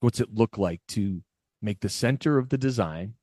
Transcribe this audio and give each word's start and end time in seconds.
what's 0.00 0.20
it 0.20 0.34
look 0.34 0.56
like 0.56 0.80
to 0.88 1.22
make 1.60 1.80
the 1.80 1.88
center 1.88 2.38
of 2.38 2.48
the 2.48 2.58
design, 2.58 3.14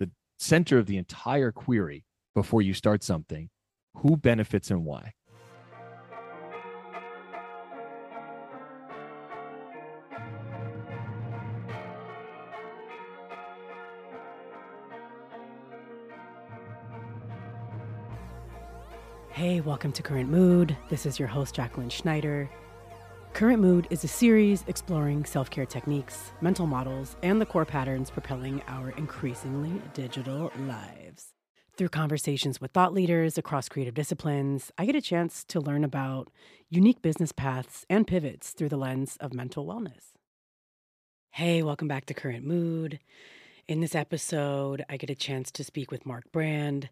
the 0.00 0.10
center 0.38 0.78
of 0.78 0.86
the 0.86 0.96
entire 0.96 1.52
query 1.52 2.04
before 2.34 2.62
you 2.62 2.72
start 2.72 3.02
something? 3.02 3.50
Who 3.98 4.16
benefits 4.16 4.70
and 4.70 4.84
why? 4.84 5.12
Hey, 19.30 19.60
welcome 19.60 19.92
to 19.92 20.02
Current 20.02 20.30
Mood. 20.30 20.76
This 20.88 21.04
is 21.04 21.18
your 21.18 21.28
host, 21.28 21.54
Jacqueline 21.54 21.90
Schneider. 21.90 22.48
Current 23.34 23.60
Mood 23.60 23.88
is 23.90 24.04
a 24.04 24.08
series 24.08 24.62
exploring 24.68 25.24
self 25.24 25.50
care 25.50 25.66
techniques, 25.66 26.30
mental 26.40 26.68
models, 26.68 27.16
and 27.20 27.40
the 27.40 27.46
core 27.46 27.64
patterns 27.64 28.08
propelling 28.08 28.62
our 28.68 28.90
increasingly 28.90 29.82
digital 29.92 30.52
lives. 30.68 31.32
Through 31.76 31.88
conversations 31.88 32.60
with 32.60 32.70
thought 32.70 32.94
leaders 32.94 33.36
across 33.36 33.68
creative 33.68 33.94
disciplines, 33.94 34.70
I 34.78 34.86
get 34.86 34.94
a 34.94 35.00
chance 35.00 35.42
to 35.48 35.58
learn 35.58 35.82
about 35.82 36.30
unique 36.70 37.02
business 37.02 37.32
paths 37.32 37.84
and 37.90 38.06
pivots 38.06 38.52
through 38.52 38.68
the 38.68 38.76
lens 38.76 39.16
of 39.18 39.34
mental 39.34 39.66
wellness. 39.66 40.12
Hey, 41.32 41.60
welcome 41.64 41.88
back 41.88 42.06
to 42.06 42.14
Current 42.14 42.46
Mood. 42.46 43.00
In 43.66 43.80
this 43.80 43.96
episode, 43.96 44.84
I 44.88 44.96
get 44.96 45.10
a 45.10 45.16
chance 45.16 45.50
to 45.50 45.64
speak 45.64 45.90
with 45.90 46.06
Mark 46.06 46.30
Brand. 46.30 46.88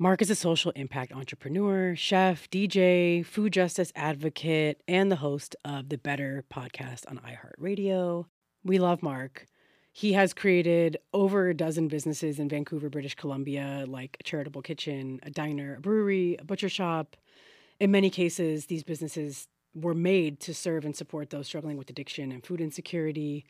Mark 0.00 0.22
is 0.22 0.30
a 0.30 0.36
social 0.36 0.70
impact 0.76 1.10
entrepreneur, 1.10 1.96
chef, 1.96 2.48
DJ, 2.50 3.26
food 3.26 3.52
justice 3.52 3.92
advocate, 3.96 4.80
and 4.86 5.10
the 5.10 5.16
host 5.16 5.56
of 5.64 5.88
the 5.88 5.98
Better 5.98 6.44
podcast 6.48 7.02
on 7.08 7.18
iHeartRadio. 7.18 8.26
We 8.62 8.78
love 8.78 9.02
Mark. 9.02 9.46
He 9.90 10.12
has 10.12 10.32
created 10.32 10.98
over 11.12 11.48
a 11.48 11.54
dozen 11.54 11.88
businesses 11.88 12.38
in 12.38 12.48
Vancouver, 12.48 12.88
British 12.88 13.16
Columbia, 13.16 13.86
like 13.88 14.16
a 14.20 14.22
charitable 14.22 14.62
kitchen, 14.62 15.18
a 15.24 15.30
diner, 15.30 15.74
a 15.74 15.80
brewery, 15.80 16.36
a 16.38 16.44
butcher 16.44 16.68
shop. 16.68 17.16
In 17.80 17.90
many 17.90 18.08
cases, 18.08 18.66
these 18.66 18.84
businesses 18.84 19.48
were 19.74 19.94
made 19.94 20.38
to 20.42 20.54
serve 20.54 20.84
and 20.84 20.94
support 20.94 21.30
those 21.30 21.48
struggling 21.48 21.76
with 21.76 21.90
addiction 21.90 22.30
and 22.30 22.46
food 22.46 22.60
insecurity. 22.60 23.46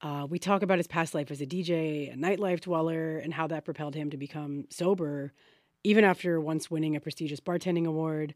Uh, 0.00 0.26
we 0.26 0.38
talk 0.38 0.62
about 0.62 0.78
his 0.78 0.86
past 0.86 1.14
life 1.14 1.30
as 1.30 1.42
a 1.42 1.46
DJ, 1.46 2.10
a 2.10 2.16
nightlife 2.16 2.60
dweller, 2.60 3.18
and 3.18 3.34
how 3.34 3.46
that 3.46 3.66
propelled 3.66 3.94
him 3.94 4.08
to 4.08 4.16
become 4.16 4.64
sober 4.70 5.34
even 5.84 6.04
after 6.04 6.40
once 6.40 6.70
winning 6.70 6.96
a 6.96 7.00
prestigious 7.00 7.40
bartending 7.40 7.86
award. 7.86 8.34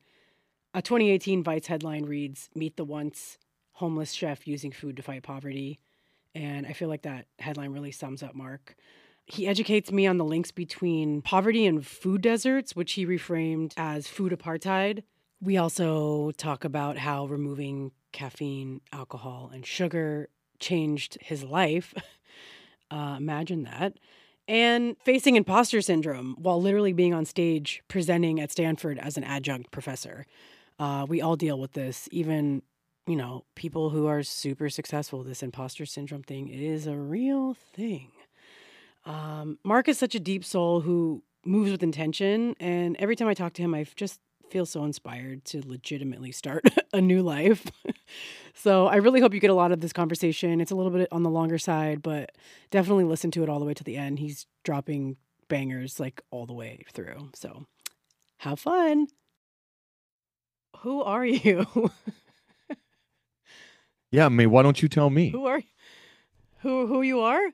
A 0.75 0.83
2018 0.83 1.43
Vice 1.43 1.67
headline 1.67 2.05
reads 2.05 2.51
Meet 2.55 2.77
the 2.77 2.85
Once 2.85 3.39
Homeless 3.73 4.13
Chef 4.13 4.47
Using 4.47 4.73
Food 4.73 4.97
to 4.97 5.03
Fight 5.03 5.23
Poverty. 5.23 5.79
And 6.35 6.67
I 6.67 6.73
feel 6.73 6.89
like 6.89 7.03
that 7.03 7.27
headline 7.39 7.73
really 7.73 7.93
sums 7.93 8.23
up 8.23 8.35
Mark. 8.35 8.77
He 9.27 9.47
educates 9.47 9.91
me 9.91 10.07
on 10.07 10.19
the 10.19 10.25
links 10.25 10.53
between 10.53 11.23
poverty 11.23 11.67
and 11.67 11.85
food 11.85 12.21
deserts, 12.23 12.77
which 12.77 12.93
he 12.93 13.07
reframed 13.07 13.73
as 13.77 14.07
food 14.07 14.33
apartheid. 14.33 15.03
We 15.41 15.57
also 15.57 16.31
talk 16.33 16.65
about 16.65 16.99
how 16.99 17.27
removing 17.27 17.93
caffeine, 18.13 18.81
alcohol, 18.93 19.51
and 19.53 19.67
sugar 19.67 20.29
changed 20.59 21.19
his 21.21 21.45
life. 21.45 21.95
Uh, 22.89 23.17
imagine 23.19 23.65
that 23.65 23.95
and 24.49 24.97
facing 25.03 25.37
imposter 25.37 25.81
syndrome 25.81 26.37
while 26.39 26.61
literally 26.61 26.93
being 26.93 27.13
on 27.13 27.25
stage 27.25 27.83
presenting 27.89 28.41
at 28.41 28.53
Stanford 28.53 28.99
as 28.99 29.17
an 29.17 29.25
adjunct 29.25 29.71
professor. 29.71 30.27
Uh, 30.79 31.07
we 31.09 31.21
all 31.21 31.37
deal 31.37 31.59
with 31.59 31.73
this, 31.73 32.09
even 32.13 32.63
you 33.07 33.17
know 33.17 33.45
people 33.55 33.91
who 33.91 34.07
are 34.07 34.23
super 34.23 34.69
successful. 34.69 35.23
This 35.23 35.43
imposter 35.43 35.87
syndrome 35.87 36.23
thing 36.23 36.49
is 36.49 36.87
a 36.87 36.97
real 36.97 37.55
thing. 37.55 38.13
Um, 39.05 39.59
Mark 39.65 39.89
is 39.89 39.99
such 39.99 40.15
a 40.15 40.21
deep 40.21 40.45
soul 40.45 40.81
who 40.81 41.23
moves 41.45 41.71
with 41.71 41.83
intention, 41.83 42.55
and 42.59 42.97
every 42.99 43.17
time 43.17 43.29
I 43.29 43.35
talk 43.35 43.53
to 43.55 43.63
him, 43.63 43.75
I 43.75 43.87
just 43.95 44.21
feel 44.51 44.67
so 44.67 44.85
inspired 44.85 45.45
to 45.47 45.63
legitimately 45.67 46.33
start 46.33 46.65
a 46.93 47.01
new 47.01 47.23
life. 47.23 47.67
so 48.55 48.87
I 48.87 48.97
really 48.97 49.21
hope 49.21 49.35
you 49.35 49.41
get 49.41 49.51
a 49.51 49.55
lot 49.55 49.73
of 49.73 49.81
this 49.81 49.93
conversation. 49.93 50.61
It's 50.61 50.71
a 50.71 50.75
little 50.75 50.93
bit 50.93 51.09
on 51.13 51.23
the 51.23 51.31
longer 51.31 51.59
side, 51.59 52.03
but 52.03 52.33
definitely 52.71 53.05
listen 53.05 53.31
to 53.33 53.43
it 53.43 53.49
all 53.49 53.59
the 53.59 53.65
way 53.65 53.75
to 53.75 53.85
the 53.85 53.97
end. 53.97 54.19
He's 54.19 54.47
dropping 54.65 55.17
bangers 55.49 56.01
like 56.01 56.23
all 56.31 56.47
the 56.47 56.53
way 56.55 56.85
through. 56.93 57.31
So 57.35 57.67
have 58.39 58.59
fun. 58.61 59.09
Who 60.79 61.03
are 61.03 61.25
you? 61.25 61.67
yeah, 64.11 64.27
I 64.27 64.29
mean, 64.29 64.51
why 64.51 64.63
don't 64.63 64.83
you 64.83 64.89
tell 64.89 65.11
me? 65.11 65.31
Who 65.31 65.47
are 65.47 65.63
who 66.61 66.87
who 66.87 67.03
you 67.03 67.21
are? 67.21 67.51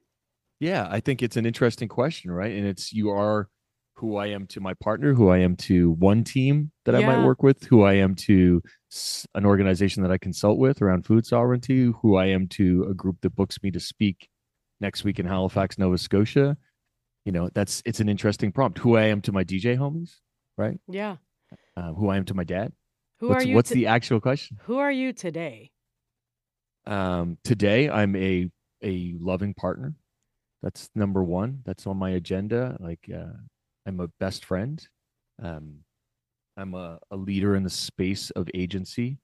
Yeah, 0.61 0.87
I 0.91 1.01
think 1.01 1.23
it's 1.23 1.37
an 1.37 1.45
interesting 1.45 1.89
question, 1.89 2.31
right? 2.31 2.53
And 2.53 2.67
it's 2.67 2.93
you 2.93 3.11
are 3.11 3.49
who 4.03 4.17
I 4.17 4.27
am 4.27 4.49
to 4.49 4.61
my 4.61 4.75
partner, 4.75 5.15
who 5.15 5.29
I 5.29 5.39
am 5.39 5.55
to 5.59 5.93
one 5.93 6.25
team 6.25 6.73
that 6.87 6.99
yeah. 6.99 7.09
I 7.09 7.17
might 7.17 7.25
work 7.25 7.45
with, 7.45 7.63
who 7.63 7.85
I 7.85 7.93
am 7.95 8.17
to 8.17 8.61
an 9.37 9.47
organization 9.47 10.03
that 10.03 10.11
I 10.11 10.19
consult 10.19 10.59
with 10.59 10.83
around 10.83 11.07
food 11.07 11.25
sovereignty, 11.25 11.93
who 12.03 12.17
I 12.17 12.27
am 12.27 12.49
to 12.49 12.89
a 12.91 12.95
group 12.95 13.21
that 13.21 13.37
books 13.37 13.63
me 13.63 13.71
to 13.71 13.79
speak 13.79 14.29
next 14.81 15.05
week 15.05 15.21
in 15.21 15.27
Halifax, 15.27 15.79
Nova 15.79 15.97
Scotia. 15.97 16.57
You 17.25 17.31
know, 17.31 17.49
that's 17.55 17.81
it's 17.87 18.01
an 18.01 18.09
interesting 18.09 18.51
prompt. 18.51 18.79
Who 18.79 18.97
I 18.97 19.05
am 19.05 19.21
to 19.23 19.31
my 19.31 19.45
DJ 19.45 19.79
homies, 19.79 20.17
right? 20.59 20.81
Yeah. 20.89 21.17
Uh, 21.77 21.93
who 21.93 22.09
I 22.09 22.17
am 22.17 22.25
to 22.25 22.35
my 22.35 22.45
dad. 22.45 22.73
Who 23.21 23.29
what's, 23.29 23.45
are 23.45 23.49
you? 23.49 23.55
What's 23.55 23.71
the 23.71 23.87
actual 23.87 24.21
question? 24.21 24.59
Who 24.65 24.79
are 24.79 24.91
you 24.91 25.13
today? 25.13 25.71
Um, 26.89 27.39
today 27.45 27.89
I'm 27.89 28.17
a 28.17 28.51
a 28.83 29.15
loving 29.21 29.55
partner. 29.55 29.95
That's 30.61 30.91
number 30.97 31.23
one. 31.23 31.61
That's 31.65 31.87
on 31.87 31.99
my 31.99 32.11
agenda. 32.11 32.77
Like 32.81 33.09
uh, 33.15 33.35
I'm 33.87 34.01
a 34.01 34.09
best 34.21 34.45
friend. 34.45 34.85
Um, 35.43 35.81
I'm 36.57 36.75
a, 36.75 36.99
a 37.11 37.17
leader 37.17 37.57
in 37.57 37.63
the 37.63 37.71
space 37.71 38.31
of 38.31 38.49
agency. 38.55 39.19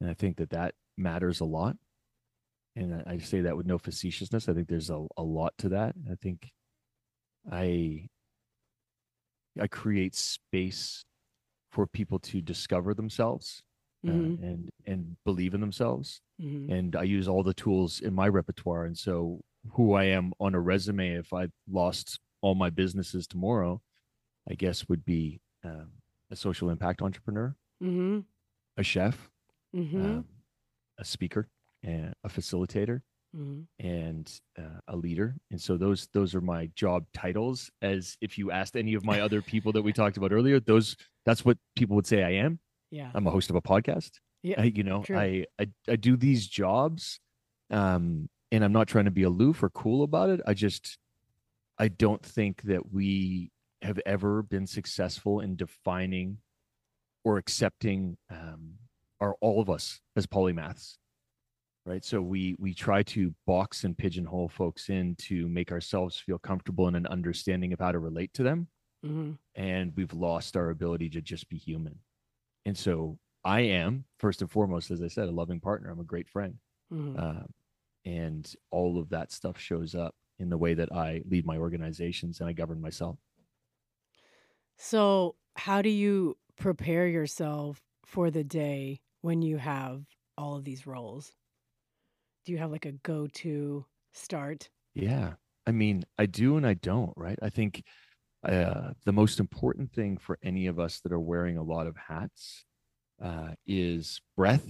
And 0.00 0.10
I 0.10 0.14
think 0.14 0.36
that 0.36 0.50
that 0.50 0.74
matters 0.96 1.40
a 1.40 1.44
lot. 1.44 1.76
And 2.76 2.94
I, 2.94 3.12
I 3.12 3.18
say 3.18 3.42
that 3.42 3.56
with 3.56 3.66
no 3.66 3.78
facetiousness. 3.78 4.48
I 4.48 4.54
think 4.54 4.68
there's 4.68 4.90
a, 4.90 5.06
a 5.16 5.22
lot 5.22 5.54
to 5.58 5.70
that. 5.70 5.94
I 6.10 6.14
think 6.16 6.50
I 7.50 8.08
I 9.60 9.68
create 9.68 10.16
space 10.16 11.04
for 11.70 11.86
people 11.86 12.18
to 12.18 12.40
discover 12.40 12.94
themselves 12.94 13.62
uh, 14.06 14.10
mm-hmm. 14.10 14.44
and 14.44 14.68
and 14.86 15.16
believe 15.24 15.54
in 15.54 15.60
themselves. 15.60 16.20
Mm-hmm. 16.42 16.72
And 16.72 16.96
I 16.96 17.04
use 17.04 17.28
all 17.28 17.44
the 17.44 17.54
tools 17.54 18.00
in 18.00 18.12
my 18.14 18.28
repertoire. 18.28 18.84
And 18.84 18.98
so 18.98 19.40
who 19.72 19.94
I 19.94 20.04
am 20.04 20.32
on 20.40 20.54
a 20.54 20.60
resume, 20.60 21.14
if 21.14 21.32
I 21.32 21.46
lost 21.70 22.18
all 22.44 22.54
my 22.54 22.68
businesses 22.68 23.26
tomorrow, 23.26 23.80
I 24.48 24.54
guess 24.54 24.86
would 24.90 25.02
be 25.02 25.40
um, 25.64 25.88
a 26.30 26.36
social 26.36 26.68
impact 26.68 27.00
entrepreneur, 27.00 27.56
mm-hmm. 27.82 28.20
a 28.76 28.82
chef, 28.82 29.30
mm-hmm. 29.74 30.04
um, 30.04 30.24
a 30.98 31.04
speaker, 31.06 31.48
and 31.82 32.12
a 32.22 32.28
facilitator, 32.28 33.00
mm-hmm. 33.34 33.62
and 33.84 34.30
uh, 34.58 34.80
a 34.88 34.94
leader. 34.94 35.36
And 35.50 35.58
so 35.58 35.78
those 35.78 36.08
those 36.12 36.34
are 36.34 36.42
my 36.42 36.68
job 36.76 37.06
titles. 37.14 37.70
As 37.80 38.18
if 38.20 38.36
you 38.36 38.50
asked 38.50 38.76
any 38.76 38.92
of 38.92 39.06
my 39.06 39.22
other 39.22 39.40
people 39.40 39.72
that 39.72 39.82
we 39.82 39.92
talked 40.00 40.18
about 40.18 40.30
earlier, 40.30 40.60
those 40.60 40.96
that's 41.24 41.46
what 41.46 41.56
people 41.76 41.96
would 41.96 42.06
say 42.06 42.22
I 42.22 42.32
am. 42.32 42.58
Yeah, 42.90 43.10
I'm 43.14 43.26
a 43.26 43.30
host 43.30 43.48
of 43.48 43.56
a 43.56 43.62
podcast. 43.62 44.10
Yeah, 44.42 44.60
I, 44.60 44.64
you 44.64 44.82
know, 44.82 45.02
I, 45.08 45.46
I 45.58 45.68
I 45.88 45.96
do 45.96 46.18
these 46.18 46.46
jobs, 46.46 47.20
um, 47.70 48.28
and 48.52 48.62
I'm 48.62 48.72
not 48.72 48.86
trying 48.86 49.06
to 49.06 49.10
be 49.10 49.22
aloof 49.22 49.62
or 49.62 49.70
cool 49.70 50.04
about 50.04 50.28
it. 50.28 50.42
I 50.46 50.52
just 50.52 50.98
I 51.78 51.88
don't 51.88 52.24
think 52.24 52.62
that 52.62 52.92
we 52.92 53.50
have 53.82 54.00
ever 54.06 54.42
been 54.42 54.66
successful 54.66 55.40
in 55.40 55.56
defining 55.56 56.38
or 57.24 57.38
accepting 57.38 58.16
um, 58.30 58.74
are 59.20 59.36
all 59.40 59.60
of 59.60 59.70
us 59.70 60.00
as 60.16 60.26
polymaths 60.26 60.96
right? 61.86 62.04
So 62.04 62.20
we 62.20 62.56
we 62.58 62.74
try 62.74 63.02
to 63.04 63.34
box 63.46 63.84
and 63.84 63.96
pigeonhole 63.96 64.48
folks 64.48 64.88
in 64.88 65.16
to 65.16 65.48
make 65.48 65.72
ourselves 65.72 66.16
feel 66.18 66.38
comfortable 66.38 66.88
in 66.88 66.94
an 66.94 67.06
understanding 67.06 67.72
of 67.72 67.80
how 67.80 67.92
to 67.92 67.98
relate 67.98 68.32
to 68.34 68.42
them. 68.42 68.68
Mm-hmm. 69.04 69.32
and 69.54 69.92
we've 69.96 70.14
lost 70.14 70.56
our 70.56 70.70
ability 70.70 71.10
to 71.10 71.20
just 71.20 71.50
be 71.50 71.58
human. 71.58 71.98
And 72.64 72.76
so 72.76 73.18
i 73.44 73.60
am 73.60 74.06
first 74.18 74.40
and 74.40 74.50
foremost 74.50 74.90
as 74.90 75.02
i 75.02 75.08
said 75.08 75.28
a 75.28 75.32
loving 75.32 75.60
partner. 75.60 75.90
I'm 75.90 76.00
a 76.00 76.04
great 76.04 76.28
friend. 76.28 76.54
Mm-hmm. 76.92 77.18
uh, 77.18 77.44
and 78.06 78.50
all 78.70 78.98
of 78.98 79.10
that 79.10 79.32
stuff 79.32 79.58
shows 79.58 79.94
up 79.94 80.14
in 80.38 80.48
the 80.48 80.58
way 80.58 80.74
that 80.74 80.92
I 80.92 81.22
lead 81.28 81.46
my 81.46 81.56
organizations 81.56 82.40
and 82.40 82.48
I 82.48 82.52
govern 82.52 82.80
myself. 82.80 83.16
So, 84.76 85.36
how 85.56 85.82
do 85.82 85.88
you 85.88 86.36
prepare 86.56 87.06
yourself 87.06 87.80
for 88.04 88.30
the 88.30 88.44
day 88.44 89.00
when 89.20 89.42
you 89.42 89.56
have 89.58 90.04
all 90.36 90.56
of 90.56 90.64
these 90.64 90.86
roles? 90.86 91.32
Do 92.44 92.52
you 92.52 92.58
have 92.58 92.72
like 92.72 92.86
a 92.86 92.92
go 92.92 93.26
to 93.26 93.86
start? 94.12 94.68
Yeah. 94.94 95.34
I 95.66 95.72
mean, 95.72 96.04
I 96.18 96.26
do 96.26 96.56
and 96.56 96.66
I 96.66 96.74
don't, 96.74 97.12
right? 97.16 97.38
I 97.40 97.48
think 97.48 97.84
uh, 98.46 98.90
the 99.04 99.12
most 99.12 99.40
important 99.40 99.92
thing 99.92 100.18
for 100.18 100.38
any 100.42 100.66
of 100.66 100.78
us 100.78 101.00
that 101.00 101.12
are 101.12 101.20
wearing 101.20 101.56
a 101.56 101.62
lot 101.62 101.86
of 101.86 101.96
hats 101.96 102.64
uh, 103.22 103.52
is 103.66 104.20
breath 104.36 104.66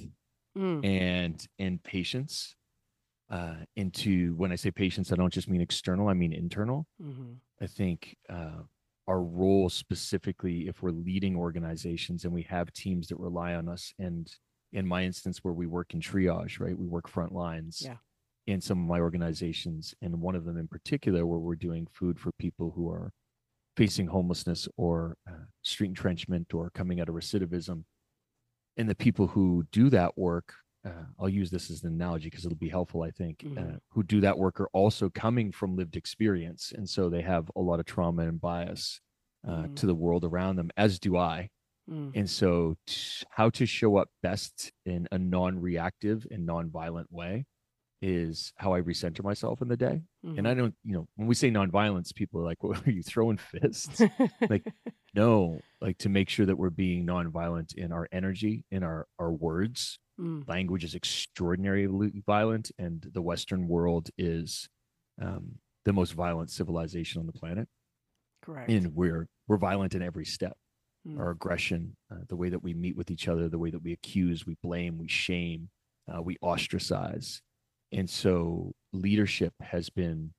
mm. 0.57 0.85
and 0.85 1.47
and 1.59 1.83
patience 1.83 2.55
uh, 3.31 3.57
into 3.77 4.35
when 4.37 4.53
I 4.53 4.57
say 4.57 4.71
patients, 4.71 5.13
I 5.13 5.17
don't 5.17 5.33
just 5.33 5.49
mean 5.49 5.61
external, 5.61 6.09
I 6.09 6.15
mean 6.15 6.33
internal. 6.33 6.87
Mm-hmm. 7.03 7.33
I 7.61 7.67
think 7.67 8.17
uh, 8.29 8.63
our 9.07 9.23
role 9.23 9.69
specifically, 9.69 10.69
if 10.69 10.83
we're 10.83 10.91
leading 10.91 11.37
organizations 11.37 12.25
and 12.25 12.33
we 12.33 12.43
have 12.43 12.73
teams 12.73 13.09
that 13.09 13.19
rely 13.19 13.55
on 13.55 13.69
us, 13.69 13.93
and 13.99 14.31
in 14.73 14.87
my 14.87 15.05
instance, 15.05 15.39
where 15.43 15.55
we 15.55 15.67
work 15.67 15.95
in 15.95 16.01
triage, 16.01 16.61
right, 16.61 16.79
we 16.79 16.87
work 16.87 17.09
front 17.09 17.33
lines. 17.33 17.83
Yeah. 17.85 17.97
In 18.47 18.61
some 18.61 18.79
of 18.79 18.87
my 18.87 19.01
organizations, 19.01 19.95
and 20.03 20.21
one 20.21 20.35
of 20.35 20.45
them 20.45 20.59
in 20.59 20.69
particular, 20.69 21.25
where 21.25 21.39
we're 21.39 21.55
doing 21.55 21.87
food 21.91 22.21
for 22.21 22.31
people 22.39 22.73
who 22.77 22.91
are 22.91 23.11
facing 23.75 24.07
homelessness 24.07 24.69
or 24.77 25.17
uh, 25.27 25.47
street 25.63 25.89
entrenchment 25.89 26.53
or 26.53 26.71
coming 26.75 27.01
out 27.01 27.09
of 27.09 27.15
recidivism. 27.15 27.85
And 28.77 28.89
the 28.89 28.95
people 28.95 29.29
who 29.29 29.65
do 29.73 29.89
that 29.91 30.19
work 30.19 30.53
uh, 30.85 31.05
I'll 31.19 31.29
use 31.29 31.51
this 31.51 31.71
as 31.71 31.83
an 31.83 31.93
analogy 31.93 32.29
because 32.31 32.45
it'll 32.45 32.59
be 32.59 32.69
helpful, 32.69 33.03
I 33.03 33.11
think, 33.11 33.43
uh, 33.57 33.61
Mhm. 33.61 33.81
who 33.91 34.03
do 34.03 34.21
that 34.21 34.39
work 34.39 34.61
are 34.61 34.69
also 34.73 35.09
coming 35.11 35.51
from 35.53 35.77
lived 35.77 35.97
experience. 35.97 36.73
And 36.73 36.89
so 36.89 37.09
they 37.09 37.23
have 37.23 37.51
a 37.57 37.61
lot 37.61 37.81
of 37.81 37.87
trauma 37.87 38.23
and 38.29 38.41
bias 38.41 39.01
uh, 39.47 39.65
Mhm. 39.65 39.77
to 39.77 39.87
the 39.87 39.95
world 39.95 40.25
around 40.25 40.57
them, 40.57 40.71
as 40.77 40.99
do 40.99 41.17
I. 41.19 41.51
Mm. 41.91 42.13
And 42.15 42.31
so, 42.31 42.77
t- 42.87 43.25
how 43.31 43.51
to 43.51 43.67
show 43.67 43.97
up 43.99 44.09
best 44.23 44.73
in 44.87 45.07
a 45.13 45.19
non 45.19 45.61
reactive 45.61 46.27
and 46.31 46.47
non 46.47 46.71
violent 46.71 47.13
way 47.13 47.45
is 48.03 48.53
how 48.57 48.75
I 48.75 48.81
recenter 48.83 49.23
myself 49.25 49.63
in 49.63 49.69
the 49.69 49.77
day. 49.77 50.03
And 50.39 50.47
I 50.49 50.55
don't, 50.55 50.75
you 50.85 50.93
know, 50.95 51.07
when 51.17 51.27
we 51.29 51.35
say 51.35 51.51
non-violence, 51.51 52.13
people 52.13 52.41
are 52.41 52.45
like, 52.45 52.63
well, 52.63 52.79
are 52.87 52.91
you 52.91 53.03
throwing 53.03 53.37
fists? 53.39 54.01
like, 54.51 54.65
no, 55.15 55.61
like 55.81 55.99
to 55.99 56.09
make 56.09 56.29
sure 56.29 56.47
that 56.47 56.57
we're 56.57 56.71
being 56.71 57.05
non-violent 57.07 57.75
in 57.75 57.93
our 57.93 58.09
energy, 58.13 58.65
in 58.71 58.83
our 58.83 59.07
our 59.19 59.33
words, 59.33 59.99
Mm. 60.21 60.49
language 60.49 60.85
is 60.85 60.95
extraordinarily 60.95 62.23
violent 62.25 62.71
and 62.79 63.05
the 63.13 63.21
western 63.23 63.67
world 63.67 64.11
is 64.17 64.69
um, 65.21 65.57
the 65.85 65.93
most 65.93 66.13
violent 66.13 66.51
civilization 66.51 67.21
on 67.21 67.27
the 67.27 67.33
planet 67.33 67.67
Correct. 68.43 68.71
and 68.71 68.95
we're 68.95 69.27
we're 69.49 69.57
violent 69.59 69.95
in 69.95 70.03
every 70.03 70.25
step 70.25 70.57
Mm. 71.07 71.19
our 71.19 71.31
aggression 71.33 71.95
uh, 72.11 72.21
the 72.29 72.37
way 72.37 72.49
that 72.49 72.63
we 72.63 72.73
meet 72.73 72.97
with 72.97 73.11
each 73.11 73.29
other 73.29 73.47
the 73.51 73.59
way 73.59 73.71
that 73.71 73.83
we 73.83 73.93
accuse 73.93 74.47
we 74.47 74.57
blame 74.63 74.97
we 74.97 75.07
shame 75.09 75.69
uh, 76.11 76.23
we 76.23 76.39
ostracize 76.43 77.43
and 77.93 78.09
so 78.09 78.73
leadership 78.95 79.53
has 79.61 79.91
been 79.91 80.33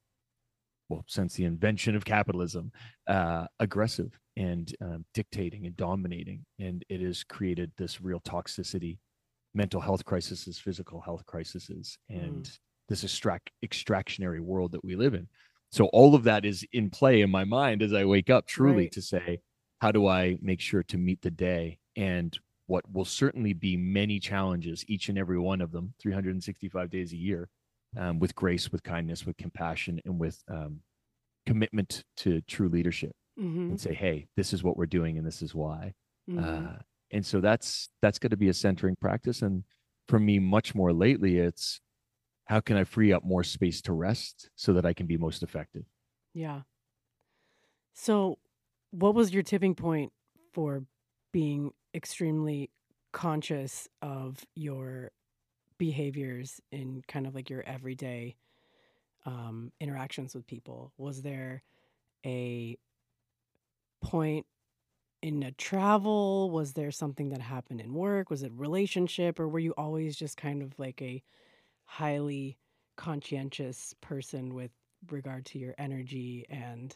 well 0.89 1.04
since 1.07 1.36
the 1.36 1.44
invention 1.44 1.95
of 1.95 2.04
capitalism 2.04 2.72
uh, 3.07 3.45
aggressive 3.60 4.18
and 4.38 4.75
um, 4.81 5.06
dictating 5.13 5.68
and 5.68 5.77
dominating 5.77 6.44
and 6.57 6.83
it 6.89 7.00
has 7.00 7.24
created 7.24 7.72
this 7.77 8.01
real 8.01 8.19
toxicity 8.22 8.98
mental 9.55 9.81
health 9.81 10.03
crises 10.05 10.59
physical 10.59 11.01
health 11.01 11.25
crises 11.25 11.97
and 12.09 12.51
this 12.89 13.03
extract 13.03 13.51
extractionary 13.63 14.39
world 14.41 14.71
that 14.73 14.83
we 14.83 14.95
live 14.95 15.13
in 15.15 15.27
so 15.71 15.85
all 15.87 16.13
of 16.13 16.23
that 16.23 16.45
is 16.45 16.63
in 16.73 16.89
play 16.89 17.21
in 17.21 17.29
my 17.31 17.43
mind 17.43 17.81
as 17.81 17.93
i 17.93 18.03
wake 18.05 18.29
up 18.29 18.45
truly 18.45 18.83
Right. 18.83 18.91
to 18.91 19.01
say 19.01 19.39
how 19.81 19.91
do 19.91 20.07
i 20.07 20.37
make 20.41 20.59
sure 20.61 20.83
to 20.83 20.97
meet 20.97 21.21
the 21.21 21.31
day 21.31 21.79
and 21.95 22.37
what 22.67 22.83
will 22.91 23.05
certainly 23.05 23.53
be 23.53 23.77
many 23.77 24.19
challenges 24.19 24.83
each 24.87 25.09
and 25.09 25.17
every 25.17 25.39
one 25.39 25.61
of 25.61 25.71
them 25.71 25.93
365 25.99 26.89
days 26.89 27.13
a 27.13 27.17
year 27.17 27.49
um, 27.97 28.19
with 28.19 28.35
grace 28.35 28.71
with 28.71 28.83
kindness 28.83 29.25
with 29.25 29.37
compassion 29.37 30.01
and 30.05 30.19
with 30.19 30.43
um, 30.49 30.81
commitment 31.45 32.03
to 32.17 32.41
true 32.41 32.69
leadership 32.69 33.15
Mhm. 33.39 33.69
and 33.69 33.79
say 33.81 33.93
hey 33.93 34.27
this 34.35 34.53
is 34.53 34.63
what 34.63 34.77
we're 34.77 34.85
doing 34.85 35.17
and 35.17 35.25
this 35.27 35.41
is 35.41 35.53
why 35.55 35.93
Mhm. 36.29 36.39
uh, 36.77 36.79
and 37.15 37.25
so 37.25 37.41
that's 37.41 37.89
that's 38.01 38.19
going 38.19 38.29
to 38.31 38.38
be 38.38 38.50
a 38.50 38.53
centering 38.53 38.95
practice 39.01 39.41
and 39.41 39.63
for 40.07 40.19
me 40.19 40.38
much 40.38 40.75
more 40.75 40.94
lately 40.94 41.38
it's 41.38 41.81
how 42.45 42.59
can 42.59 42.77
i 42.77 42.83
free 42.83 43.12
up 43.12 43.23
more 43.23 43.44
space 43.44 43.81
to 43.81 43.94
rest 43.94 44.50
so 44.56 44.73
that 44.73 44.85
i 44.85 44.94
can 44.94 45.07
be 45.07 45.17
most 45.17 45.41
effective 45.41 45.85
Yeah. 46.35 46.62
So, 47.94 48.38
what 48.91 49.15
was 49.15 49.33
your 49.33 49.41
tipping 49.41 49.73
point 49.73 50.12
for 50.53 50.83
being 51.31 51.71
extremely 51.94 52.69
conscious 53.13 53.88
of 54.01 54.45
your 54.53 55.12
behaviors 55.77 56.59
in 56.73 57.03
kind 57.07 57.25
of 57.25 57.33
like 57.33 57.50
your 57.50 57.63
everyday 57.63 58.35
um, 59.25 59.71
interactions 59.79 60.35
with 60.35 60.45
people? 60.45 60.91
Was 60.97 61.21
there 61.21 61.63
a 62.25 62.77
point 64.03 64.45
in 65.25 65.44
a 65.44 65.51
travel? 65.51 66.51
Was 66.51 66.74
there 66.74 66.92
something 66.92 67.30
that 67.30 67.42
happened 67.42 67.81
in 67.81 67.94
work? 67.94 68.30
Was 68.30 68.44
it 68.44 68.51
relationship? 68.56 69.39
Or 69.39 69.48
were 69.48 69.60
you 69.60 69.74
always 69.77 70.16
just 70.16 70.38
kind 70.38 70.62
of 70.62 70.77
like 70.77 71.01
a 71.01 71.24
highly 71.86 72.57
conscientious 72.95 73.94
person 74.01 74.54
with 74.54 74.72
regard 75.10 75.45
to 75.48 75.60
your 75.60 75.74
energy 75.77 76.45
and 76.50 76.95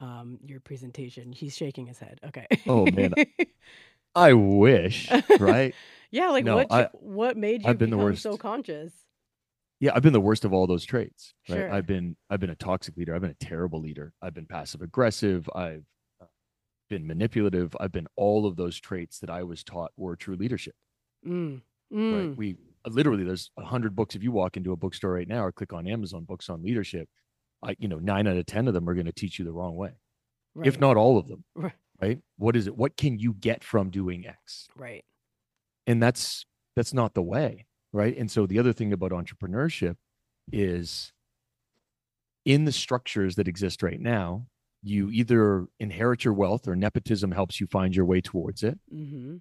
um, 0.00 0.38
your 0.44 0.60
presentation? 0.60 1.32
He's 1.32 1.56
shaking 1.56 1.86
his 1.86 1.98
head. 1.98 2.20
Okay. 2.26 2.46
Oh, 2.66 2.86
man. 2.90 3.14
i 4.14 4.32
wish 4.32 5.08
right 5.38 5.74
yeah, 6.10 6.30
like 6.30 6.44
No, 6.44 6.56
what? 6.56 6.72
I- 6.72 6.88
what 6.92 7.36
made 7.36 7.62
you 7.62 7.68
I've 7.68 7.78
been 7.78 7.90
the 7.90 7.96
become 7.96 8.16
so 8.16 8.30
worst. 8.30 8.40
conscious? 8.40 8.92
yeah 9.80 9.92
i've 9.94 10.02
been 10.02 10.12
the 10.12 10.20
worst 10.20 10.44
of 10.44 10.52
all 10.52 10.66
those 10.66 10.84
traits 10.84 11.34
right 11.48 11.56
Sure. 11.56 11.70
i've 11.70 11.86
been 11.86 12.16
i've 12.30 12.40
been 12.40 12.50
a 12.50 12.56
toxic 12.56 12.96
leader 12.96 13.14
i've 13.14 13.20
been 13.20 13.30
a 13.30 13.44
terrible 13.44 13.80
leader 13.80 14.12
i've 14.22 14.34
been 14.34 14.46
passive 14.46 14.82
aggressive 14.82 15.48
i've 15.54 15.84
been 16.88 17.06
manipulative 17.06 17.74
i've 17.80 17.92
been 17.92 18.06
all 18.16 18.46
of 18.46 18.56
those 18.56 18.78
traits 18.80 19.18
that 19.18 19.30
i 19.30 19.42
was 19.42 19.62
taught 19.64 19.92
were 19.96 20.16
true 20.16 20.36
leadership 20.36 20.74
Mm. 21.26 21.60
right 21.92 22.30
Mm. 22.30 22.36
we 22.36 22.56
uh, 22.84 22.90
literally 22.90 23.24
there's 23.24 23.50
a 23.56 23.64
hundred 23.64 23.96
books 23.96 24.14
if 24.14 24.22
you 24.22 24.30
walk 24.32 24.56
into 24.56 24.72
a 24.72 24.76
bookstore 24.76 25.12
right 25.12 25.26
now 25.28 25.44
or 25.44 25.52
click 25.52 25.72
on 25.72 25.86
amazon 25.88 26.24
books 26.24 26.48
on 26.48 26.62
leadership 26.62 27.08
I, 27.62 27.74
you 27.78 27.88
know 27.88 27.98
nine 27.98 28.26
out 28.28 28.36
of 28.36 28.46
ten 28.46 28.68
of 28.68 28.74
them 28.74 28.88
are 28.88 28.94
going 28.94 29.06
to 29.06 29.12
teach 29.12 29.38
you 29.38 29.44
the 29.44 29.52
wrong 29.52 29.74
way 29.76 29.92
if 30.64 30.78
not 30.80 30.96
all 30.96 31.18
of 31.18 31.26
them 31.28 31.44
Right. 31.54 31.72
right 32.00 32.18
what 32.36 32.54
is 32.56 32.66
it 32.68 32.76
what 32.76 32.96
can 32.96 33.18
you 33.18 33.34
get 33.34 33.64
from 33.64 33.90
doing 33.90 34.26
x 34.26 34.68
Right. 34.76 35.04
and 35.86 36.02
that's 36.02 36.46
that's 36.76 36.94
not 36.94 37.14
the 37.14 37.22
way 37.22 37.66
right 37.92 38.16
and 38.16 38.30
so 38.30 38.46
the 38.46 38.58
other 38.60 38.72
thing 38.72 38.92
about 38.92 39.10
entrepreneurship 39.10 39.96
is 40.52 41.12
in 42.44 42.64
the 42.64 42.72
structures 42.72 43.34
that 43.36 43.48
exist 43.48 43.82
right 43.82 44.00
now 44.00 44.46
you 44.82 45.10
either 45.10 45.66
inherit 45.80 46.24
your 46.24 46.34
wealth 46.34 46.68
or 46.68 46.76
nepotism 46.76 47.32
helps 47.32 47.60
you 47.60 47.66
find 47.66 47.94
your 47.96 48.04
way 48.04 48.20
towards 48.20 48.62
it 48.62 48.78
Mm-hmm. 48.94 49.36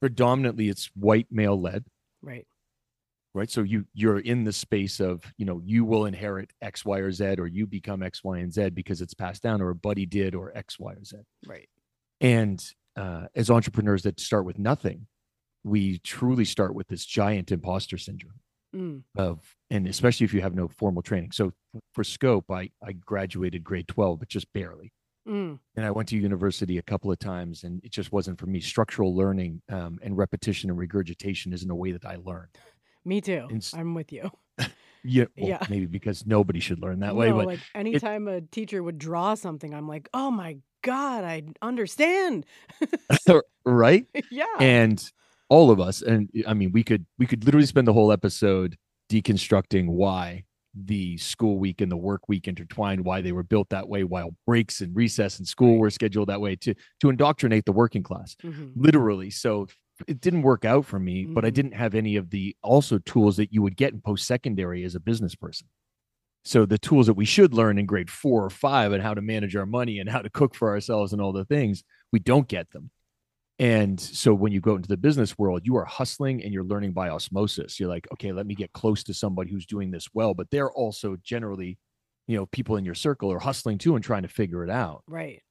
predominantly 0.00 0.68
it's 0.68 0.90
white 0.94 1.26
male 1.30 1.60
led 1.60 1.84
Right. 2.22 2.46
right 3.34 3.50
so 3.50 3.62
you 3.62 3.86
you're 3.94 4.18
in 4.18 4.44
the 4.44 4.52
space 4.52 5.00
of 5.00 5.22
you 5.38 5.44
know 5.44 5.60
you 5.64 5.84
will 5.84 6.06
inherit 6.06 6.52
x 6.62 6.84
y 6.84 6.98
or 6.98 7.10
z 7.12 7.34
or 7.38 7.46
you 7.46 7.66
become 7.66 8.02
x 8.02 8.22
y 8.24 8.38
and 8.38 8.52
z 8.52 8.70
because 8.70 9.00
it's 9.00 9.14
passed 9.14 9.42
down 9.42 9.60
or 9.60 9.70
a 9.70 9.74
buddy 9.74 10.06
did 10.06 10.34
or 10.34 10.56
x 10.56 10.78
y 10.78 10.92
or 10.92 11.04
z 11.04 11.16
Right. 11.46 11.68
and 12.20 12.64
uh, 12.96 13.26
as 13.34 13.50
entrepreneurs 13.50 14.02
that 14.04 14.18
start 14.20 14.44
with 14.46 14.58
nothing 14.58 15.06
we 15.64 15.98
truly 15.98 16.44
start 16.44 16.74
with 16.74 16.88
this 16.88 17.04
giant 17.04 17.50
imposter 17.52 17.98
syndrome 17.98 18.40
Mm. 18.76 19.02
of 19.16 19.38
and 19.70 19.86
especially 19.88 20.24
if 20.24 20.34
you 20.34 20.42
have 20.42 20.54
no 20.54 20.68
formal 20.68 21.00
training 21.02 21.32
so 21.32 21.52
for 21.94 22.04
scope 22.04 22.50
i 22.50 22.70
i 22.84 22.92
graduated 22.92 23.64
grade 23.64 23.88
12 23.88 24.18
but 24.18 24.28
just 24.28 24.52
barely 24.52 24.92
Mm. 25.26 25.58
and 25.76 25.84
i 25.86 25.90
went 25.90 26.08
to 26.10 26.16
university 26.16 26.78
a 26.78 26.82
couple 26.82 27.10
of 27.10 27.18
times 27.18 27.64
and 27.64 27.82
it 27.82 27.90
just 27.90 28.12
wasn't 28.12 28.38
for 28.38 28.46
me 28.46 28.60
structural 28.60 29.16
learning 29.16 29.62
um, 29.72 29.98
and 30.02 30.16
repetition 30.16 30.70
and 30.70 30.78
regurgitation 30.78 31.52
isn't 31.52 31.70
a 31.70 31.74
way 31.74 31.90
that 31.92 32.04
i 32.04 32.16
learn 32.16 32.48
Me 33.04 33.20
too. 33.20 33.46
And 33.50 33.68
I'm 33.74 33.94
with 33.94 34.12
you. 34.12 34.30
yeah, 35.04 35.26
well, 35.36 35.48
Yeah. 35.48 35.62
maybe 35.70 35.86
because 35.86 36.26
nobody 36.26 36.60
should 36.60 36.80
learn 36.80 37.00
that 37.00 37.14
way 37.16 37.30
but 37.32 37.46
like 37.46 37.60
anytime 37.74 38.28
a 38.28 38.40
teacher 38.40 38.82
would 38.82 38.98
draw 38.98 39.34
something, 39.34 39.72
I'm 39.74 39.86
like, 39.88 40.08
oh 40.12 40.30
my 40.30 40.58
god, 40.82 41.24
I 41.24 41.42
understand. 41.62 42.46
right 43.64 44.06
yeah. 44.30 44.44
and 44.60 44.98
all 45.48 45.70
of 45.70 45.80
us 45.80 46.02
and 46.02 46.28
i 46.46 46.54
mean 46.54 46.72
we 46.72 46.82
could 46.82 47.06
we 47.18 47.26
could 47.26 47.44
literally 47.44 47.66
spend 47.66 47.86
the 47.86 47.92
whole 47.92 48.10
episode 48.12 48.76
deconstructing 49.10 49.86
why 49.88 50.44
the 50.74 51.16
school 51.16 51.58
week 51.58 51.80
and 51.80 51.90
the 51.90 51.96
work 51.96 52.28
week 52.28 52.46
intertwined 52.48 53.04
why 53.04 53.20
they 53.20 53.32
were 53.32 53.42
built 53.42 53.68
that 53.70 53.88
way 53.88 54.04
while 54.04 54.30
breaks 54.46 54.80
and 54.82 54.94
recess 54.94 55.38
and 55.38 55.46
school 55.48 55.72
Right. 55.74 55.80
were 55.80 55.90
scheduled 55.90 56.28
that 56.28 56.40
way 56.40 56.56
to 56.56 56.74
to 57.00 57.08
indoctrinate 57.08 57.64
the 57.64 57.72
working 57.72 58.02
class 58.02 58.36
Mhm. 58.44 58.72
literally 58.76 59.30
so 59.30 59.66
it 60.06 60.20
didn't 60.20 60.42
work 60.42 60.64
out 60.66 60.84
for 60.84 60.98
me 60.98 61.24
but 61.24 61.44
i 61.44 61.50
Mhm. 61.50 61.54
didn't 61.54 61.74
have 61.74 61.94
any 61.94 62.16
of 62.16 62.30
the 62.30 62.54
also 62.62 62.98
tools 62.98 63.36
that 63.38 63.52
you 63.52 63.62
would 63.62 63.76
get 63.76 63.92
in 63.94 64.00
post-secondary 64.02 64.84
as 64.84 64.94
a 64.94 65.00
business 65.00 65.34
person 65.34 65.68
so 66.44 66.66
the 66.66 66.78
tools 66.78 67.06
that 67.06 67.14
we 67.14 67.24
should 67.24 67.54
learn 67.54 67.78
in 67.78 67.86
grade 67.86 68.10
four 68.10 68.44
or 68.44 68.50
five 68.50 68.92
and 68.92 69.02
how 69.02 69.14
to 69.14 69.22
manage 69.22 69.56
our 69.56 69.66
money 69.66 69.98
and 69.98 70.10
how 70.10 70.20
to 70.20 70.30
cook 70.30 70.54
for 70.54 70.68
ourselves 70.68 71.12
and 71.12 71.22
all 71.22 71.32
the 71.32 71.44
things 71.46 71.82
we 72.12 72.18
don't 72.18 72.48
get 72.48 72.70
them 72.72 72.90
and 73.58 73.98
so 73.98 74.34
when 74.34 74.52
you 74.52 74.60
go 74.60 74.76
into 74.76 74.88
the 74.88 74.96
business 74.96 75.38
world 75.38 75.62
you 75.64 75.76
are 75.76 75.84
hustling 75.84 76.42
and 76.42 76.52
you're 76.52 76.64
learning 76.64 76.92
by 76.92 77.08
osmosis 77.08 77.80
you're 77.80 77.88
like 77.88 78.06
okay 78.12 78.32
let 78.32 78.46
me 78.46 78.54
get 78.54 78.72
close 78.72 79.02
to 79.02 79.14
somebody 79.14 79.50
who's 79.50 79.66
doing 79.66 79.90
this 79.90 80.08
well 80.12 80.34
but 80.34 80.50
they're 80.50 80.70
also 80.70 81.16
generally 81.22 81.78
you 82.26 82.36
know 82.36 82.46
people 82.46 82.76
in 82.76 82.84
your 82.84 82.94
circle 82.94 83.32
are 83.32 83.38
hustling 83.38 83.78
too 83.78 83.94
and 83.94 84.04
trying 84.04 84.22
to 84.22 84.28
figure 84.28 84.62
it 84.62 84.70
out 84.70 85.02
Right. 85.08 85.42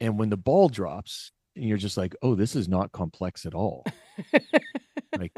and 0.00 0.18
when 0.18 0.30
the 0.30 0.36
ball 0.36 0.68
drops 0.68 1.32
and 1.56 1.66
you're 1.66 1.76
just 1.78 1.96
like 1.98 2.16
oh 2.22 2.34
this 2.34 2.56
is 2.56 2.68
not 2.68 2.92
complex 2.92 3.44
at 3.44 3.54
all 3.54 3.84
like 5.18 5.32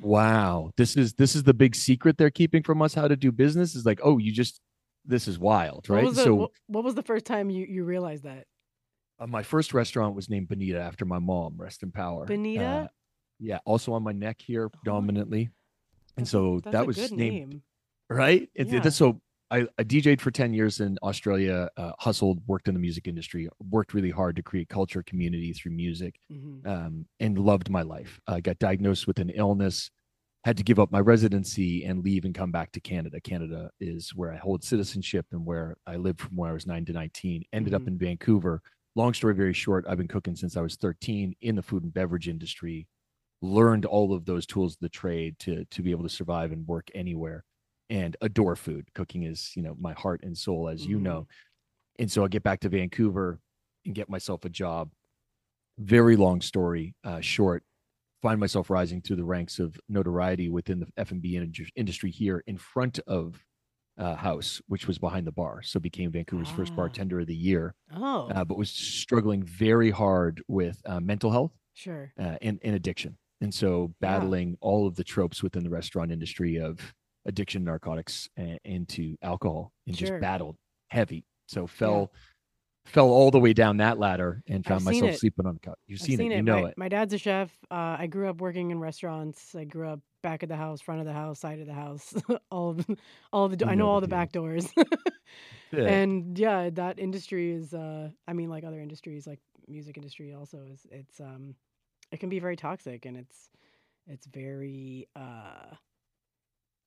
wow, 0.00 0.70
this 0.76 0.96
is 0.96 1.14
this 1.14 1.34
is 1.36 1.42
the 1.42 1.54
big 1.54 1.74
secret 1.74 2.16
they're 2.18 2.30
keeping 2.30 2.62
from 2.62 2.82
us 2.82 2.94
how 2.94 3.08
to 3.08 3.16
do 3.16 3.32
business. 3.32 3.74
Is 3.74 3.86
like, 3.86 4.00
oh, 4.02 4.18
you 4.18 4.32
just 4.32 4.60
this 5.04 5.26
is 5.26 5.38
wild, 5.38 5.88
right? 5.88 6.04
was 6.04 6.16
the, 6.16 6.24
so 6.24 6.34
what, 6.34 6.50
what 6.66 6.84
was 6.84 6.94
the 6.94 7.02
first 7.02 7.24
time 7.24 7.50
you 7.50 7.66
you 7.68 7.84
realized 7.84 8.24
that? 8.24 8.44
Uh, 9.22 9.26
my 9.26 9.42
first 9.42 9.72
restaurant 9.72 10.14
was 10.16 10.28
named 10.28 10.48
Boneta 10.48 10.80
after 10.80 11.04
my 11.04 11.18
mom, 11.18 11.54
rest 11.56 11.82
in 11.82 11.92
power. 11.92 12.26
Boneta? 12.26 12.64
Uh, 12.64 12.88
yeah, 13.38 13.58
also 13.64 13.92
on 13.92 14.02
my 14.02 14.12
neck 14.12 14.40
here 14.40 14.68
predominantly. 14.68 15.50
And 16.16 16.24
That's 16.26 16.30
so 16.30 16.60
that 16.70 16.86
was 16.86 16.96
named 17.12 17.16
name. 17.50 17.62
right? 18.10 18.48
It, 18.54 18.68
Yeah. 18.68 18.80
that's 18.80 18.96
so 18.96 19.20
I, 19.50 19.66
I 19.78 19.84
DJ'd 19.84 20.20
for 20.22 20.30
10 20.30 20.54
years 20.54 20.80
in 20.80 20.98
Australia, 21.02 21.68
uh, 21.76 21.92
hustled, 21.98 22.40
worked 22.46 22.68
in 22.68 22.74
the 22.74 22.80
music 22.80 23.06
industry, 23.06 23.48
worked 23.70 23.92
really 23.92 24.10
hard 24.10 24.34
to 24.36 24.42
create 24.42 24.68
culture, 24.70 25.02
community 25.02 25.52
through 25.52 25.72
music, 25.72 26.18
Mhm. 26.32 26.66
um, 26.66 27.06
and 27.20 27.38
loved 27.38 27.68
my 27.68 27.82
life. 27.82 28.18
I 28.26 28.40
got 28.40 28.58
diagnosed 28.58 29.06
with 29.06 29.18
an 29.18 29.28
illness, 29.30 29.90
had 30.44 30.56
to 30.56 30.62
give 30.62 30.78
up 30.80 30.90
my 30.90 31.00
residency 31.00 31.84
and 31.84 32.02
leave 32.02 32.24
and 32.24 32.34
come 32.34 32.50
back 32.50 32.72
to 32.72 32.80
Canada. 32.80 33.20
Canada 33.20 33.70
is 33.78 34.14
where 34.14 34.32
I 34.32 34.36
hold 34.38 34.64
citizenship 34.64 35.26
and 35.32 35.44
where 35.44 35.76
I 35.86 35.96
lived 35.96 36.22
from 36.22 36.36
when 36.36 36.48
I 36.48 36.54
was 36.54 36.66
nine 36.66 36.84
to 36.86 36.92
19. 36.94 37.44
Ended 37.52 37.72
Mhm. 37.74 37.76
up 37.76 37.86
in 37.86 37.98
Vancouver. 37.98 38.62
Long 38.94 39.14
story 39.14 39.34
very 39.34 39.54
short, 39.54 39.86
I've 39.88 39.96
been 39.98 40.08
cooking 40.08 40.36
since 40.36 40.56
I 40.56 40.60
was 40.60 40.76
13 40.76 41.34
in 41.40 41.56
the 41.56 41.62
food 41.62 41.82
and 41.82 41.94
beverage 41.94 42.28
industry. 42.28 42.88
Learned 43.42 43.84
all 43.86 44.14
of 44.14 44.24
those 44.26 44.46
tools 44.46 44.74
of 44.74 44.80
the 44.80 44.88
trade 44.88 45.38
to 45.40 45.64
to 45.66 45.82
be 45.82 45.90
able 45.92 46.04
to 46.04 46.08
survive 46.08 46.52
and 46.52 46.66
work 46.66 46.88
anywhere, 46.94 47.44
and 47.90 48.16
adore 48.22 48.56
food. 48.56 48.88
Cooking 48.94 49.24
is 49.24 49.52
you 49.56 49.62
know 49.62 49.76
my 49.78 49.92
heart 49.94 50.22
and 50.24 50.36
soul, 50.36 50.68
as 50.68 50.86
you 50.86 50.98
Mhm. 50.98 51.02
know. 51.02 51.28
And 51.98 52.10
so 52.10 52.24
I 52.24 52.28
get 52.28 52.42
back 52.44 52.60
to 52.60 52.70
Vancouver 52.70 53.40
and 53.86 53.94
get 53.94 54.08
myself 54.10 54.44
a 54.44 54.50
job. 54.50 54.92
Very 55.78 56.16
long 56.16 56.40
story 56.42 56.94
uh, 57.04 57.20
short. 57.20 57.64
Find 58.22 58.40
myself 58.40 58.70
rising 58.70 59.02
through 59.02 59.16
the 59.16 59.24
ranks 59.24 59.58
of 59.58 59.80
notoriety 59.88 60.48
within 60.48 60.80
the 60.80 60.88
F 60.96 61.12
and 61.12 61.22
B 61.22 61.36
industry 61.76 62.10
here 62.10 62.44
in 62.46 62.58
front 62.58 62.98
of 63.00 63.44
uh, 63.98 64.14
House, 64.16 64.60
which 64.68 64.86
was 64.88 64.98
behind 64.98 65.26
the 65.26 65.32
bar. 65.32 65.62
So 65.62 65.80
became 65.80 66.10
Vancouver's 66.12 66.50
first 66.50 66.72
Ah. 66.72 66.76
bartender 66.76 67.20
of 67.20 67.26
the 67.26 67.34
year, 67.36 67.74
Oh, 67.90 68.28
uh, 68.30 68.44
but 68.44 68.56
was 68.58 68.70
struggling 68.70 69.42
very 69.42 69.90
hard 69.90 70.42
with 70.48 70.80
uh, 70.86 71.00
mental 71.00 71.30
health 71.30 71.52
sure. 71.74 72.14
uh, 72.18 72.36
and, 72.42 72.58
and 72.64 72.74
addiction. 72.74 73.18
And 73.40 73.52
so 73.54 73.94
Yeah. 74.00 74.30
battling 74.30 74.56
all 74.60 74.86
of 74.86 74.94
the 74.96 75.04
tropes 75.04 75.42
within 75.42 75.64
the 75.64 75.70
restaurant 75.70 76.12
industry 76.12 76.56
of 76.58 76.94
addiction, 77.26 77.64
narcotics, 77.64 78.28
and 78.36 78.58
into 78.64 79.16
alcohol, 79.22 79.72
and 79.86 79.96
Sure. 79.96 80.18
just 80.18 80.20
battled 80.20 80.56
heavy. 80.90 81.24
So 81.48 81.66
fell 81.66 82.12
fell 82.86 83.08
all 83.10 83.30
the 83.30 83.40
way 83.40 83.52
down 83.52 83.76
that 83.78 83.98
ladder 83.98 84.42
and 84.48 84.66
found 84.66 84.84
myself 84.84 85.14
it. 85.14 85.20
sleeping 85.20 85.46
on 85.46 85.54
the 85.54 85.60
couch. 85.60 85.78
You've 85.86 86.00
I've 86.00 86.06
seen, 86.06 86.20
it, 86.32 86.32
you 86.36 86.42
know 86.42 86.62
my, 86.62 86.68
it. 86.68 86.74
My 86.76 86.88
dad's 86.88 87.14
a 87.14 87.18
chef. 87.18 87.56
Uh, 87.70 87.96
I 87.98 88.06
grew 88.08 88.28
up 88.28 88.40
working 88.40 88.70
in 88.70 88.80
restaurants. 88.80 89.54
I 89.54 89.64
grew 89.64 89.88
up 89.88 90.00
back 90.22 90.42
of 90.42 90.48
the 90.48 90.56
house, 90.56 90.80
front 90.80 91.00
of 91.00 91.06
the 91.06 91.12
house, 91.12 91.40
side 91.40 91.60
of 91.60 91.66
the 91.66 91.72
house. 91.74 92.14
all 92.50 92.70
of 92.70 92.86
the, 92.86 92.96
all 93.32 93.44
of 93.46 93.50
the. 93.50 93.56
do- 93.58 93.66
I 93.66 93.74
know 93.74 93.88
all 93.88 94.00
the 94.00 94.06
the 94.06 94.08
back 94.08 94.32
doors. 94.32 94.68
Yeah. 95.72 95.84
and 95.84 96.38
yeah, 96.38 96.68
that 96.70 96.98
industry 96.98 97.50
is. 97.52 97.72
Uh, 97.72 98.10
I 98.28 98.34
mean, 98.34 98.50
like 98.50 98.62
other 98.62 98.80
industries, 98.80 99.26
like 99.26 99.40
music 99.66 99.96
industry, 99.96 100.34
also 100.34 100.58
is. 100.70 100.86
It's 100.90 101.18
um, 101.18 101.54
it 102.10 102.20
can 102.20 102.28
be 102.28 102.40
very 102.40 102.56
toxic, 102.56 103.06
and 103.06 103.16
it's 103.16 103.50
it's 104.06 104.26
very 104.26 105.08
uh, 105.16 105.74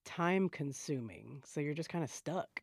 time 0.05 0.49
consuming. 0.49 1.41
So 1.45 1.61
you're 1.61 1.73
just 1.73 1.89
kind 1.89 2.03
of 2.03 2.11
stuck. 2.11 2.61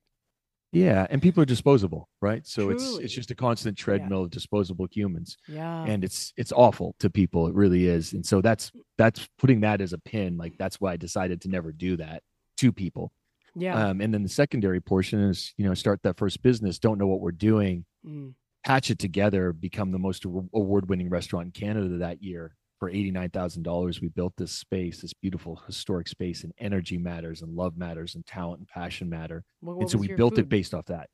Yeah, 0.72 1.06
and 1.10 1.20
people 1.20 1.42
are 1.42 1.46
disposable, 1.46 2.08
right? 2.22 2.46
So 2.46 2.70
it's 2.70 2.82
Truly. 2.82 3.04
it's 3.04 3.12
just 3.12 3.30
a 3.30 3.34
constant 3.34 3.76
treadmill 3.76 4.22
of 4.22 4.30
disposable 4.30 4.88
humans. 4.90 5.36
Yeah. 5.46 5.84
and 5.84 6.02
it's 6.02 6.32
it's 6.36 6.52
awful 6.52 6.94
to 7.00 7.10
people 7.10 7.46
it 7.46 7.54
really 7.54 7.86
is 7.86 8.12
and 8.12 8.24
so 8.24 8.40
that's 8.40 8.72
that's 8.96 9.28
putting 9.38 9.60
that 9.60 9.80
as 9.80 9.92
a 9.92 9.98
pin 9.98 10.36
like 10.36 10.54
that's 10.58 10.80
why 10.80 10.92
i 10.92 10.96
decided 10.96 11.40
to 11.42 11.48
never 11.48 11.72
do 11.72 11.96
that 11.96 12.22
to 12.56 12.72
people 12.72 13.12
yeah. 13.54 13.88
um 13.88 14.00
and 14.00 14.12
then 14.14 14.22
the 14.22 14.28
secondary 14.28 14.80
portion 14.80 15.20
is 15.20 15.52
you 15.56 15.66
know 15.66 15.74
start 15.74 16.00
that 16.02 16.16
first 16.16 16.42
business 16.42 16.78
don't 16.78 16.98
know 16.98 17.06
what 17.06 17.20
we're 17.20 17.32
doing 17.32 17.84
mm, 18.06 18.32
patch 18.64 18.90
it 18.90 18.98
together 18.98 19.52
become 19.52 19.92
the 19.92 19.98
most 19.98 20.24
award 20.24 20.88
winning 20.88 21.10
restaurant 21.10 21.46
in 21.46 21.52
canada 21.52 21.98
that 21.98 22.22
year 22.22 22.54
for 22.82 22.90
$89000 22.90 24.00
we 24.00 24.08
built 24.08 24.32
this 24.36 24.50
space 24.50 25.02
this 25.02 25.12
beautiful 25.14 25.62
historic 25.68 26.08
space 26.08 26.42
and 26.42 26.52
energy 26.58 26.98
matters 26.98 27.40
and 27.42 27.54
love 27.54 27.76
matters 27.76 28.16
and 28.16 28.26
talent 28.26 28.58
and 28.58 28.66
passion 28.66 29.08
matter 29.08 29.44
and 29.62 29.88
so 29.88 29.96
we 29.98 30.08
built 30.08 30.36
it 30.36 30.48
based 30.48 30.74
off 30.74 30.86
that. 30.86 31.08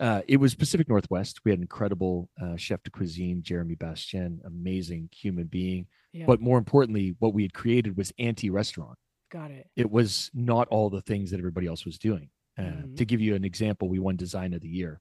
Uh, 0.00 0.22
it 0.26 0.38
was 0.38 0.54
Pacific 0.54 0.88
Northwest. 0.88 1.40
We 1.44 1.50
had 1.52 1.58
an 1.58 1.64
incredible 1.64 2.30
uh, 2.42 2.56
chef 2.56 2.82
de 2.82 2.90
cuisine, 2.90 3.42
Jeremy 3.42 3.74
Bastien, 3.76 4.40
amazing 4.46 5.10
human 5.12 5.46
being. 5.46 5.86
Yeah. 6.14 6.24
But 6.26 6.40
more 6.40 6.56
importantly, 6.58 7.14
what 7.20 7.34
we 7.34 7.42
had 7.42 7.52
created 7.52 7.96
was 7.96 8.10
anti-restaurant. 8.18 8.98
got 9.30 9.50
it. 9.52 9.68
It 9.76 9.90
was 9.90 10.30
not 10.34 10.66
all 10.68 10.88
the 10.90 11.02
things 11.02 11.30
that 11.30 11.38
everybody 11.38 11.66
else 11.68 11.84
was 11.84 11.98
doing. 11.98 12.30
Uh, 12.58 12.62
Mhm. 12.62 12.96
To 12.96 13.04
give 13.04 13.20
you 13.20 13.34
an 13.34 13.44
example, 13.44 13.88
we 13.90 13.98
won 14.00 14.16
Design 14.16 14.54
of 14.54 14.60
the 14.62 14.68
Year 14.68 15.00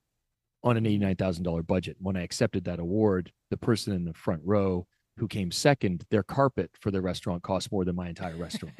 on 0.61 0.75
an 0.77 0.85
eighty-nine 0.85 1.15
thousand 1.15 1.43
dollar 1.45 1.63
budget. 1.63 1.95
When 1.99 2.15
I 2.17 2.21
accepted 2.23 2.65
that 2.65 2.79
award, 2.79 3.31
the 3.49 3.57
person 3.57 3.93
in 3.93 4.03
the 4.05 4.13
front 4.13 4.41
row 4.45 4.85
who 5.21 5.27
came 5.27 5.51
second, 5.51 6.03
their 6.09 6.23
carpet 6.23 6.71
for 6.79 6.89
their 6.89 7.03
restaurant 7.03 7.43
cost 7.43 7.71
more 7.71 7.85
than 7.85 7.95
my 7.95 8.09
entire 8.09 8.35
restaurant. 8.35 8.73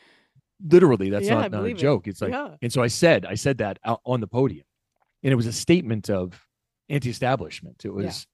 Literally, 0.66 1.10
that's 1.10 1.26
Yeah, 1.26 1.34
not, 1.34 1.50
not 1.50 1.58
a 1.58 1.60
believe 1.60 1.76
it. 1.76 1.80
joke. 1.80 2.08
It's 2.08 2.22
like 2.22 2.32
yeah. 2.32 2.54
and 2.62 2.72
so 2.72 2.82
I 2.82 2.86
said, 2.86 3.26
I 3.26 3.34
said 3.34 3.58
that 3.58 3.78
out 3.84 4.00
on 4.06 4.20
the 4.22 4.26
podium. 4.26 4.64
And 5.22 5.30
it 5.30 5.36
was 5.36 5.46
a 5.46 5.52
statement 5.52 6.08
of 6.08 6.40
anti-establishment. 6.88 7.84
It 7.84 7.92
was 7.92 8.26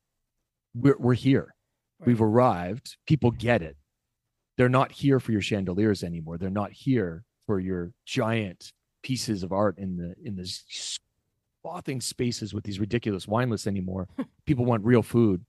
we're 0.72 0.96
we're 1.00 1.14
here. 1.14 1.52
We've 2.06 2.22
arrived. 2.22 2.96
People 3.08 3.32
get 3.32 3.60
it. 3.60 3.76
They're 4.56 4.68
not 4.68 4.92
here 4.92 5.18
for 5.18 5.32
your 5.32 5.40
chandeliers 5.40 6.04
anymore. 6.04 6.38
They're 6.38 6.50
not 6.50 6.70
here 6.70 7.24
for 7.44 7.58
your 7.58 7.90
giant 8.06 8.72
pieces 9.02 9.42
of 9.42 9.52
art 9.52 9.78
in 9.78 9.96
the 9.96 10.14
in 10.22 10.36
the 10.36 10.46
swathing 11.60 12.00
spaces 12.00 12.54
with 12.54 12.62
these 12.62 12.78
ridiculous 12.78 13.26
wine 13.26 13.50
lists 13.50 13.66
anymore. 13.66 14.06
people 14.46 14.64
want 14.64 14.84
real 14.84 15.02
food. 15.02 15.44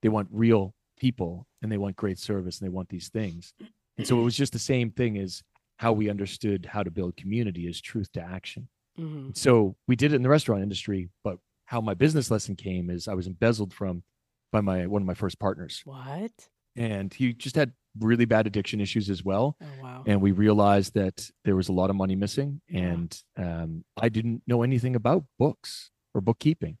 They 0.00 0.08
want 0.08 0.28
real 0.32 0.74
people 1.06 1.46
and 1.60 1.70
they 1.72 1.78
want 1.78 1.96
great 1.96 2.18
service 2.18 2.58
and 2.60 2.64
they 2.66 2.72
want 2.78 2.88
these 2.88 3.08
things. 3.08 3.52
And 3.98 4.06
so 4.06 4.18
it 4.20 4.22
was 4.22 4.36
just 4.36 4.52
the 4.52 4.58
same 4.72 4.90
thing 4.90 5.18
as 5.18 5.42
how 5.78 5.92
we 5.92 6.08
understood 6.08 6.60
how 6.74 6.82
to 6.84 6.90
build 6.98 7.16
community 7.16 7.66
is 7.66 7.80
truth 7.80 8.10
to 8.12 8.22
action. 8.22 8.68
Mhm. 8.98 9.36
So 9.36 9.74
we 9.88 9.96
did 9.96 10.12
it 10.12 10.16
in 10.16 10.22
the 10.22 10.28
restaurant 10.28 10.62
industry, 10.62 11.10
but 11.24 11.36
how 11.64 11.80
my 11.80 11.94
business 11.94 12.30
lesson 12.30 12.54
came 12.56 12.88
is 12.88 13.08
I 13.08 13.14
was 13.14 13.26
embezzled 13.26 13.72
from 13.74 14.04
by 14.52 14.60
my 14.60 14.86
one 14.86 15.02
of 15.02 15.06
my 15.12 15.14
first 15.14 15.38
partners, 15.40 15.82
What? 15.84 16.34
and 16.76 17.12
he 17.12 17.32
just 17.32 17.56
had 17.56 17.72
really 17.98 18.24
bad 18.34 18.46
addiction 18.46 18.80
issues 18.80 19.10
as 19.10 19.24
well. 19.24 19.56
Oh 19.60 19.66
wow. 19.82 20.04
And 20.06 20.22
we 20.22 20.30
realized 20.32 20.94
that 20.94 21.28
there 21.44 21.56
was 21.56 21.68
a 21.68 21.72
lot 21.80 21.90
of 21.90 21.96
money 21.96 22.16
missing, 22.16 22.60
Yeah. 22.68 22.80
and 22.92 23.22
um, 23.36 23.84
I 23.96 24.08
didn't 24.08 24.42
know 24.46 24.62
anything 24.62 24.94
about 24.94 25.24
books 25.38 25.90
or 26.14 26.20
bookkeeping, 26.20 26.76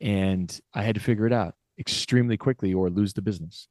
and 0.00 0.48
I 0.72 0.82
had 0.82 0.94
to 0.94 1.00
figure 1.00 1.26
it 1.26 1.32
out 1.32 1.54
extremely 1.80 2.36
quickly 2.36 2.74
or 2.74 2.90
lose 2.90 3.14
the 3.14 3.22
business. 3.22 3.66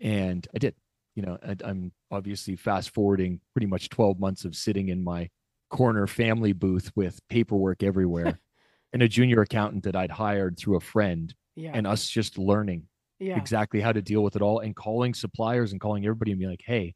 And 0.00 0.46
I 0.54 0.58
did. 0.58 0.74
You 1.14 1.22
know, 1.22 1.38
I, 1.46 1.56
I'm 1.62 1.92
obviously 2.10 2.56
fast 2.56 2.94
forwarding 2.94 3.40
pretty 3.52 3.66
much 3.66 3.90
12 3.90 4.18
months 4.18 4.46
of 4.46 4.56
sitting 4.56 4.88
in 4.88 5.04
my 5.04 5.28
corner 5.68 6.06
family 6.06 6.54
booth 6.54 6.90
with 6.94 7.20
paperwork 7.28 7.82
everywhere 7.82 8.38
and 8.94 9.02
a 9.02 9.08
junior 9.08 9.42
accountant 9.42 9.84
that 9.84 9.94
I'd 9.94 10.10
hired 10.10 10.58
through 10.58 10.76
a 10.76 10.80
friend 10.80 11.34
yeah. 11.54 11.72
and 11.74 11.86
us 11.86 12.08
just 12.08 12.38
learning 12.38 12.84
yeah. 13.18 13.36
exactly 13.36 13.80
how 13.80 13.92
to 13.92 14.00
deal 14.00 14.22
with 14.22 14.36
it 14.36 14.42
all 14.42 14.60
and 14.60 14.74
calling 14.74 15.12
suppliers 15.12 15.72
and 15.72 15.80
calling 15.80 16.04
everybody 16.04 16.30
and 16.32 16.40
be 16.40 16.46
like, 16.46 16.62
hey, 16.64 16.94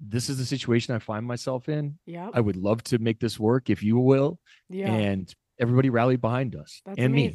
this 0.00 0.28
is 0.28 0.38
the 0.38 0.46
situation 0.46 0.94
I 0.94 0.98
find 0.98 1.26
myself 1.26 1.68
in. 1.68 1.98
yeah. 2.06 2.30
I 2.32 2.40
would 2.40 2.56
love 2.56 2.82
to 2.84 2.98
make 2.98 3.18
this 3.18 3.38
work 3.38 3.68
if 3.68 3.82
you 3.82 3.98
will. 3.98 4.38
Yeah. 4.68 4.92
And 4.92 5.32
everybody 5.58 5.90
rallied 5.90 6.20
behind 6.20 6.56
us 6.56 6.80
That's 6.86 6.98
and 6.98 7.12
me. 7.12 7.28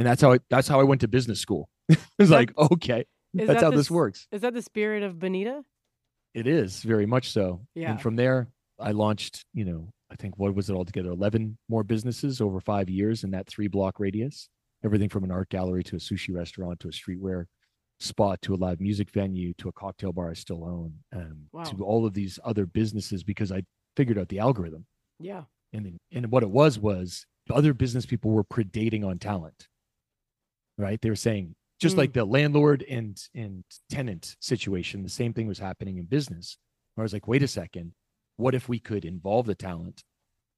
And 0.00 0.06
that's 0.06 0.22
how 0.22 0.32
I 0.32 0.38
that's 0.48 0.66
how 0.66 0.80
I 0.80 0.84
went 0.84 1.02
to 1.02 1.08
business 1.08 1.40
school. 1.40 1.68
it's 2.18 2.30
like, 2.30 2.56
okay, 2.56 3.04
is 3.34 3.46
that's 3.46 3.60
that 3.60 3.64
how 3.64 3.70
the 3.70 3.76
this 3.76 3.90
works. 3.90 4.26
Is 4.32 4.40
that 4.40 4.54
the 4.54 4.62
spirit 4.62 5.02
of 5.02 5.18
Boneta? 5.18 5.62
It 6.32 6.46
is 6.46 6.82
very 6.82 7.04
much 7.04 7.30
so. 7.30 7.66
Yeah. 7.74 7.90
And 7.90 8.00
from 8.00 8.16
there, 8.16 8.48
I 8.78 8.92
launched, 8.92 9.44
you 9.52 9.66
know, 9.66 9.90
I 10.10 10.16
think 10.16 10.38
what 10.38 10.54
was 10.54 10.70
it 10.70 10.74
altogether? 10.74 11.10
11 11.10 11.58
more 11.68 11.84
businesses 11.84 12.40
over 12.40 12.60
five 12.60 12.88
years 12.88 13.24
in 13.24 13.32
that 13.32 13.46
three 13.46 13.68
block 13.68 14.00
radius. 14.00 14.48
Everything 14.82 15.10
from 15.10 15.22
an 15.24 15.30
art 15.30 15.50
gallery 15.50 15.84
to 15.84 15.96
a 15.96 15.98
sushi 15.98 16.34
restaurant 16.34 16.80
to 16.80 16.88
a 16.88 16.92
streetwear 16.92 17.44
spot 17.98 18.40
to 18.40 18.54
a 18.54 18.56
live 18.56 18.80
music 18.80 19.10
venue 19.10 19.52
to 19.58 19.68
a 19.68 19.72
cocktail 19.72 20.12
bar 20.14 20.30
I 20.30 20.34
still 20.34 20.64
own 20.64 20.94
um, 21.14 21.48
Wow. 21.52 21.64
to 21.64 21.84
all 21.84 22.06
of 22.06 22.14
these 22.14 22.38
other 22.42 22.64
businesses 22.64 23.22
because 23.22 23.52
I 23.52 23.64
figured 23.98 24.16
out 24.18 24.28
the 24.30 24.38
algorithm. 24.38 24.86
Yeah. 25.18 25.42
And, 25.74 25.84
then- 25.84 25.98
and 26.10 26.32
what 26.32 26.42
it 26.42 26.48
was 26.50 26.78
was 26.78 27.26
other 27.50 27.74
business 27.74 28.06
people 28.06 28.30
were 28.30 28.44
predating 28.44 29.04
on 29.06 29.18
talent, 29.18 29.68
right? 30.80 31.00
They 31.00 31.10
were 31.10 31.16
saying, 31.16 31.54
just 31.80 31.94
Mm. 31.94 31.98
like 31.98 32.12
the 32.12 32.24
landlord 32.24 32.82
and 32.88 33.20
and 33.34 33.64
tenant 33.90 34.36
situation, 34.40 35.02
the 35.02 35.08
same 35.08 35.32
thing 35.32 35.46
was 35.46 35.58
happening 35.58 35.98
in 35.98 36.04
business. 36.06 36.58
Where 36.94 37.02
I 37.02 37.06
was 37.06 37.12
like, 37.12 37.28
wait 37.28 37.42
a 37.42 37.48
second, 37.48 37.92
what 38.36 38.54
if 38.54 38.68
we 38.68 38.78
could 38.78 39.04
involve 39.04 39.46
the 39.46 39.54
talent 39.54 40.02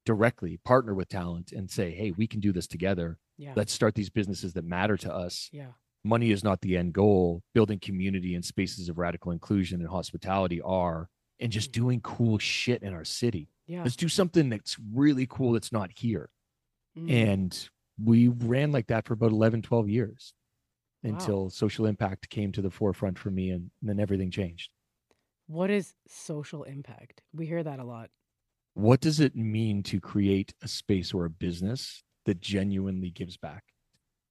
directly, 0.05 0.59
partner 0.65 0.95
with 0.95 1.09
talent, 1.09 1.53
and 1.53 1.71
say, 1.71 1.91
hey, 1.93 2.11
we 2.11 2.27
can 2.27 2.41
do 2.41 2.53
this 2.53 2.67
together. 2.67 3.19
Yeah. 3.39 3.53
Let's 3.55 3.73
start 3.73 3.95
these 3.95 4.11
businesses 4.11 4.53
that 4.55 4.65
matter 4.65 4.97
to 4.99 5.13
us. 5.13 5.49
yeah. 5.53 5.73
Money 6.05 6.33
is 6.33 6.43
not 6.43 6.61
the 6.63 6.77
end 6.77 6.93
goal. 6.95 7.43
Building 7.55 7.79
community 7.79 8.35
and 8.35 8.45
spaces 8.45 8.89
of 8.89 8.99
radical 8.99 9.31
inclusion 9.31 9.81
and 9.81 9.89
hospitality 9.89 10.61
are. 10.63 11.09
and 11.41 11.51
just 11.51 11.73
doing 11.73 12.01
cool 12.01 12.39
shit 12.39 12.83
in 12.83 12.93
our 12.93 13.05
city. 13.05 13.49
Yeah. 13.67 13.83
Let's 13.83 13.97
do 13.97 14.09
something 14.09 14.49
that's 14.49 14.77
really 14.95 15.27
cool 15.29 15.53
that's 15.53 15.73
not 15.73 15.91
here. 15.97 16.31
Mm. 16.97 17.11
And 17.11 17.69
we 18.03 18.29
ran 18.29 18.73
like 18.73 18.87
that 18.89 19.07
for 19.07 19.15
about 19.15 19.33
11, 19.33 19.63
12 19.63 19.89
years 19.89 20.35
Wow. 21.05 21.11
until 21.11 21.51
social 21.51 21.87
impact 21.87 22.31
came 22.31 22.53
to 22.53 22.63
the 22.63 22.71
forefront 22.71 23.19
for 23.19 23.31
me 23.31 23.51
and, 23.51 23.71
then 23.83 23.99
everything 23.99 24.31
changed. 24.31 24.71
what 25.47 25.69
is 25.71 25.95
social 26.07 26.63
impact? 26.63 27.21
We 27.35 27.47
hear 27.47 27.63
that 27.63 27.79
a 27.81 27.85
lot. 27.85 28.11
What 28.75 29.01
does 29.01 29.19
it 29.21 29.35
mean 29.37 29.83
to 29.85 30.01
create 30.01 30.55
a 30.63 30.69
space 30.69 31.13
or 31.13 31.25
a 31.27 31.31
business 31.31 32.03
that 32.25 32.41
genuinely 32.41 33.11
gives 33.11 33.37
back? 33.37 33.65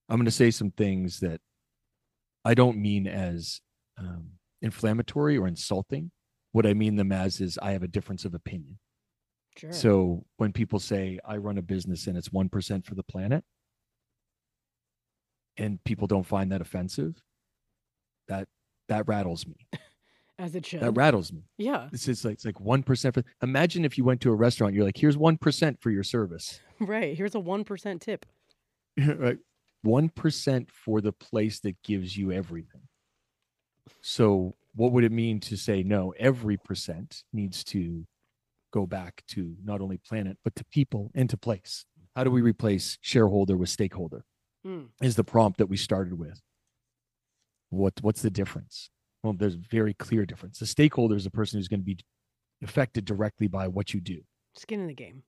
I'm 0.10 0.18
going 0.18 0.26
to 0.26 0.32
say 0.32 0.50
some 0.50 0.72
things 0.72 1.20
that 1.20 1.42
I 2.44 2.54
don't 2.56 2.78
mean 2.78 3.06
as 3.06 3.62
um, 3.98 4.32
inflammatory 4.62 5.38
or 5.38 5.48
insulting. 5.48 6.12
What 6.54 6.66
I 6.66 6.74
mean 6.74 6.96
them 6.96 7.12
as 7.12 7.40
is 7.40 7.60
I 7.62 7.72
have 7.74 7.84
a 7.84 7.88
difference 7.88 8.26
of 8.26 8.34
opinion. 8.34 8.80
Sure. 9.58 9.72
So 9.74 10.26
when 10.38 10.54
people 10.54 10.80
say 10.80 11.20
I 11.26 11.38
run 11.38 11.58
a 11.58 11.62
business 11.62 12.08
and 12.08 12.18
it's 12.18 12.30
1% 12.30 12.86
for 12.86 12.96
the 12.96 13.04
planet 13.04 13.44
and 15.58 15.84
people 15.84 16.08
don't 16.08 16.26
find 16.26 16.52
that 16.52 16.62
offensive, 16.62 17.22
that 18.28 18.48
that 18.88 19.08
rattles 19.08 19.46
me. 19.48 19.68
as 20.42 20.56
it 20.56 20.66
should. 20.66 20.82
That 20.82 20.92
rattles 20.92 21.32
me. 21.32 21.44
yeah. 21.58 21.88
It's 21.94 22.06
just 22.06 22.26
like 22.26 22.34
it's 22.34 22.46
like 22.46 22.56
1% 22.56 23.14
for 23.14 23.24
Imagine 23.44 23.86
if 23.86 23.98
you 23.98 24.04
went 24.04 24.22
to 24.22 24.32
a 24.32 24.36
restaurant 24.36 24.74
you're 24.74 24.84
like 24.84 24.98
here's 24.98 25.18
1% 25.18 25.82
for 25.82 25.90
your 25.90 26.04
service. 26.04 26.60
Right. 26.80 27.16
Here's 27.16 27.36
a 27.36 27.40
1% 27.40 28.02
tip. 28.02 28.26
right. 28.98 29.38
1% 29.86 30.70
for 30.72 31.00
the 31.00 31.12
place 31.12 31.60
that 31.60 31.76
gives 31.84 32.18
you 32.18 32.32
everything. 32.32 32.82
So 34.02 34.56
what 34.74 34.92
would 34.92 35.04
it 35.04 35.12
mean 35.12 35.40
to 35.42 35.58
say 35.58 35.84
no, 35.84 36.12
every 36.18 36.58
percent 36.58 37.24
needs 37.32 37.64
to 37.66 38.04
go 38.74 38.88
back 38.88 39.22
to 39.28 39.56
not 39.64 39.80
only 39.80 39.98
planet 39.98 40.38
but 40.44 40.56
to 40.56 40.66
people 40.72 41.12
and 41.14 41.30
to 41.30 41.38
place. 41.38 41.86
How 42.16 42.24
do 42.24 42.32
we 42.32 42.42
replace 42.42 42.98
shareholder 43.02 43.58
with 43.58 43.70
stakeholder? 43.70 44.26
Mm. 44.66 44.90
is 45.02 45.16
the 45.16 45.24
prompt 45.24 45.58
that 45.58 45.68
we 45.68 45.78
started 45.78 46.18
with. 46.20 46.40
What 47.70 47.94
what's 48.02 48.22
the 48.22 48.30
difference? 48.30 48.90
Well, 49.24 49.34
there's 49.34 49.56
a 49.56 49.62
very 49.70 49.94
clear 49.94 50.26
difference. 50.26 50.60
The 50.60 50.66
stakeholder 50.66 51.16
is 51.16 51.24
the 51.24 51.32
person 51.32 51.58
who's 51.60 51.68
going 51.68 51.80
to 51.80 51.86
be 51.86 51.98
affected 52.64 53.06
directly 53.06 53.48
by 53.48 53.68
what 53.68 53.94
you 53.94 54.02
do, 54.02 54.22
Skin 54.56 54.82
in 54.82 54.88
the 54.88 54.94
game. 54.94 55.24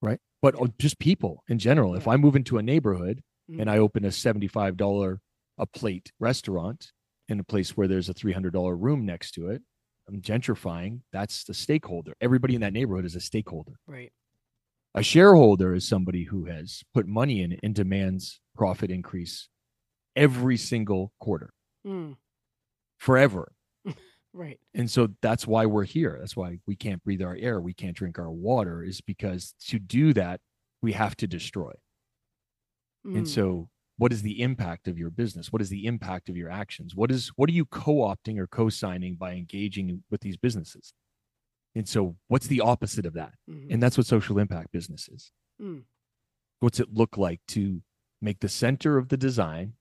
right? 0.00 0.18
But 0.40 0.60
uh, 0.60 0.66
just 0.78 0.98
people 0.98 1.42
in 1.48 1.58
general. 1.58 1.94
If 1.94 2.08
I 2.08 2.16
move 2.16 2.36
into 2.36 2.58
a 2.58 2.62
neighborhood 2.62 3.22
Mm. 3.50 3.60
and 3.62 3.68
I 3.70 3.78
open 3.78 4.04
a 4.04 4.12
seventy-five 4.12 4.76
dollar 4.76 5.20
a 5.58 5.66
plate 5.66 6.12
restaurant 6.20 6.92
in 7.28 7.40
a 7.40 7.44
place 7.44 7.76
where 7.76 7.88
there's 7.88 8.08
a 8.08 8.14
three 8.14 8.32
hundred 8.32 8.52
dollar 8.52 8.76
room 8.76 9.04
next 9.04 9.32
to 9.32 9.48
it, 9.48 9.60
I'm 10.08 10.20
gentrifying. 10.22 11.00
That's 11.12 11.42
the 11.42 11.52
stakeholder. 11.52 12.12
Everybody 12.20 12.54
in 12.54 12.60
that 12.60 12.72
neighborhood 12.72 13.04
is 13.04 13.16
a 13.16 13.20
stakeholder. 13.20 13.72
Right. 13.88 14.12
A 14.94 15.02
shareholder 15.02 15.74
is 15.74 15.86
somebody 15.88 16.24
who 16.24 16.46
has 16.46 16.82
put 16.94 17.06
money 17.06 17.42
in 17.42 17.58
and 17.62 17.74
demands 17.74 18.40
profit 18.54 18.90
increase 18.90 19.48
every 20.16 20.56
single 20.56 21.12
quarter 21.20 21.54
Mm. 21.84 22.16
forever. 22.98 23.52
Right. 24.34 24.58
And 24.74 24.90
so 24.90 25.08
that's 25.20 25.46
why 25.46 25.66
we're 25.66 25.84
here. 25.84 26.16
That's 26.18 26.36
why 26.36 26.58
we 26.66 26.74
can't 26.76 27.02
breathe 27.04 27.20
our 27.22 27.36
air. 27.36 27.60
We 27.60 27.74
can't 27.74 27.96
drink 27.96 28.18
our 28.18 28.30
water, 28.30 28.82
is 28.82 29.00
because 29.02 29.54
to 29.68 29.78
do 29.78 30.14
that, 30.14 30.40
we 30.80 30.92
have 30.92 31.16
to 31.16 31.26
destroy. 31.26 31.72
And 33.14 33.26
Mm. 33.26 33.28
so, 33.28 33.68
what 33.98 34.12
is 34.12 34.22
the 34.22 34.40
impact 34.40 34.88
of 34.88 34.98
your 34.98 35.10
business? 35.10 35.52
What 35.52 35.62
is 35.62 35.68
the 35.68 35.86
impact 35.86 36.28
of 36.28 36.36
your 36.36 36.50
actions? 36.50 36.94
What 36.94 37.10
is 37.10 37.28
what 37.36 37.48
are 37.50 37.52
you 37.52 37.66
co-opting 37.66 38.38
or 38.38 38.46
co-signing 38.46 39.16
by 39.16 39.34
engaging 39.34 40.02
with 40.10 40.20
these 40.22 40.36
businesses? 40.36 40.94
And 41.74 41.88
so, 41.88 42.16
what's 42.28 42.46
the 42.48 42.60
opposite 42.60 43.06
of 43.06 43.14
that? 43.14 43.34
Mhm. 43.48 43.72
And 43.72 43.82
that's 43.82 43.96
what 43.96 44.06
social 44.06 44.38
impact 44.38 44.72
business 44.72 45.08
is. 45.08 45.32
Mm. 45.60 45.84
What's 46.60 46.80
it 46.80 46.92
look 46.92 47.16
like 47.16 47.40
to 47.48 47.82
make 48.20 48.40
the 48.40 48.48
center 48.48 48.98
of 48.98 49.08
the 49.08 49.16
design, 49.16 49.74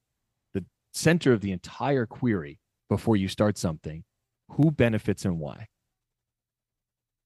the 0.54 0.65
center 0.94 1.34
of 1.34 1.42
the 1.42 1.52
entire 1.52 2.06
query 2.06 2.60
before 2.89 3.18
you 3.18 3.28
start 3.28 3.58
something? 3.58 4.04
Who 4.52 4.72
benefits 4.72 5.26
and 5.26 5.38
why? 5.39 5.68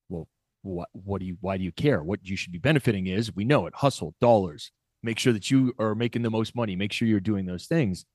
Well, 0.09 0.27
what 0.61 0.89
what 0.93 1.19
do 1.19 1.25
you 1.25 1.37
why 1.41 1.57
do 1.57 1.63
you 1.63 1.71
care? 1.71 2.03
What 2.03 2.27
you 2.27 2.35
should 2.35 2.51
be 2.51 2.59
benefiting 2.59 3.07
is 3.07 3.35
we 3.35 3.45
know 3.45 3.65
it, 3.67 3.75
hustle, 3.75 4.15
dollars. 4.19 4.71
Make 5.03 5.19
sure 5.19 5.33
that 5.33 5.51
you 5.51 5.73
are 5.77 5.93
making 5.93 6.23
the 6.23 6.31
most 6.31 6.55
money. 6.55 6.75
Make 6.75 6.91
sure 6.91 7.07
you're 7.07 7.19
doing 7.19 7.45
those 7.45 7.67
things. 7.67 8.05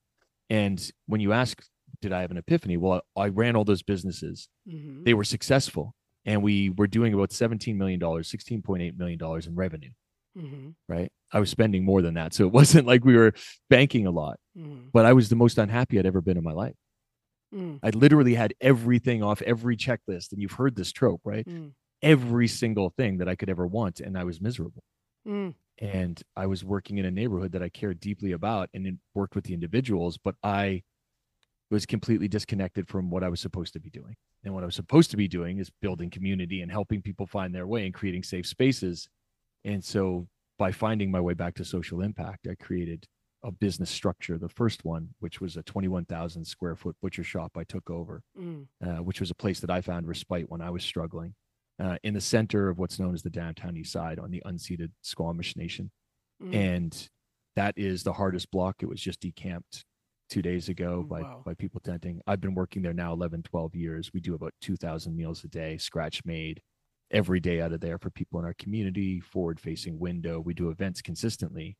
And 0.48 0.90
when 1.06 1.20
you 1.20 1.32
ask, 1.32 1.62
did 2.02 2.12
I 2.12 2.22
have 2.22 2.32
an 2.32 2.36
epiphany? 2.36 2.76
Well, 2.76 3.02
I 3.16 3.28
ran 3.28 3.54
all 3.54 3.64
those 3.64 3.82
businesses 3.82 4.48
Mhm. 4.68 5.04
they 5.04 5.14
were 5.14 5.22
successful 5.24 5.94
and 6.26 6.42
we 6.42 6.70
were 6.70 6.86
doing 6.86 7.14
about 7.14 7.30
$17 7.30 7.76
million 7.76 8.00
$16.8 8.00 8.96
million 8.96 9.18
in 9.46 9.54
revenue 9.54 9.90
Mhm. 10.38 10.74
right 10.88 11.10
i 11.32 11.40
was 11.40 11.50
spending 11.50 11.84
more 11.84 12.02
than 12.02 12.14
that 12.14 12.32
so 12.32 12.46
it 12.46 12.52
wasn't 12.60 12.86
like 12.86 13.04
we 13.04 13.16
were 13.16 13.32
banking 13.68 14.06
a 14.06 14.12
lot 14.12 14.38
Mhm. 14.56 14.90
but 14.92 15.04
i 15.04 15.12
was 15.12 15.28
the 15.28 15.34
most 15.36 15.58
unhappy 15.58 15.98
i'd 15.98 16.06
ever 16.06 16.20
been 16.20 16.36
in 16.36 16.44
my 16.44 16.52
life 16.52 16.76
Mm. 17.52 17.80
i 17.82 17.90
literally 17.90 18.34
had 18.34 18.54
everything 18.60 19.24
off 19.24 19.42
every 19.42 19.76
checklist 19.76 20.30
and 20.30 20.40
you've 20.40 20.52
heard 20.52 20.76
this 20.76 20.92
trope 20.92 21.20
right 21.24 21.44
Mm. 21.44 21.72
every 22.00 22.46
single 22.46 22.90
thing 22.90 23.18
that 23.18 23.28
i 23.28 23.34
could 23.34 23.50
ever 23.50 23.66
want 23.66 23.98
and 23.98 24.16
i 24.16 24.22
was 24.22 24.40
miserable 24.40 24.84
Mm. 25.26 25.54
and 25.78 26.22
i 26.36 26.46
was 26.46 26.62
working 26.64 26.98
in 26.98 27.06
a 27.06 27.10
neighborhood 27.10 27.50
that 27.52 27.62
i 27.62 27.68
cared 27.68 27.98
deeply 27.98 28.30
about 28.30 28.70
and 28.72 29.00
worked 29.16 29.34
with 29.34 29.44
the 29.46 29.54
individuals 29.54 30.16
but 30.16 30.36
i 30.44 30.82
was 31.70 31.86
completely 31.86 32.28
disconnected 32.28 32.88
from 32.88 33.10
what 33.10 33.22
i 33.24 33.28
was 33.28 33.40
supposed 33.40 33.72
to 33.72 33.80
be 33.80 33.90
doing 33.90 34.14
and 34.44 34.52
what 34.54 34.62
i 34.62 34.66
was 34.66 34.74
supposed 34.74 35.10
to 35.10 35.16
be 35.16 35.28
doing 35.28 35.58
is 35.58 35.70
building 35.80 36.10
community 36.10 36.62
and 36.62 36.70
helping 36.72 37.00
people 37.02 37.26
find 37.26 37.54
their 37.54 37.66
way 37.66 37.84
and 37.84 37.94
creating 37.94 38.22
safe 38.22 38.46
spaces 38.46 39.08
and 39.64 39.84
so 39.84 40.26
by 40.58 40.70
finding 40.72 41.10
my 41.10 41.20
way 41.20 41.34
back 41.34 41.54
to 41.54 41.64
social 41.64 42.00
impact 42.00 42.46
i 42.50 42.54
created 42.56 43.06
a 43.42 43.50
business 43.50 43.88
structure 43.90 44.36
the 44.36 44.48
first 44.48 44.84
one 44.84 45.08
which 45.20 45.40
was 45.40 45.56
a 45.56 45.62
21000 45.62 46.44
square 46.44 46.76
foot 46.76 46.94
butcher 47.00 47.24
shop 47.24 47.52
i 47.56 47.64
took 47.64 47.88
over 47.90 48.22
Mm. 48.38 48.66
uh, 48.84 49.02
which 49.02 49.20
was 49.20 49.30
a 49.30 49.34
place 49.34 49.60
that 49.60 49.70
I 49.70 49.80
found 49.80 50.06
respite 50.06 50.48
when 50.50 50.60
I 50.62 50.70
was 50.70 50.82
struggling, 50.84 51.34
uh, 51.78 51.96
in 52.02 52.14
the 52.14 52.20
center 52.20 52.68
of 52.68 52.78
what's 52.78 52.98
known 52.98 53.14
as 53.14 53.22
the 53.22 53.30
downtown 53.30 53.76
east 53.76 53.92
side 53.92 54.18
on 54.18 54.30
the 54.30 54.42
unceded 54.46 54.90
Squamish 55.02 55.56
Nation. 55.56 55.90
Mm. 56.42 56.54
And 56.54 57.08
that 57.56 57.74
is 57.76 58.02
the 58.02 58.12
hardest 58.14 58.50
block. 58.50 58.76
It 58.82 58.86
was 58.88 59.00
just 59.00 59.20
decamped 59.20 59.84
two 60.30 60.42
days 60.42 60.68
ago 60.70 61.04
by, 61.04 61.24
Wow. 61.24 61.44
by 61.44 61.54
people 61.54 61.80
tenting. 61.80 62.22
I've 62.26 62.40
been 62.40 62.54
working 62.54 62.82
there 62.82 62.94
now 62.94 63.12
11, 63.12 63.42
12 63.44 63.74
years. 63.76 64.12
We 64.14 64.20
do 64.20 64.34
about 64.34 64.54
2,000 64.62 65.16
meals 65.16 65.44
a 65.44 65.48
day, 65.48 65.78
scratch 65.78 66.24
made 66.24 66.62
every 67.10 67.40
day 67.40 67.60
out 67.60 67.72
of 67.72 67.80
there 67.80 67.98
for 67.98 68.10
people 68.10 68.38
in 68.40 68.46
our 68.46 68.54
community, 68.54 69.20
forward 69.20 69.60
facing 69.60 69.98
window. 69.98 70.40
We 70.40 70.54
do 70.54 70.70
events 70.70 71.02
consistently. 71.02 71.76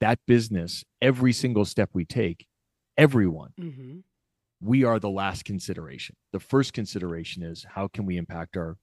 That 0.00 0.20
business, 0.26 0.84
every 1.02 1.32
single 1.32 1.64
step 1.66 1.90
we 1.94 2.04
take, 2.06 2.46
everyone 2.98 3.54
Mhm. 3.58 4.02
we 4.60 4.84
are 4.84 4.98
the 4.98 5.10
last 5.10 5.44
consideration. 5.44 6.16
The 6.32 6.40
first 6.40 6.72
consideration 6.72 7.42
is 7.42 7.64
how 7.64 7.88
can 7.88 8.06
we 8.06 8.16
impact 8.16 8.56
our 8.56 8.78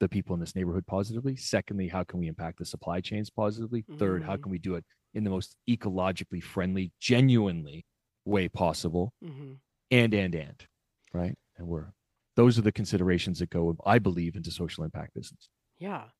the 0.00 0.08
people 0.08 0.34
in 0.34 0.40
this 0.40 0.54
neighborhood 0.56 0.86
positively? 0.86 1.36
Secondly, 1.36 1.88
how 1.88 2.04
can 2.04 2.20
we 2.20 2.28
impact 2.28 2.58
the 2.58 2.66
supply 2.66 3.00
chains 3.00 3.30
positively? 3.30 3.86
Third, 3.98 4.24
how 4.24 4.36
Mhm. 4.36 4.42
can 4.42 4.52
we 4.52 4.58
do 4.58 4.76
it 4.76 4.84
in 5.14 5.24
the 5.24 5.30
most 5.30 5.56
ecologically 5.70 6.42
friendly, 6.42 6.92
genuinely 7.00 7.86
way 8.24 8.48
possible? 8.48 9.14
Mhm. 9.20 9.60
And 9.90 10.14
and 10.14 10.34
and, 10.34 10.66
right? 11.14 11.36
And 11.56 11.68
we're 11.68 11.94
those 12.36 12.58
are 12.58 12.62
the 12.62 12.72
considerations 12.72 13.40
that 13.40 13.50
go, 13.50 13.76
I 13.86 13.98
believe, 14.00 14.36
into 14.36 14.50
social 14.52 14.84
impact 14.84 15.14
business. 15.14 15.50
Yeah. 15.78 16.10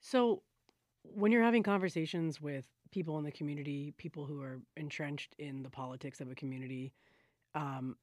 So 0.00 0.44
when 1.04 1.32
you're 1.32 1.42
having 1.44 1.62
conversations 1.64 2.40
with 2.40 2.68
people 2.92 3.18
in 3.18 3.24
the 3.24 3.32
community, 3.32 3.92
people 3.98 4.26
who 4.26 4.42
are 4.42 4.62
entrenched 4.76 5.36
in 5.38 5.62
the 5.62 5.70
politics 5.70 6.20
of 6.20 6.30
a 6.30 6.36
community, 6.36 6.94
um, 7.54 7.98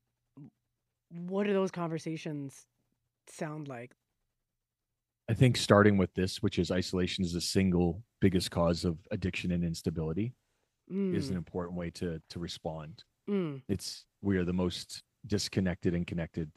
what 1.09 1.45
do 1.45 1.53
those 1.53 1.71
conversations 1.71 2.67
sound 3.27 3.67
like? 3.67 3.95
I 5.27 5.33
think 5.33 5.57
starting 5.57 5.97
with 5.97 6.13
this, 6.15 6.41
which 6.41 6.57
is 6.57 6.71
isolation 6.71 7.23
is 7.23 7.33
the 7.33 7.41
single 7.41 8.03
biggest 8.19 8.51
cause 8.51 8.83
of 8.83 9.07
addiction 9.11 9.51
and 9.51 9.63
instability, 9.63 10.33
is 11.11 11.29
an 11.31 11.37
Mm, 11.37 11.37
important 11.37 11.77
way 11.77 11.91
to 11.91 12.21
to 12.29 12.39
respond. 12.39 13.05
Mm, 13.29 13.61
it's 13.69 14.05
we 14.21 14.37
are 14.37 14.43
the 14.45 14.53
most 14.53 15.03
disconnected 15.25 15.93
and 15.93 16.07
connected 16.07 16.51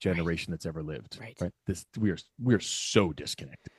generation 0.00 0.50
that's 0.50 0.66
ever 0.66 0.82
lived 0.82 1.18
Right. 1.20 1.38
this 1.66 1.84
we 1.98 2.10
are 2.10 2.18
we 2.40 2.54
are 2.54 2.60
so 2.60 3.12
disconnected. 3.12 3.72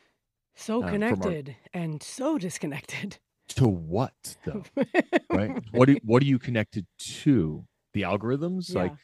So 0.55 0.75
um, 0.83 0.89
from 0.89 1.03
our- 1.03 1.07
connected 1.09 1.55
and 1.73 2.01
so 2.01 2.37
disconnected. 2.37 3.17
to 3.49 3.67
what 3.67 4.37
though? 4.45 4.63
Right? 5.29 5.51
What 5.71 5.89
are, 5.89 5.95
what 6.03 6.21
are 6.21 6.25
you 6.27 6.37
connected 6.39 6.85
to? 6.99 7.65
The 7.93 8.03
algorithms? 8.03 8.73
Like 8.73 8.91
Yeah. 8.91 8.97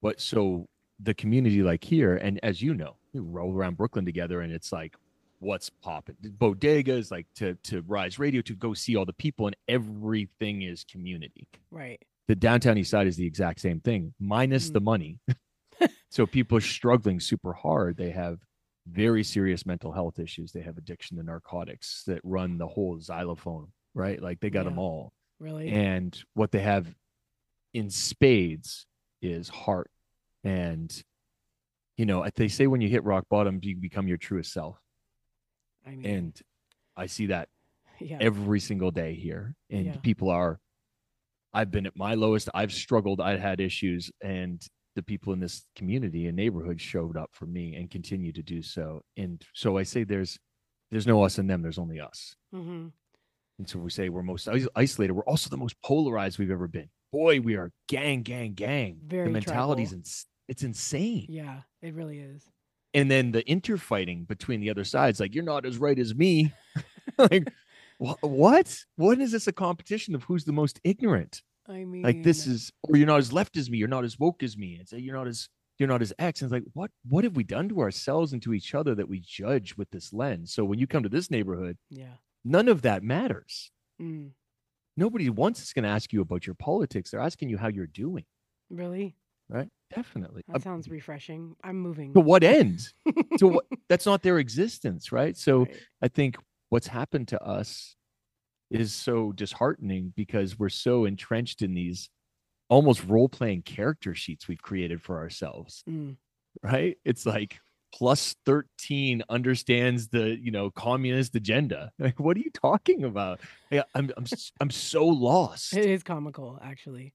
what 0.00 0.20
so 0.20 0.66
the 0.98 1.14
community 1.14 1.62
like 1.62 1.84
here 1.84 2.16
and 2.16 2.40
as 2.42 2.62
you 2.62 2.72
know 2.74 2.96
we 3.12 3.20
roll 3.20 3.52
around 3.54 3.76
brooklyn 3.76 4.06
together 4.06 4.40
and 4.40 4.50
it's 4.50 4.72
like 4.72 4.96
what's 5.38 5.68
popping 5.70 6.16
bodegas 6.38 7.10
like 7.10 7.26
to 7.34 7.54
to 7.62 7.82
rise 7.82 8.18
radio 8.18 8.40
to 8.42 8.54
go 8.54 8.72
see 8.74 8.96
all 8.96 9.04
the 9.04 9.12
people 9.12 9.46
and 9.46 9.56
everything 9.68 10.62
is 10.62 10.84
community 10.84 11.46
right. 11.70 12.00
the 12.28 12.34
downtown 12.34 12.78
east 12.78 12.90
side 12.90 13.06
is 13.06 13.16
the 13.16 13.26
exact 13.26 13.60
same 13.60 13.80
thing 13.80 14.14
minus 14.18 14.70
Mm. 14.70 14.72
the 14.74 14.80
money 14.80 15.18
so 16.10 16.26
people 16.26 16.56
are 16.56 16.62
struggling 16.62 17.20
super 17.20 17.52
hard. 17.52 17.96
They 17.98 18.10
have 18.10 18.38
very 18.88 19.22
serious 19.22 19.66
mental 19.66 19.92
health 19.92 20.18
issues. 20.18 20.52
They 20.52 20.62
have 20.62 20.78
addiction 20.78 21.18
to 21.18 21.22
narcotics 21.22 22.02
that 22.06 22.20
run 22.22 22.56
the 22.56 22.66
whole 22.66 22.98
xylophone, 22.98 23.72
right? 23.92 24.22
Like 24.22 24.40
they 24.40 24.48
got 24.48 24.60
Yeah. 24.60 24.70
them 24.70 24.78
all. 24.78 25.12
Really? 25.38 25.68
And 25.68 26.18
what 26.32 26.50
they 26.52 26.60
have 26.60 26.86
in 27.74 27.90
spades 27.90 28.86
is 29.20 29.48
heart. 29.50 29.90
And, 30.44 30.90
you 31.98 32.06
know, 32.06 32.26
they 32.36 32.48
say 32.48 32.66
when 32.68 32.80
you 32.80 32.88
hit 32.88 33.04
rock 33.04 33.24
bottom, 33.28 33.58
you 33.62 33.76
become 33.76 34.08
your 34.08 34.16
truest 34.18 34.52
self. 34.52 34.78
I 35.86 35.90
mean, 35.96 36.06
And 36.06 36.40
I 36.96 37.06
see 37.06 37.26
that 37.26 37.48
yeah. 38.00 38.18
every 38.20 38.60
single 38.60 38.90
day 38.90 39.14
here. 39.14 39.54
And 39.70 39.86
Yeah. 39.86 39.96
people 39.98 40.30
are, 40.30 40.58
I've 41.54 41.70
been 41.70 41.86
at 41.86 41.96
my 41.96 42.14
lowest. 42.14 42.48
I've 42.54 42.72
struggled. 42.72 43.20
I've 43.20 43.40
had 43.40 43.60
issues. 43.60 44.10
And 44.22 44.62
the 44.94 45.02
people 45.02 45.32
in 45.32 45.40
this 45.40 45.64
community 45.76 46.26
and 46.26 46.36
neighborhood 46.36 46.80
showed 46.80 47.16
up 47.16 47.30
for 47.32 47.46
me 47.46 47.74
and 47.76 47.90
continue 47.90 48.32
to 48.32 48.42
do 48.42 48.62
so. 48.62 49.02
And 49.16 49.42
so 49.54 49.78
I 49.78 49.82
say 49.84 50.04
there's, 50.04 50.38
there's 50.90 51.06
no 51.06 51.22
us 51.22 51.38
and 51.38 51.48
them. 51.48 51.62
There's 51.62 51.78
only 51.78 52.00
us. 52.00 52.34
hmm 52.52 52.88
And 53.58 53.68
so 53.68 53.78
we 53.78 53.90
say 53.90 54.08
we're 54.08 54.22
most 54.22 54.48
isolated. 54.74 55.12
We're 55.12 55.24
also 55.24 55.48
the 55.50 55.56
most 55.56 55.76
polarized 55.82 56.38
we've 56.38 56.50
ever 56.50 56.68
been. 56.68 56.88
Boy, 57.12 57.40
we 57.40 57.54
are 57.56 57.70
gang, 57.88 58.22
gang, 58.22 58.52
gang. 58.54 58.98
Very 59.06 59.26
the 59.28 59.30
mentality's 59.32 59.92
ins- 59.92 60.26
it's 60.48 60.62
insane. 60.62 61.26
Yeah, 61.28 61.62
it 61.82 61.94
really 61.94 62.18
is. 62.18 62.44
And 62.96 63.10
then 63.10 63.30
the 63.30 63.46
interfighting 63.46 64.24
between 64.24 64.60
the 64.60 64.70
other 64.70 64.82
sides, 64.84 65.20
like 65.20 65.34
you're 65.34 65.44
not 65.44 65.66
as 65.66 65.76
right 65.76 65.98
as 65.98 66.14
me. 66.14 66.50
like 67.18 67.52
wha- 67.98 68.16
what? 68.22 68.84
What 68.96 69.20
is 69.20 69.32
this 69.32 69.46
a 69.46 69.52
competition 69.52 70.14
of 70.14 70.22
who's 70.24 70.44
the 70.44 70.52
most 70.52 70.80
ignorant? 70.82 71.42
I 71.68 71.84
mean, 71.84 72.02
Like 72.02 72.22
this 72.22 72.46
is, 72.46 72.72
or 72.82 72.96
you're 72.96 73.06
not 73.06 73.18
as 73.18 73.34
left 73.34 73.58
as 73.58 73.68
me. 73.68 73.76
You're 73.76 73.86
not 73.86 74.04
as 74.04 74.18
woke 74.18 74.42
as 74.42 74.56
me. 74.56 74.76
And 74.76 74.88
say 74.88 74.98
you're 74.98 75.14
not 75.14 75.28
as 75.28 75.48
you're 75.78 75.88
not 75.90 76.00
as 76.00 76.14
X. 76.18 76.40
And 76.40 76.48
it's 76.48 76.52
like 76.52 76.72
what? 76.72 76.90
What 77.06 77.24
have 77.24 77.36
we 77.36 77.44
done 77.44 77.68
to 77.68 77.80
ourselves 77.80 78.32
and 78.32 78.42
to 78.42 78.54
each 78.54 78.74
other 78.74 78.94
that 78.94 79.08
we 79.08 79.20
judge 79.20 79.76
with 79.76 79.90
this 79.90 80.14
lens? 80.14 80.54
So 80.54 80.64
when 80.64 80.78
you 80.78 80.86
come 80.86 81.02
to 81.02 81.10
this 81.10 81.30
neighborhood, 81.30 81.76
yeah. 81.90 82.14
none 82.46 82.68
of 82.68 82.80
that 82.82 83.02
matters. 83.02 83.70
Mm, 84.00 84.30
nobody 84.96 85.28
once 85.28 85.62
is 85.62 85.74
going 85.74 85.82
to 85.82 85.90
ask 85.90 86.14
you 86.14 86.22
about 86.22 86.46
your 86.46 86.54
politics. 86.54 87.10
They're 87.10 87.20
asking 87.20 87.50
you 87.50 87.58
how 87.58 87.68
you're 87.68 87.86
doing, 87.86 88.24
really? 88.70 89.16
right? 89.48 89.68
Definitely. 89.94 90.42
That 90.48 90.62
sounds 90.62 90.88
refreshing. 90.88 91.54
I'm 91.62 91.78
moving. 91.78 92.12
to 92.14 92.20
what 92.20 92.42
end? 92.42 92.80
to 93.38 93.48
what? 93.48 93.64
That's 93.88 94.06
not 94.06 94.22
their 94.22 94.38
existence, 94.38 95.12
right? 95.12 95.36
So 95.36 95.60
Right. 95.60 95.82
I 96.02 96.08
think 96.08 96.36
what's 96.70 96.86
happened 96.88 97.28
to 97.28 97.42
us 97.42 97.94
is 98.70 98.92
so 98.94 99.32
disheartening 99.32 100.12
because 100.16 100.58
we're 100.58 100.68
so 100.68 101.04
entrenched 101.04 101.62
in 101.62 101.72
these 101.74 102.10
almost 102.68 103.04
role 103.04 103.28
playing 103.28 103.62
character 103.62 104.12
sheets 104.14 104.48
we've 104.48 104.60
created 104.62 105.00
for 105.00 105.18
ourselves, 105.18 105.84
Mm, 105.88 106.16
right? 106.62 106.96
It's 107.04 107.24
like 107.24 107.60
plus 107.92 108.34
13 108.44 109.22
understands 109.28 110.08
the 110.08 110.36
you 110.42 110.50
know 110.50 110.70
communist 110.70 111.34
agenda 111.36 111.90
like 112.00 112.18
what 112.18 112.36
are 112.36 112.40
you 112.40 112.50
talking 112.50 113.04
about 113.04 113.40
i'm 113.94 114.10
i'm 114.16 114.26
i'm 114.60 114.70
so 114.70 115.06
lost 115.06 115.72
it 115.72 115.86
is 115.86 116.02
comical, 116.02 116.58
actually. 116.62 117.14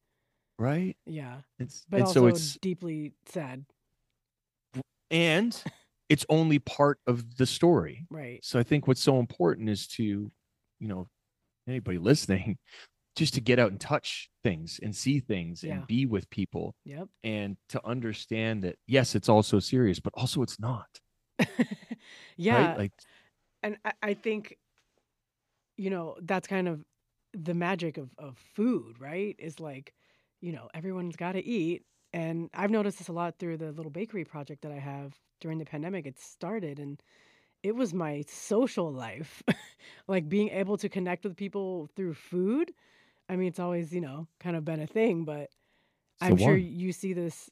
Right 0.62 0.96
Yeah, 1.08 1.38
it's 1.60 1.86
but 1.90 1.98
and 1.98 2.06
also 2.08 2.22
so 2.22 2.28
it's 2.28 2.58
deeply 2.62 3.14
sad. 3.26 3.66
and 5.10 5.62
it's 6.10 6.26
only 6.30 6.60
part 6.60 7.00
of 7.08 7.38
the 7.38 7.46
story 7.46 8.06
Right. 8.10 8.40
so 8.44 8.60
i 8.60 8.64
think 8.64 8.88
what's 8.88 9.02
so 9.02 9.20
important 9.20 9.70
is 9.70 9.88
to 9.88 10.04
you 10.04 10.88
know 10.88 11.08
anybody 11.68 11.98
listening 11.98 12.58
just 13.16 13.34
to 13.34 13.42
get 13.42 13.60
out 13.60 13.72
and 13.72 13.80
touch 13.80 14.30
things 14.44 14.80
and 14.82 14.96
see 14.96 15.20
things 15.20 15.64
Yeah. 15.64 15.74
and 15.74 15.88
be 15.88 16.06
with 16.06 16.30
people 16.30 16.76
Yep. 16.86 17.08
and 17.24 17.58
to 17.70 17.86
understand 17.86 18.64
that 18.64 18.76
yes 18.88 19.16
it's 19.16 19.30
also 19.30 19.60
serious 19.60 20.00
but 20.00 20.14
also 20.16 20.42
it's 20.44 20.60
not 20.60 20.88
yeah. 22.38 22.68
right 22.70 22.78
like 22.78 22.92
and 23.64 23.78
I, 23.84 23.94
I 24.04 24.14
think 24.14 24.58
you 25.78 25.90
know 25.90 26.16
that's 26.22 26.48
kind 26.48 26.68
of 26.68 26.84
the 27.34 27.54
magic 27.54 27.98
of, 27.98 28.10
of 28.18 28.38
food 28.56 29.00
right 29.00 29.36
is 29.40 29.60
like 29.60 29.94
you 30.42 30.52
know 30.52 30.68
everyone's 30.74 31.16
got 31.16 31.34
to 31.34 31.46
eat 31.46 31.84
and 32.14 32.50
i've 32.54 32.72
noticed 32.72 32.98
this 32.98 33.08
a 33.08 33.14
lot 33.14 33.38
through 33.40 33.58
the 33.58 33.72
little 33.72 33.92
bakery 33.92 34.26
project 34.26 34.62
that 34.62 34.72
i 34.72 34.80
have 34.80 35.14
during 35.40 35.58
the 35.58 35.66
pandemic 35.66 36.06
it 36.06 36.20
started 36.20 36.80
and 36.80 37.02
it 37.64 37.76
was 37.76 37.94
my 37.94 38.24
social 38.28 38.92
life 38.92 39.44
like 40.08 40.28
being 40.28 40.50
able 40.50 40.78
to 40.78 40.90
connect 40.90 41.24
with 41.24 41.36
people 41.36 41.90
through 41.96 42.14
food 42.14 42.72
i 43.30 43.36
mean 43.36 43.48
it's 43.48 43.60
always 43.60 43.94
you 43.94 44.02
know 44.02 44.28
kind 44.40 44.56
of 44.56 44.66
been 44.66 44.82
a 44.82 44.88
thing 44.88 45.24
but 45.24 45.50
the 46.20 46.28
I'm 46.28 46.38
sure 46.38 46.58
you 46.58 46.92
see 46.92 47.14
this 47.14 47.50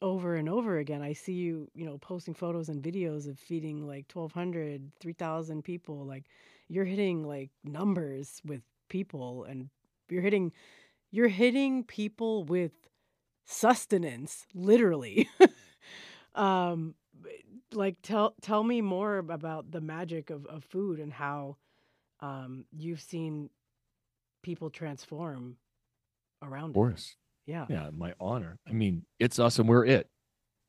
over 0.00 0.36
and 0.36 0.48
over 0.48 0.78
again. 0.78 1.02
I 1.02 1.12
see 1.12 1.32
you, 1.32 1.68
you 1.74 1.84
know, 1.84 1.98
posting 1.98 2.34
photos 2.34 2.68
and 2.68 2.82
videos 2.82 3.28
of 3.28 3.38
feeding 3.38 3.86
like 3.86 4.06
1,200, 4.12 4.92
3,000 5.00 5.62
people. 5.62 6.04
Like 6.06 6.26
you're 6.68 6.84
hitting 6.84 7.26
like 7.26 7.50
numbers 7.64 8.40
with 8.44 8.62
people 8.88 9.44
and 9.44 9.68
you're 10.08 10.22
hitting, 10.22 10.52
you're 11.10 11.28
hitting 11.28 11.84
people 11.84 12.44
with 12.44 12.72
sustenance, 13.46 14.46
literally. 14.54 15.28
um, 16.34 16.94
like 17.72 17.96
tell, 18.02 18.34
tell 18.40 18.62
me 18.62 18.80
more 18.80 19.18
about 19.18 19.70
the 19.70 19.80
magic 19.80 20.30
of, 20.30 20.46
of 20.46 20.64
food 20.64 20.98
and 21.00 21.12
how 21.12 21.56
um, 22.20 22.64
you've 22.76 23.00
seen 23.00 23.50
people 24.42 24.70
transform 24.70 25.56
around 26.42 26.70
of 26.70 26.74
course 26.74 27.16
it. 27.46 27.50
Yeah. 27.50 27.66
yeah 27.68 27.90
my 27.92 28.14
honor 28.20 28.56
i 28.68 28.72
mean 28.72 29.02
it's 29.18 29.40
us 29.40 29.58
and 29.58 29.68
we're 29.68 29.84
it 29.84 30.08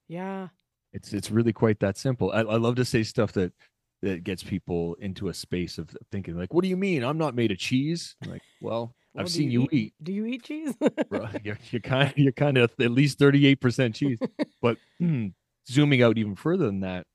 Yeah. 0.07 0.47
it's 0.91 1.13
it's 1.13 1.29
really 1.29 1.53
quite 1.53 1.79
that 1.81 1.95
simple 1.95 2.31
I, 2.31 2.39
I 2.39 2.57
love 2.57 2.75
to 2.75 2.85
say 2.85 3.03
stuff 3.03 3.31
that 3.33 3.53
that 4.01 4.23
gets 4.23 4.41
people 4.41 4.95
into 4.99 5.27
a 5.29 5.33
space 5.33 5.77
of 5.77 5.95
thinking 6.11 6.35
like 6.35 6.51
what 6.53 6.63
do 6.63 6.67
you 6.67 6.77
mean 6.77 7.03
i'm 7.03 7.19
not 7.19 7.35
made 7.35 7.51
of 7.51 7.59
cheese 7.59 8.15
like 8.27 8.41
well, 8.61 8.95
Well, 9.13 9.23
i've 9.23 9.31
seen 9.31 9.49
you 9.49 9.67
eat 9.71 9.93
Do 10.03 10.11
you 10.13 10.25
eat 10.25 10.43
cheese? 10.43 10.73
You're, 11.43 11.57
you're 11.71 11.81
kind 11.81 12.09
of 12.11 12.17
you're 12.17 12.31
kind 12.31 12.57
of 12.57 12.71
at 12.79 12.91
least 12.91 13.19
38% 13.19 13.95
cheese. 13.95 14.19
But 14.61 14.77
mm, 15.01 15.33
zooming 15.69 16.03
out 16.03 16.17
even 16.17 16.35
further 16.35 16.65
than 16.65 16.81
that, 16.81 17.05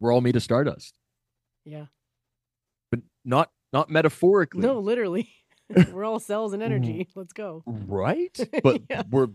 we're 0.00 0.12
all 0.12 0.20
made 0.20 0.36
of 0.36 0.42
stardust, 0.42 0.94
yeah. 1.64 1.86
but 2.90 3.00
not 3.24 3.50
not 3.72 3.88
metaphorically, 3.90 4.60
No, 4.62 4.80
literally. 4.80 5.28
We're 5.92 6.04
all 6.04 6.20
cells 6.20 6.52
and 6.52 6.62
energy. 6.62 7.08
Let's 7.14 7.32
go. 7.32 7.62
right? 7.66 8.36
But 8.62 8.82
Yeah. 8.90 9.02
we're 9.10 9.28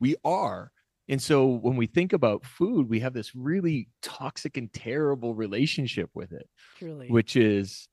we 0.00 0.16
are. 0.24 0.70
And 1.08 1.22
so 1.22 1.46
when 1.46 1.76
we 1.76 1.86
think 1.86 2.12
about 2.12 2.44
food, 2.44 2.90
we 2.90 3.00
have 3.00 3.14
this 3.14 3.34
really 3.34 3.88
toxic 4.02 4.58
and 4.58 4.70
terrible 4.70 5.34
relationship 5.34 6.10
with 6.14 6.32
it, 6.32 6.46
Truly. 6.76 7.08
which 7.08 7.34
is 7.36 7.88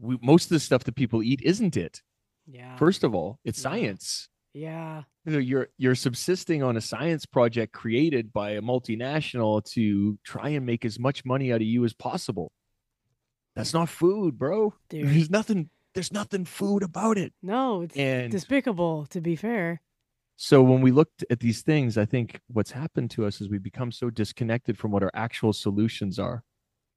we, 0.00 0.18
most 0.20 0.46
of 0.46 0.48
the 0.50 0.58
stuff 0.60 0.82
that 0.84 0.96
people 0.96 1.22
eat 1.22 1.40
isn't 1.44 1.76
it. 1.76 2.02
Yeah. 2.46 2.76
First 2.76 3.04
of 3.04 3.14
all, 3.14 3.38
it's 3.44 3.58
Yeah. 3.58 3.62
science. 3.70 4.28
Yeah. 4.54 5.02
you 5.26 5.32
know, 5.32 5.38
you're 5.38 5.68
you're 5.76 5.94
subsisting 5.94 6.62
on 6.62 6.76
a 6.76 6.80
science 6.80 7.26
project 7.26 7.72
created 7.74 8.32
by 8.32 8.50
a 8.52 8.62
multinational 8.62 9.62
to 9.72 10.18
try 10.24 10.48
and 10.50 10.64
make 10.64 10.84
as 10.84 10.98
much 10.98 11.24
money 11.26 11.52
out 11.52 11.56
of 11.60 11.66
you 11.66 11.84
as 11.84 11.92
possible. 11.92 12.50
That's 13.54 13.74
not 13.74 13.88
food, 13.88 14.38
bro. 14.38 14.74
Dude. 14.88 15.08
There's 15.08 15.30
nothing 15.30 15.70
there's 15.94 16.12
nothing 16.12 16.44
food 16.44 16.82
about 16.82 17.16
it. 17.18 17.32
No, 17.42 17.82
it's 17.82 17.96
And 17.96 18.30
despicable, 18.30 19.06
to 19.06 19.20
be 19.20 19.34
fair. 19.36 19.80
so 20.36 20.62
when 20.62 20.80
we 20.82 20.90
looked 20.90 21.24
at 21.30 21.40
these 21.40 21.62
things, 21.62 21.96
I 21.98 22.04
think 22.04 22.40
what's 22.48 22.70
happened 22.72 23.10
to 23.12 23.24
us 23.26 23.40
is 23.40 23.48
we 23.48 23.58
become 23.58 23.90
so 23.92 24.10
disconnected 24.10 24.76
from 24.78 24.90
what 24.90 25.02
our 25.02 25.10
actual 25.14 25.52
solutions 25.54 26.18
are. 26.18 26.44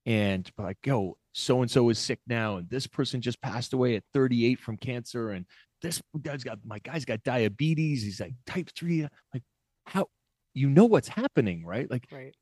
And 0.05 0.49
like, 0.57 0.77
yo, 0.85 1.17
so 1.33 1.61
and 1.61 1.69
so 1.69 1.89
is 1.89 1.99
sick 1.99 2.19
now, 2.27 2.57
and 2.57 2.69
this 2.69 2.87
person 2.87 3.21
just 3.21 3.41
passed 3.41 3.73
away 3.73 3.95
at 3.95 4.03
38 4.13 4.59
from 4.59 4.77
cancer, 4.77 5.31
and 5.31 5.45
this 5.81 6.01
guy's 6.21 6.43
got 6.43 6.59
my 6.65 6.79
guy's 6.79 7.05
got 7.05 7.23
diabetes. 7.23 8.03
He's 8.03 8.19
like 8.19 8.33
type 8.45 8.69
three. 8.75 9.07
Like, 9.33 9.43
how 9.85 10.07
you 10.53 10.69
know 10.69 10.85
what's 10.85 11.07
happening, 11.07 11.65
right? 11.65 11.89
Like, 11.89 12.07
Right. 12.11 12.35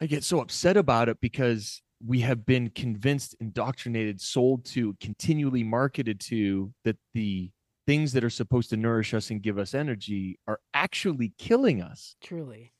I 0.00 0.06
get 0.06 0.24
so 0.24 0.40
upset 0.40 0.76
about 0.78 1.10
it 1.10 1.20
because 1.20 1.82
we 2.04 2.20
have 2.20 2.46
been 2.46 2.70
convinced, 2.70 3.36
indoctrinated, 3.40 4.20
sold 4.20 4.64
to, 4.66 4.96
continually 5.00 5.62
marketed 5.62 6.20
to 6.20 6.72
that 6.84 6.96
the 7.12 7.50
things 7.86 8.12
that 8.12 8.24
are 8.24 8.30
supposed 8.30 8.70
to 8.70 8.76
nourish 8.76 9.12
us 9.12 9.30
and 9.30 9.42
give 9.42 9.58
us 9.58 9.74
energy 9.74 10.38
are 10.46 10.60
actually 10.72 11.34
killing 11.38 11.82
us. 11.82 12.16
Truly. 12.22 12.72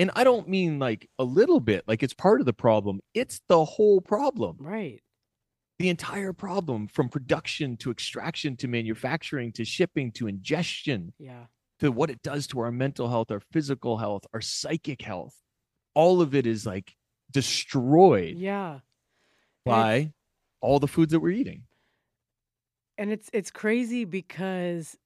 And 0.00 0.10
I 0.16 0.24
don't 0.24 0.48
mean 0.48 0.78
like 0.80 1.08
a 1.18 1.24
little 1.24 1.60
bit, 1.60 1.84
like 1.86 2.02
it's 2.02 2.14
part 2.14 2.40
of 2.40 2.46
the 2.46 2.52
problem. 2.52 3.00
It's 3.14 3.40
the 3.48 3.64
whole 3.64 4.00
problem. 4.00 4.56
Right. 4.58 5.00
The 5.78 5.88
entire 5.90 6.32
problem 6.32 6.88
from 6.88 7.08
production 7.08 7.76
to 7.78 7.90
extraction 7.90 8.56
to 8.56 8.66
manufacturing 8.68 9.52
to 9.52 9.64
shipping 9.64 10.10
to 10.12 10.26
ingestion 10.26 11.12
Yeah. 11.18 11.44
to 11.78 11.92
what 11.92 12.10
it 12.10 12.22
does 12.22 12.46
to 12.48 12.60
our 12.60 12.72
mental 12.72 13.08
health, 13.08 13.30
our 13.30 13.40
physical 13.52 13.98
health, 13.98 14.24
our 14.34 14.40
psychic 14.40 15.02
health. 15.02 15.34
All 15.94 16.20
of 16.20 16.34
it 16.34 16.46
is 16.46 16.64
like 16.66 16.96
destroyed 17.30 18.36
Yeah. 18.36 18.80
By 19.64 20.12
all 20.60 20.78
the 20.80 20.88
foods 20.88 21.12
that 21.12 21.20
we're 21.20 21.30
eating. 21.30 21.64
and 22.98 23.10
it's 23.12 23.30
it's 23.32 23.50
crazy 23.50 24.04
because 24.04 24.96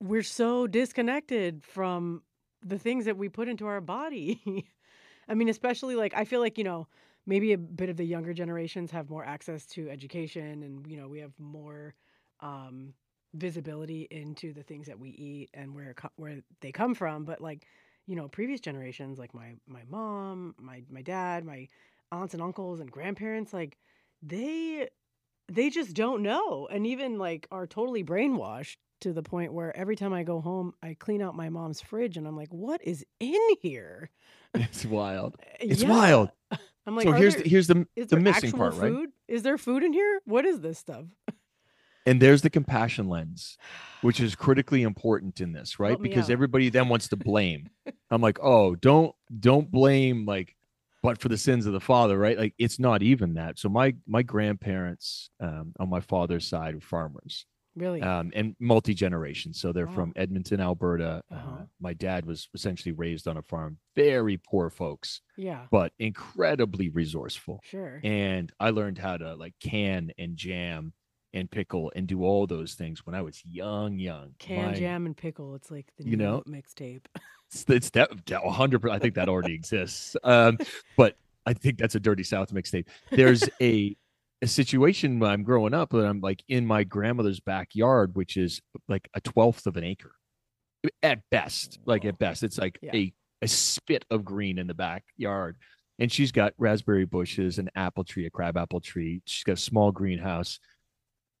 we're 0.00 0.22
so 0.22 0.66
disconnected 0.66 1.62
from 1.64 2.22
the 2.62 2.78
things 2.78 3.04
that 3.04 3.16
we 3.16 3.28
put 3.28 3.48
into 3.48 3.66
our 3.66 3.80
body. 3.80 4.66
I 5.28 5.34
mean, 5.34 5.48
especially 5.48 5.94
like 5.94 6.14
I 6.14 6.24
feel 6.24 6.40
like, 6.40 6.58
you 6.58 6.64
know, 6.64 6.88
maybe 7.26 7.52
a 7.52 7.58
bit 7.58 7.88
of 7.90 7.96
the 7.96 8.04
younger 8.04 8.32
generations 8.32 8.90
have 8.90 9.10
more 9.10 9.24
access 9.24 9.66
to 9.66 9.90
education 9.90 10.62
and, 10.62 10.86
you 10.86 10.96
know, 10.96 11.08
we 11.08 11.20
have 11.20 11.32
more 11.38 11.94
um 12.40 12.94
visibility 13.34 14.08
into 14.10 14.52
the 14.54 14.62
things 14.62 14.86
that 14.86 14.98
we 14.98 15.10
eat 15.10 15.50
and 15.54 15.74
where 15.74 15.94
where 16.16 16.40
they 16.60 16.72
come 16.72 16.94
from, 16.94 17.24
but 17.24 17.40
like, 17.40 17.66
you 18.06 18.16
know, 18.16 18.28
previous 18.28 18.60
generations 18.60 19.18
like 19.18 19.34
my 19.34 19.54
my 19.66 19.82
mom, 19.88 20.54
my 20.58 20.82
my 20.90 21.02
dad, 21.02 21.44
my 21.44 21.68
aunts 22.10 22.32
and 22.34 22.42
uncles 22.42 22.80
and 22.80 22.90
grandparents 22.90 23.52
like 23.52 23.76
they 24.22 24.88
they 25.48 25.70
just 25.70 25.94
don't 25.94 26.22
know 26.22 26.68
and 26.70 26.86
even 26.86 27.18
like 27.18 27.46
are 27.50 27.66
totally 27.66 28.04
brainwashed 28.04 28.76
to 29.00 29.12
the 29.12 29.22
point 29.22 29.52
where 29.52 29.76
every 29.76 29.96
time 29.96 30.12
I 30.12 30.22
go 30.22 30.40
home, 30.40 30.74
I 30.82 30.94
clean 30.98 31.22
out 31.22 31.34
my 31.34 31.48
mom's 31.48 31.80
fridge 31.80 32.16
and 32.16 32.26
I'm 32.26 32.36
like, 32.36 32.52
what 32.52 32.82
is 32.84 33.04
in 33.20 33.40
here? 33.62 34.10
It's 34.54 34.84
wild. 34.84 35.36
Uh, 35.40 35.44
It's 35.60 35.82
yeah. 35.82 35.90
wild. 35.90 36.30
I'm 36.86 36.96
like, 36.96 37.04
so 37.04 37.12
here's 37.12 37.34
there, 37.34 37.42
the, 37.42 37.48
here's 37.50 37.66
the 37.66 37.86
the 37.96 38.18
missing 38.18 38.50
part, 38.50 38.74
right? 38.74 38.90
food? 38.90 39.10
Is 39.26 39.42
there 39.42 39.58
food 39.58 39.82
in 39.82 39.92
here? 39.92 40.20
What 40.24 40.46
is 40.46 40.60
this 40.60 40.78
stuff? 40.78 41.04
And 42.06 42.22
there's 42.22 42.40
the 42.40 42.48
compassion 42.48 43.10
lens, 43.10 43.58
which 44.00 44.18
is 44.20 44.34
critically 44.34 44.82
important 44.82 45.42
in 45.42 45.52
this, 45.52 45.78
right? 45.80 45.90
Help 45.90 46.02
Because 46.02 46.30
everybody 46.30 46.70
then 46.70 46.88
wants 46.88 47.08
to 47.08 47.16
blame. 47.16 47.68
I'm 48.10 48.22
like, 48.22 48.38
oh, 48.42 48.74
don't 48.74 49.14
don't 49.38 49.70
blame 49.70 50.24
like, 50.24 50.56
but 51.02 51.20
for 51.20 51.28
the 51.28 51.36
sins 51.36 51.66
of 51.66 51.74
the 51.74 51.80
father, 51.80 52.18
right? 52.18 52.38
Like 52.38 52.54
it's 52.58 52.78
not 52.78 53.02
even 53.02 53.34
that. 53.34 53.58
So 53.58 53.68
my 53.68 53.94
my 54.06 54.22
grandparents 54.22 55.28
um, 55.40 55.74
on 55.78 55.90
my 55.90 56.00
father's 56.00 56.48
side 56.48 56.74
were 56.74 56.80
farmers, 56.80 57.44
Really? 57.78 58.02
um, 58.02 58.30
and 58.34 58.54
multi 58.60 58.94
generation. 58.94 59.54
So 59.54 59.72
they're 59.72 59.86
Wow. 59.86 59.94
from 59.94 60.12
Edmonton, 60.16 60.60
Alberta. 60.60 61.22
Uh-huh. 61.30 61.50
Uh, 61.50 61.66
my 61.80 61.94
dad 61.94 62.26
was 62.26 62.48
essentially 62.54 62.92
raised 62.92 63.26
on 63.28 63.36
a 63.36 63.42
farm. 63.42 63.78
Very 63.96 64.36
poor 64.38 64.70
folks, 64.70 65.20
yeah, 65.36 65.66
but 65.70 65.92
incredibly 65.98 66.88
resourceful 66.88 67.60
sure. 67.64 68.00
and 68.04 68.52
I 68.60 68.70
learned 68.70 68.98
how 68.98 69.16
to 69.16 69.34
like 69.34 69.54
can 69.60 70.10
and 70.18 70.36
jam 70.36 70.92
and 71.34 71.50
pickle 71.50 71.92
and 71.94 72.06
do 72.06 72.24
all 72.24 72.46
those 72.46 72.74
things 72.74 73.04
when 73.04 73.14
I 73.14 73.22
was 73.22 73.42
young, 73.44 73.98
young. 73.98 74.34
Can 74.38 74.66
My- 74.66 74.74
jam 74.74 75.04
and 75.06 75.16
pickle. 75.16 75.54
It's 75.54 75.70
like 75.70 75.86
the 75.98 76.04
You 76.04 76.16
new 76.16 76.24
know? 76.24 76.42
mixtape. 76.48 77.04
It's, 77.50 77.64
it's 77.68 77.90
that 77.90 78.10
hundred. 78.44 78.86
I 78.90 78.98
think 78.98 79.14
that 79.14 79.30
already 79.30 79.54
exists. 79.54 80.14
Um, 80.22 80.58
but 80.98 81.16
I 81.46 81.54
think 81.54 81.78
that's 81.78 81.94
a 81.94 82.00
Dirty 82.00 82.22
South 82.22 82.52
mixtape. 82.52 82.84
There's 83.10 83.42
a 83.62 83.96
a 84.42 84.46
situation 84.46 85.18
when 85.18 85.30
I'm 85.30 85.42
growing 85.42 85.74
up 85.74 85.90
that 85.90 86.06
I'm 86.06 86.20
like 86.20 86.42
in 86.48 86.66
my 86.66 86.84
grandmother's 86.84 87.40
backyard, 87.40 88.14
which 88.14 88.36
is 88.36 88.60
like 88.88 89.08
a 89.14 89.20
twelfth 89.20 89.66
of 89.66 89.76
an 89.76 89.84
acre 89.84 90.12
at 91.02 91.20
best. 91.30 91.78
Like 91.84 92.04
at 92.04 92.18
best, 92.18 92.42
it's 92.42 92.58
like 92.58 92.78
Yeah. 92.82 92.90
a 92.94 93.12
a 93.42 93.48
spit 93.48 94.04
of 94.10 94.24
green 94.24 94.58
in 94.58 94.66
the 94.66 94.74
backyard. 94.74 95.56
And 96.00 96.10
she's 96.10 96.32
got 96.32 96.54
raspberry 96.58 97.04
bushes, 97.04 97.58
an 97.58 97.70
apple 97.76 98.04
tree, 98.04 98.26
a 98.26 98.30
crab 98.30 98.56
apple 98.56 98.80
tree. 98.80 99.22
She's 99.26 99.44
got 99.44 99.52
a 99.54 99.56
small 99.56 99.90
greenhouse. 99.92 100.58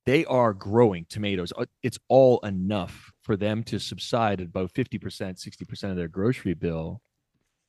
They 0.06 0.24
are 0.24 0.52
growing 0.54 1.06
tomatoes. 1.08 1.52
Uh, 1.56 1.66
It's 1.82 1.98
all 2.08 2.38
enough 2.40 3.12
for 3.22 3.36
them 3.36 3.62
to 3.64 3.78
subside 3.78 4.40
at 4.40 4.46
about 4.48 4.72
50%, 4.72 5.38
60% 5.38 5.90
of 5.90 5.96
their 5.96 6.08
grocery 6.08 6.54
bill 6.54 7.02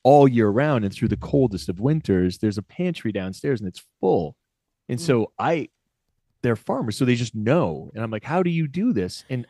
all 0.04 0.28
year 0.28 0.50
round. 0.50 0.86
And 0.86 0.94
through 0.94 1.10
the 1.10 1.18
coldest 1.18 1.68
of 1.70 1.80
winters, 1.80 2.38
there's 2.38 2.58
a 2.58 2.64
pantry 2.64 3.12
downstairs 3.12 3.60
and 3.62 3.68
it's 3.68 3.84
full. 4.00 4.36
And 4.90 5.00
Mm. 5.00 5.04
so 5.04 5.32
I, 5.40 5.70
they're 6.42 6.56
farmers, 6.56 6.98
so 6.98 7.06
they 7.06 7.16
just 7.16 7.36
know. 7.36 7.92
And 7.94 8.04
I'm 8.04 8.12
like, 8.12 8.24
how 8.24 8.44
do 8.44 8.50
you 8.50 8.68
do 8.68 8.92
this? 8.94 9.24
And 9.30 9.46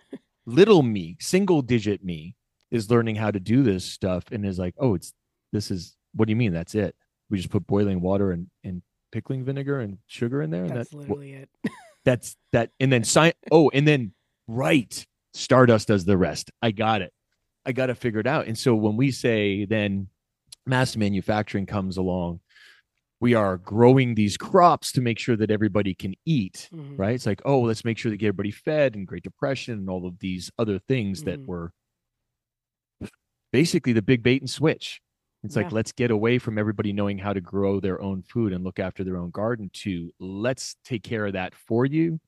little 0.46 0.84
me, 0.84 1.18
single 1.20 1.62
digit 1.62 2.04
me, 2.04 2.36
is 2.72 2.90
learning 2.92 3.16
how 3.16 3.32
to 3.32 3.40
do 3.40 3.64
this 3.64 3.84
stuff 3.86 4.26
and 4.32 4.46
is 4.46 4.60
like, 4.60 4.76
oh, 4.78 4.94
it's 4.96 5.14
this 5.52 5.72
is 5.72 5.96
what 6.14 6.26
do 6.28 6.32
you 6.32 6.36
mean? 6.36 6.54
That's 6.54 6.76
it. 6.76 6.96
We 7.30 7.38
just 7.38 7.50
put 7.50 7.66
boiling 7.68 8.02
water 8.02 8.32
and, 8.32 8.48
and 8.64 8.82
pickling 9.12 9.44
vinegar 9.44 9.80
and 9.80 9.98
sugar 10.08 10.42
in 10.42 10.50
there. 10.52 10.66
And 10.66 10.76
That's 10.76 10.90
that, 10.90 10.98
literally 10.98 11.34
it. 11.34 11.50
that's 12.06 12.36
that. 12.52 12.72
And 12.80 12.92
then 12.92 13.02
sci- 13.04 13.34
oh, 13.52 13.70
and 13.74 13.88
then 13.88 14.14
right, 14.48 15.06
Stardust 15.34 15.88
does 15.88 16.06
the 16.06 16.18
rest. 16.18 16.52
I 16.62 16.72
got 16.72 17.02
it. 17.02 17.14
I 17.66 17.72
got 17.72 17.88
to 17.88 17.96
figure 17.96 18.20
it 18.20 18.28
out. 18.28 18.48
And 18.48 18.58
so 18.58 18.74
when 18.76 18.98
we 18.98 19.12
say 19.12 19.66
then 19.66 20.08
mass 20.66 20.96
manufacturing 20.96 21.66
comes 21.68 21.98
along, 21.98 22.40
we 23.22 23.34
are 23.34 23.58
growing 23.58 24.16
these 24.16 24.38
crops 24.38 24.92
to 24.94 25.02
make 25.02 25.20
sure 25.20 25.36
that 25.36 25.52
everybody 25.52 25.94
can 25.94 26.16
eat 26.26 26.70
Mhm. 26.74 26.98
right? 26.98 27.16
It's 27.16 27.26
like, 27.26 27.42
oh, 27.46 27.62
let's 27.62 27.84
make 27.84 27.98
sure 27.98 28.12
to 28.12 28.18
get 28.18 28.28
everybody 28.28 28.52
fed 28.52 28.96
and 28.96 29.06
Great 29.08 29.24
Depression 29.24 29.80
and 29.80 29.90
all 29.90 30.06
of 30.06 30.20
these 30.20 30.52
other 30.58 30.80
things 30.80 31.24
that 31.24 31.40
Mhm. 31.42 31.46
were 31.46 31.74
basically 33.52 33.94
the 33.94 34.02
big 34.02 34.24
bait 34.24 34.42
and 34.42 34.50
switch. 34.50 35.02
It's 35.44 35.56
like, 35.56 35.72
let's 35.72 35.92
get 35.94 36.12
away 36.12 36.38
from 36.38 36.58
everybody 36.58 36.92
knowing 36.92 37.18
how 37.18 37.32
to 37.34 37.40
grow 37.42 37.80
their 37.80 38.02
own 38.02 38.24
food 38.24 38.52
and 38.52 38.64
look 38.64 38.78
after 38.78 39.04
their 39.06 39.16
own 39.18 39.32
garden 39.32 39.70
to 39.74 40.12
let's 40.20 40.76
take 40.84 41.02
care 41.04 41.26
of 41.26 41.34
that 41.34 41.56
for 41.56 41.86
you. 41.86 42.20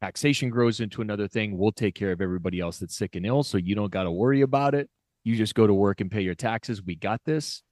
Taxation 0.00 0.48
grows 0.50 0.80
into 0.80 1.02
another 1.02 1.28
thing. 1.28 1.56
We'll 1.58 1.72
take 1.72 1.94
care 1.94 2.12
of 2.12 2.20
everybody 2.22 2.60
else 2.60 2.78
that's 2.78 2.96
sick 2.96 3.14
and 3.14 3.26
ill. 3.26 3.42
So 3.42 3.58
you 3.58 3.74
don't 3.74 3.92
got 3.92 4.04
to 4.04 4.10
worry 4.10 4.40
about 4.40 4.74
it. 4.74 4.88
You 5.24 5.36
just 5.36 5.54
go 5.54 5.66
to 5.66 5.74
work 5.74 6.00
and 6.00 6.10
pay 6.10 6.22
your 6.22 6.34
taxes. 6.34 6.82
We 6.82 6.94
got 6.96 7.20
this. 7.24 7.62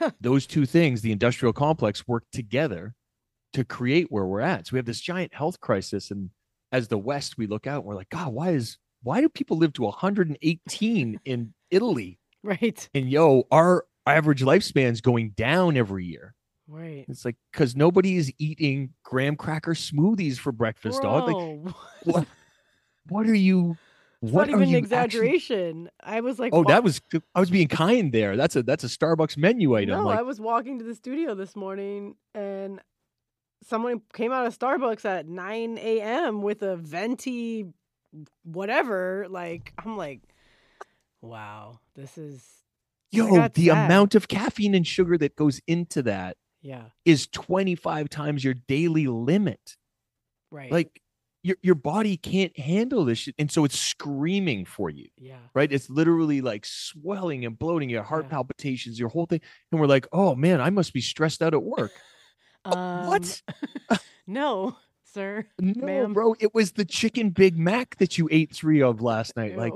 Those 0.20 0.46
two 0.46 0.66
things, 0.66 1.00
the 1.00 1.12
industrial 1.12 1.52
complex, 1.52 2.06
work 2.06 2.24
together 2.32 2.94
to 3.52 3.64
create 3.64 4.10
where 4.10 4.24
we're 4.24 4.40
at. 4.40 4.66
So 4.66 4.74
we 4.74 4.78
have 4.78 4.86
this 4.86 5.00
giant 5.00 5.34
health 5.34 5.60
crisis. 5.60 6.10
And 6.10 6.30
as 6.72 6.88
the 6.88 6.98
West, 6.98 7.38
we 7.38 7.46
look 7.46 7.66
out 7.66 7.78
and 7.78 7.84
we're 7.84 7.94
like, 7.94 8.10
God, 8.10 8.32
why 8.32 8.50
is 8.50 8.78
why 9.02 9.20
do 9.20 9.28
people 9.28 9.58
live 9.58 9.72
to 9.74 9.82
118 9.82 11.20
in 11.24 11.54
Italy? 11.70 12.18
Right. 12.42 12.88
And 12.94 13.10
yo, 13.10 13.46
our 13.50 13.86
average 14.06 14.42
lifespan's 14.42 15.00
going 15.00 15.30
down 15.30 15.76
every 15.76 16.04
year. 16.04 16.34
Right. 16.66 17.04
It's 17.08 17.24
like 17.24 17.36
because 17.52 17.76
nobody 17.76 18.16
is 18.16 18.32
eating 18.38 18.90
graham 19.02 19.36
cracker 19.36 19.74
smoothies 19.74 20.38
for 20.38 20.50
breakfast, 20.50 21.02
dog. 21.02 21.28
Like, 21.28 21.74
what 22.04 22.26
what 23.08 23.26
are 23.26 23.34
you 23.34 23.76
it's 24.22 24.32
what 24.32 24.48
not 24.48 24.50
even 24.50 24.62
an 24.62 24.62
actually- 24.68 24.78
exaggeration. 24.78 25.90
I 26.02 26.20
was 26.20 26.38
like, 26.38 26.52
Oh, 26.54 26.64
that 26.64 26.82
was 26.84 27.00
I 27.34 27.40
was 27.40 27.50
being 27.50 27.68
kind 27.68 28.12
there. 28.12 28.36
That's 28.36 28.56
a 28.56 28.62
that's 28.62 28.84
a 28.84 28.88
Starbucks 28.88 29.36
menu 29.36 29.76
item. 29.76 29.96
No, 29.98 30.04
like 30.06 30.18
I 30.18 30.22
was 30.22 30.40
walking 30.40 30.78
to 30.78 30.84
the 30.84 30.94
studio 30.94 31.34
this 31.34 31.54
morning 31.56 32.16
and 32.34 32.80
someone 33.62 34.02
came 34.12 34.32
out 34.32 34.46
of 34.46 34.58
Starbucks 34.58 35.04
at 35.04 35.26
9 35.26 35.78
a.m. 35.78 36.42
with 36.42 36.62
a 36.62 36.76
venti 36.76 37.66
whatever. 38.44 39.26
Like, 39.28 39.72
I'm 39.78 39.96
like, 39.96 40.20
wow, 41.20 41.80
this 41.94 42.18
is, 42.18 42.44
yo, 43.10 43.48
the 43.48 43.66
sad. 43.66 43.86
amount 43.86 44.14
of 44.14 44.28
caffeine 44.28 44.74
and 44.74 44.86
sugar 44.86 45.16
that 45.18 45.36
goes 45.36 45.60
into 45.66 46.02
that 46.02 46.36
yeah, 46.62 46.84
is 47.04 47.26
25 47.28 48.08
times 48.08 48.44
your 48.44 48.54
daily 48.54 49.06
limit. 49.06 49.76
right. 50.50 50.70
Like 50.70 51.00
your 51.44 51.56
your 51.62 51.74
body 51.76 52.16
can't 52.16 52.58
handle 52.58 53.04
this 53.04 53.18
shit. 53.18 53.34
And 53.38 53.48
so 53.50 53.64
it's 53.64 53.78
screaming 53.78 54.64
for 54.64 54.90
you, 54.90 55.06
yeah, 55.18 55.36
right? 55.54 55.70
It's 55.70 55.88
literally 55.88 56.40
like 56.40 56.64
swelling 56.66 57.44
and 57.44 57.56
bloating, 57.56 57.88
your 57.90 58.02
heart 58.02 58.24
Yeah. 58.24 58.30
palpitations, 58.30 58.98
your 58.98 59.10
whole 59.10 59.26
thing. 59.26 59.40
And 59.70 59.80
we're 59.80 59.86
like, 59.86 60.08
oh 60.12 60.34
man, 60.34 60.60
I 60.60 60.70
must 60.70 60.92
be 60.92 61.00
stressed 61.00 61.42
out 61.42 61.54
at 61.54 61.62
work. 61.62 61.92
um, 62.64 63.06
what? 63.06 63.42
No, 64.26 64.76
sir. 65.04 65.46
No, 65.60 65.84
ma'am. 65.84 66.12
bro. 66.14 66.34
It 66.40 66.54
was 66.54 66.72
the 66.72 66.84
chicken 66.86 67.28
Big 67.28 67.58
Mac 67.58 67.96
that 67.98 68.16
you 68.16 68.26
ate 68.32 68.54
three 68.54 68.80
of 68.80 69.02
last 69.02 69.36
night. 69.36 69.54
Like, 69.54 69.74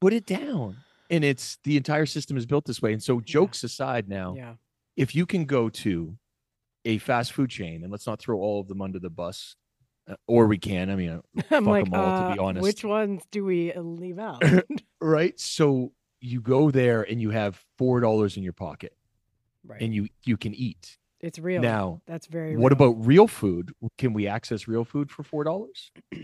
put 0.00 0.14
it 0.14 0.24
down. 0.24 0.78
And 1.10 1.22
it's 1.22 1.58
the 1.64 1.76
entire 1.76 2.06
system 2.06 2.38
is 2.38 2.46
built 2.46 2.64
this 2.64 2.80
way. 2.80 2.94
And 2.94 3.02
so, 3.02 3.20
jokes 3.20 3.62
aside, 3.62 4.08
now, 4.08 4.34
yeah, 4.36 4.54
if 4.96 5.14
you 5.14 5.26
can 5.26 5.44
go 5.44 5.68
to 5.68 6.16
a 6.86 6.96
fast 6.96 7.32
food 7.34 7.50
chain, 7.50 7.82
and 7.82 7.92
let's 7.92 8.06
not 8.06 8.20
throw 8.20 8.38
all 8.38 8.60
of 8.60 8.68
them 8.68 8.80
under 8.80 8.98
the 8.98 9.10
bus, 9.10 9.54
uh, 9.54 9.67
or 10.26 10.46
we 10.46 10.58
can. 10.58 10.90
I 10.90 10.96
mean, 10.96 11.10
uh, 11.10 11.20
I'm 11.50 11.64
fuck 11.64 11.66
like, 11.66 11.86
'em 11.86 11.94
all, 11.94 12.28
to 12.30 12.34
be 12.34 12.38
uh, 12.40 12.42
honest. 12.44 12.62
which 12.62 12.84
ones 12.84 13.22
do 13.30 13.44
we 13.44 13.72
uh, 13.72 13.80
leave 13.80 14.18
out? 14.18 14.42
right? 15.00 15.38
So 15.38 15.92
you 16.20 16.40
go 16.40 16.70
there 16.70 17.02
and 17.02 17.20
you 17.20 17.30
have 17.30 17.62
four 17.76 18.00
dollars 18.00 18.36
in 18.36 18.42
your 18.42 18.52
pocket, 18.52 18.96
right, 19.66 19.80
and 19.80 19.94
you 19.94 20.08
you 20.24 20.36
can 20.36 20.54
eat. 20.54 20.98
it's 21.20 21.38
real. 21.38 21.60
Now, 21.62 22.00
That's 22.06 22.26
very. 22.26 22.56
what 22.56 22.72
real. 22.72 22.90
about 22.90 23.06
real 23.06 23.26
food? 23.28 23.72
Can 23.98 24.12
we 24.12 24.26
access 24.26 24.66
real 24.68 24.84
food 24.84 25.10
for 25.10 25.22
four 25.22 25.44
dollars? 25.44 25.90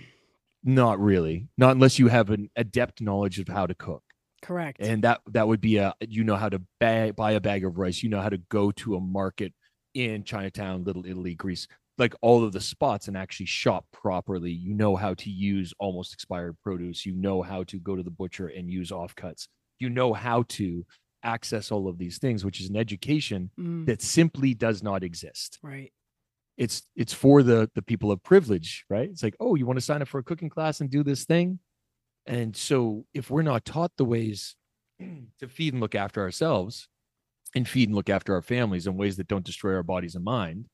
Not 0.65 0.99
really. 0.99 1.49
Not 1.59 1.73
unless 1.73 1.99
you 1.99 2.09
have 2.09 2.31
an 2.31 2.51
adept 2.57 3.01
knowledge 3.03 3.39
of 3.39 3.49
how 3.49 3.67
to 3.67 3.75
cook. 3.75 4.03
correct? 4.43 4.81
and 4.81 5.03
that 5.05 5.21
that 5.27 5.47
would 5.49 5.61
be 5.61 5.77
a 5.77 5.95
you 6.09 6.25
know 6.25 6.37
how 6.37 6.49
to 6.49 6.61
buy, 6.81 7.13
buy 7.13 7.33
a 7.33 7.41
bag 7.41 7.65
of 7.65 7.79
rice 7.79 8.03
you 8.03 8.09
know 8.09 8.21
how 8.21 8.29
to 8.31 8.39
go 8.51 8.71
to 8.71 8.95
a 8.97 9.01
market 9.01 9.53
in 9.95 10.23
chinatown 10.25 10.85
little 10.85 11.07
italy 11.07 11.35
greece 11.35 11.67
like 11.99 12.15
all 12.23 12.45
of 12.45 12.53
the 12.53 12.61
spots 12.61 13.09
and 13.09 13.17
actually 13.17 13.47
shop 13.47 13.87
properly. 13.93 14.51
You 14.51 14.75
know 14.75 14.97
how 14.97 15.15
to 15.15 15.31
use 15.31 15.73
almost 15.79 16.13
expired 16.13 16.57
produce. 16.63 17.07
You 17.07 17.15
know 17.15 17.43
how 17.43 17.65
to 17.65 17.79
go 17.79 17.95
to 17.97 18.03
the 18.03 18.11
butcher 18.11 18.49
and 18.49 18.71
use 18.71 18.91
offcuts. 18.91 19.47
You 19.79 19.91
know 19.91 20.13
how 20.13 20.45
to 20.51 20.85
access 21.23 21.71
all 21.73 21.89
of 21.89 21.97
these 21.97 22.19
things 22.19 22.45
which 22.45 22.61
is 22.61 22.69
an 22.69 22.77
education 22.77 23.51
Mm, 23.59 23.87
that 23.87 24.03
simply 24.03 24.53
does 24.55 24.83
not 24.83 25.03
exist. 25.03 25.59
Right. 25.63 25.91
it's 26.59 26.83
it's 26.97 27.15
for 27.15 27.43
the 27.43 27.71
the 27.75 27.83
people 27.83 28.13
of 28.13 28.23
privilege 28.23 28.85
right? 28.91 29.09
It's 29.11 29.23
like 29.23 29.37
oh 29.41 29.55
you 29.55 29.65
want 29.67 29.79
to 29.79 29.85
sign 29.85 30.03
up 30.03 30.09
for 30.09 30.19
a 30.19 30.23
cooking 30.23 30.51
class 30.51 30.81
and 30.81 30.91
do 30.91 31.03
this 31.03 31.25
thing? 31.25 31.61
And 32.27 32.57
so 32.57 33.07
if 33.15 33.31
we're 33.31 33.43
not 33.43 33.65
taught 33.65 33.93
the 33.97 34.05
ways 34.05 34.55
to 35.01 35.49
feed 35.49 35.73
and 35.75 35.81
look 35.81 35.95
after 35.95 36.21
ourselves 36.23 36.89
and 37.55 37.67
feed 37.69 37.89
and 37.89 37.97
look 37.97 38.11
after 38.11 38.35
our 38.35 38.43
families 38.43 38.87
in 38.87 38.97
ways 38.97 39.17
that 39.17 39.29
don't 39.29 39.45
destroy 39.45 39.75
our 39.75 39.83
bodies 39.83 40.15
and 40.15 40.25
mind, 40.25 40.67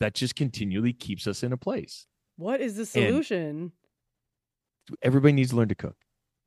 that 0.00 0.14
just 0.14 0.34
continually 0.34 0.92
keeps 0.92 1.26
us 1.26 1.42
in 1.42 1.52
a 1.52 1.56
place. 1.56 2.06
What 2.36 2.60
is 2.60 2.74
the 2.76 2.86
solution? 2.86 3.72
Everybody 5.02 5.32
needs 5.34 5.50
to 5.50 5.56
learn 5.56 5.68
to 5.68 5.74
cook. 5.74 5.96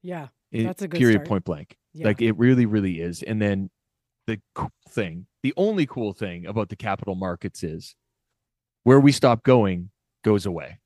yeah. 0.01 0.27
It- 0.51 0.65
That's 0.65 0.83
a 0.83 0.87
good 0.87 0.99
period 0.99 1.15
start. 1.17 1.27
point 1.27 1.43
blank. 1.45 1.77
Yeah. 1.93 2.05
Like 2.05 2.21
it 2.21 2.33
really, 2.37 2.67
really 2.67 2.99
is. 3.01 3.23
And 3.23 3.41
then 3.41 3.71
the 4.27 4.39
cool 4.53 4.69
thing, 4.89 5.25
the 5.41 5.51
only 5.57 5.87
cool 5.87 6.13
thing 6.13 6.45
about 6.45 6.69
the 6.69 6.75
capital 6.75 7.15
markets 7.15 7.63
is 7.63 7.95
where 8.83 8.99
we 8.99 9.11
stop 9.11 9.43
going 9.43 9.89
goes 10.23 10.45
away. 10.45 10.79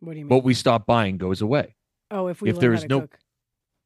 what 0.00 0.14
do 0.14 0.18
you 0.18 0.24
mean? 0.24 0.34
What 0.34 0.42
we 0.44 0.54
stop 0.54 0.84
buying 0.86 1.16
goes 1.18 1.40
away. 1.42 1.76
oh, 2.10 2.26
if 2.26 2.42
we 2.42 2.50
if 2.50 2.58
there's 2.58 2.84
no- 2.86 3.02
cook. 3.02 3.18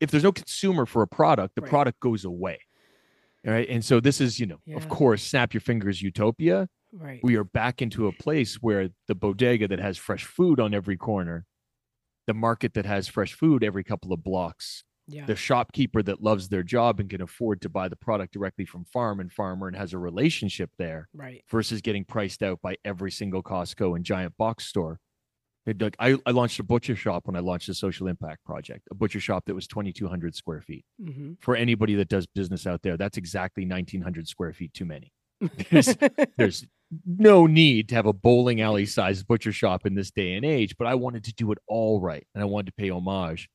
If 0.00 0.10
there's 0.10 0.24
no 0.24 0.32
consumer 0.32 0.86
for 0.86 1.02
a 1.02 1.06
product, 1.08 1.54
the 1.56 1.60
Right. 1.62 1.70
product 1.70 2.00
goes 2.00 2.24
away. 2.24 2.58
All 3.46 3.52
right. 3.52 3.68
And 3.68 3.84
so 3.84 4.00
this 4.00 4.20
is, 4.20 4.40
you 4.40 4.46
know, 4.46 4.60
Yeah. 4.64 4.76
of 4.76 4.88
course, 4.88 5.22
snap 5.22 5.52
your 5.54 5.60
fingers 5.60 6.00
utopia. 6.02 6.68
Right. 6.96 7.20
We 7.22 7.36
are 7.36 7.44
back 7.44 7.82
into 7.82 8.06
a 8.06 8.12
place 8.12 8.56
where 8.56 8.90
the 9.08 9.14
bodega 9.14 9.68
that 9.68 9.80
has 9.80 9.98
fresh 9.98 10.24
food 10.24 10.60
on 10.60 10.72
every 10.74 10.96
corner, 10.96 11.44
the 12.26 12.34
market 12.34 12.74
that 12.74 12.86
has 12.86 13.08
fresh 13.08 13.34
food 13.34 13.64
every 13.64 13.84
couple 13.84 14.12
of 14.12 14.22
blocks, 14.22 14.84
yeah. 15.08 15.26
the 15.26 15.36
shopkeeper 15.36 16.02
that 16.02 16.22
loves 16.22 16.48
their 16.48 16.62
job 16.62 17.00
and 17.00 17.10
can 17.10 17.20
afford 17.20 17.60
to 17.62 17.68
buy 17.68 17.88
the 17.88 17.96
product 17.96 18.32
directly 18.32 18.64
from 18.64 18.84
farm 18.84 19.20
and 19.20 19.32
farmer 19.32 19.66
and 19.68 19.76
has 19.76 19.92
a 19.92 19.98
relationship 19.98 20.70
there 20.78 21.08
right. 21.12 21.42
versus 21.50 21.80
getting 21.80 22.04
priced 22.04 22.42
out 22.42 22.60
by 22.62 22.76
every 22.84 23.10
single 23.10 23.42
Costco 23.42 23.96
and 23.96 24.04
giant 24.04 24.36
box 24.38 24.66
store. 24.66 25.00
It- 25.66 25.80
like, 25.82 25.96
I, 25.98 26.16
I 26.26 26.30
launched 26.30 26.58
a 26.60 26.62
butcher 26.62 26.94
shop 26.96 27.26
when 27.26 27.36
I 27.36 27.40
launched 27.40 27.66
the 27.66 27.74
social 27.74 28.06
impact 28.06 28.44
project, 28.44 28.86
a 28.90 28.94
butcher 28.94 29.20
shop 29.20 29.44
that 29.46 29.54
was 29.54 29.66
2,200 29.66 30.34
square 30.34 30.60
feet. 30.62 30.84
Mm-hmm. 31.02 31.32
For 31.40 31.56
anybody 31.56 31.94
that 31.96 32.08
does 32.08 32.26
business 32.26 32.66
out 32.66 32.82
there, 32.82 32.96
that's 32.96 33.18
exactly 33.18 33.64
1,900 33.64 34.28
square 34.28 34.52
feet 34.52 34.72
too 34.72 34.84
many. 34.84 35.12
There's- 35.70 35.96
There's 36.38 36.64
no 37.06 37.46
need 37.46 37.88
to 37.88 37.94
have 37.94 38.06
a 38.06 38.12
bowling 38.12 38.60
alley 38.60 38.86
sized 38.86 39.26
butcher 39.26 39.52
shop 39.52 39.84
in 39.86 39.94
this 39.94 40.10
day 40.10 40.34
and 40.34 40.44
age, 40.44 40.76
but 40.78 40.86
I 40.86 40.94
wanted 40.94 41.24
to 41.24 41.34
do 41.34 41.50
it 41.52 41.58
all 41.66 42.00
right 42.00 42.26
and 42.34 42.42
I 42.42 42.46
wanted 42.46 42.66
to 42.66 42.72
pay 42.72 42.90
homage. 42.90 43.48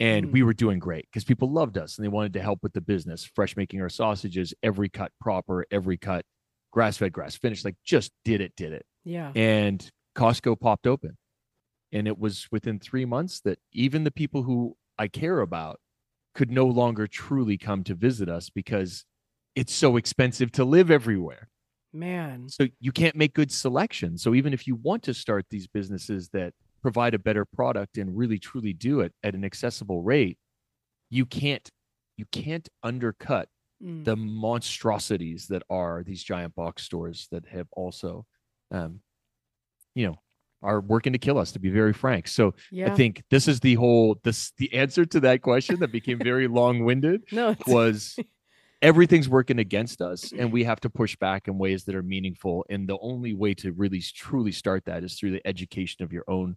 And 0.00 0.26
Mm. 0.26 0.32
we 0.32 0.42
were 0.42 0.54
doing 0.54 0.78
great 0.80 1.06
because 1.10 1.22
people 1.24 1.50
loved 1.50 1.78
us 1.78 1.96
and 1.96 2.04
they 2.04 2.08
wanted 2.08 2.32
to 2.32 2.42
help 2.42 2.60
with 2.62 2.72
the 2.72 2.80
business, 2.80 3.24
fresh 3.24 3.56
making 3.56 3.80
our 3.80 3.88
sausages, 3.88 4.52
every 4.62 4.88
cut 4.88 5.12
proper, 5.20 5.64
every 5.70 5.96
cut 5.96 6.24
grass 6.72 6.96
fed, 6.96 7.12
grass 7.12 7.36
finished, 7.36 7.64
like 7.64 7.76
just 7.84 8.10
did 8.24 8.40
it, 8.40 8.52
did 8.56 8.72
it. 8.72 8.84
yeah. 9.04 9.30
And 9.36 9.88
Costco 10.16 10.58
popped 10.58 10.86
open. 10.86 11.16
And 11.92 12.08
it 12.08 12.18
was 12.18 12.48
within 12.50 12.78
three 12.80 13.04
months 13.04 13.40
that 13.40 13.58
even 13.72 14.02
the 14.04 14.10
people 14.10 14.42
who 14.42 14.76
I 14.98 15.08
care 15.08 15.40
about 15.40 15.78
could 16.34 16.50
no 16.50 16.66
longer 16.66 17.06
truly 17.06 17.58
come 17.58 17.84
to 17.84 17.94
visit 17.94 18.28
us 18.28 18.48
because 18.50 19.04
it's 19.54 19.74
so 19.74 19.96
expensive 19.96 20.50
to 20.52 20.64
live 20.64 20.90
everywhere. 20.90 21.48
Man. 21.92 22.48
So 22.48 22.68
you 22.80 22.92
can't 22.92 23.16
make 23.16 23.34
good 23.34 23.52
selection. 23.52 24.16
So 24.18 24.34
even 24.34 24.52
if 24.52 24.66
you 24.66 24.76
want 24.76 25.02
to 25.04 25.14
start 25.14 25.46
these 25.50 25.66
businesses 25.66 26.28
that 26.30 26.54
provide 26.80 27.14
a 27.14 27.18
better 27.18 27.44
product 27.44 27.98
and 27.98 28.16
really 28.16 28.38
truly 28.38 28.72
do 28.72 29.00
it 29.00 29.12
at 29.22 29.34
an 29.34 29.44
accessible 29.44 30.02
rate, 30.02 30.38
you 31.10 31.26
can't 31.26 31.68
you 32.16 32.26
can't 32.30 32.68
undercut 32.82 33.48
Mm. 33.82 34.04
the 34.04 34.14
monstrosities 34.14 35.48
that 35.48 35.64
are 35.68 36.04
these 36.04 36.22
giant 36.22 36.54
box 36.54 36.84
stores 36.84 37.26
that 37.32 37.46
have 37.46 37.66
also 37.72 38.24
um 38.70 39.00
you 39.96 40.06
know 40.06 40.14
are 40.62 40.80
working 40.80 41.12
to 41.14 41.18
kill 41.18 41.36
us 41.36 41.50
to 41.50 41.58
be 41.58 41.68
very 41.68 41.92
frank 41.92 42.28
so 42.28 42.54
yeah. 42.70 42.92
i 42.92 42.94
think 42.94 43.24
this 43.30 43.48
is 43.48 43.58
the 43.58 43.74
whole 43.74 44.20
this 44.22 44.52
the 44.58 44.72
answer 44.72 45.04
to 45.04 45.18
that 45.18 45.42
question 45.42 45.80
that 45.80 45.90
became 45.90 46.18
very 46.18 46.46
long-winded 46.60 47.24
no. 47.32 47.56
Was 47.66 48.16
everything's 48.82 49.28
working 49.28 49.58
against 49.60 50.02
us 50.02 50.32
and 50.36 50.52
we 50.52 50.64
have 50.64 50.80
to 50.80 50.90
push 50.90 51.16
back 51.16 51.46
in 51.48 51.56
ways 51.56 51.84
that 51.84 51.94
are 51.94 52.02
meaningful 52.02 52.64
and 52.68 52.88
the 52.88 52.98
only 53.00 53.32
way 53.32 53.54
to 53.54 53.72
really 53.72 54.00
truly 54.00 54.52
start 54.52 54.84
that 54.84 55.04
is 55.04 55.14
through 55.14 55.30
the 55.30 55.46
education 55.46 56.02
of 56.02 56.12
your 56.12 56.24
own 56.28 56.56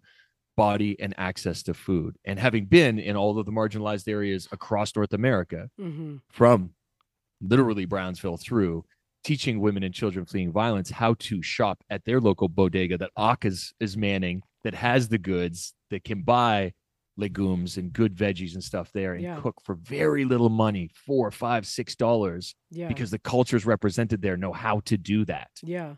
body 0.57 0.99
and 0.99 1.13
access 1.17 1.61
to 1.61 1.73
food 1.73 2.15
and 2.25 2.39
having 2.39 2.65
been 2.65 2.97
in 2.97 3.15
all 3.15 3.37
of 3.37 3.45
the 3.45 3.51
marginalized 3.51 4.07
areas 4.07 4.47
across 4.51 4.95
north 4.95 5.13
america 5.13 5.69
Mhm. 5.79 6.21
from 6.31 6.71
literally 7.41 7.85
brownsville 7.85 8.37
through 8.37 8.83
teaching 9.23 9.59
women 9.59 9.83
and 9.83 9.93
children 9.93 10.25
fleeing 10.25 10.51
violence 10.51 10.89
how 10.89 11.13
to 11.15 11.41
shop 11.41 11.83
at 11.89 12.05
their 12.05 12.21
local 12.21 12.47
bodega 12.47 12.97
that 12.97 13.09
AK 13.17 13.45
is, 13.45 13.73
is 13.79 13.97
manning 13.97 14.41
that 14.63 14.73
has 14.75 15.09
the 15.09 15.17
goods 15.17 15.73
that 15.89 16.03
can 16.03 16.21
buy 16.23 16.71
legumes 17.17 17.77
and 17.77 17.93
good 17.93 18.13
veggies 18.15 18.53
and 18.55 18.63
stuff 18.63 18.91
there 18.93 19.13
and 19.13 19.23
Yeah. 19.23 19.39
cook 19.41 19.55
for 19.63 19.75
very 19.75 20.25
little 20.25 20.49
money 20.49 20.89
four 21.05 21.31
five 21.31 21.65
six 21.65 21.95
dollars 21.95 22.53
Yeah. 22.71 22.87
because 22.89 23.09
the 23.11 23.19
cultures 23.19 23.65
represented 23.65 24.21
there 24.21 24.35
know 24.37 24.51
how 24.53 24.81
to 24.81 24.97
do 24.97 25.23
that 25.25 25.49
yeah. 25.63 25.95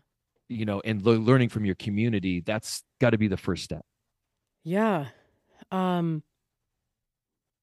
you 0.48 0.64
know 0.64 0.80
and 0.84 1.02
le- 1.02 1.12
learning 1.18 1.48
from 1.48 1.64
your 1.64 1.74
community 1.74 2.40
that's 2.40 2.82
got 3.00 3.10
to 3.10 3.18
be 3.18 3.28
the 3.28 3.36
first 3.36 3.64
step 3.64 3.84
Yeah. 4.64 5.06
Um 5.72 6.22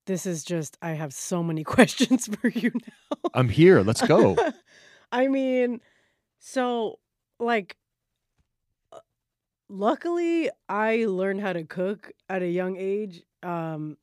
this 0.06 0.26
is 0.26 0.44
just 0.44 0.78
I 0.82 0.92
have 0.92 1.14
so 1.14 1.42
many 1.42 1.64
questions 1.76 2.28
for 2.28 2.50
you 2.50 2.72
now. 2.74 3.30
i'm 3.34 3.50
here 3.50 3.82
let's 3.82 4.02
go 4.06 4.36
I 5.12 5.28
mean, 5.30 5.80
so 6.40 7.00
like 7.40 7.78
uh, 8.92 9.00
luckily 9.70 10.50
I 10.68 11.06
learned 11.06 11.42
how 11.42 11.54
to 11.54 11.64
cook 11.64 12.12
at 12.28 12.42
a 12.42 12.48
young 12.50 12.76
age. 12.78 13.24
Um 13.46 13.98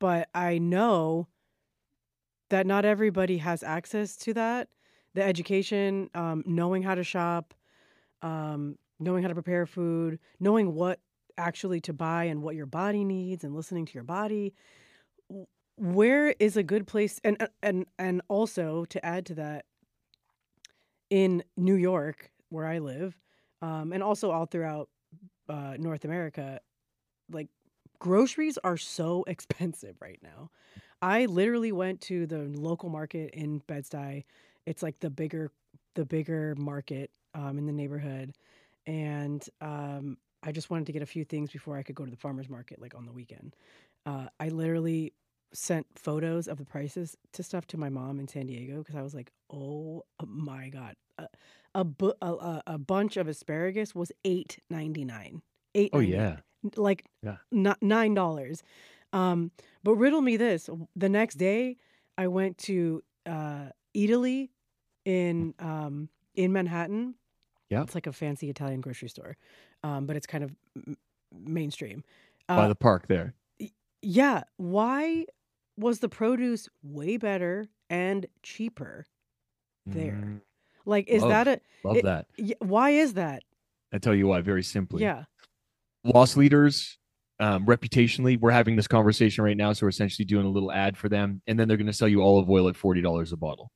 but 0.00 0.28
I 0.34 0.58
know 0.58 1.28
that 2.50 2.66
not 2.66 2.84
everybody 2.84 3.38
has 3.38 3.62
access 3.62 4.16
to 4.16 4.34
that. 4.34 4.68
The 5.14 5.22
education, 5.22 6.10
um, 6.14 6.42
knowing 6.46 6.82
how 6.82 6.94
to 6.94 7.04
shop, 7.04 7.54
um, 8.22 8.78
knowing 8.98 9.22
how 9.22 9.28
to 9.28 9.34
prepare 9.34 9.66
food, 9.66 10.18
knowing 10.40 10.74
what 10.74 11.00
actually 11.38 11.80
to 11.82 11.92
buy 11.92 12.24
and 12.24 12.42
what 12.42 12.54
your 12.54 12.66
body 12.66 13.04
needs 13.04 13.44
and 13.44 13.54
listening 13.54 13.86
to 13.86 13.94
your 13.94 14.04
body. 14.04 14.54
Where 15.76 16.34
is 16.38 16.56
a 16.56 16.62
good 16.62 16.86
place 16.86 17.20
and 17.24 17.40
uh, 17.40 17.48
and 17.62 17.86
and 17.98 18.22
also 18.28 18.84
to 18.86 19.04
add 19.04 19.26
to 19.26 19.34
that 19.34 19.66
in 21.10 21.42
New 21.56 21.74
York 21.74 22.30
where 22.48 22.66
I 22.66 22.78
live, 22.78 23.18
um, 23.60 23.92
and 23.92 24.02
also 24.02 24.30
all 24.30 24.46
throughout 24.46 24.88
uh, 25.48 25.76
North 25.78 26.04
America, 26.04 26.60
like 27.30 27.48
groceries 27.98 28.58
are 28.64 28.76
so 28.76 29.24
expensive 29.26 29.96
right 30.00 30.20
now. 30.22 30.50
I 31.02 31.26
literally 31.26 31.72
went 31.72 32.00
to 32.02 32.26
the 32.26 32.38
local 32.38 32.88
market 32.88 33.30
in 33.34 33.58
Bed-Stuy. 33.66 34.24
It's 34.64 34.82
like 34.82 34.98
the 35.00 35.10
bigger, 35.10 35.50
the 35.94 36.04
bigger 36.04 36.54
market 36.56 37.10
um, 37.34 37.58
in 37.58 37.66
the 37.66 37.72
neighborhood, 37.72 38.34
and 38.86 39.46
um, 39.60 40.16
I 40.42 40.52
just 40.52 40.70
wanted 40.70 40.86
to 40.86 40.92
get 40.92 41.02
a 41.02 41.06
few 41.06 41.24
things 41.24 41.50
before 41.50 41.76
I 41.76 41.82
could 41.82 41.94
go 41.94 42.04
to 42.04 42.10
the 42.10 42.16
farmers 42.16 42.48
market, 42.48 42.80
like 42.80 42.94
on 42.94 43.04
the 43.04 43.12
weekend. 43.12 43.54
Uh, 44.06 44.28
I 44.40 44.48
literally 44.48 45.12
sent 45.52 45.86
photos 45.94 46.48
of 46.48 46.58
the 46.58 46.64
prices 46.64 47.16
to 47.32 47.42
stuff 47.42 47.66
to 47.68 47.76
my 47.76 47.88
mom 47.88 48.18
in 48.18 48.26
San 48.26 48.46
Diego 48.46 48.78
because 48.78 48.96
I 48.96 49.02
was 49.02 49.14
like, 49.14 49.32
"Oh 49.50 50.04
my 50.24 50.70
god, 50.70 50.96
a 51.18 51.28
a, 51.74 51.84
bu- 51.84 52.14
a, 52.22 52.62
a, 52.66 52.78
bunch 52.78 53.16
of 53.16 53.28
asparagus 53.28 53.94
was 53.94 54.10
eight 54.24 54.58
ninety 54.70 55.04
nine. 55.04 55.42
Eight. 55.74 55.90
oh 55.92 56.00
yeah 56.00 56.38
like 56.76 57.06
Yeah. 57.22 57.36
not 57.52 57.82
nine 57.82 58.14
dollars. 58.14 58.62
Um, 59.12 59.50
but 59.82 59.94
riddle 59.94 60.20
me 60.20 60.36
this: 60.36 60.68
the 60.94 61.08
next 61.08 61.34
day, 61.36 61.76
I 62.18 62.26
went 62.28 62.58
to 62.58 63.02
uh, 63.26 63.66
Eataly 63.94 64.50
in 65.04 65.54
um, 65.58 66.08
in 66.34 66.52
Manhattan. 66.52 67.14
Yeah. 67.70 67.82
it's 67.82 67.94
like 67.96 68.06
a 68.06 68.12
fancy 68.12 68.48
Italian 68.48 68.80
grocery 68.80 69.08
store, 69.08 69.36
um, 69.82 70.06
but 70.06 70.14
it's 70.16 70.26
kind 70.26 70.44
of 70.44 70.54
m- 70.76 70.96
mainstream. 71.32 72.04
by 72.48 72.64
Uh, 72.64 72.68
the 72.68 72.74
park 72.76 73.08
there 73.08 73.34
yeah, 74.02 74.44
why 74.56 75.26
was 75.76 75.98
the 76.00 76.08
produce 76.08 76.68
way 76.82 77.16
better 77.16 77.68
and 77.90 78.26
cheaper? 78.42 79.04
there. 79.84 80.12
Mm, 80.14 80.40
Like, 80.84 81.08
is 81.08 81.22
Love. 81.22 81.30
that 81.30 81.48
a 81.48 81.60
love 81.84 81.96
It- 81.96 82.04
that 82.04 82.26
y- 82.38 82.54
why 82.60 82.90
is 82.90 83.14
that? 83.14 83.42
i 83.92 83.98
tell 83.98 84.14
you 84.14 84.26
why 84.26 84.40
very 84.40 84.62
simply 84.62 85.02
Yeah, 85.02 85.24
loss 86.06 86.36
leaders 86.36 86.98
um, 87.38 87.66
reputationally 87.66 88.40
we're 88.40 88.50
having 88.50 88.76
this 88.76 88.88
conversation 88.88 89.44
right 89.44 89.56
now 89.56 89.72
so 89.72 89.84
we're 89.84 89.90
essentially 89.90 90.24
doing 90.24 90.46
a 90.46 90.48
little 90.48 90.72
ad 90.72 90.96
for 90.96 91.08
them 91.08 91.42
and 91.46 91.58
then 91.58 91.68
they're 91.68 91.76
going 91.76 91.86
to 91.86 91.92
sell 91.92 92.08
you 92.08 92.22
olive 92.22 92.48
oil 92.48 92.68
at 92.68 92.74
$40 92.74 93.32
a 93.32 93.36
bottle. 93.36 93.70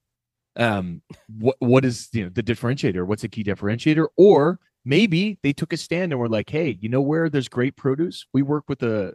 Um 0.57 1.03
what 1.29 1.55
what 1.61 1.85
is 1.85 2.09
you 2.13 2.25
know 2.25 2.31
the 2.31 2.43
differentiator? 2.43 3.07
What's 3.07 3.23
a 3.23 3.29
key 3.29 3.45
differentiator? 3.45 4.09
Or 4.17 4.59
maybe 4.85 5.39
they 5.45 5.53
took 5.53 5.73
a 5.73 5.77
stand 5.77 6.11
and 6.13 6.21
were 6.21 6.29
like 6.29 6.51
hey 6.51 6.77
you 6.81 6.89
know 6.89 7.01
where 7.01 7.29
there's 7.31 7.49
great 7.49 7.77
produce? 7.77 8.27
We 8.35 8.43
work 8.43 8.65
with 8.69 8.81
the 8.81 9.15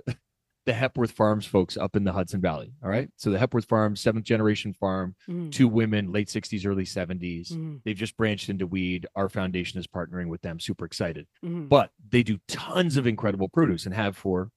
the 0.66 0.74
hepworth 0.74 1.11
farms 1.11 1.45
folks 1.45 1.78
up 1.78 1.95
in 1.95 2.03
the 2.03 2.11
hudson 2.13 2.41
valley 2.41 2.72
all 2.84 2.89
right 2.89 3.09
so 3.18 3.30
the 3.30 3.38
hepworth 3.39 3.66
farms 3.66 4.01
seventh 4.01 4.26
generation 4.26 4.74
farm 4.74 5.16
mhm, 5.30 5.51
two 5.51 5.68
women 5.68 6.11
late 6.11 6.28
60s 6.28 6.66
early 6.66 6.84
70s 6.86 7.51
mhm, 7.51 7.82
they've 7.86 7.95
just 7.95 8.18
branched 8.18 8.49
into 8.49 8.66
weed 8.68 9.05
our 9.16 9.30
foundation 9.30 9.80
is 9.80 9.88
partnering 9.88 10.28
with 10.28 10.41
them 10.41 10.59
super 10.59 10.86
excited 10.86 11.28
mhm. 11.43 11.70
but 11.70 11.91
they 12.09 12.24
do 12.24 12.38
tons 12.47 12.97
of 12.97 13.05
incredible 13.07 13.47
produce 13.49 13.86
and 13.86 13.93
have 13.95 14.18
for 14.18 14.49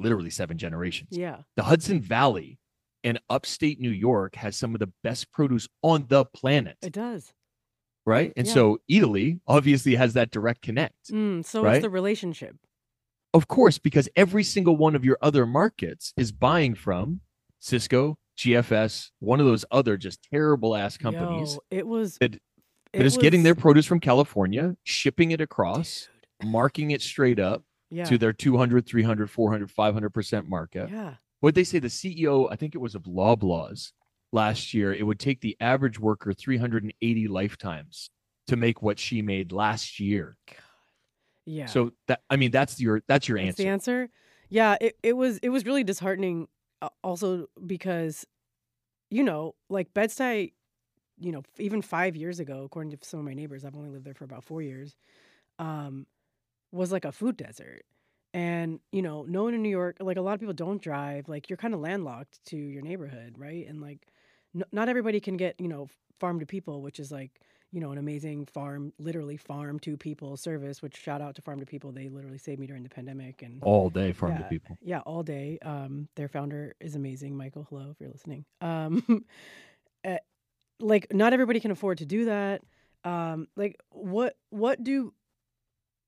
literally 0.00 0.30
seven 0.30 0.56
generations. 0.56 1.08
yeah, 1.10 1.38
The 1.56 1.64
Hudson 1.64 2.00
Valley 2.00 2.60
and 3.02 3.18
upstate 3.28 3.80
New 3.80 3.90
York 3.90 4.36
has 4.36 4.56
some 4.56 4.72
of 4.74 4.78
the 4.78 4.92
best 5.02 5.32
produce 5.32 5.66
on 5.82 6.06
the 6.08 6.24
planet, 6.24 6.76
It 6.82 6.92
does. 6.92 7.32
right? 8.06 8.32
And 8.36 8.46
yeah. 8.46 8.52
so 8.54 8.78
Eataly 8.88 9.40
obviously 9.48 9.96
has 9.96 10.12
that 10.14 10.30
direct 10.30 10.62
connect. 10.62 11.10
Mm, 11.10 11.44
so 11.44 11.64
Right? 11.64 11.76
it's 11.76 11.82
the 11.82 11.90
relationship. 11.90 12.54
Of 13.34 13.48
course, 13.48 13.78
because 13.78 14.08
every 14.16 14.42
single 14.42 14.76
one 14.76 14.94
of 14.94 15.04
your 15.04 15.18
other 15.20 15.46
markets 15.46 16.12
is 16.16 16.32
buying 16.32 16.74
from 16.74 17.20
Sysco, 17.60 18.14
GFS, 18.38 19.10
one 19.18 19.40
of 19.40 19.46
those 19.46 19.64
other 19.70 19.96
just 19.96 20.22
terrible 20.32 20.74
ass 20.76 20.96
companies 20.96 21.54
Yo, 21.54 21.60
it 21.70 21.86
was. 21.86 22.16
that- 22.18 22.40
it 22.94 23.00
that 23.00 23.04
is 23.06 23.18
getting 23.18 23.42
their 23.42 23.54
produce 23.54 23.84
from 23.84 24.00
California, 24.00 24.74
shipping 24.82 25.30
it 25.30 25.42
across, 25.42 26.08
Dude, 26.40 26.50
marking 26.50 26.90
it 26.92 27.02
straight 27.02 27.38
up 27.38 27.62
yeah. 27.90 28.04
to 28.04 28.16
their 28.16 28.32
200, 28.32 28.86
300, 28.86 29.30
400, 29.30 29.68
500% 29.70 30.48
markup. 30.48 30.90
yeah. 30.90 31.14
What 31.40 31.54
they 31.54 31.64
say 31.64 31.78
the 31.78 31.88
CEO, 31.88 32.48
I 32.50 32.56
think 32.56 32.74
it 32.74 32.78
was 32.78 32.94
of 32.94 33.02
Loblaws 33.02 33.92
last 34.32 34.72
year, 34.72 34.92
it 34.94 35.02
would 35.04 35.20
take 35.20 35.40
the 35.42 35.54
average 35.60 35.98
worker 36.00 36.32
380 36.32 37.28
lifetimes 37.28 38.10
to 38.46 38.56
make 38.56 38.80
what 38.82 38.98
she 38.98 39.20
made 39.20 39.52
last 39.52 40.00
year. 40.00 40.36
Yeah. 41.48 41.74
So 41.74 41.92
that 42.06 42.22
I 42.30 42.36
mean 42.36 42.50
that's 42.50 42.80
your 42.80 43.02
that's 43.08 43.28
your 43.28 43.38
That's 43.38 43.54
answer. 43.54 43.56
the 43.56 43.66
answer. 43.68 44.10
Yeah, 44.48 44.76
it, 44.80 44.98
it 45.02 45.12
was 45.14 45.38
it 45.38 45.50
was 45.50 45.64
really 45.64 45.84
disheartening 45.84 46.48
uh, 46.82 46.88
also 47.04 47.46
because 47.66 48.26
you 49.10 49.24
know, 49.24 49.54
like 49.70 49.94
Bed-Stuy, 49.94 50.52
you 51.18 51.32
know, 51.32 51.42
even 51.58 51.82
5 51.82 52.16
years 52.16 52.40
ago 52.40 52.64
according 52.64 52.92
to 52.92 52.98
some 53.08 53.20
of 53.20 53.26
my 53.26 53.34
neighbors, 53.34 53.64
I've 53.64 53.76
only 53.76 53.90
lived 53.90 54.04
there 54.06 54.14
for 54.14 54.24
about 54.24 54.44
4 54.44 54.62
years, 54.62 54.96
um 55.58 56.06
was 56.72 56.92
like 56.92 57.04
a 57.04 57.12
food 57.12 57.36
desert. 57.36 57.82
And, 58.34 58.80
you 58.92 59.02
know, 59.02 59.24
no 59.24 59.44
one 59.44 59.54
in 59.54 59.62
New 59.62 59.70
York, 59.70 59.96
like 60.00 60.16
a 60.18 60.22
lot 60.22 60.34
of 60.34 60.40
people 60.40 60.54
don't 60.54 60.82
drive, 60.82 61.28
like 61.28 61.50
you're 61.50 61.56
kind 61.56 61.74
of 61.74 61.80
landlocked 61.80 62.44
to 62.46 62.56
your 62.56 62.82
neighborhood, 62.82 63.36
right? 63.38 63.66
And 63.66 63.80
like 63.80 64.06
n- 64.54 64.64
not 64.72 64.88
everybody 64.88 65.20
can 65.20 65.36
get, 65.36 65.60
you 65.60 65.68
know, 65.68 65.88
farm 66.20 66.40
to 66.40 66.46
people, 66.46 66.82
which 66.82 67.00
is 67.00 67.10
like 67.12 67.40
you 67.72 67.80
know, 67.80 67.92
an 67.92 67.98
amazing 67.98 68.46
farm, 68.46 68.92
literally 68.98 69.36
farm 69.36 69.78
to 69.80 69.96
people 69.96 70.36
service, 70.36 70.80
which 70.80 70.96
shout 70.96 71.20
out 71.20 71.34
to 71.34 71.42
Farm 71.42 71.60
to 71.60 71.66
People. 71.66 71.92
They 71.92 72.08
literally 72.08 72.38
saved 72.38 72.60
me 72.60 72.66
during 72.66 72.82
the 72.82 72.88
pandemic 72.88 73.42
and 73.42 73.62
All 73.62 73.90
day 73.90 74.12
farm 74.12 74.38
to 74.38 74.44
people. 74.44 74.78
yeah, 74.80 75.00
all 75.00 75.22
day. 75.22 75.58
Um, 75.62 76.08
their 76.16 76.28
founder 76.28 76.74
is 76.80 76.94
amazing, 76.94 77.36
Michael. 77.36 77.66
Hello, 77.68 77.90
if 77.90 78.00
you're 78.00 78.10
listening. 78.10 78.44
Um, 78.60 79.24
eh, 80.04 80.18
like 80.80 81.12
not 81.12 81.32
everybody 81.32 81.60
can 81.60 81.70
afford 81.70 81.98
to 81.98 82.06
do 82.06 82.26
that. 82.26 82.62
Um, 83.04 83.48
like 83.56 83.78
what 83.90 84.36
what 84.50 84.82
do 84.82 85.12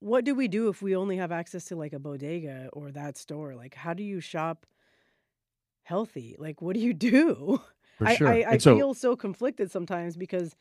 what 0.00 0.24
do 0.24 0.34
we 0.34 0.48
do 0.48 0.68
if 0.68 0.80
we 0.80 0.96
only 0.96 1.18
have 1.18 1.30
access 1.30 1.66
to 1.66 1.76
like 1.76 1.92
a 1.92 1.98
bodega 1.98 2.70
or 2.72 2.90
that 2.90 3.18
store? 3.18 3.54
Like, 3.54 3.74
how 3.74 3.92
do 3.94 4.02
you 4.02 4.20
shop 4.20 4.66
healthy? 5.82 6.36
Like, 6.38 6.62
what 6.62 6.74
do 6.74 6.80
you 6.80 6.94
do? 6.94 7.60
For 7.98 8.08
I, 8.08 8.16
sure. 8.16 8.28
I, 8.28 8.32
I 8.40 8.52
and 8.52 8.62
so 8.62 8.76
feel 8.76 8.94
so 8.94 9.14
conflicted 9.14 9.70
sometimes 9.70 10.16
because 10.16 10.56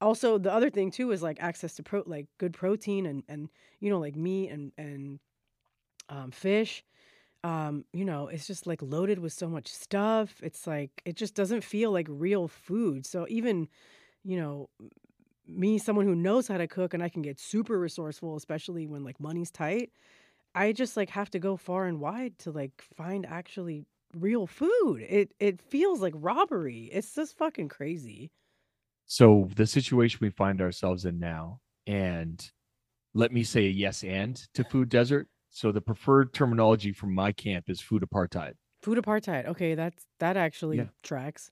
also 0.00 0.38
the 0.38 0.52
other 0.52 0.70
thing 0.70 0.90
too 0.90 1.12
is 1.12 1.22
like 1.22 1.42
access 1.42 1.74
to 1.76 1.82
pro 1.82 2.02
like 2.06 2.26
good 2.38 2.52
protein 2.52 3.06
and 3.06 3.22
and 3.28 3.48
you 3.80 3.90
know 3.90 3.98
like 3.98 4.16
meat 4.16 4.50
and 4.50 4.72
and 4.78 5.20
um, 6.08 6.30
fish. 6.30 6.84
Um 7.42 7.84
you 7.92 8.04
know 8.04 8.28
it's 8.28 8.46
just 8.46 8.66
like 8.66 8.80
loaded 8.82 9.18
with 9.18 9.32
so 9.32 9.48
much 9.48 9.68
stuff. 9.68 10.40
It's 10.42 10.66
like 10.66 11.02
it 11.04 11.16
just 11.16 11.34
doesn't 11.34 11.62
feel 11.64 11.90
like 11.90 12.06
real 12.10 12.48
food. 12.48 13.06
So 13.06 13.26
even 13.28 13.68
you 14.24 14.38
know 14.38 14.68
me 15.46 15.78
someone 15.78 16.06
who 16.06 16.14
knows 16.14 16.48
how 16.48 16.56
to 16.56 16.66
cook 16.66 16.94
and 16.94 17.02
i 17.02 17.08
can 17.10 17.20
get 17.20 17.38
super 17.38 17.78
resourceful 17.78 18.34
especially 18.34 18.86
when 18.86 19.04
like 19.04 19.20
money's 19.20 19.50
tight 19.50 19.90
i 20.54 20.72
just 20.72 20.96
like 20.96 21.10
have 21.10 21.28
to 21.28 21.38
go 21.38 21.54
far 21.54 21.84
and 21.84 22.00
wide 22.00 22.38
to 22.38 22.50
like 22.50 22.72
find 22.96 23.26
actually 23.26 23.84
real 24.14 24.46
food. 24.46 25.04
It 25.08 25.32
it 25.38 25.60
feels 25.60 26.00
like 26.00 26.14
robbery. 26.16 26.88
It's 26.92 27.14
just 27.14 27.36
fucking 27.36 27.68
crazy 27.68 28.30
so 29.06 29.48
the 29.56 29.66
situation 29.66 30.18
we 30.22 30.30
find 30.30 30.60
ourselves 30.60 31.04
in 31.04 31.18
now, 31.18 31.60
and 31.86 32.50
let 33.14 33.32
me 33.32 33.44
say 33.44 33.66
a 33.66 33.70
yes 33.70 34.02
and 34.04 34.36
to 34.54 34.64
food 34.64 34.88
desert. 34.88 35.28
So 35.50 35.70
the 35.70 35.80
preferred 35.80 36.32
terminology 36.34 36.92
from 36.92 37.14
my 37.14 37.30
camp 37.32 37.70
is 37.70 37.80
food 37.80 38.02
apartheid. 38.02 38.54
food 38.82 38.98
apartheid 38.98 39.46
okay 39.46 39.74
that's 39.74 40.04
that 40.20 40.36
actually 40.36 40.76
Yeah. 40.78 40.88
tracks 41.02 41.50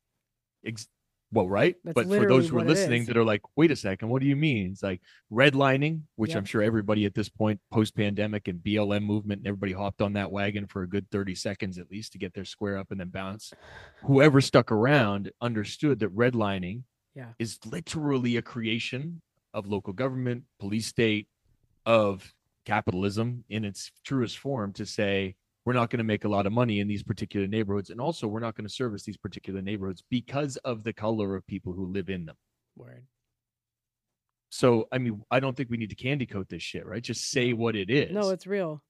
Ex- 0.64 0.88
well, 1.34 1.48
right? 1.48 1.76
That's 1.82 1.94
but 1.94 2.04
for 2.08 2.26
those 2.26 2.48
who 2.48 2.58
are 2.58 2.64
listening 2.64 3.06
that 3.06 3.16
are 3.16 3.24
like, 3.24 3.40
wait 3.56 3.70
a 3.70 3.76
second, 3.76 4.10
what 4.10 4.20
do 4.20 4.28
you 4.28 4.36
mean? 4.36 4.72
It's 4.72 4.82
like 4.82 5.00
redlining, 5.32 6.02
which. 6.16 6.34
I'm 6.36 6.44
sure 6.44 6.62
everybody 6.62 7.06
at 7.06 7.14
this 7.14 7.30
point, 7.30 7.58
post 7.70 7.96
pandemic 7.96 8.48
and 8.48 8.60
BLM 8.62 9.02
movement, 9.04 9.38
and 9.40 9.46
everybody 9.46 9.72
hopped 9.72 10.02
on 10.02 10.12
that 10.12 10.30
wagon 10.30 10.66
for 10.66 10.82
a 10.82 10.88
good 10.88 11.10
30 11.10 11.34
seconds 11.34 11.78
at 11.78 11.90
least 11.90 12.12
to 12.12 12.18
get 12.18 12.34
their 12.34 12.44
square 12.44 12.76
up 12.76 12.90
and 12.90 13.00
then 13.00 13.08
bounce. 13.08 13.54
Whoever 14.02 14.42
stuck 14.42 14.70
around 14.70 15.32
understood 15.40 16.00
that 16.00 16.14
redlining 16.14 16.82
Yeah. 17.14 17.32
is 17.38 17.58
literally 17.66 18.36
a 18.36 18.42
creation 18.42 19.20
of 19.52 19.66
local 19.66 19.92
government, 19.92 20.44
police 20.58 20.86
state, 20.86 21.28
of 21.84 22.32
capitalism 22.64 23.44
in 23.48 23.64
its 23.64 23.90
truest 24.04 24.38
form 24.38 24.72
to 24.74 24.86
say, 24.86 25.34
we're 25.64 25.74
not 25.74 25.90
going 25.90 25.98
to 25.98 26.04
make 26.04 26.24
a 26.24 26.28
lot 26.28 26.46
of 26.46 26.52
money 26.52 26.80
in 26.80 26.88
these 26.88 27.02
particular 27.02 27.46
neighborhoods. 27.46 27.90
And 27.90 28.00
also, 28.00 28.26
we're 28.26 28.40
not 28.40 28.56
going 28.56 28.66
to 28.66 28.72
service 28.72 29.04
these 29.04 29.16
particular 29.16 29.62
neighborhoods 29.62 30.02
because 30.10 30.56
of 30.58 30.82
the 30.82 30.92
color 30.92 31.36
of 31.36 31.46
people 31.46 31.72
who 31.72 31.86
live 31.86 32.08
in 32.08 32.24
them. 32.24 32.36
word 32.76 33.04
So, 34.50 34.88
I 34.90 34.98
mean, 34.98 35.22
I 35.30 35.38
don't 35.40 35.56
think 35.56 35.70
we 35.70 35.76
need 35.76 35.90
to 35.90 35.96
candy 35.96 36.26
coat 36.26 36.48
this 36.48 36.62
shit, 36.62 36.86
right? 36.86 37.02
Just 37.02 37.30
say 37.30 37.52
what 37.52 37.76
it 37.76 37.90
is. 37.90 38.12
no 38.12 38.30
it's 38.30 38.46
real 38.46 38.82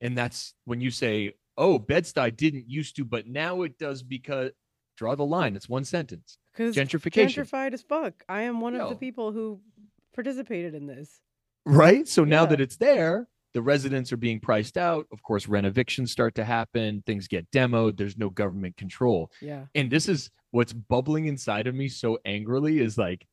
and 0.00 0.16
that's 0.16 0.54
when 0.64 0.80
you 0.80 0.90
say, 0.90 1.32
oh, 1.56 1.78
Bed-Stuy 1.78 2.36
didn't 2.36 2.68
used 2.68 2.96
to, 2.96 3.04
but 3.04 3.26
now 3.26 3.62
it 3.62 3.78
does 3.78 4.02
because 4.02 4.50
draw 4.96 5.14
the 5.14 5.24
line. 5.24 5.56
It's 5.56 5.68
one 5.68 5.84
sentence. 5.84 6.36
Because 6.54 6.76
Gentrification. 6.76 7.44
gentrified 7.44 7.72
as 7.74 7.82
fuck 7.82 8.24
i 8.28 8.42
am 8.42 8.60
one 8.60 8.74
of 8.74 8.88
the 8.88 8.96
people 8.96 9.32
who 9.32 9.60
participated 10.14 10.74
in 10.74 10.86
this 10.86 11.20
Right. 11.66 12.06
So 12.06 12.24
now 12.24 12.46
that 12.46 12.60
it's 12.60 12.76
there, 12.76 13.26
the 13.54 13.62
residents 13.62 14.12
are 14.12 14.16
being 14.16 14.40
priced 14.40 14.76
out. 14.76 15.06
Of 15.12 15.22
course, 15.22 15.48
rent 15.48 15.66
evictions 15.66 16.12
start 16.12 16.34
to 16.34 16.44
happen. 16.44 17.02
Things 17.06 17.28
get 17.28 17.50
demoed. 17.50 17.96
There's 17.96 18.18
no 18.18 18.30
government 18.30 18.76
control. 18.76 19.30
yeah 19.40 19.66
And 19.74 19.90
this 19.90 20.08
is 20.08 20.30
what's 20.50 20.72
bubbling 20.72 21.26
inside 21.26 21.66
of 21.66 21.74
me 21.74 21.88
so 21.88 22.18
angrily 22.24 22.80
is 22.80 22.98
like, 22.98 23.26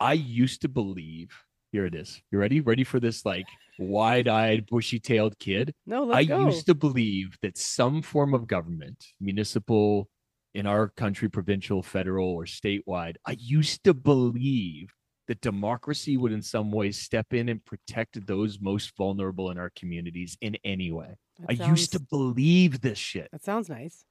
I 0.00 0.14
used 0.14 0.62
to 0.62 0.68
believe. 0.68 1.30
Here 1.70 1.86
it 1.86 1.94
is. 1.94 2.20
You 2.30 2.38
ready? 2.38 2.60
Ready 2.60 2.84
for 2.84 3.00
this 3.00 3.24
like 3.24 3.46
wide 3.78 4.28
eyed, 4.28 4.66
bushy 4.66 5.00
tailed 5.00 5.38
kid? 5.38 5.72
no 5.86 6.12
I 6.12 6.24
go 6.24 6.44
used 6.44 6.66
to 6.66 6.74
believe 6.74 7.38
that 7.40 7.56
some 7.56 8.02
form 8.02 8.34
of 8.34 8.46
government, 8.46 9.06
municipal, 9.20 10.10
in 10.54 10.66
our 10.66 10.88
country, 10.88 11.28
provincial, 11.28 11.82
federal, 11.82 12.28
or 12.28 12.44
statewide, 12.44 13.16
I 13.26 13.36
used 13.38 13.84
to 13.84 13.94
believe 13.94 14.92
that 15.28 15.40
democracy 15.40 16.16
would 16.16 16.32
in 16.32 16.42
some 16.42 16.70
ways 16.70 16.98
step 16.98 17.32
in 17.32 17.48
and 17.48 17.64
protect 17.64 18.26
those 18.26 18.60
most 18.60 18.92
vulnerable 18.96 19.50
in 19.50 19.58
our 19.58 19.70
communities 19.76 20.36
in 20.40 20.56
any 20.64 20.90
way. 20.90 21.16
That 21.38 21.60
I 21.60 21.66
used 21.68 21.92
to 21.92 22.00
believe 22.00 22.80
this 22.80 22.98
shit. 22.98 23.28
that 23.32 23.44
sounds 23.44 23.68
nice 23.68 24.04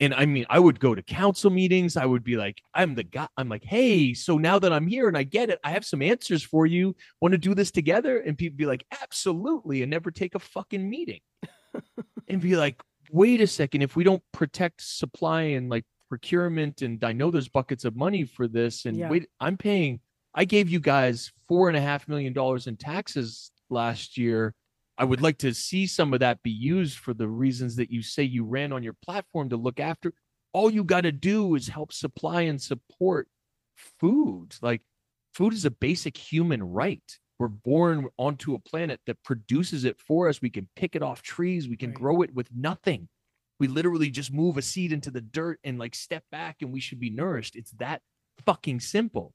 And 0.00 0.14
I 0.14 0.24
mean, 0.24 0.46
I 0.48 0.58
would 0.58 0.80
go 0.80 0.94
to 0.94 1.02
council 1.02 1.50
meetings. 1.50 1.96
I 1.96 2.06
would 2.06 2.24
be 2.24 2.36
like, 2.36 2.62
I'm 2.74 2.94
the 2.94 3.04
guy. 3.04 3.28
I'm 3.36 3.48
like, 3.50 3.64
hey, 3.64 4.14
so 4.14 4.38
now 4.38 4.58
that 4.58 4.72
I'm 4.72 4.86
here 4.86 5.08
and 5.08 5.16
I 5.16 5.24
get 5.24 5.50
it, 5.50 5.60
I 5.62 5.72
have 5.72 5.84
some 5.84 6.00
answers 6.00 6.42
for 6.42 6.64
you. 6.64 6.96
Want 7.20 7.32
to 7.32 7.38
do 7.38 7.54
this 7.54 7.70
together? 7.70 8.18
And 8.18 8.38
people 8.38 8.56
be 8.56 8.66
like, 8.66 8.84
absolutely. 9.02 9.82
And 9.82 9.90
never 9.90 10.10
take 10.10 10.34
a 10.34 10.38
fucking 10.38 10.88
meeting. 10.88 11.20
and 12.28 12.40
be 12.40 12.56
like, 12.56 12.82
wait 13.12 13.40
a 13.40 13.46
second. 13.46 13.82
If 13.82 13.96
we 13.96 14.04
don't 14.04 14.22
protect 14.32 14.82
supply 14.82 15.42
and 15.42 15.68
like 15.68 15.84
procurement, 16.08 16.82
and 16.82 17.02
I 17.04 17.12
know 17.12 17.30
there's 17.30 17.48
buckets 17.48 17.84
of 17.84 17.96
money 17.96 18.24
for 18.24 18.48
this, 18.48 18.84
and 18.84 18.96
Yeah. 18.96 19.10
wait, 19.10 19.28
I'm 19.40 19.56
paying, 19.56 20.00
I 20.34 20.44
gave 20.44 20.68
you 20.68 20.80
guys 20.80 21.32
four 21.48 21.68
and 21.68 21.76
a 21.76 21.80
half 21.80 22.08
million 22.08 22.32
dollars 22.32 22.66
in 22.66 22.76
taxes 22.76 23.50
last 23.68 24.16
year. 24.18 24.54
I 24.98 25.04
would 25.04 25.22
like 25.22 25.38
to 25.38 25.54
see 25.54 25.86
some 25.86 26.12
of 26.12 26.20
that 26.20 26.42
be 26.42 26.50
used 26.50 26.98
for 26.98 27.14
the 27.14 27.28
reasons 27.28 27.76
that 27.76 27.90
you 27.90 28.02
say 28.02 28.22
you 28.22 28.44
ran 28.44 28.72
on 28.72 28.82
your 28.82 28.92
platform 28.92 29.48
to 29.48 29.56
look 29.56 29.80
after. 29.80 30.12
All 30.52 30.70
you 30.70 30.84
got 30.84 31.02
to 31.02 31.12
do 31.12 31.54
is 31.54 31.68
help 31.68 31.92
supply 31.92 32.42
and 32.42 32.60
support 32.60 33.28
food. 33.76 34.56
Like 34.60 34.82
food 35.32 35.52
is 35.54 35.64
a 35.64 35.70
basic 35.70 36.16
human 36.16 36.62
right. 36.62 37.18
We're 37.40 37.48
born 37.48 38.08
onto 38.18 38.52
a 38.54 38.58
planet 38.58 39.00
that 39.06 39.22
produces 39.24 39.84
it 39.86 39.98
for 39.98 40.28
us. 40.28 40.42
We 40.42 40.50
can 40.50 40.68
pick 40.76 40.94
it 40.94 41.02
off 41.02 41.22
trees, 41.22 41.68
we 41.68 41.76
can 41.78 41.88
Right. 41.90 41.96
grow 41.98 42.20
it 42.22 42.34
with 42.34 42.52
nothing. 42.54 43.08
We 43.58 43.66
literally 43.66 44.10
just 44.10 44.30
move 44.30 44.58
a 44.58 44.62
seed 44.62 44.92
into 44.92 45.10
the 45.10 45.22
dirt 45.22 45.58
and 45.64 45.78
like 45.78 45.94
step 45.94 46.24
back 46.30 46.58
and 46.60 46.70
we 46.70 46.80
should 46.80 47.00
be 47.00 47.08
nourished. 47.08 47.56
It's 47.56 47.70
that 47.72 48.02
fucking 48.44 48.80
simple. 48.80 49.34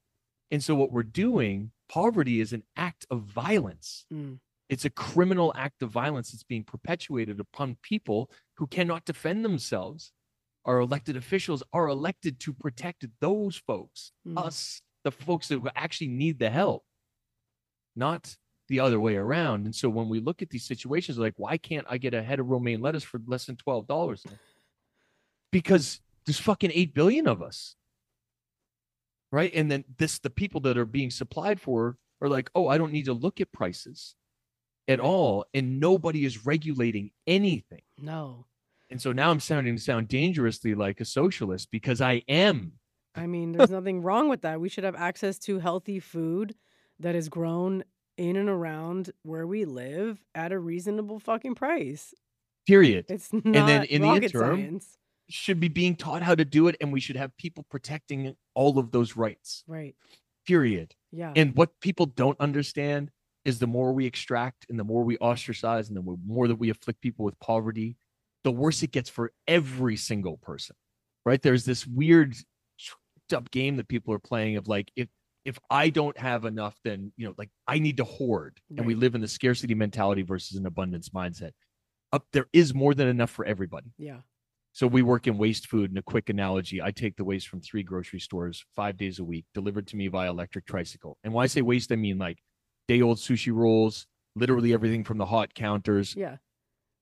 And 0.51 0.63
so 0.63 0.75
what 0.75 0.91
we're 0.91 1.01
doing, 1.03 1.71
poverty 1.89 2.39
is 2.39 2.53
an 2.53 2.63
act 2.75 3.07
of 3.09 3.23
violence 3.23 4.05
Mm. 4.13 4.39
it's 4.69 4.85
a 4.85 4.89
criminal 4.91 5.51
act 5.55 5.81
of 5.83 5.89
violence 5.91 6.31
that's 6.31 6.43
being 6.43 6.63
perpetuated 6.63 7.39
upon 7.39 7.75
people 7.83 8.31
who 8.57 8.65
cannot 8.67 9.05
defend 9.05 9.43
themselves. 9.45 10.11
Our 10.63 10.79
elected 10.79 11.15
officials 11.15 11.61
are 11.73 11.87
elected 11.87 12.39
to 12.41 12.53
protect 12.53 13.05
those 13.19 13.57
folks, 13.57 14.11
Mm. 14.27 14.37
us, 14.43 14.81
the 15.03 15.11
folks 15.11 15.47
that 15.49 15.61
actually 15.75 16.07
need 16.07 16.37
the 16.39 16.49
help, 16.51 16.83
not 17.95 18.35
the 18.67 18.79
other 18.79 18.99
way 18.99 19.15
around. 19.15 19.65
And 19.65 19.75
so 19.75 19.89
when 19.89 20.09
we 20.09 20.19
look 20.19 20.41
at 20.41 20.49
these 20.49 20.65
situations, 20.65 21.17
like, 21.17 21.35
why 21.37 21.57
can't 21.57 21.85
I 21.89 21.97
get 21.97 22.13
a 22.13 22.23
head 22.23 22.39
of 22.39 22.47
romaine 22.47 22.81
lettuce 22.81 23.03
for 23.03 23.21
less 23.27 23.45
than 23.45 23.57
$12? 23.57 24.25
Because 25.51 26.01
there's 26.25 26.39
fucking 26.39 26.71
8 26.73 26.93
billion 26.93 27.27
of 27.27 27.41
us. 27.41 27.75
Right? 29.31 29.53
And 29.53 29.69
then 29.69 29.83
this 29.97 30.19
the 30.19 30.29
people 30.29 30.61
that 30.61 30.77
are 30.77 30.85
being 30.85 31.11
supplied 31.11 31.59
for 31.59 31.97
are 32.21 32.29
like, 32.29 32.49
"Oh, 32.55 32.69
I 32.69 32.77
don't 32.77 32.93
need 32.93 33.05
to 33.05 33.13
look 33.13 33.41
at 33.41 33.51
prices 33.51 34.15
at 34.87 35.01
all." 35.01 35.45
And 35.53 35.79
nobody 35.79 36.23
is 36.23 36.45
regulating 36.45 37.11
anything. 37.27 37.81
No. 37.97 38.45
And 38.89 39.01
so 39.01 39.11
now 39.11 39.31
I'm 39.31 39.41
sounding 39.41 39.75
to 39.75 39.81
sound 39.81 40.07
dangerously 40.07 40.73
like 40.73 41.01
a 41.01 41.05
socialist 41.05 41.69
because 41.69 41.99
I 41.99 42.23
am. 42.29 42.73
I 43.13 43.27
mean, 43.27 43.51
there's 43.51 43.71
nothing 43.71 44.01
wrong 44.01 44.29
with 44.29 44.41
that. 44.43 44.61
We 44.61 44.69
should 44.69 44.83
have 44.83 44.95
access 44.95 45.37
to 45.39 45.59
healthy 45.59 45.99
food 45.99 46.55
that 46.99 47.15
is 47.15 47.29
grown 47.29 47.83
in 48.17 48.35
and 48.35 48.49
around 48.49 49.11
where 49.23 49.45
we 49.45 49.65
live 49.65 50.23
at 50.33 50.51
a 50.51 50.59
reasonable 50.59 51.19
fucking 51.19 51.55
price. 51.55 52.13
Period. 52.65 53.05
It's 53.09 53.31
not 53.31 53.45
and 53.45 53.55
then 53.55 53.83
in 53.83 54.01
the 54.01 54.13
interim, 54.13 54.59
science. 54.59 54.97
Should 55.29 55.59
be 55.59 55.69
being 55.69 55.95
taught 55.95 56.21
how 56.21 56.35
to 56.35 56.45
do 56.45 56.67
it 56.67 56.77
and 56.79 56.93
we 56.93 56.99
should 56.99 57.15
have 57.15 57.35
people 57.37 57.65
protecting 57.69 58.35
all 58.53 58.77
of 58.79 58.91
those 58.91 59.15
rights. 59.15 59.63
Right. 59.67 59.95
Period. 60.47 60.93
Yeah. 61.11 61.33
And 61.35 61.55
what 61.55 61.79
people 61.81 62.05
don't 62.05 62.39
understand 62.39 63.11
is 63.43 63.59
the 63.59 63.67
more 63.67 63.91
we 63.91 64.05
extract 64.05 64.65
and 64.69 64.79
the 64.79 64.83
more 64.83 65.03
we 65.03 65.17
ostracize 65.17 65.89
and 65.89 65.97
the 65.97 66.17
more 66.25 66.47
that 66.47 66.55
we 66.55 66.69
afflict 66.69 67.01
people 67.01 67.25
with 67.25 67.39
poverty, 67.39 67.97
the 68.43 68.51
worse 68.51 68.83
it 68.83 68.91
gets 68.91 69.09
for 69.09 69.31
every 69.47 69.97
single 69.97 70.37
person. 70.37 70.75
Right? 71.25 71.41
There's 71.41 71.65
this 71.65 71.87
weird 71.87 72.35
up 73.33 73.49
game 73.49 73.77
that 73.77 73.87
people 73.87 74.13
are 74.13 74.19
playing 74.19 74.57
of 74.57 74.67
like 74.67 74.91
if 74.95 75.07
if 75.45 75.57
I 75.69 75.89
don't 75.89 76.17
have 76.17 76.43
enough, 76.45 76.75
then 76.83 77.11
you 77.17 77.27
know, 77.27 77.33
like 77.37 77.49
I 77.67 77.79
need 77.79 77.97
to 77.97 78.03
hoard. 78.03 78.59
And 78.77 78.85
we 78.85 78.95
live 78.95 79.15
in 79.15 79.21
the 79.21 79.27
scarcity 79.27 79.75
mentality 79.75 80.23
versus 80.23 80.57
an 80.57 80.65
abundance 80.65 81.09
mindset. 81.09 81.51
Up 82.11 82.25
there 82.33 82.47
is 82.53 82.73
more 82.73 82.93
than 82.93 83.07
enough 83.07 83.29
for 83.29 83.45
everybody. 83.45 83.91
yeah. 83.97 84.21
So 84.73 84.87
we 84.87 85.03
work 85.03 85.25
in 85.25 85.37
waste 85.37 85.67
food. 85.67 85.91
And 85.91 85.97
a 85.97 86.01
quick 86.01 86.29
analogy, 86.29 86.81
I 86.81 86.91
take 86.91 87.15
the 87.15 87.23
waste 87.23 87.47
from 87.47 87.61
three 87.61 87.81
grocery 87.81 88.19
stores 88.19 88.65
five 88.75 88.97
days 88.97 89.19
a 89.19 89.23
week, 89.23 89.45
delivered 89.53 89.87
to 89.87 89.95
me 89.95 90.09
via 90.09 90.29
electric 90.29 90.65
tricycle. 90.65 91.17
And 91.23 91.33
when 91.33 91.43
I 91.43 91.47
say 91.47 91.61
waste, 91.61 91.93
I 91.93 91.95
mean 91.95 92.17
like 92.17 92.39
day 92.89 93.01
old 93.01 93.17
sushi 93.19 93.53
rolls, 93.53 94.05
literally 94.35 94.73
everything 94.73 95.05
from 95.05 95.17
the 95.17 95.25
hot 95.25 95.53
counters, 95.53 96.13
Yeah. 96.13 96.37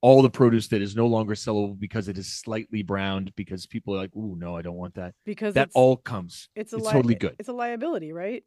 All 0.04 0.22
the 0.22 0.30
produce 0.30 0.68
that 0.68 0.82
is 0.82 0.98
no 0.98 1.08
longer 1.08 1.34
sellable 1.34 1.80
because 1.80 2.10
it 2.10 2.18
is 2.18 2.28
slightly 2.28 2.84
browned 2.84 3.34
because 3.38 3.66
people 3.66 3.94
are 3.96 3.98
like, 4.00 4.14
ooh, 4.18 4.36
no, 4.38 4.58
I 4.58 4.62
don't 4.62 4.76
want 4.76 4.96
that. 4.96 5.14
Because 5.26 5.54
That 5.54 5.70
all 5.74 5.96
comes. 5.96 6.50
it's 6.58 6.74
a 6.74 6.76
it's 6.76 6.86
li- 6.88 6.92
totally 6.92 7.16
good. 7.16 7.38
It's 7.40 7.48
a 7.48 7.54
liability, 7.54 8.12
right? 8.12 8.44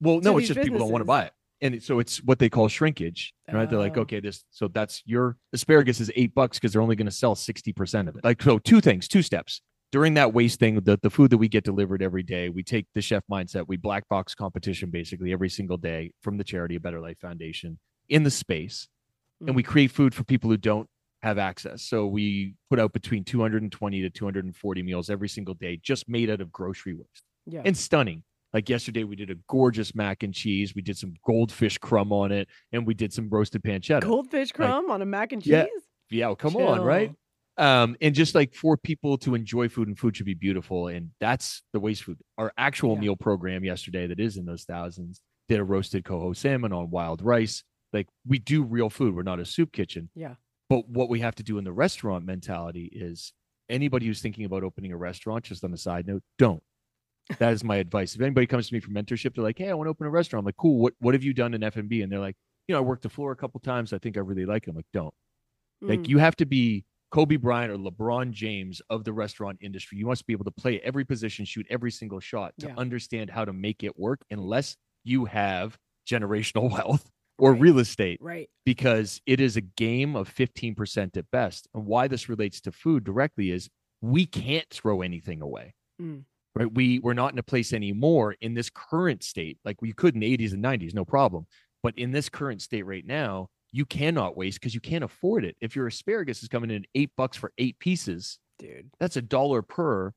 Well, 0.00 0.18
no, 0.20 0.38
it's 0.38 0.48
just 0.48 0.60
people 0.60 0.80
don't 0.80 0.90
want 0.90 1.02
to 1.02 1.06
buy 1.06 1.26
it. 1.26 1.32
And 1.60 1.76
it- 1.76 1.84
so 1.84 2.00
it's 2.00 2.20
what 2.24 2.40
they 2.40 2.48
call 2.50 2.66
shrinkage, 2.66 3.32
right? 3.52 3.70
They're 3.70 3.78
like, 3.78 3.96
Oh. 3.96 4.00
okay, 4.00 4.18
this, 4.18 4.44
so 4.50 4.66
that's 4.66 5.02
your 5.06 5.36
asparagus 5.52 6.00
is 6.00 6.10
eight 6.16 6.34
bucks 6.34 6.58
because 6.58 6.72
they're 6.72 6.82
only 6.82 6.96
going 6.96 7.06
to 7.06 7.12
sell 7.12 7.36
60% 7.36 8.08
of 8.08 8.16
it. 8.16 8.24
Like, 8.24 8.42
so 8.42 8.58
two 8.58 8.80
things, 8.80 9.06
two 9.06 9.22
steps. 9.22 9.62
During 9.92 10.14
that 10.14 10.34
waste 10.34 10.58
thing, 10.58 10.80
the, 10.80 10.98
the 11.00 11.10
food 11.10 11.30
that 11.30 11.38
we 11.38 11.46
get 11.48 11.62
delivered 11.62 12.02
every 12.02 12.24
day, 12.24 12.48
we 12.48 12.64
take 12.64 12.86
the 12.94 13.02
chef 13.02 13.22
mindset, 13.30 13.68
we 13.68 13.76
black 13.76 14.08
box 14.08 14.34
competition 14.34 14.90
basically 14.90 15.32
every 15.32 15.48
single 15.48 15.76
day 15.76 16.12
from 16.22 16.38
the 16.38 16.44
charity 16.44 16.74
A 16.74 16.80
Better 16.80 17.00
Life 17.00 17.20
Foundation 17.20 17.78
in 18.08 18.24
the 18.24 18.30
space. 18.32 18.88
And 19.46 19.56
we 19.56 19.62
create 19.62 19.90
food 19.90 20.14
for 20.14 20.24
people 20.24 20.50
who 20.50 20.56
don't 20.56 20.88
have 21.22 21.38
access. 21.38 21.82
So 21.82 22.06
we 22.06 22.54
put 22.70 22.78
out 22.80 22.92
between 22.92 23.24
220 23.24 24.02
to 24.02 24.10
240 24.10 24.82
meals 24.82 25.08
every 25.10 25.28
single 25.28 25.54
day, 25.54 25.78
just 25.82 26.08
made 26.08 26.30
out 26.30 26.40
of 26.40 26.50
grocery 26.50 26.94
waste 26.94 27.24
Yeah. 27.46 27.62
and 27.64 27.76
stunning. 27.76 28.24
Like 28.52 28.68
yesterday, 28.68 29.04
we 29.04 29.16
did 29.16 29.30
a 29.30 29.36
gorgeous 29.48 29.94
mac 29.94 30.22
and 30.22 30.34
cheese. 30.34 30.74
We 30.74 30.82
did 30.82 30.98
some 30.98 31.14
goldfish 31.24 31.78
crumb 31.78 32.12
on 32.12 32.32
it, 32.32 32.48
and 32.72 32.86
we 32.86 32.92
did 32.92 33.12
some 33.12 33.28
roasted 33.30 33.62
pancetta. 33.62 34.02
Goldfish 34.02 34.52
crumb 34.52 34.90
on 34.90 35.00
a 35.00 35.06
mac 35.06 35.32
and 35.32 35.40
cheese? 35.42 35.52
Yeah, 35.52 35.66
Yeah, 36.10 36.26
well, 36.26 36.36
come 36.36 36.56
on, 36.56 36.82
right? 36.82 37.12
Um, 37.56 37.96
and 38.00 38.14
just 38.14 38.34
like 38.34 38.54
for 38.54 38.76
people 38.76 39.16
to 39.18 39.34
enjoy 39.34 39.68
food, 39.68 39.88
and 39.88 39.98
food 39.98 40.16
should 40.16 40.26
be 40.26 40.34
beautiful, 40.34 40.88
and 40.88 41.10
that's 41.20 41.62
the 41.72 41.80
waste 41.80 42.02
food. 42.02 42.18
Our 42.36 42.52
actual 42.58 42.94
Yeah. 42.94 43.00
meal 43.00 43.16
program 43.16 43.64
yesterday, 43.64 44.06
that 44.06 44.18
is 44.20 44.36
in 44.36 44.44
those 44.44 44.64
thousands, 44.64 45.20
did 45.48 45.58
a 45.60 45.64
roasted 45.64 46.04
coho 46.04 46.32
salmon 46.32 46.72
on 46.72 46.90
wild 46.90 47.22
rice. 47.22 47.62
Like 47.92 48.08
we 48.26 48.38
do 48.38 48.62
real 48.62 48.90
food. 48.90 49.14
We're 49.14 49.22
not 49.22 49.40
a 49.40 49.44
soup 49.44 49.72
kitchen. 49.72 50.10
Yeah. 50.14 50.36
But 50.68 50.88
what 50.88 51.08
we 51.10 51.20
have 51.20 51.34
to 51.36 51.42
do 51.42 51.58
in 51.58 51.64
the 51.64 51.72
restaurant 51.72 52.24
mentality 52.24 52.86
is 52.92 53.32
anybody 53.68 54.06
who's 54.06 54.22
thinking 54.22 54.44
about 54.46 54.62
opening 54.64 54.92
a 54.92 54.96
restaurant, 54.96 55.44
just 55.44 55.62
on 55.64 55.72
a 55.74 55.76
side 55.76 56.06
note, 56.06 56.22
don't. 56.38 56.62
That 57.38 57.52
is 57.52 57.62
my 57.62 57.76
advice. 57.76 58.14
If 58.14 58.20
anybody 58.20 58.46
comes 58.46 58.68
to 58.68 58.74
me 58.74 58.80
for 58.80 58.90
mentorship, 58.90 59.34
they're 59.34 59.44
like, 59.44 59.58
"Hey, 59.58 59.68
I 59.70 59.74
want 59.74 59.86
to 59.86 59.90
open 59.90 60.06
a 60.06 60.10
restaurant." 60.10 60.42
I'm 60.42 60.46
like, 60.46 60.56
"Cool. 60.56 60.78
What 60.78 60.94
What 60.98 61.14
have 61.14 61.22
you 61.22 61.32
done 61.34 61.54
in 61.54 61.62
F 61.62 61.76
and 61.76 61.88
B?" 61.88 62.02
And 62.02 62.10
they're 62.10 62.18
like, 62.18 62.36
"You 62.68 62.74
know, 62.74 62.78
I 62.78 62.82
worked 62.82 63.02
the 63.02 63.08
floor 63.08 63.30
a 63.32 63.36
couple 63.36 63.60
times. 63.60 63.92
I 63.92 63.98
think 63.98 64.16
I 64.16 64.20
really 64.20 64.44
like 64.46 64.66
it." 64.66 64.70
I'm 64.70 64.76
like, 64.76 64.86
"Don't." 64.92 65.14
Like 65.80 66.00
Mm. 66.00 66.08
you 66.08 66.18
have 66.18 66.36
to 66.36 66.46
be 66.46 66.84
Kobe 67.10 67.36
Bryant 67.36 67.72
or 67.72 67.76
LeBron 67.78 68.30
James 68.32 68.80
of 68.90 69.04
the 69.04 69.12
restaurant 69.12 69.58
industry. 69.60 69.98
You 69.98 70.06
must 70.06 70.26
be 70.26 70.32
able 70.32 70.44
to 70.46 70.50
play 70.50 70.80
every 70.80 71.04
position, 71.04 71.44
shoot 71.44 71.66
every 71.70 71.90
single 71.90 72.20
shot 72.20 72.54
to 72.60 72.68
Yeah. 72.68 72.74
understand 72.76 73.30
how 73.30 73.44
to 73.44 73.52
make 73.52 73.82
it 73.84 73.98
work, 73.98 74.24
unless 74.30 74.76
you 75.04 75.26
have 75.26 75.78
generational 76.08 76.70
wealth 76.72 77.10
or 77.42 77.52
Right. 77.52 77.60
real 77.60 77.78
estate 77.80 78.18
Right. 78.22 78.48
because 78.64 79.20
it 79.26 79.40
is 79.40 79.56
a 79.56 79.60
game 79.60 80.14
of 80.14 80.28
15% 80.28 81.16
at 81.16 81.30
best. 81.32 81.66
And 81.74 81.84
why 81.86 82.06
this 82.08 82.28
relates 82.28 82.60
to 82.62 82.72
food 82.72 83.02
directly 83.04 83.50
is 83.50 83.68
we 84.00 84.26
can't 84.26 84.68
throw 84.70 85.02
anything 85.02 85.42
away. 85.42 85.74
Mm. 86.00 86.24
Right. 86.54 86.72
We 86.72 86.98
we're 87.00 87.14
not 87.14 87.32
in 87.32 87.38
a 87.38 87.42
place 87.42 87.72
anymore 87.72 88.36
in 88.40 88.54
this 88.54 88.70
current 88.70 89.22
state. 89.24 89.58
Like 89.64 89.82
we 89.82 89.92
could 89.92 90.14
in 90.14 90.20
the 90.20 90.26
80s 90.36 90.52
and 90.52 90.62
90s, 90.62 90.94
no 90.94 91.04
problem. 91.04 91.46
But 91.82 91.98
in 91.98 92.12
this 92.12 92.28
current 92.28 92.62
state 92.62 92.84
right 92.84 93.04
now, 93.04 93.48
you 93.72 93.86
cannot 93.86 94.36
waste 94.36 94.60
because 94.60 94.74
you 94.74 94.80
can't 94.80 95.02
afford 95.02 95.44
it. 95.44 95.56
If 95.60 95.74
your 95.74 95.86
asparagus 95.88 96.42
is 96.42 96.48
coming 96.48 96.70
in 96.70 96.84
eight 96.94 97.10
bucks 97.16 97.36
for 97.36 97.52
eight 97.58 97.78
pieces, 97.78 98.38
Dude. 98.58 98.90
that's 99.00 99.16
a 99.16 99.22
dollar 99.22 99.62
per, 99.62 100.12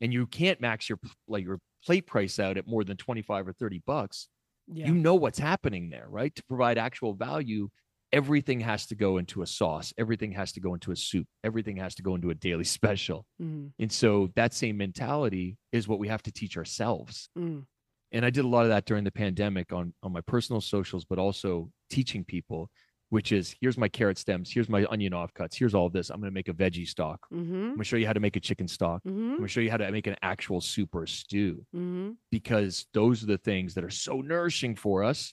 and 0.00 0.12
you 0.12 0.26
can't 0.26 0.60
max 0.60 0.88
your 0.88 1.00
like 1.26 1.42
your 1.44 1.58
plate 1.84 2.06
price 2.06 2.38
out 2.38 2.56
at 2.58 2.66
more 2.68 2.84
than 2.84 2.96
25 2.96 3.48
or 3.48 3.52
30 3.52 3.82
bucks 3.86 4.28
Yeah. 4.70 4.86
you 4.86 4.94
know 4.94 5.14
what's 5.14 5.38
happening 5.38 5.90
there, 5.90 6.06
right? 6.08 6.34
To 6.34 6.44
provide 6.44 6.78
actual 6.78 7.14
value, 7.14 7.68
everything 8.12 8.60
has 8.60 8.86
to 8.86 8.94
go 8.94 9.18
into 9.18 9.42
a 9.42 9.46
sauce, 9.46 9.92
everything 9.98 10.32
has 10.32 10.52
to 10.52 10.60
go 10.60 10.74
into 10.74 10.92
a 10.92 10.96
soup, 10.96 11.26
everything 11.44 11.76
has 11.76 11.94
to 11.96 12.02
go 12.02 12.14
into 12.14 12.30
a 12.30 12.34
daily 12.34 12.64
special. 12.78 13.26
Mhm. 13.40 13.72
And 13.78 13.92
so 13.92 14.30
that 14.36 14.54
same 14.54 14.76
mentality 14.76 15.56
is 15.72 15.88
what 15.88 15.98
we 15.98 16.08
have 16.08 16.22
to 16.24 16.32
teach 16.32 16.56
ourselves. 16.56 17.28
Mm. 17.38 17.64
And 18.12 18.24
I 18.24 18.30
did 18.30 18.44
a 18.44 18.48
lot 18.48 18.62
of 18.62 18.70
that 18.70 18.86
during 18.86 19.04
the 19.04 19.12
pandemic 19.12 19.72
on 19.72 19.92
on 20.02 20.12
my 20.12 20.22
personal 20.22 20.60
socials, 20.60 21.04
but 21.04 21.18
also 21.18 21.70
teaching 21.90 22.24
people, 22.24 22.70
which 23.10 23.32
is 23.32 23.54
here's 23.60 23.78
my 23.78 23.88
carrot 23.88 24.18
stems, 24.18 24.50
here's 24.52 24.68
my 24.68 24.84
onion 24.90 25.12
offcuts, 25.12 25.54
here's 25.54 25.74
all 25.74 25.88
this. 25.88 26.10
I'm 26.10 26.20
going 26.20 26.30
to 26.30 26.34
make 26.34 26.48
a 26.48 26.52
veggie 26.52 26.86
stock. 26.86 27.26
I'm 27.30 27.46
Mhm. 27.46 27.50
going 27.68 27.78
to 27.78 27.84
show 27.84 27.96
you 27.96 28.06
how 28.06 28.12
to 28.12 28.20
make 28.20 28.36
a 28.36 28.40
chicken 28.40 28.68
stock. 28.68 29.02
I'm 29.06 29.12
Mhm. 29.12 29.28
going 29.36 29.42
to 29.42 29.48
show 29.48 29.60
you 29.60 29.70
how 29.70 29.78
to 29.78 29.90
make 29.90 30.06
an 30.06 30.16
actual 30.22 30.60
soup 30.60 30.94
or 30.94 31.06
stew 31.06 31.64
Mhm. 31.74 32.16
because 32.30 32.86
those 32.92 33.22
are 33.22 33.26
the 33.26 33.38
things 33.38 33.74
that 33.74 33.84
are 33.84 33.90
so 33.90 34.20
nourishing 34.20 34.74
for 34.76 35.02
us 35.04 35.32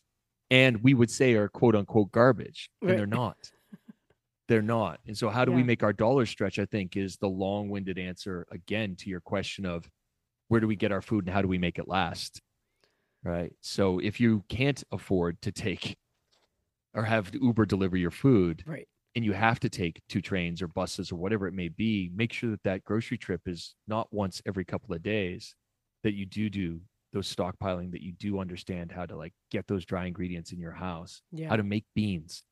and 0.51 0.81
we 0.83 0.93
would 0.93 1.09
say 1.09 1.33
are 1.33 1.49
quote 1.49 1.75
unquote 1.75 2.11
garbage 2.11 2.69
and 2.81 2.91
Right. 2.91 2.97
they're 2.97 3.07
not 3.07 3.51
they're 4.47 4.61
not 4.61 4.99
and 5.07 5.17
so 5.17 5.27
how 5.29 5.43
do 5.43 5.51
we 5.51 5.63
make 5.63 5.81
our 5.81 5.91
dollar 5.91 6.23
stretch 6.27 6.59
i 6.59 6.65
think 6.67 6.95
is 6.95 7.17
the 7.17 7.27
long-winded 7.27 7.97
answer 7.97 8.45
again 8.51 8.95
to 8.95 9.09
your 9.09 9.19
question 9.19 9.65
of 9.65 9.89
where 10.49 10.61
do 10.61 10.67
we 10.67 10.75
get 10.75 10.91
our 10.91 11.01
food 11.01 11.25
and 11.25 11.33
how 11.33 11.41
do 11.41 11.47
we 11.47 11.57
make 11.57 11.79
it 11.79 11.87
last 11.87 12.41
right 13.23 13.53
so 13.61 13.97
if 13.97 14.19
you 14.19 14.43
can't 14.47 14.83
afford 14.91 15.41
to 15.41 15.51
take 15.51 15.97
or 16.95 17.03
have 17.03 17.31
uber 17.35 17.65
deliver 17.65 17.97
your 17.97 18.09
food 18.11 18.63
Right. 18.65 18.87
and 19.15 19.23
you 19.23 19.33
have 19.33 19.59
to 19.59 19.69
take 19.69 20.01
two 20.09 20.21
trains 20.21 20.61
or 20.61 20.67
buses 20.67 21.11
or 21.11 21.17
whatever 21.17 21.45
it 21.47 21.53
may 21.53 21.67
be, 21.69 22.09
make 22.15 22.33
sure 22.33 22.49
that 22.49 22.63
that 22.63 22.83
grocery 22.83 23.17
trip 23.17 23.41
is 23.45 23.75
not 23.87 24.07
once 24.11 24.41
every 24.45 24.65
couple 24.65 24.95
of 24.95 25.03
days, 25.03 25.55
that 26.03 26.13
you 26.15 26.25
do 26.25 26.49
do 26.49 26.81
those 27.13 27.33
stockpiling, 27.33 27.91
that 27.91 28.01
you 28.01 28.11
do 28.13 28.39
understand 28.39 28.91
how 28.91 29.05
to 29.05 29.15
like 29.15 29.33
get 29.51 29.67
those 29.67 29.85
dry 29.85 30.05
ingredients 30.05 30.51
in 30.51 30.59
your 30.59 30.71
house, 30.71 31.21
Yeah. 31.31 31.49
how 31.49 31.55
to 31.57 31.63
make 31.63 31.85
beans. 31.95 32.43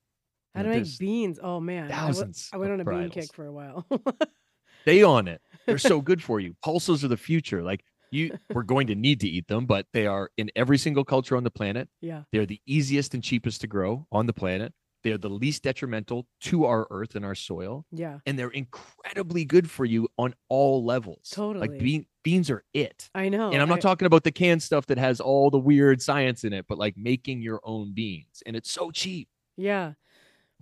You 0.56 0.60
How 0.60 0.64
to 0.64 0.70
make 0.80 0.98
beans? 1.00 1.40
Oh 1.42 1.60
man, 1.60 1.92
I 1.92 1.96
thousands 1.96 2.50
I 2.54 2.58
went 2.58 2.72
on 2.72 2.80
a 2.80 2.86
bean 2.86 3.10
kick 3.10 3.34
for 3.34 3.46
a 3.46 3.52
while. 3.52 3.88
Stay 4.84 5.02
on 5.04 5.28
it. 5.28 5.42
They're 5.66 5.78
so 5.78 6.02
good 6.02 6.22
for 6.22 6.40
you. 6.40 6.56
Pulses 6.62 7.04
are 7.04 7.08
the 7.08 7.18
future. 7.18 7.64
Like 7.64 7.84
you, 8.14 8.38
we're 8.54 8.64
going 8.64 8.88
to 8.88 8.96
need 8.96 9.20
to 9.22 9.28
eat 9.28 9.48
them, 9.48 9.66
but 9.66 9.88
they 9.94 10.06
are 10.08 10.30
in 10.38 10.50
every 10.56 10.78
single 10.78 11.04
culture 11.04 11.36
on 11.36 11.44
the 11.44 11.52
planet. 11.52 11.90
yeah, 12.02 12.24
They're 12.32 12.46
the 12.46 12.62
easiest 12.66 13.14
and 13.14 13.24
cheapest 13.24 13.62
to 13.62 13.68
grow 13.68 14.08
on 14.12 14.26
the 14.28 14.34
planet. 14.34 14.74
They're 15.04 15.18
the 15.18 15.30
least 15.30 15.64
detrimental 15.64 16.28
to 16.44 16.64
our 16.66 16.88
earth 16.90 17.16
and 17.16 17.26
our 17.26 17.36
soil. 17.36 17.86
yeah, 17.92 18.20
and 18.26 18.40
they're 18.40 18.50
incredibly 18.50 19.44
good 19.44 19.70
for 19.70 19.84
you 19.84 20.08
on 20.18 20.34
all 20.48 20.86
levels. 20.86 21.30
Totally. 21.30 21.68
Like 21.68 21.78
bean, 21.80 22.06
beans 22.24 22.50
are 22.50 22.64
it. 22.74 23.10
I 23.14 23.28
know. 23.28 23.52
and 23.52 23.62
I'm 23.62 23.68
not 23.68 23.80
I- 23.80 23.82
talking 23.82 24.06
about 24.06 24.24
the 24.24 24.32
canned 24.32 24.64
stuff 24.64 24.86
that 24.86 24.98
has 24.98 25.20
all 25.20 25.50
the 25.50 25.60
weird 25.60 26.02
science 26.02 26.46
in 26.46 26.54
it, 26.54 26.68
but 26.70 26.78
like 26.78 26.96
making 26.96 27.42
your 27.42 27.60
own 27.66 27.94
beans. 27.94 28.42
And 28.46 28.56
it's 28.56 28.72
so 28.72 28.92
cheap. 28.92 29.28
Yeah. 29.58 29.94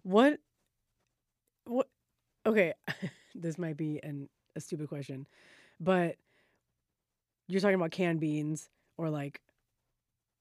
What? 0.02 0.40
What? 1.66 1.88
Okay, 2.46 2.74
this 3.36 3.58
might 3.60 3.78
be 3.78 4.00
an 4.02 4.28
a 4.56 4.60
stupid 4.60 4.90
question, 4.90 5.28
but 5.80 6.16
you're 7.52 7.62
talking 7.62 7.76
about 7.76 7.92
canned 7.92 8.20
beans 8.20 8.70
or 8.98 9.10
like 9.10 9.42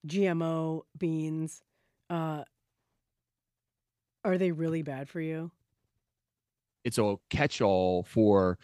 GMO 0.06 0.82
beans. 0.96 1.62
Uh, 2.08 2.44
are 4.24 4.38
they 4.38 4.52
really 4.52 4.82
bad 4.82 5.08
for 5.08 5.20
you? 5.20 5.50
It's 6.84 6.98
a 6.98 7.16
catch 7.28 7.60
all 7.60 8.04
for 8.04 8.58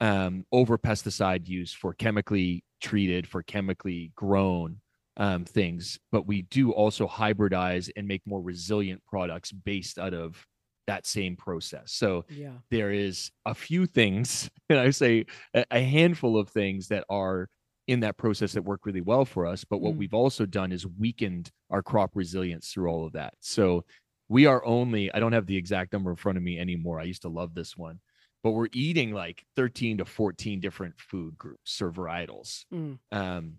um, 0.00 0.44
over 0.50 0.78
pesticide 0.78 1.46
use 1.46 1.72
for 1.72 1.92
chemically 1.94 2.64
treated, 2.80 3.26
for 3.26 3.42
chemically 3.42 4.12
grown 4.14 4.80
um, 5.16 5.44
things, 5.44 5.98
but 6.10 6.26
we 6.26 6.42
do 6.42 6.72
also 6.72 7.06
hybridize 7.06 7.90
and 7.96 8.08
make 8.08 8.22
more 8.26 8.40
resilient 8.40 9.02
products 9.04 9.52
based 9.52 9.98
out 9.98 10.14
of 10.14 10.46
that 10.86 11.06
same 11.06 11.36
process. 11.36 11.92
So 11.92 12.24
Yeah. 12.30 12.54
there 12.70 12.90
is 12.92 13.30
a 13.44 13.54
few 13.54 13.86
things, 13.86 14.50
and 14.70 14.78
I 14.78 14.90
say 14.90 15.26
a 15.54 15.80
handful 15.82 16.38
of 16.38 16.48
things 16.48 16.88
that 16.88 17.04
are 17.10 17.48
in 17.90 18.00
that 18.00 18.16
process 18.16 18.52
that 18.52 18.62
worked 18.62 18.86
really 18.86 19.00
well 19.00 19.24
for 19.24 19.46
us. 19.46 19.64
But 19.64 19.78
what 19.80 19.94
Mm. 19.94 19.98
we've 19.98 20.14
also 20.14 20.46
done 20.46 20.70
is 20.70 20.86
weakened 20.86 21.50
our 21.70 21.82
crop 21.82 22.14
resilience 22.14 22.72
through 22.72 22.88
all 22.88 23.04
of 23.04 23.12
that. 23.14 23.34
So 23.40 23.84
we 24.28 24.46
are 24.46 24.64
only, 24.64 25.12
I 25.12 25.18
don't 25.18 25.32
have 25.32 25.46
the 25.46 25.56
exact 25.56 25.92
number 25.92 26.10
in 26.10 26.16
front 26.16 26.38
of 26.38 26.44
me 26.44 26.58
anymore. 26.58 27.00
I 27.00 27.04
used 27.04 27.22
to 27.22 27.28
love 27.28 27.52
this 27.54 27.76
one, 27.76 28.00
but 28.44 28.52
we're 28.52 28.68
eating 28.72 29.12
like 29.12 29.44
13 29.56 29.98
to 29.98 30.04
14 30.04 30.60
different 30.60 31.00
food 31.00 31.36
groups 31.36 31.82
or 31.82 31.90
varietals. 31.90 32.64
Mm. 32.72 32.98
Um, 33.10 33.54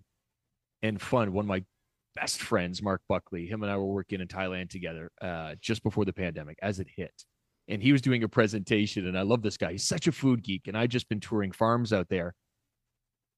and 0.81 1.01
fun. 1.01 1.33
One 1.33 1.43
of 1.45 1.49
my 1.49 1.63
best 2.15 2.41
friends, 2.41 2.81
Mark 2.81 3.01
Buckley, 3.09 3.47
him 3.47 3.63
and 3.63 3.71
I 3.71 3.75
were 3.77 3.85
working 3.93 4.21
in 4.21 4.27
Thailand 4.27 4.69
together 4.69 5.11
uh, 5.21 5.55
just 5.61 5.83
before 5.83 6.05
the 6.05 6.13
pandemic 6.13 6.57
as 6.61 6.79
it 6.79 6.87
hit. 6.95 7.25
And 7.67 7.83
he 7.83 7.91
was 7.91 8.01
doing 8.01 8.23
a 8.23 8.29
presentation, 8.29 9.07
and 9.07 9.17
I 9.17 9.21
love 9.21 9.41
this 9.41 9.57
guy. 9.57 9.73
He's 9.73 9.83
such 9.83 10.07
a 10.07 10.11
food 10.11 10.41
geek. 10.41 10.67
And 10.67 10.77
I 10.77 10.87
just 10.87 11.07
been 11.09 11.19
touring 11.19 11.51
farms 11.51 11.91
out 11.93 12.07
there. 12.09 12.33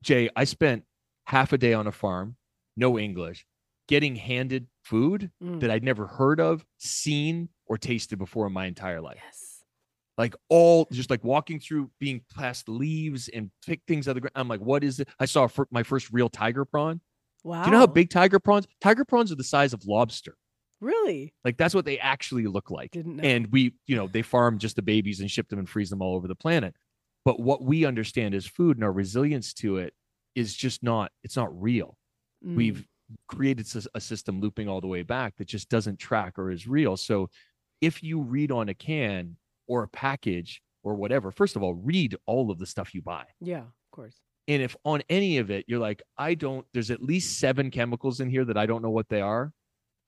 Jay, 0.03 0.29
I 0.35 0.43
spent 0.43 0.83
half 1.25 1.53
a 1.53 1.57
day 1.57 1.73
on 1.73 1.87
a 1.87 1.91
farm, 1.91 2.35
no 2.77 2.99
English, 2.99 3.45
getting 3.87 4.15
handed 4.15 4.67
food 4.83 5.31
Mm. 5.41 5.61
that 5.61 5.71
I'd 5.71 5.83
never 5.83 6.05
heard 6.07 6.39
of, 6.39 6.65
seen, 6.77 7.49
or 7.65 7.77
tasted 7.77 8.19
before 8.19 8.45
in 8.47 8.53
my 8.53 8.65
entire 8.65 9.01
life 9.01 9.19
Yes. 9.23 9.63
like 10.17 10.35
all 10.49 10.87
just 10.91 11.09
like 11.09 11.23
walking 11.23 11.59
through 11.59 11.89
being 11.99 12.21
past 12.35 12.67
leaves 12.69 13.29
and 13.29 13.49
pick 13.65 13.81
things 13.87 14.07
out 14.07 14.11
of 14.11 14.15
the 14.15 14.21
ground. 14.21 14.33
I'm 14.35 14.47
like, 14.47 14.59
what 14.59 14.83
is 14.83 14.99
it? 14.99 15.07
I 15.19 15.25
saw 15.25 15.47
my 15.71 15.81
first 15.83 16.11
real 16.11 16.29
tiger 16.29 16.65
prawn. 16.65 17.01
Wow. 17.43 17.63
Do 17.63 17.67
you 17.69 17.71
know 17.71 17.79
how 17.79 17.87
big 17.87 18.09
tiger 18.09 18.39
prawns? 18.39 18.67
Tiger 18.81 19.05
prawns 19.05 19.31
are 19.31 19.35
the 19.35 19.43
size 19.43 19.73
of 19.73 19.85
lobster. 19.85 20.35
Really? 20.81 21.33
Like 21.45 21.57
that's 21.57 21.73
what 21.73 21.85
they 21.85 21.97
actually 21.99 22.45
look 22.45 22.69
like. 22.69 22.91
Didn't 22.91 23.15
know. 23.17 23.23
And 23.23 23.47
we, 23.51 23.73
you 23.87 23.95
know, 23.95 24.07
they 24.07 24.21
farm 24.21 24.59
just 24.59 24.75
the 24.75 24.81
babies 24.81 25.19
and 25.21 25.31
ship 25.31 25.47
them 25.49 25.59
and 25.59 25.67
freeze 25.67 25.89
them 25.89 26.01
all 26.01 26.15
over 26.15 26.27
the 26.27 26.35
planet. 26.35 26.75
But 27.25 27.39
what 27.39 27.63
we 27.63 27.85
understand 27.85 28.35
as 28.35 28.45
food 28.45 28.77
and 28.77 28.83
our 28.83 28.91
resilience 28.91 29.53
to 29.55 29.77
it 29.77 29.93
is 30.35 30.55
just 30.55 30.83
not, 30.83 31.11
it's 31.23 31.35
not 31.35 31.61
real. 31.61 31.97
Mm. 32.45 32.55
We've 32.55 32.87
created 33.27 33.67
a 33.93 34.01
system 34.01 34.41
looping 34.41 34.67
all 34.67 34.81
the 34.81 34.87
way 34.87 35.03
back 35.03 35.35
that 35.37 35.47
just 35.47 35.69
doesn't 35.69 35.99
track 35.99 36.37
or 36.37 36.51
is 36.51 36.67
real. 36.67 36.97
So 36.97 37.29
if 37.81 38.01
you 38.01 38.21
read 38.21 38.51
on 38.51 38.69
a 38.69 38.73
can 38.73 39.37
or 39.67 39.83
a 39.83 39.87
package 39.87 40.61
or 40.83 40.95
whatever, 40.95 41.31
first 41.31 41.55
of 41.55 41.63
all, 41.63 41.75
read 41.75 42.15
all 42.25 42.51
of 42.51 42.59
the 42.59 42.65
stuff 42.65 42.93
you 42.93 43.01
buy. 43.01 43.25
Yeah, 43.39 43.59
of 43.59 43.91
course. 43.91 44.15
And 44.47 44.61
if 44.61 44.75
on 44.83 45.01
any 45.09 45.37
of 45.37 45.51
it 45.51 45.65
you're 45.67 45.79
like, 45.79 46.01
I 46.17 46.33
don't, 46.33 46.65
there's 46.73 46.91
at 46.91 47.01
least 47.01 47.39
seven 47.39 47.71
chemicals 47.71 48.19
in 48.19 48.29
here 48.29 48.43
that 48.45 48.57
I 48.57 48.65
don't 48.65 48.81
know 48.81 48.89
what 48.89 49.09
they 49.09 49.21
are. 49.21 49.53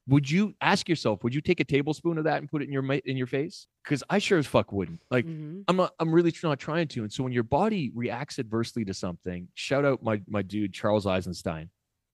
Would 0.08 0.30
you 0.30 0.54
ask 0.62 0.88
yourself, 0.88 1.24
would 1.24 1.34
you 1.34 1.42
take 1.42 1.60
a 1.60 1.64
tablespoon 1.64 2.18
of 2.20 2.26
that 2.26 2.38
and 2.38 2.50
put 2.50 2.62
it 2.62 2.66
in 2.66 2.72
your 2.72 2.84
in 2.94 3.18
your 3.18 3.26
face? 3.28 3.66
Because 3.84 4.04
I 4.10 4.20
sure 4.20 4.38
as 4.38 4.46
fuck 4.46 4.72
wouldn't. 4.72 5.02
Like, 5.10 5.26
Mhm. 5.26 5.64
I'm 5.68 5.76
not, 5.76 5.94
I'm 6.00 6.14
really 6.14 6.32
not 6.44 6.60
trying 6.60 6.88
to. 6.90 7.02
And 7.02 7.12
so 7.12 7.24
when 7.24 7.34
your 7.34 7.44
body 7.44 7.92
reacts 7.96 8.38
adversely 8.38 8.86
to 8.86 8.94
something, 8.94 9.48
shout 9.56 9.84
out 9.84 10.04
my 10.04 10.22
my 10.28 10.42
dude 10.44 10.74
Charles 10.74 11.08
Eisenstein. 11.08 11.72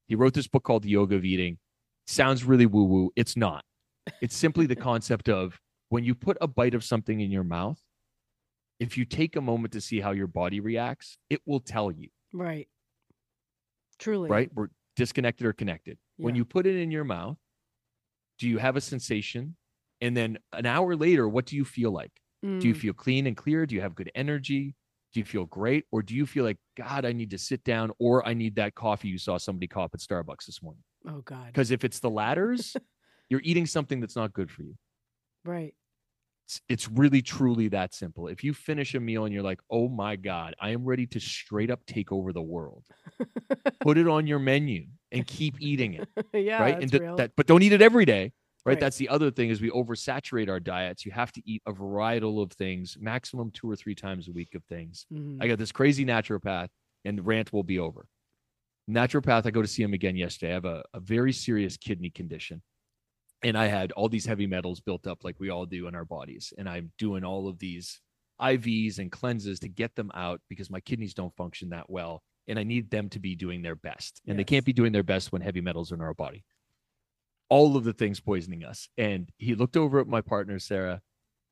He 0.07 0.15
wrote 0.15 0.33
this 0.33 0.47
book 0.47 0.63
called 0.63 0.83
The 0.83 0.89
Yoga 0.89 1.15
of 1.15 1.25
Eating. 1.25 1.57
Sounds 2.07 2.43
really 2.45 2.65
woo 2.65 2.85
woo. 2.85 3.11
It's 3.17 3.35
not. 3.35 3.65
It's 4.21 4.35
simply 4.35 4.65
the 4.67 4.75
concept 4.89 5.27
of 5.27 5.59
when 5.89 6.03
you 6.05 6.15
put 6.15 6.37
a 6.39 6.47
bite 6.47 6.73
of 6.73 6.83
something 6.85 7.19
in 7.19 7.29
your 7.29 7.43
mouth, 7.43 7.81
if 8.79 8.97
you 8.97 9.03
take 9.03 9.35
a 9.35 9.41
moment 9.41 9.73
to 9.73 9.81
see 9.81 9.99
how 9.99 10.11
your 10.11 10.27
body 10.27 10.59
reacts, 10.61 11.17
it 11.29 11.41
will 11.45 11.59
tell 11.59 11.91
you, 11.91 12.09
Right. 12.33 12.67
Truly. 13.99 14.29
right? 14.29 14.49
We're 14.53 14.69
disconnected 14.95 15.45
or 15.45 15.53
connected. 15.53 15.97
When 16.17 16.35
you 16.35 16.45
put 16.45 16.65
it 16.65 16.75
in 16.77 16.89
your 16.91 17.03
mouth, 17.03 17.37
do 18.41 18.49
you 18.49 18.57
have 18.57 18.75
a 18.75 18.81
sensation? 18.81 19.55
And 20.01 20.17
then 20.17 20.39
an 20.51 20.65
hour 20.65 20.95
later, 20.95 21.29
what 21.29 21.45
do 21.45 21.55
you 21.55 21.63
feel 21.63 21.91
like? 21.91 22.11
Do 22.59 22.67
you 22.67 22.73
Mm. 22.73 22.77
feel 22.77 22.93
clean 22.93 23.27
and 23.27 23.37
clear? 23.37 23.67
Do 23.67 23.75
you 23.75 23.81
have 23.81 23.93
good 23.93 24.11
energy? 24.15 24.75
Do 25.13 25.19
you 25.19 25.25
feel 25.25 25.45
great? 25.45 25.85
Or 25.91 26.01
do 26.01 26.15
you 26.15 26.25
feel 26.25 26.43
like, 26.43 26.57
God, 26.75 27.05
I 27.05 27.11
need 27.11 27.29
to 27.29 27.37
sit 27.37 27.63
down 27.63 27.91
or 27.99 28.27
I 28.27 28.33
need 28.33 28.55
that 28.55 28.73
coffee 28.73 29.09
you 29.09 29.19
saw 29.19 29.37
somebody 29.37 29.67
cop 29.67 29.91
at 29.93 29.99
Starbucks 29.99 30.47
this 30.47 30.63
morning? 30.63 30.81
Oh 31.07 31.21
God. 31.21 31.45
Because 31.47 31.69
if 31.69 31.83
it's 31.83 31.99
the 31.99 32.09
latters, 32.09 32.75
you're 33.29 33.41
eating 33.43 33.67
something 33.67 33.99
that's 33.99 34.15
not 34.15 34.33
good 34.33 34.49
for 34.49 34.63
you. 34.63 34.75
Right. 35.45 35.75
It's, 36.47 36.61
it's 36.67 36.89
really, 36.89 37.21
truly 37.21 37.67
that 37.67 37.93
simple. 37.93 38.27
If 38.27 38.43
you 38.43 38.55
finish 38.55 38.95
a 38.95 38.99
meal 38.99 39.25
and 39.25 39.33
you're 39.35 39.43
like, 39.43 39.61
oh 39.69 39.87
my 39.87 40.15
God, 40.15 40.55
I 40.59 40.71
am 40.71 40.83
ready 40.83 41.05
to 41.07 41.19
straight 41.19 41.69
up 41.69 41.85
take 41.85 42.11
over 42.11 42.33
the 42.33 42.41
world, 42.41 42.85
put 43.81 43.99
it 43.99 44.07
on 44.07 44.25
your 44.25 44.39
menu 44.39 44.87
and 45.11 45.25
keep 45.27 45.55
eating 45.59 45.93
it. 45.93 46.09
yeah. 46.33 46.61
right? 46.61 46.81
And 46.81 46.91
th- 46.91 47.03
that, 47.17 47.31
but 47.35 47.47
don't 47.47 47.61
eat 47.63 47.73
it 47.73 47.81
every 47.81 48.05
day, 48.05 48.23
right? 48.65 48.73
Right. 48.73 48.79
That's 48.79 48.97
the 48.97 49.09
other 49.09 49.31
thing 49.31 49.49
is 49.49 49.61
we 49.61 49.69
oversaturate 49.71 50.49
our 50.49 50.59
diets. 50.59 51.05
You 51.05 51.11
have 51.11 51.31
to 51.33 51.41
eat 51.45 51.61
a 51.65 51.73
varietal 51.73 52.41
of 52.41 52.51
things, 52.53 52.97
maximum 52.99 53.51
two 53.51 53.69
or 53.69 53.75
three 53.75 53.95
times 53.95 54.27
a 54.27 54.31
week 54.31 54.55
of 54.55 54.63
things. 54.65 55.05
Mhm. 55.13 55.37
I 55.41 55.47
got 55.47 55.57
this 55.57 55.71
crazy 55.71 56.05
naturopath, 56.05 56.69
and 57.05 57.17
the 57.17 57.23
rant 57.23 57.51
will 57.51 57.63
be 57.63 57.79
over. 57.79 58.07
Naturopath, 58.89 59.45
I 59.45 59.51
go 59.51 59.61
to 59.61 59.67
see 59.67 59.83
him 59.83 59.93
again 59.93 60.15
yesterday. 60.15 60.51
I 60.51 60.55
have 60.55 60.65
a, 60.65 60.83
a 60.93 60.99
very 60.99 61.31
serious 61.33 61.77
kidney 61.77 62.09
condition. 62.09 62.61
And 63.43 63.57
I 63.57 63.67
had 63.67 63.91
all 63.93 64.07
these 64.09 64.25
heavy 64.25 64.45
metals 64.45 64.79
built 64.81 65.07
up 65.07 65.23
like 65.23 65.39
we 65.39 65.49
all 65.49 65.65
do 65.65 65.87
in 65.87 65.95
our 65.95 66.05
bodies. 66.05 66.53
And 66.57 66.69
I'm 66.69 66.91
doing 66.99 67.23
all 67.23 67.47
of 67.47 67.57
these 67.57 67.99
IVs 68.39 68.99
and 68.99 69.11
cleanses 69.11 69.59
to 69.61 69.67
get 69.67 69.95
them 69.95 70.11
out 70.13 70.41
because 70.49 70.69
my 70.69 70.79
kidneys 70.79 71.13
don't 71.13 71.35
function 71.35 71.69
that 71.69 71.89
well. 71.89 72.21
And 72.47 72.57
I 72.57 72.63
need 72.63 72.89
them 72.89 73.09
to 73.09 73.19
be 73.19 73.35
doing 73.35 73.61
their 73.61 73.75
best. 73.75 74.21
And 74.27 74.37
they 74.37 74.43
can't 74.43 74.65
be 74.65 74.73
doing 74.73 74.91
their 74.91 75.03
best 75.03 75.31
when 75.31 75.41
heavy 75.41 75.61
metals 75.61 75.91
are 75.91 75.95
in 75.95 76.01
our 76.01 76.13
body. 76.13 76.43
All 77.49 77.75
of 77.77 77.83
the 77.83 77.93
things 77.93 78.19
poisoning 78.19 78.63
us. 78.63 78.89
And 78.97 79.29
he 79.37 79.55
looked 79.55 79.77
over 79.77 79.99
at 79.99 80.07
my 80.07 80.21
partner, 80.21 80.57
Sarah, 80.57 81.01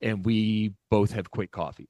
and 0.02 0.26
we 0.26 0.74
both 0.90 1.12
have 1.12 1.30
quit 1.30 1.52
coffee. 1.52 1.90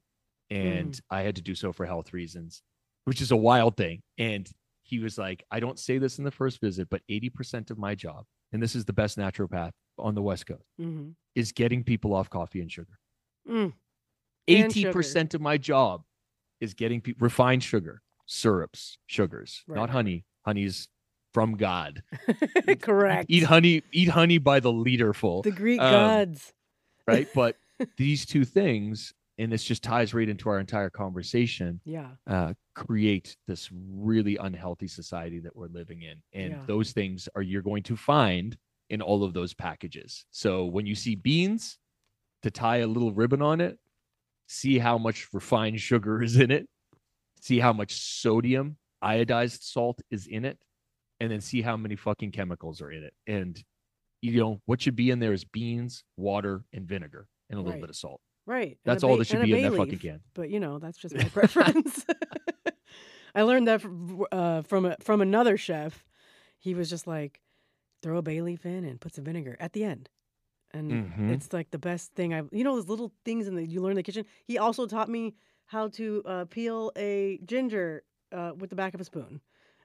And 0.49 0.99
I 1.09 1.21
had 1.21 1.35
to 1.35 1.41
do 1.43 1.53
so 1.55 1.71
for 1.71 1.85
health 1.85 2.11
reasons, 2.11 2.63
which 3.05 3.21
is 3.21 3.31
a 3.31 3.37
wild 3.37 3.77
thing. 3.77 4.01
And 4.17 4.49
he 4.81 4.99
was 4.99 5.17
like, 5.17 5.43
I 5.51 5.59
don't 5.59 5.77
say 5.77 5.99
this 5.99 6.17
in 6.17 6.23
the 6.23 6.31
first 6.31 6.59
visit, 6.59 6.89
but 6.89 7.01
80% 7.09 7.69
of 7.69 7.77
my 7.77 7.93
job, 7.93 8.25
and 8.51 8.61
this 8.61 8.75
is 8.75 8.85
the 8.85 8.93
best 8.93 9.17
naturopath 9.17 9.71
on 9.99 10.15
the 10.15 10.23
West 10.23 10.47
Coast, 10.47 10.65
Mhm. 10.79 11.13
is 11.35 11.51
getting 11.51 11.83
people 11.83 12.13
off 12.15 12.29
coffee 12.31 12.61
and 12.61 12.71
sugar. 12.71 12.97
Mm. 13.47 13.73
And 14.47 14.73
sugar. 14.73 14.89
80% 14.89 15.35
of 15.35 15.41
my 15.41 15.57
job 15.59 16.03
is 16.59 16.73
getting 16.73 16.99
people 17.01 17.23
refined 17.23 17.63
sugar, 17.63 18.01
syrups, 18.29 18.97
sugars, 19.07 19.63
Right, 19.67 19.75
not 19.75 19.89
honey. 19.89 20.23
Honey's 20.45 20.87
from 21.33 21.57
God. 21.57 22.03
Correct. 22.81 23.25
Eat 23.29 23.43
honey, 23.43 23.81
eat 23.91 24.09
honey 24.09 24.37
by 24.37 24.59
the 24.59 24.71
literful, 24.71 25.41
the 25.43 25.51
Greek 25.51 25.81
um, 25.81 25.91
gods. 25.91 26.53
right? 27.07 27.27
But 27.35 27.55
these 27.97 28.25
two 28.25 28.45
things, 28.45 29.13
and 29.37 29.51
this 29.51 29.63
just 29.63 29.83
ties 29.83 30.13
right 30.13 30.29
into 30.29 30.47
our 30.49 30.59
entire 30.59 30.89
conversation, 30.89 31.81
Yeah. 31.85 32.11
uh, 32.27 32.53
create 32.75 33.35
this 33.47 33.69
really 33.73 34.37
unhealthy 34.37 34.87
society 34.87 35.39
that 35.39 35.55
we're 35.55 35.67
living 35.67 36.03
in. 36.03 36.21
And 36.33 36.51
Yeah. 36.53 36.63
those 36.67 36.91
things 36.91 37.27
are 37.35 37.41
you're 37.41 37.61
going 37.63 37.83
to 37.83 37.95
find 37.97 38.57
in 38.89 39.01
all 39.01 39.23
of 39.23 39.33
those 39.33 39.53
packages. 39.53 40.25
So 40.31 40.65
when 40.65 40.85
you 40.85 40.95
see 40.95 41.15
beans, 41.15 41.77
to 42.43 42.49
tie 42.51 42.77
a 42.77 42.87
little 42.87 43.11
ribbon 43.11 43.41
on 43.41 43.59
it, 43.59 43.77
see 44.47 44.77
how 44.79 44.97
much 44.97 45.27
refined 45.33 45.79
sugar 45.81 46.21
is 46.23 46.37
in 46.37 46.51
it, 46.51 46.67
see 47.39 47.59
how 47.59 47.73
much 47.73 47.93
sodium, 47.93 48.77
iodized 49.03 49.63
salt 49.63 50.01
is 50.11 50.27
in 50.27 50.45
it, 50.45 50.57
and 51.19 51.31
then 51.31 51.41
see 51.41 51.61
how 51.61 51.75
many 51.77 51.95
fucking 51.95 52.31
chemicals 52.31 52.81
are 52.81 52.91
in 52.91 53.03
it. 53.03 53.13
And 53.27 53.61
you 54.21 54.37
know 54.39 54.61
what 54.65 54.81
should 54.81 54.95
be 54.95 55.09
in 55.11 55.19
there 55.19 55.33
is 55.33 55.45
beans, 55.45 56.03
water, 56.17 56.63
and 56.73 56.85
vinegar, 56.87 57.27
and 57.49 57.57
a 57.57 57.61
little 57.61 57.73
Right. 57.73 57.81
bit 57.81 57.89
of 57.89 57.95
salt. 57.95 58.21
Right. 58.45 58.77
That's 58.83 59.03
all 59.03 59.11
bay- 59.13 59.19
that 59.19 59.27
should 59.27 59.41
be 59.41 59.53
in 59.53 59.61
that 59.61 59.75
fucking 59.77 59.99
can. 59.99 60.21
But 60.33 60.49
you 60.49 60.59
know, 60.59 60.79
that's 60.79 60.97
just 60.97 61.15
my 61.15 61.23
preference. 61.29 62.05
I 63.35 63.43
learned 63.43 63.67
that 63.67 63.81
from, 63.81 64.25
uh, 64.31 64.61
from 64.63 64.85
a, 64.85 64.95
from 65.01 65.21
another 65.21 65.55
chef. 65.57 66.03
He 66.57 66.73
was 66.73 66.89
just 66.89 67.05
like, 67.07 67.41
throw 68.01 68.17
a 68.17 68.21
bay 68.21 68.41
leaf 68.41 68.65
in 68.65 68.83
and 68.85 68.99
put 68.99 69.13
some 69.15 69.23
vinegar 69.25 69.55
at 69.59 69.73
the 69.73 69.83
end, 69.83 70.09
and 70.71 70.91
Mhm. 71.13 71.29
it's 71.31 71.53
like 71.53 71.69
the 71.71 71.77
best 71.79 72.13
thing 72.13 72.33
I've. 72.33 72.49
You 72.51 72.63
know 72.63 72.75
those 72.75 72.87
little 72.87 73.11
things 73.25 73.47
in 73.47 73.55
the 73.55 73.65
you 73.65 73.81
learn 73.81 73.91
in 73.91 73.95
the 73.97 74.03
kitchen. 74.03 74.25
He 74.45 74.57
also 74.57 74.87
taught 74.87 75.09
me 75.09 75.35
how 75.69 75.87
to 75.89 76.23
uh, 76.25 76.45
peel 76.45 76.91
a 76.97 77.39
ginger 77.45 78.03
uh, 78.31 78.53
with 78.57 78.69
the 78.71 78.75
back 78.75 78.93
of 78.95 78.99
a 79.01 79.03
spoon. 79.03 79.39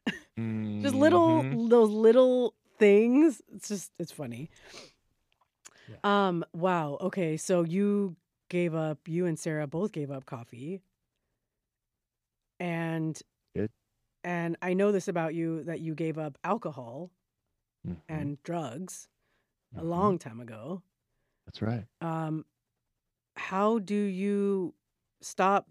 Just 0.82 0.94
little 0.94 1.42
Mhm. 1.44 1.68
those 1.70 1.90
little 1.90 2.54
things. 2.78 3.40
It's 3.54 3.68
just 3.68 3.92
it's 3.98 4.10
funny. 4.12 4.50
Yeah. 5.88 5.96
Um. 6.02 6.44
Wow. 6.52 6.96
Okay. 7.00 7.36
So 7.36 7.62
you 7.64 8.16
gave 8.48 8.74
up. 8.74 8.98
You 9.06 9.26
and 9.26 9.38
Sarah 9.38 9.66
both 9.66 9.92
gave 9.92 10.10
up 10.10 10.24
coffee. 10.26 10.80
And. 12.60 13.20
Good. 13.54 13.70
And 14.24 14.56
I 14.62 14.72
know 14.74 14.90
this 14.90 15.06
about 15.08 15.34
you 15.34 15.62
that 15.64 15.80
you 15.80 15.94
gave 15.94 16.16
up 16.18 16.38
alcohol 16.44 17.10
Mhm. 17.86 17.96
and 18.08 18.42
drugs 18.42 19.08
a 19.76 19.82
Mhm. 19.82 19.88
long 19.88 20.18
time 20.18 20.40
ago. 20.40 20.82
That's 21.46 21.60
right. 21.60 21.86
Um, 22.00 22.46
how 23.36 23.78
do 23.78 23.94
you 23.94 24.74
stop 25.24 25.70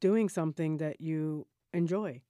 doing 0.00 0.28
something 0.28 0.78
that 0.78 1.00
you 1.00 1.46
enjoy? 1.72 2.22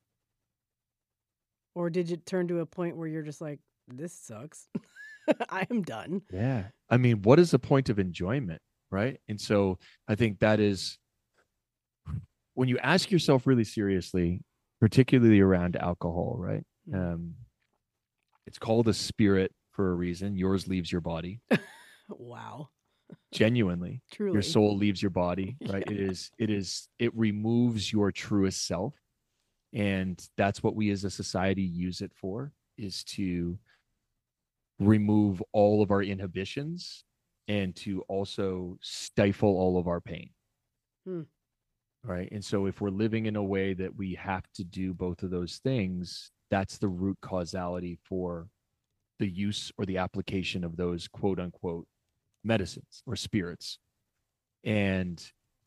Or 1.74 1.90
did 1.90 2.11
it 2.11 2.26
turn 2.26 2.48
to 2.48 2.61
a 2.61 2.66
point 2.66 2.96
where 2.96 3.09
you're 3.09 3.22
just 3.22 3.40
like, 3.40 3.61
this 3.86 4.12
sucks? 4.12 4.68
I 5.50 5.66
am 5.70 5.82
done. 5.82 6.22
Yeah. 6.32 6.64
I 6.90 6.96
mean, 6.96 7.22
what 7.22 7.38
is 7.38 7.50
the 7.50 7.59
point 7.59 7.88
of 7.88 7.98
enjoyment? 7.98 8.61
Right. 8.90 9.20
And 9.28 9.40
so 9.40 9.78
I 10.09 10.14
think 10.14 10.40
that 10.40 10.61
is 10.61 10.98
when 12.54 12.68
you 12.68 12.78
ask 12.78 13.11
yourself 13.11 13.46
really 13.46 13.64
seriously, 13.64 14.42
particularly 14.80 15.40
around 15.40 15.76
alcohol, 15.76 16.36
right? 16.38 16.64
Mm. 16.90 16.94
Um, 16.94 17.34
it's 18.46 18.59
called 18.59 18.88
a 18.88 18.94
spirit 18.94 19.52
for 19.72 19.90
a 19.90 19.94
reason. 19.94 20.36
Yours 20.36 20.66
leaves 20.66 20.90
your 20.90 21.02
body. 21.02 21.40
Wow. 22.09 22.70
Genuinely, 23.32 24.02
Truly. 24.12 24.32
your 24.32 24.42
soul 24.42 24.76
leaves 24.76 25.02
your 25.02 25.11
body, 25.11 25.56
right? 25.68 25.84
It 25.86 26.00
is, 26.00 26.30
it 26.38 26.50
is, 26.50 26.88
it 26.98 27.14
removes 27.16 27.92
your 27.92 28.11
truest 28.12 28.66
self. 28.66 28.94
And 29.74 30.18
that's 30.36 30.62
what 30.62 30.74
we 30.74 30.90
as 30.90 31.04
a 31.04 31.11
society 31.11 31.62
use 31.62 32.00
it 32.00 32.12
for 32.14 32.52
is 32.78 33.04
to 33.04 33.59
remove 34.78 35.42
all 35.52 35.82
of 35.82 35.90
our 35.90 36.02
inhibitions 36.02 37.04
and 37.48 37.74
to 37.76 38.02
also 38.09 38.78
stifle 38.80 39.50
all 39.56 39.78
of 39.78 39.88
our 39.88 40.00
pain. 40.00 40.30
Hmm. 41.06 41.22
Right. 42.04 42.28
And 42.30 42.44
so 42.44 42.66
if 42.66 42.80
we're 42.80 42.90
living 42.90 43.26
in 43.26 43.36
a 43.36 43.42
way 43.42 43.74
that 43.74 43.94
we 43.96 44.14
have 44.14 44.44
to 44.54 44.64
do 44.64 44.94
both 44.94 45.22
of 45.22 45.30
those 45.30 45.61
things, 45.62 46.30
that's 46.50 46.78
the 46.78 46.88
root 46.88 47.18
causality 47.20 47.98
for 48.04 48.48
the 49.18 49.28
use 49.28 49.72
or 49.76 49.84
the 49.84 49.98
application 49.98 50.64
of 50.64 50.76
those 50.76 51.09
quote 51.09 51.40
unquote 51.40 51.86
medicines 52.45 53.03
or 53.07 53.16
spirits. 53.16 53.78
And 54.64 55.22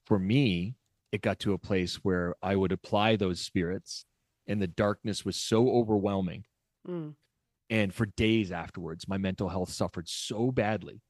for 0.05 0.19
me, 0.19 0.75
it 1.11 1.21
got 1.21 1.39
to 1.39 1.53
a 1.53 1.57
place 1.57 1.95
where 1.97 2.35
I 2.41 2.55
would 2.55 2.71
apply 2.71 3.15
those 3.15 3.41
spirits 3.41 4.05
and 4.47 4.61
the 4.61 4.67
darkness 4.67 5.23
was 5.25 5.35
so 5.35 5.69
overwhelming. 5.69 6.45
Mm, 6.87 7.15
And 7.69 7.93
for 7.93 8.05
days 8.05 8.51
afterwards, 8.51 9.07
my 9.07 9.17
mental 9.17 9.49
health 9.49 9.69
suffered 9.71 10.07
so 10.09 10.51
badly. 10.51 11.01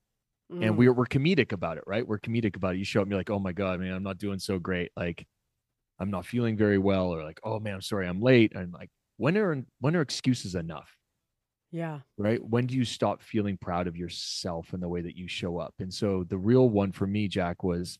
mm. 0.51 0.64
And 0.66 0.78
we're, 0.78 0.93
we're 0.93 1.05
comedic 1.05 1.51
about 1.51 1.78
it, 1.78 1.84
right? 1.88 2.05
We're 2.07 2.20
comedic 2.20 2.55
about 2.55 2.76
it. 2.76 2.80
You 2.80 2.86
show 2.86 2.99
up 3.01 3.05
and 3.05 3.12
you're 3.12 3.20
like, 3.20 3.30
oh 3.30 3.39
my 3.39 3.53
God, 3.53 3.80
man, 3.80 3.93
I'm 3.93 4.03
not 4.03 4.18
doing 4.18 4.39
so 4.39 4.59
great. 4.59 4.91
Like, 4.95 5.26
I'm 5.99 6.12
not 6.12 6.26
feeling 6.26 6.57
very 6.57 6.78
well. 6.78 7.14
Or 7.14 7.24
like, 7.24 7.39
oh 7.43 7.59
man, 7.59 7.76
I'm 7.76 7.82
sorry, 7.82 8.07
I'm 8.07 8.22
late. 8.22 8.53
And 8.55 8.74
like, 8.74 8.89
when 9.18 9.38
are 9.38 9.64
when 9.80 9.95
are 9.95 10.01
excuses 10.01 10.55
enough? 10.55 10.89
Yeah. 11.72 11.99
right? 12.17 12.43
When 12.43 12.67
do 12.67 12.76
you 12.76 12.86
stop 12.86 13.22
feeling 13.22 13.57
proud 13.57 13.88
of 13.88 13.95
yourself 13.97 14.74
and 14.74 14.82
the 14.84 14.89
way 14.89 15.01
that 15.01 15.15
you 15.17 15.28
show 15.28 15.57
up? 15.57 15.74
And 15.80 15.93
so 15.93 16.24
the 16.28 16.38
real 16.38 16.69
one 16.69 16.91
for 16.91 17.07
me, 17.07 17.28
Jack, 17.28 17.63
was 17.63 17.97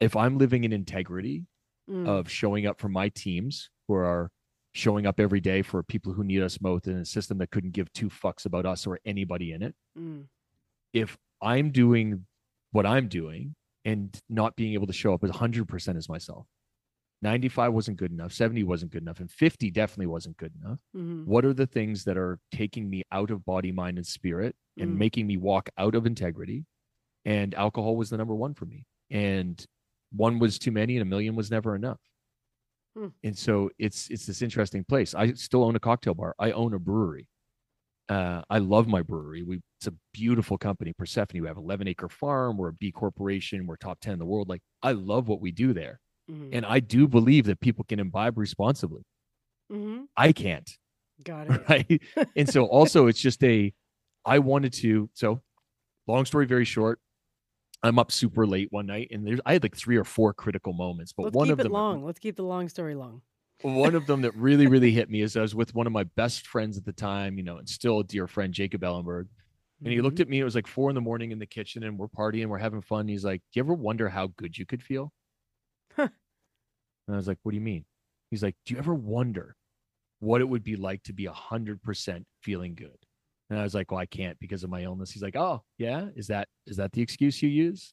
if 0.00 0.16
I'm 0.16 0.38
living 0.38 0.64
in 0.64 0.72
integrity 0.72 1.46
Mm, 1.88 2.06
of 2.06 2.30
showing 2.30 2.66
up 2.66 2.78
for 2.78 2.88
my 2.88 3.08
teams 3.08 3.68
who 3.88 3.94
are 3.94 4.30
showing 4.74 5.06
up 5.06 5.18
every 5.18 5.40
day 5.40 5.60
for 5.60 5.82
people 5.82 6.12
who 6.12 6.22
need 6.22 6.40
us 6.40 6.60
most 6.60 6.86
in 6.86 6.96
a 6.98 7.04
system 7.04 7.38
that 7.38 7.50
couldn't 7.50 7.72
give 7.72 7.92
two 7.92 8.08
fucks 8.08 8.46
about 8.46 8.64
us 8.64 8.86
or 8.86 9.00
anybody 9.04 9.50
in 9.52 9.60
it. 9.62 9.74
mm, 9.98 10.26
If 10.92 11.18
I'm 11.42 11.72
doing 11.72 12.26
what 12.70 12.86
I'm 12.86 13.08
doing 13.08 13.56
and 13.84 14.16
not 14.28 14.54
being 14.54 14.74
able 14.74 14.86
to 14.86 14.92
show 14.92 15.12
up 15.14 15.24
as 15.24 15.30
100% 15.30 15.96
as 15.96 16.08
myself, 16.08 16.46
95 17.22 17.72
wasn't 17.74 17.98
good 17.98 18.12
enough, 18.12 18.32
70 18.32 18.64
wasn't 18.64 18.92
good 18.92 19.02
enough, 19.02 19.20
and 19.20 19.30
50 19.30 19.70
definitely 19.70 20.06
wasn't 20.06 20.36
good 20.38 20.54
enough. 20.62 20.80
Mhm, 20.96 21.26
what 21.26 21.44
are 21.44 21.52
the 21.54 21.66
things 21.66 22.04
that 22.04 22.16
are 22.16 22.38
taking 22.50 22.88
me 22.88 23.02
out 23.12 23.30
of 23.30 23.44
body 23.44 23.72
mind 23.72 23.98
and 23.98 24.06
spirit 24.06 24.56
and 24.78 24.90
Mm. 24.92 24.98
making 24.98 25.26
me 25.26 25.36
walk 25.36 25.68
out 25.78 25.94
of 25.94 26.06
integrity? 26.06 26.66
And 27.24 27.54
alcohol 27.54 27.96
was 27.96 28.10
the 28.10 28.16
number 28.18 28.34
one 28.34 28.54
for 28.54 28.66
me. 28.66 28.86
And 29.10 29.64
one 30.12 30.38
was 30.38 30.58
too 30.58 30.72
many 30.72 30.96
and 30.96 31.02
a 31.02 31.06
million 31.06 31.36
was 31.36 31.50
never 31.50 31.76
enough. 31.76 32.00
Hmm. 32.96 33.08
and 33.22 33.38
so 33.38 33.70
it's 33.78 34.10
it's 34.10 34.26
this 34.26 34.42
interesting 34.42 34.84
place. 34.84 35.14
I 35.14 35.32
still 35.34 35.62
own 35.64 35.76
a 35.76 35.80
cocktail 35.80 36.14
bar. 36.14 36.34
I 36.40 36.50
own 36.52 36.74
a 36.74 36.78
brewery. 36.80 37.28
Uh, 38.08 38.42
i 38.50 38.58
love 38.58 38.88
my 38.88 39.02
brewery. 39.02 39.42
We 39.44 39.60
it's 39.78 39.86
a 39.88 39.94
beautiful 40.12 40.58
company 40.58 40.92
persephone. 40.92 41.42
We 41.42 41.48
have 41.48 41.56
11 41.58 41.88
acre 41.88 42.08
farm. 42.08 42.56
We're 42.58 42.68
a 42.70 42.72
b 42.74 42.92
corporation. 42.92 43.66
We're 43.66 43.76
top 43.76 44.00
10 44.00 44.14
in 44.14 44.18
the 44.20 44.26
world. 44.26 44.48
Like 44.48 44.62
i 44.82 44.92
love 44.92 45.28
what 45.28 45.40
we 45.40 45.52
do 45.52 45.72
there 45.72 46.00
mhm, 46.30 46.48
and 46.52 46.64
i 46.66 46.78
do 46.80 47.08
believe 47.08 47.46
that 47.46 47.60
people 47.60 47.84
can 47.88 47.98
imbibe 48.00 48.38
responsibly 48.38 49.02
mhm. 49.72 50.06
i 50.16 50.32
can't 50.32 50.70
Got 51.22 51.46
it. 51.50 51.68
right 51.68 52.02
and 52.36 52.48
so 52.48 52.64
also 52.78 53.06
it's 53.06 53.20
just 53.20 53.42
a 53.44 53.72
i 54.24 54.38
wanted 54.38 54.72
to 54.74 55.10
so 55.14 55.40
long 56.06 56.24
story 56.24 56.46
very 56.46 56.64
short 56.64 56.98
i'm 57.82 57.98
up 57.98 58.10
super 58.12 58.46
late 58.46 58.68
one 58.70 58.86
night 58.86 59.08
and 59.10 59.26
there's 59.26 59.40
i 59.46 59.52
had 59.54 59.62
like 59.62 59.76
three 59.76 59.96
or 59.96 60.04
four 60.04 60.32
critical 60.32 60.72
moments 60.72 61.12
but 61.12 61.24
Let's 61.24 61.36
one 61.36 61.46
keep 61.48 61.52
of 61.54 61.60
it 61.60 61.62
them 61.64 61.72
long. 61.72 62.04
Let's 62.04 62.18
keep 62.18 62.36
the 62.36 62.42
long 62.44 62.68
story 62.68 62.94
long. 62.94 63.22
one 63.62 63.94
of 63.94 64.06
them 64.06 64.22
that 64.22 64.34
really 64.34 64.66
really 64.66 64.90
hit 64.98 65.10
me 65.10 65.20
is 65.22 65.36
i 65.36 65.42
was 65.42 65.54
with 65.54 65.74
one 65.74 65.86
of 65.86 65.92
my 65.92 66.04
best 66.16 66.46
friends 66.46 66.78
at 66.78 66.84
the 66.84 66.92
time 66.92 67.36
you 67.38 67.44
know 67.44 67.58
and 67.58 67.68
still 67.68 68.00
a 68.00 68.04
dear 68.04 68.26
friend 68.26 68.54
jacob 68.54 68.80
ellenberg 68.82 69.26
and 69.82 69.92
he 69.92 70.00
looked 70.02 70.18
Mhm. 70.18 70.22
at 70.22 70.28
me 70.28 70.40
it 70.40 70.44
was 70.44 70.54
like 70.54 70.66
four 70.66 70.90
in 70.90 70.94
the 70.94 71.00
morning 71.00 71.30
in 71.32 71.38
the 71.38 71.46
kitchen 71.46 71.82
and 71.84 71.98
we're 71.98 72.08
partying 72.08 72.46
we're 72.48 72.58
having 72.58 72.80
fun 72.82 73.06
he's 73.08 73.24
like 73.24 73.40
do 73.52 73.60
you 73.60 73.62
ever 73.64 73.74
wonder 73.74 74.08
how 74.08 74.28
good 74.36 74.56
you 74.56 74.64
could 74.66 74.82
feel. 74.82 75.12
And 77.10 77.16
i 77.16 77.18
was 77.18 77.26
like 77.28 77.38
what 77.42 77.50
do 77.50 77.56
you 77.56 77.62
mean? 77.62 77.84
He's 78.30 78.42
like 78.44 78.54
do 78.64 78.74
you 78.74 78.78
ever 78.78 78.94
wonder 78.94 79.56
what 80.20 80.40
it 80.40 80.48
would 80.48 80.62
be 80.62 80.76
like 80.76 81.02
to 81.04 81.12
be 81.12 81.26
100% 81.26 82.24
feeling 82.42 82.74
good? 82.76 82.98
And 83.50 83.58
i 83.58 83.64
was 83.64 83.74
like 83.74 83.90
well 83.90 83.98
i 84.00 84.06
can't 84.06 84.38
because 84.38 84.62
of 84.62 84.70
my 84.70 84.82
illness. 84.82 85.10
He's 85.10 85.22
like 85.22 85.36
oh 85.36 85.62
yeah? 85.78 86.08
Is 86.14 86.28
that 86.28 86.48
is 86.66 86.76
that 86.76 86.92
the 86.92 87.02
excuse 87.02 87.42
you 87.42 87.48
use? 87.48 87.92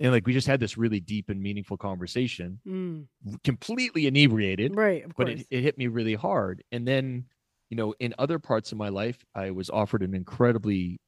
And 0.00 0.12
like 0.12 0.26
we 0.26 0.32
just 0.34 0.46
had 0.46 0.60
this 0.60 0.76
really 0.78 1.00
deep 1.00 1.28
and 1.30 1.40
meaningful 1.42 1.76
conversation 1.78 2.60
Mm, 2.66 3.06
completely 3.44 4.06
inebriated 4.06 4.76
right, 4.76 5.04
but 5.16 5.28
it, 5.28 5.46
it 5.50 5.62
hit 5.62 5.78
me 5.78 5.86
really 5.88 6.14
hard. 6.14 6.62
And 6.72 6.86
then 6.86 7.26
you 7.70 7.76
know 7.76 7.94
in 8.00 8.14
other 8.18 8.38
parts 8.38 8.72
of 8.72 8.78
my 8.78 8.88
life 8.90 9.24
i 9.34 9.50
was 9.50 9.70
offered 9.70 10.02
an 10.02 10.14
incredibly 10.14 10.98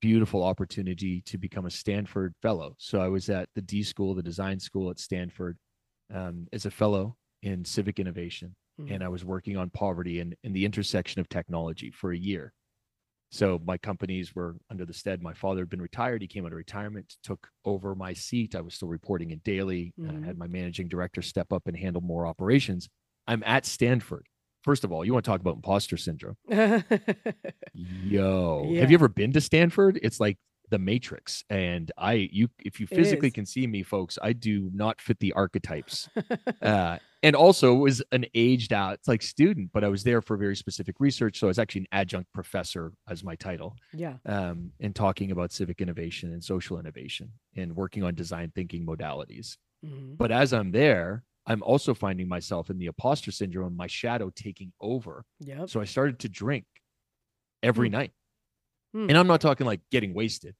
beautiful 0.00 0.42
opportunity 0.42 1.20
to 1.22 1.38
become 1.38 1.64
a 1.66 1.70
stanford 1.70 2.34
fellow. 2.42 2.74
So 2.78 3.00
i 3.00 3.08
was 3.08 3.28
at 3.30 3.48
the 3.54 3.62
d 3.62 3.82
school 3.82 4.14
the 4.14 4.22
design 4.22 4.58
school 4.58 4.90
at 4.90 4.98
stanford 4.98 5.56
um, 6.12 6.46
as 6.52 6.66
a 6.66 6.70
fellow 6.70 7.16
in 7.42 7.64
civic 7.64 7.98
innovation 7.98 8.54
Mhm. 8.80 8.90
and 8.94 9.04
i 9.04 9.08
was 9.08 9.24
working 9.24 9.56
on 9.56 9.68
poverty 9.70 10.20
and, 10.20 10.34
and 10.44 10.54
the 10.56 10.64
intersection 10.64 11.20
of 11.20 11.28
technology 11.28 11.90
for 11.90 12.12
a 12.12 12.16
year. 12.18 12.52
So 13.30 13.58
my 13.64 13.78
companies 13.78 14.34
were 14.34 14.56
under 14.70 14.84
the 14.84 14.92
stead. 14.92 15.22
My 15.22 15.32
father 15.32 15.60
had 15.62 15.70
been 15.70 15.80
retired. 15.80 16.20
He 16.20 16.28
came 16.28 16.44
out 16.44 16.52
of 16.52 16.56
retirement 16.58 17.16
took 17.22 17.48
over 17.64 17.94
my 17.94 18.12
seat. 18.12 18.54
I 18.54 18.60
was 18.60 18.74
still 18.74 18.88
reporting 18.88 19.30
it 19.30 19.42
daily 19.42 19.94
Mhm. 19.98 20.22
i 20.22 20.26
had 20.26 20.36
my 20.38 20.46
managing 20.46 20.88
director 20.88 21.22
step 21.22 21.52
up 21.52 21.66
and 21.66 21.76
handle 21.76 22.02
more 22.02 22.26
operations. 22.26 22.88
I'm 23.26 23.42
at 23.44 23.64
stanford. 23.66 24.26
First 24.62 24.84
of 24.84 24.92
all 24.92 25.04
you 25.04 25.12
want 25.14 25.24
to 25.24 25.30
talk 25.30 25.40
about 25.40 25.56
imposter 25.56 25.96
syndrome? 25.96 26.36
Yo 27.74 28.64
Yeah. 28.72 28.80
have 28.80 28.90
you 28.90 28.96
ever 28.96 29.08
been 29.08 29.32
to 29.32 29.40
stanford? 29.40 29.98
It's 30.02 30.20
like 30.20 30.38
the 30.72 30.78
matrix 30.78 31.44
and 31.50 31.92
i 31.98 32.14
you 32.32 32.48
if 32.64 32.80
you 32.80 32.86
physically 32.86 33.30
can 33.30 33.44
see 33.46 33.66
me 33.66 33.82
folks 33.82 34.18
i 34.22 34.32
do 34.32 34.70
not 34.72 35.00
fit 35.00 35.18
the 35.20 35.32
archetypes 35.34 36.08
uh, 36.62 36.96
and 37.22 37.36
also 37.36 37.74
was 37.74 38.02
an 38.10 38.24
aged 38.34 38.72
out 38.72 38.94
it's 38.94 39.06
like 39.06 39.20
student 39.22 39.70
but 39.74 39.84
i 39.84 39.88
was 39.88 40.02
there 40.02 40.22
for 40.22 40.36
very 40.38 40.56
specific 40.56 40.96
research 40.98 41.38
so 41.38 41.46
i 41.46 41.52
was 41.54 41.58
actually 41.58 41.82
an 41.82 41.86
adjunct 41.92 42.32
professor 42.32 42.92
as 43.08 43.22
my 43.22 43.34
title 43.36 43.76
yeah. 43.92 44.16
um, 44.26 44.72
and 44.80 44.94
talking 44.94 45.30
about 45.30 45.52
civic 45.52 45.80
innovation 45.82 46.32
and 46.32 46.42
social 46.42 46.78
innovation 46.80 47.30
and 47.54 47.76
working 47.76 48.02
on 48.02 48.14
design 48.14 48.50
thinking 48.54 48.86
modalities 48.86 49.56
Mhm. 49.84 50.16
but 50.16 50.30
as 50.32 50.52
i'm 50.52 50.70
there 50.72 51.24
i'm 51.46 51.62
also 51.64 51.92
finding 51.92 52.28
myself 52.28 52.70
in 52.70 52.78
the 52.78 52.86
imposter 52.86 53.30
syndrome 53.32 53.76
my 53.76 53.88
shadow 53.88 54.30
taking 54.34 54.72
over 54.80 55.24
Yep. 55.40 55.68
so 55.70 55.80
i 55.80 55.84
started 55.84 56.18
to 56.20 56.28
drink 56.30 56.64
every 57.62 57.88
Hmm. 57.88 57.92
night 58.00 58.12
Hmm. 58.94 59.06
and 59.08 59.16
i'm 59.18 59.26
not 59.26 59.40
talking 59.40 59.66
like 59.66 59.80
getting 59.90 60.12
wasted 60.14 60.54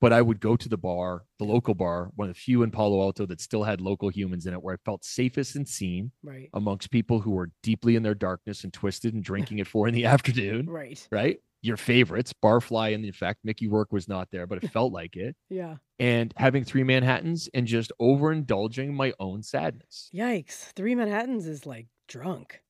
but 0.00 0.12
i 0.12 0.20
would 0.22 0.40
go 0.40 0.56
to 0.56 0.68
the 0.68 0.76
bar 0.76 1.24
the 1.38 1.44
local 1.44 1.74
bar 1.74 2.10
one 2.16 2.28
of 2.28 2.34
the 2.34 2.40
few 2.40 2.62
in 2.62 2.70
palo 2.70 3.00
alto 3.02 3.26
that 3.26 3.40
still 3.40 3.64
had 3.64 3.80
local 3.80 4.08
humans 4.08 4.46
in 4.46 4.54
it 4.54 4.62
where 4.62 4.74
i 4.74 4.78
felt 4.84 5.04
safest 5.04 5.56
and 5.56 5.68
seen 5.68 6.10
Right. 6.22 6.48
amongst 6.54 6.90
people 6.90 7.20
who 7.20 7.30
were 7.32 7.50
deeply 7.62 7.96
in 7.96 8.02
their 8.02 8.14
darkness 8.14 8.64
and 8.64 8.72
twisted 8.72 9.14
and 9.14 9.22
drinking 9.24 9.60
at 9.60 9.66
four 9.66 9.88
in 9.88 9.94
the 9.94 10.04
afternoon, 10.14 10.66
Right. 10.68 11.06
right? 11.10 11.38
Your 11.60 11.76
favorites, 11.76 12.32
Barfly, 12.40 12.94
and 12.94 13.04
in 13.04 13.12
fact, 13.12 13.40
Mickey 13.42 13.66
Rourke 13.66 13.92
was 13.92 14.06
not 14.06 14.28
there, 14.30 14.46
but 14.46 14.62
it 14.62 14.70
felt 14.70 14.92
like 14.92 15.16
it. 15.16 15.34
Yeah. 15.50 15.76
And 15.98 16.32
having 16.36 16.62
three 16.62 16.84
Manhattans 16.84 17.48
and 17.52 17.66
just 17.66 17.90
overindulging 18.00 18.92
my 18.92 19.12
own 19.18 19.42
sadness. 19.42 20.08
Yikes. 20.14 20.72
Three 20.76 20.94
Manhattans 20.94 21.46
is 21.48 21.66
like 21.66 21.88
drunk. 22.06 22.60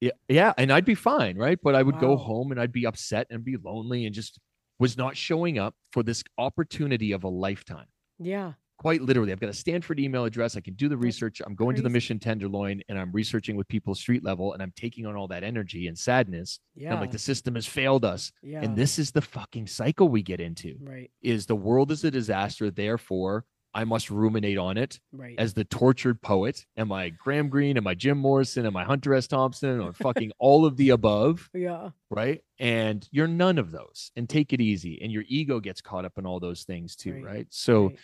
Yeah, 0.00 0.12
yeah, 0.28 0.52
and 0.56 0.72
I'd 0.72 0.84
be 0.86 0.94
fine, 0.94 1.36
right? 1.36 1.58
But 1.62 1.74
I 1.74 1.82
would 1.82 1.98
go 2.00 2.16
home 2.16 2.50
and 2.50 2.58
I'd 2.60 2.72
be 2.72 2.86
upset 2.86 3.26
and 3.30 3.44
be 3.44 3.56
lonely 3.62 4.06
and 4.06 4.14
just 4.14 4.38
was 4.82 4.96
not 4.96 5.16
showing 5.16 5.58
up 5.58 5.74
for 5.92 6.02
this 6.02 6.22
opportunity 6.38 7.12
of 7.12 7.22
a 7.24 7.28
lifetime. 7.28 7.86
Yeah. 8.18 8.52
quite 8.78 9.00
literally 9.08 9.30
i've 9.32 9.38
got 9.44 9.50
a 9.50 9.60
stanford 9.64 9.98
email 10.00 10.24
address 10.24 10.56
i 10.56 10.60
can 10.60 10.74
do 10.82 10.88
the 10.88 10.96
research 11.08 11.36
i'm 11.46 11.54
going 11.62 11.74
to 11.76 11.82
the 11.82 11.88
mission 11.98 12.18
tenderloin 12.18 12.80
and 12.88 12.98
i'm 13.00 13.12
researching 13.20 13.54
with 13.58 13.66
people 13.74 13.94
street 13.94 14.22
level 14.30 14.46
and 14.54 14.60
i'm 14.62 14.72
taking 14.84 15.04
on 15.06 15.14
all 15.18 15.28
that 15.28 15.44
energy 15.52 15.82
and 15.88 15.96
sadness 16.08 16.58
and 16.74 16.82
Yeah. 16.84 16.92
i'm 16.94 17.00
like 17.00 17.10
the 17.18 17.18
system 17.30 17.54
has 17.54 17.66
failed 17.66 18.04
us 18.04 18.32
yeah. 18.42 18.62
and 18.64 18.76
this 18.82 18.98
is 19.02 19.08
the 19.12 19.20
fucking 19.36 19.66
cycle 19.80 20.08
we 20.08 20.22
get 20.32 20.40
into 20.40 20.70
Right. 20.94 21.10
is 21.34 21.46
the 21.46 21.60
world 21.68 21.88
is 21.92 22.02
a 22.04 22.10
disaster 22.10 22.70
therefore 22.70 23.44
I 23.74 23.84
must 23.84 24.10
ruminate 24.10 24.58
on 24.58 24.76
it 24.76 25.00
Right. 25.12 25.34
as 25.38 25.54
the 25.54 25.64
tortured 25.64 26.20
poet. 26.20 26.66
Am 26.76 26.92
I 26.92 27.08
Graham 27.10 27.48
Greene? 27.48 27.76
Am 27.76 27.86
I 27.86 27.94
Jim 27.94 28.18
Morrison? 28.18 28.66
Am 28.66 28.76
I 28.76 28.84
Hunter 28.84 29.14
S. 29.14 29.26
Thompson? 29.26 29.80
Or 29.80 29.92
fucking 29.92 30.32
all 30.38 30.66
of 30.66 30.76
the 30.76 30.90
above? 30.90 31.48
yeah. 31.54 31.90
Right. 32.10 32.42
And 32.58 33.08
you're 33.10 33.26
none 33.28 33.58
of 33.58 33.70
those. 33.72 34.10
And 34.16 34.28
take 34.28 34.52
it 34.52 34.60
easy. 34.60 35.00
And 35.02 35.10
your 35.10 35.24
ego 35.26 35.58
gets 35.60 35.80
caught 35.80 36.04
up 36.04 36.18
in 36.18 36.26
all 36.26 36.38
those 36.40 36.64
things 36.64 36.96
too. 36.96 37.14
Right, 37.14 37.24
Right. 37.24 37.46
So 37.50 37.86
right. 37.86 37.98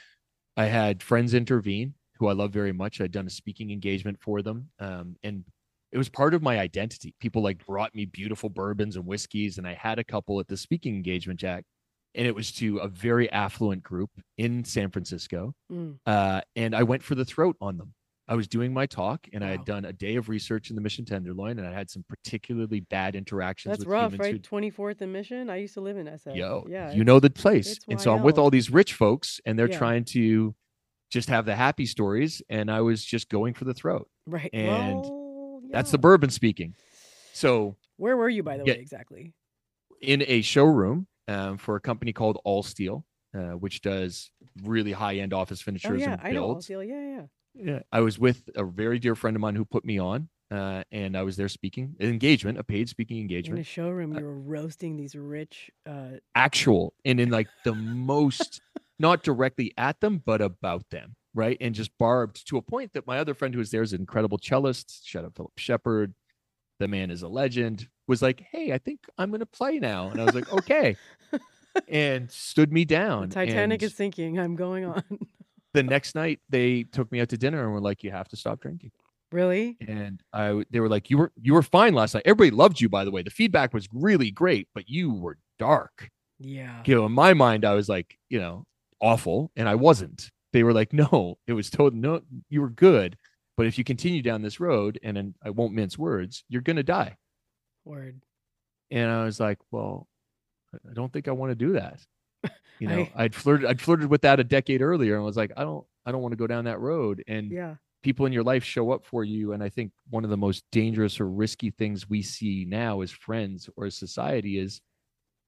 I 0.56 0.64
had 0.66 1.02
friends 1.02 1.34
intervene 1.34 1.94
who 2.18 2.28
I 2.28 2.32
love 2.32 2.52
very 2.52 2.72
much. 2.72 3.00
I'd 3.00 3.12
done 3.12 3.26
a 3.26 3.30
speaking 3.30 3.70
engagement 3.70 4.18
for 4.20 4.42
them. 4.42 4.70
Um, 4.80 5.16
and 5.22 5.44
it 5.92 5.98
was 5.98 6.08
part 6.08 6.34
of 6.34 6.42
my 6.42 6.58
identity. 6.58 7.14
People 7.20 7.42
like 7.42 7.64
brought 7.64 7.94
me 7.94 8.06
beautiful 8.06 8.48
bourbons 8.48 8.96
and 8.96 9.06
whiskeys. 9.06 9.56
And 9.58 9.66
I 9.68 9.74
had 9.74 9.98
a 9.98 10.04
couple 10.04 10.40
at 10.40 10.48
the 10.48 10.56
speaking 10.56 10.96
engagement, 10.96 11.38
Jack. 11.40 11.64
And 12.14 12.26
it 12.26 12.34
was 12.34 12.52
to 12.52 12.78
a 12.78 12.88
very 12.88 13.30
affluent 13.30 13.82
group 13.82 14.10
in 14.36 14.64
San 14.64 14.90
Francisco. 14.90 15.54
Mm. 15.70 15.98
Uh, 16.06 16.40
and 16.56 16.74
I 16.74 16.82
went 16.82 17.02
for 17.02 17.14
the 17.14 17.24
throat 17.24 17.56
on 17.60 17.76
them. 17.76 17.94
I 18.30 18.34
was 18.34 18.46
doing 18.46 18.74
my 18.74 18.84
talk 18.84 19.26
and 19.32 19.42
I 19.42 19.48
had 19.48 19.64
done 19.64 19.86
a 19.86 19.92
day 19.92 20.16
of 20.16 20.28
research 20.28 20.68
in 20.68 20.76
the 20.76 20.82
Mission 20.82 21.06
Tenderloin 21.06 21.58
and 21.58 21.66
I 21.66 21.72
had 21.72 21.88
some 21.88 22.04
particularly 22.10 22.80
bad 22.80 23.14
interactions 23.16 23.72
That's 23.72 23.78
with 23.80 23.88
rough, 23.88 24.18
right? 24.18 24.42
Twenty 24.42 24.68
fourth 24.68 25.00
and 25.00 25.10
Mission. 25.14 25.48
I 25.48 25.56
used 25.56 25.72
to 25.74 25.80
live 25.80 25.96
in 25.96 26.06
SF. 26.06 26.36
yo, 26.36 26.66
yeah. 26.68 26.92
you 26.92 27.04
know 27.04 27.20
the 27.20 27.30
place. 27.30 27.78
And 27.88 27.98
so 27.98 28.14
I'm 28.14 28.22
with 28.22 28.36
all 28.36 28.50
these 28.50 28.68
rich 28.70 28.92
folks 28.92 29.40
and 29.46 29.58
they're 29.58 29.70
Yeah. 29.70 29.78
trying 29.78 30.04
to 30.06 30.54
just 31.10 31.30
have 31.30 31.46
the 31.46 31.56
happy 31.56 31.86
stories. 31.86 32.42
And 32.50 32.70
I 32.70 32.82
was 32.82 33.02
just 33.02 33.30
going 33.30 33.54
for 33.54 33.64
the 33.64 33.72
throat. 33.72 34.10
right. 34.26 34.50
and 34.52 34.96
well, 35.00 35.62
That's 35.70 35.90
the 35.90 35.98
bourbon 35.98 36.28
speaking. 36.28 36.74
So 37.32 37.76
Where 37.96 38.16
were 38.16 38.28
you, 38.28 38.42
by 38.42 38.58
the 38.58 38.64
Yeah. 38.66 38.74
way, 38.74 38.80
exactly? 38.80 39.32
in 40.02 40.22
a 40.26 40.42
showroom 40.42 41.06
um, 41.28 41.58
for 41.58 41.76
a 41.76 41.80
company 41.80 42.12
called 42.12 42.38
Allsteel, 42.46 43.04
uh, 43.34 43.50
which 43.50 43.82
does 43.82 44.30
really 44.64 44.92
high 44.92 45.16
end 45.16 45.32
office 45.32 45.60
Oh 45.60 45.64
finishers 45.64 46.00
yeah, 46.02 46.12
and 46.14 46.20
I 46.22 46.30
know. 46.32 46.46
builds. 46.54 46.68
Allsteel. 46.68 46.86
Yeah, 46.88 47.16
yeah. 47.16 47.26
Yeah, 47.54 47.80
I 47.90 48.00
was 48.00 48.18
with 48.18 48.48
a 48.54 48.64
very 48.64 48.98
dear 48.98 49.14
friend 49.14 49.36
of 49.36 49.40
mine 49.40 49.56
who 49.56 49.64
put 49.64 49.84
me 49.84 49.98
on, 49.98 50.28
uh, 50.50 50.84
and 50.92 51.16
I 51.16 51.22
was 51.22 51.36
there 51.36 51.48
speaking 51.48 51.96
an 51.98 52.08
engagement, 52.08 52.58
a 52.58 52.62
paid 52.62 52.88
speaking 52.88 53.18
engagement. 53.18 53.58
In 53.58 53.62
a 53.62 53.64
showroom, 53.64 54.14
Uh, 54.14 54.20
you 54.20 54.24
were 54.24 54.38
roasting 54.38 54.96
these 54.96 55.14
rich. 55.16 55.70
Uh, 55.84 56.18
actual, 56.34 56.94
and 57.04 57.18
in 57.18 57.30
like 57.30 57.48
the 57.64 57.74
most, 57.74 58.60
not 59.00 59.22
directly 59.24 59.72
at 59.76 60.00
them, 60.00 60.22
but 60.24 60.40
about 60.40 60.88
them, 60.90 61.16
right? 61.34 61.56
And 61.60 61.74
just 61.74 61.90
barbed 61.98 62.46
to 62.48 62.58
a 62.58 62.62
point 62.62 62.92
that 62.92 63.06
my 63.08 63.18
other 63.18 63.34
friend 63.34 63.52
who 63.54 63.58
was 63.58 63.70
there 63.72 63.82
is 63.82 63.92
an 63.92 64.00
incredible 64.00 64.38
cellist. 64.38 65.04
Shout 65.04 65.24
out 65.24 65.34
Philip 65.34 65.52
Shepard. 65.56 66.14
The 66.78 66.88
man 66.88 67.10
is 67.10 67.22
a 67.22 67.28
legend. 67.28 67.88
Was 68.06 68.22
like, 68.22 68.42
hey, 68.50 68.72
I 68.72 68.78
think 68.78 69.00
I'm 69.18 69.30
gonna 69.30 69.46
play 69.46 69.78
now, 69.78 70.08
and 70.08 70.20
I 70.20 70.24
was 70.24 70.34
like, 70.34 70.50
okay, 70.52 70.96
and 71.88 72.30
stood 72.30 72.72
me 72.72 72.84
the 72.84 72.94
down. 72.94 73.28
Titanic 73.30 73.82
and 73.82 73.90
is 73.90 73.94
sinking. 73.96 74.38
I'm 74.38 74.56
going 74.56 74.84
on. 74.84 75.02
the 75.74 75.82
next 75.82 76.14
night 76.14 76.40
they 76.48 76.84
took 76.84 77.10
me 77.12 77.20
out 77.20 77.28
to 77.30 77.36
dinner 77.36 77.62
and 77.62 77.72
were 77.72 77.80
like, 77.80 78.02
you 78.02 78.10
have 78.10 78.28
to 78.28 78.36
stop 78.36 78.60
drinking. 78.60 78.90
really? 79.30 79.76
and 79.86 80.22
I 80.32 80.64
they 80.70 80.80
were 80.80 80.88
like, 80.88 81.10
"You 81.10 81.18
were 81.18 81.32
you 81.40 81.52
were 81.54 81.62
fine 81.62 81.92
last 81.94 82.14
night. 82.14 82.22
Everybody 82.24 82.50
loved 82.50 82.80
you, 82.80 82.88
by 82.88 83.04
the 83.04 83.10
way. 83.10 83.22
The 83.22 83.30
feedback 83.30 83.74
was 83.74 83.86
really 83.92 84.30
great, 84.30 84.68
but 84.74 84.88
you 84.88 85.12
were 85.12 85.36
dark." 85.58 86.10
Yeah. 86.38 86.82
You 86.86 86.94
know, 86.94 87.06
in 87.06 87.12
my 87.12 87.34
mind, 87.34 87.64
I 87.64 87.74
was 87.74 87.88
like, 87.88 88.16
you 88.30 88.38
know, 88.40 88.64
awful, 89.00 89.50
and 89.56 89.68
I 89.68 89.74
wasn't. 89.74 90.30
They 90.54 90.62
were 90.62 90.72
like, 90.72 90.92
"No, 90.94 91.36
it 91.46 91.52
was 91.52 91.68
total. 91.68 91.98
No, 91.98 92.22
you 92.48 92.62
were 92.62 92.70
good, 92.70 93.18
but 93.58 93.66
if 93.66 93.76
you 93.76 93.84
continue 93.84 94.22
down 94.22 94.40
this 94.40 94.58
road, 94.60 94.98
and 95.02 95.16
then 95.18 95.34
I 95.44 95.50
won't 95.50 95.74
mince 95.74 95.98
words, 95.98 96.44
you're 96.48 96.62
gonna 96.62 96.82
die." 96.82 97.18
Word. 97.84 98.22
And 98.90 99.10
I 99.10 99.24
was 99.24 99.38
like, 99.40 99.58
"Well, 99.70 100.08
I 100.72 100.94
don't 100.94 101.12
think 101.12 101.28
I 101.28 101.32
want 101.32 101.50
to 101.50 101.54
do 101.56 101.72
that." 101.72 102.00
You 102.80 102.86
know, 102.86 103.08
I- 103.16 103.24
would 103.24 103.34
flirted 103.34 103.66
I'd 103.66 103.80
flirted 103.80 104.08
with 104.08 104.22
that 104.22 104.38
a 104.40 104.44
decade 104.44 104.80
earlier, 104.82 105.14
and 105.14 105.22
I 105.22 105.26
was 105.26 105.36
like, 105.36 105.50
"I 105.56 105.64
don't 105.64 105.84
I 106.06 106.12
don't 106.12 106.22
want 106.22 106.32
to 106.32 106.36
go 106.36 106.46
down 106.46 106.64
that 106.66 106.78
road." 106.80 107.24
And 107.26 107.50
Yeah. 107.50 107.74
people 108.04 108.24
in 108.26 108.32
your 108.32 108.44
life 108.44 108.62
show 108.62 108.92
up 108.92 109.04
for 109.04 109.24
you 109.24 109.52
and 109.52 109.60
i 109.60 109.68
think 109.68 109.90
one 110.08 110.22
of 110.22 110.30
the 110.30 110.36
most 110.36 110.62
dangerous 110.70 111.18
or 111.18 111.28
risky 111.28 111.68
things 111.72 112.08
we 112.08 112.22
see 112.22 112.64
now 112.64 113.00
as 113.00 113.10
friends 113.10 113.68
or 113.76 113.86
as 113.86 113.96
society 113.96 114.56
is 114.56 114.80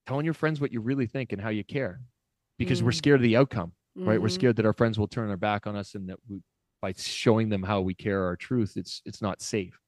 telling 0.08 0.24
your 0.24 0.34
friends 0.34 0.60
what 0.60 0.72
you 0.72 0.80
really 0.80 1.06
think 1.06 1.32
and 1.32 1.40
how 1.40 1.48
you 1.48 1.62
care 1.62 2.00
because 2.58 2.82
we're 2.82 2.90
Mm. 2.90 2.94
scared 2.96 3.20
of 3.20 3.22
the 3.22 3.36
outcome 3.36 3.72
right 3.94 4.20
we're 4.20 4.26
Mhm. 4.26 4.32
scared 4.32 4.56
that 4.56 4.66
our 4.66 4.72
friends 4.72 4.98
will 4.98 5.06
turn 5.06 5.28
their 5.28 5.36
back 5.36 5.68
on 5.68 5.76
us 5.76 5.94
and 5.94 6.08
that 6.08 6.18
we, 6.28 6.42
by 6.80 6.92
showing 6.96 7.48
them 7.48 7.62
how 7.62 7.80
we 7.80 7.94
care 7.94 8.24
our 8.24 8.36
truth 8.36 8.74
it's 8.76 9.02
it's 9.04 9.22
not 9.22 9.42
safe. 9.42 9.78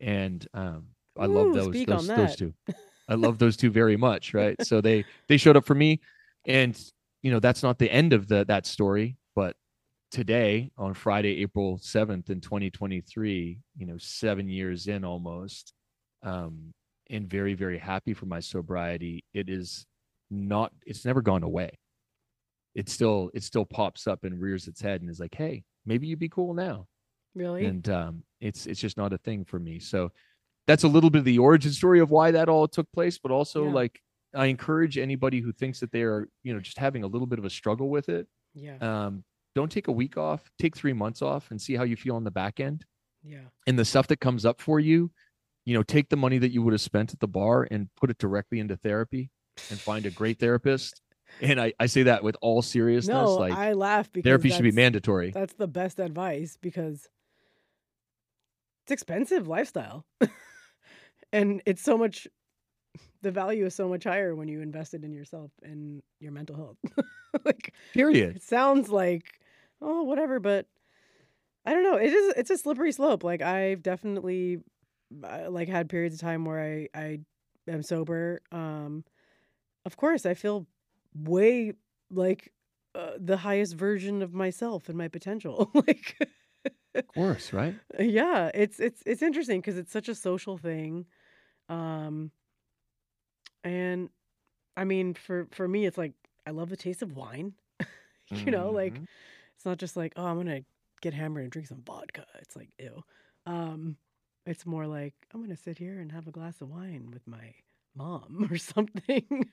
And 0.00 0.46
um 0.54 0.86
i 1.18 1.26
love 1.26 1.52
those 1.52 1.72
those, 1.86 2.06
those 2.06 2.36
two. 2.36 2.54
I 3.08 3.14
love 3.14 3.38
those 3.38 3.56
two 3.56 3.70
very 3.70 3.96
much 3.96 4.32
right? 4.32 4.56
So 4.64 4.80
they 4.80 5.04
they 5.28 5.36
showed 5.36 5.56
up 5.56 5.66
for 5.66 5.74
me 5.74 6.00
and 6.46 6.78
you 7.22 7.30
know 7.30 7.40
that's 7.40 7.62
not 7.62 7.78
the 7.78 7.90
end 7.90 8.12
of 8.12 8.28
the 8.28 8.44
that 8.46 8.66
story 8.66 9.16
but 9.36 9.54
today 10.10 10.70
on 10.76 10.92
friday 10.92 11.40
april 11.40 11.78
7th 11.78 12.30
in 12.30 12.40
2023 12.40 13.58
you 13.76 13.86
know 13.86 13.96
seven 13.98 14.48
years 14.48 14.88
in 14.88 15.04
almost 15.04 15.72
um 16.24 16.72
and 17.10 17.28
very 17.28 17.54
very 17.54 17.78
happy 17.78 18.12
for 18.12 18.26
my 18.26 18.40
sobriety 18.40 19.24
it 19.34 19.48
is 19.48 19.86
not 20.32 20.72
it's 20.86 21.04
never 21.04 21.20
gone 21.20 21.42
away. 21.42 21.70
It 22.74 22.88
still 22.88 23.30
it 23.34 23.42
still 23.42 23.66
pops 23.66 24.06
up 24.06 24.24
and 24.24 24.40
rears 24.40 24.66
its 24.66 24.80
head 24.80 25.02
and 25.02 25.10
is 25.10 25.20
like 25.20 25.34
hey 25.34 25.62
maybe 25.86 26.06
you'd 26.06 26.18
be 26.18 26.28
cool 26.28 26.54
now 26.54 26.86
Really? 27.34 27.64
and 27.64 27.88
um 27.88 28.22
it's 28.40 28.66
it's 28.66 28.80
just 28.80 28.96
not 28.96 29.12
a 29.12 29.18
thing 29.18 29.44
for 29.44 29.58
me 29.58 29.78
so 29.78 30.10
that's 30.66 30.84
a 30.84 30.88
little 30.88 31.10
bit 31.10 31.20
of 31.20 31.24
the 31.24 31.38
origin 31.38 31.72
story 31.72 32.00
of 32.00 32.10
why 32.10 32.30
that 32.30 32.48
all 32.48 32.68
took 32.68 32.90
place 32.92 33.18
but 33.18 33.30
also 33.32 33.64
Yeah. 33.66 33.72
like 33.72 34.00
i 34.34 34.46
encourage 34.46 34.98
anybody 34.98 35.40
who 35.40 35.52
thinks 35.52 35.80
that 35.80 35.92
they 35.92 36.02
are 36.02 36.28
you 36.42 36.52
know 36.54 36.60
just 36.60 36.78
having 36.78 37.02
a 37.04 37.06
little 37.06 37.26
bit 37.26 37.38
of 37.38 37.44
a 37.44 37.50
struggle 37.50 37.88
with 37.90 38.08
it 38.08 38.26
yeah. 38.54 38.76
um 38.80 39.24
don't 39.54 39.70
take 39.70 39.88
a 39.88 39.92
week 39.92 40.16
off 40.16 40.50
take 40.58 40.74
three 40.76 40.92
months 40.94 41.22
off 41.22 41.50
and 41.50 41.60
see 41.60 41.74
how 41.76 41.84
you 41.84 41.96
feel 41.96 42.16
on 42.16 42.24
the 42.24 42.30
back 42.30 42.58
end 42.60 42.84
yeah. 43.22 43.44
and 43.66 43.78
the 43.78 43.84
stuff 43.84 44.06
that 44.08 44.20
comes 44.20 44.44
up 44.46 44.60
for 44.60 44.80
you 44.80 45.10
you 45.64 45.74
know 45.74 45.82
take 45.82 46.08
the 46.08 46.16
money 46.16 46.38
that 46.38 46.50
you 46.52 46.62
would 46.62 46.72
have 46.72 46.80
spent 46.80 47.12
at 47.12 47.20
the 47.20 47.28
bar 47.28 47.68
and 47.70 47.88
put 47.96 48.10
it 48.10 48.18
directly 48.18 48.58
into 48.58 48.76
therapy 48.78 49.30
and 49.70 49.78
find 49.78 50.06
a 50.06 50.10
great 50.10 50.38
therapist 50.40 51.01
and 51.40 51.60
i, 51.60 51.72
I 51.80 51.86
say 51.86 52.04
that 52.04 52.22
with 52.22 52.36
all 52.40 52.62
seriousness 52.62 53.14
No, 53.14 53.34
like 53.34 53.52
I 53.52 53.72
laugh 53.72 54.10
because 54.12 54.28
therapy 54.28 54.50
should 54.50 54.62
be 54.62 54.72
mandatory 54.72 55.30
That's 55.30 55.54
the 55.54 55.68
best 55.68 55.98
advice 55.98 56.58
because 56.60 57.08
it's 58.82 58.92
expensive 58.92 59.46
lifestyle. 59.46 60.04
and 61.32 61.62
it's 61.66 61.82
so 61.82 61.96
much 61.96 62.26
the 63.22 63.30
value 63.30 63.64
is 63.64 63.74
so 63.74 63.88
much 63.88 64.04
higher 64.04 64.34
when 64.34 64.48
you 64.48 64.60
invest 64.60 64.94
it 64.94 65.04
in 65.04 65.12
yourself 65.12 65.52
and 65.62 66.02
your 66.18 66.32
mental 66.32 66.56
health. 66.56 66.76
like 67.44 67.72
period 67.94 68.36
it 68.36 68.42
sounds 68.42 68.88
like 68.90 69.40
oh 69.80 70.02
whatever, 70.02 70.40
but 70.40 70.66
I 71.64 71.72
don't 71.72 71.84
know. 71.84 71.96
It 71.96 72.12
is 72.12 72.34
it's 72.36 72.50
a 72.50 72.58
slippery 72.58 72.92
slope. 72.92 73.22
Like 73.22 73.40
I've 73.40 73.82
definitely 73.82 74.58
uh, 75.22 75.48
like 75.48 75.68
had 75.68 75.88
periods 75.88 76.16
of 76.16 76.20
time 76.20 76.44
where 76.44 76.60
I 76.60 76.88
I 76.98 77.20
am 77.68 77.82
sober. 77.82 78.40
Um 78.50 79.04
of 79.84 79.96
course, 79.96 80.26
I 80.26 80.34
feel 80.34 80.66
way 81.14 81.72
like 82.10 82.52
uh, 82.94 83.12
the 83.18 83.38
highest 83.38 83.74
version 83.74 84.22
of 84.22 84.34
myself 84.34 84.88
and 84.88 84.98
my 84.98 85.08
potential. 85.08 85.70
like 85.86 86.16
of 86.94 87.06
course 87.08 87.52
right 87.52 87.74
yeah, 87.98 88.50
it's 88.54 88.80
it's 88.80 89.02
it's 89.06 89.22
interesting 89.22 89.60
because 89.60 89.78
it's 89.78 89.92
such 89.92 90.08
a 90.08 90.14
social 90.14 90.58
thing. 90.58 91.06
Um 91.68 92.30
and 93.64 94.10
I 94.76 94.84
mean 94.84 95.14
for 95.14 95.46
for 95.52 95.68
me 95.68 95.86
it's 95.86 95.98
like 95.98 96.12
I 96.46 96.50
love 96.50 96.70
the 96.70 96.76
taste 96.76 97.02
of 97.02 97.16
wine. 97.16 97.54
you 98.30 98.50
know, 98.52 98.70
like 98.70 98.94
Mhm. 98.94 99.06
it's 99.56 99.64
not 99.64 99.78
just 99.78 99.96
like, 99.96 100.12
oh, 100.16 100.26
I'm 100.26 100.36
gonna 100.36 100.62
get 101.00 101.14
hammered 101.14 101.44
and 101.44 101.52
drink 101.52 101.68
some 101.68 101.82
vodka. 101.82 102.26
It's 102.40 102.56
like, 102.56 102.70
ew. 102.78 103.02
Um, 103.46 103.96
it's 104.46 104.66
more 104.66 104.86
like 104.86 105.14
I'm 105.32 105.40
gonna 105.42 105.56
sit 105.56 105.78
here 105.78 106.00
and 106.00 106.10
have 106.12 106.26
a 106.26 106.32
glass 106.32 106.60
of 106.60 106.70
wine 106.70 107.10
with 107.12 107.26
my 107.26 107.54
mom 107.94 108.48
or 108.50 108.56
something. 108.56 109.50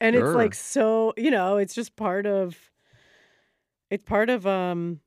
and 0.00 0.16
it's 0.16 0.34
like 0.34 0.54
so, 0.54 1.14
you 1.16 1.30
know, 1.30 1.56
it's 1.56 1.74
just 1.74 1.96
part 1.96 2.26
of 2.26 2.56
it's 3.90 4.04
part 4.04 4.30
of 4.30 4.46
um 4.46 5.00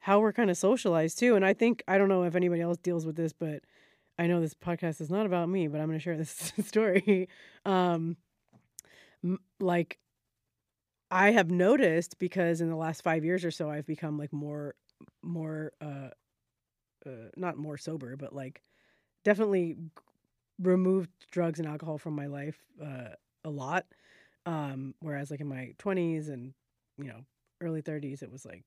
how 0.00 0.20
we're 0.20 0.32
kind 0.32 0.50
of 0.50 0.56
socialized 0.56 1.18
too. 1.18 1.34
And 1.36 1.44
I 1.44 1.52
think 1.52 1.82
I 1.88 1.98
don't 1.98 2.08
know 2.08 2.24
if 2.24 2.34
anybody 2.34 2.62
else 2.62 2.78
deals 2.78 3.06
with 3.06 3.16
this, 3.16 3.32
but 3.32 3.62
I 4.18 4.26
know 4.26 4.40
this 4.40 4.54
podcast 4.54 5.00
is 5.00 5.10
not 5.10 5.26
about 5.26 5.48
me, 5.48 5.68
but 5.68 5.80
I'm 5.80 5.88
gonna 5.88 5.98
share 5.98 6.16
this 6.16 6.52
story. 6.64 7.28
Um 7.64 8.16
m- 9.24 9.40
like 9.60 9.98
I 11.10 11.30
have 11.30 11.50
noticed 11.50 12.18
because 12.18 12.60
in 12.60 12.68
the 12.68 12.76
last 12.76 13.02
five 13.02 13.24
years 13.24 13.44
or 13.44 13.50
so, 13.50 13.70
I've 13.70 13.86
become 13.86 14.18
like 14.18 14.32
more, 14.32 14.74
more, 15.22 15.72
uh, 15.80 16.10
uh, 17.06 17.30
not 17.34 17.56
more 17.56 17.78
sober, 17.78 18.14
but 18.16 18.34
like 18.34 18.62
definitely 19.24 19.76
removed 20.58 21.10
drugs 21.30 21.58
and 21.58 21.68
alcohol 21.68 21.98
from 21.98 22.14
my 22.14 22.26
life 22.26 22.58
uh, 22.82 23.10
a 23.44 23.50
lot. 23.50 23.86
Um, 24.46 24.94
whereas 25.00 25.30
like 25.30 25.40
in 25.40 25.48
my 25.48 25.74
twenties 25.78 26.28
and 26.28 26.54
you 26.98 27.04
know 27.06 27.24
early 27.60 27.82
thirties, 27.82 28.22
it 28.22 28.30
was 28.30 28.44
like 28.46 28.64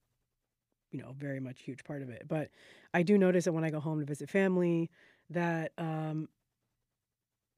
you 0.92 1.02
know 1.02 1.14
very 1.18 1.40
much 1.40 1.62
huge 1.62 1.84
part 1.84 2.02
of 2.02 2.10
it. 2.10 2.28
But 2.28 2.50
I 2.94 3.04
do 3.04 3.18
notice 3.18 3.46
that 3.46 3.54
when 3.54 3.64
I 3.64 3.70
go 3.72 3.80
home 3.80 4.00
to 4.00 4.06
visit 4.06 4.30
family, 4.30 4.90
that 5.30 5.74
um, 5.78 6.30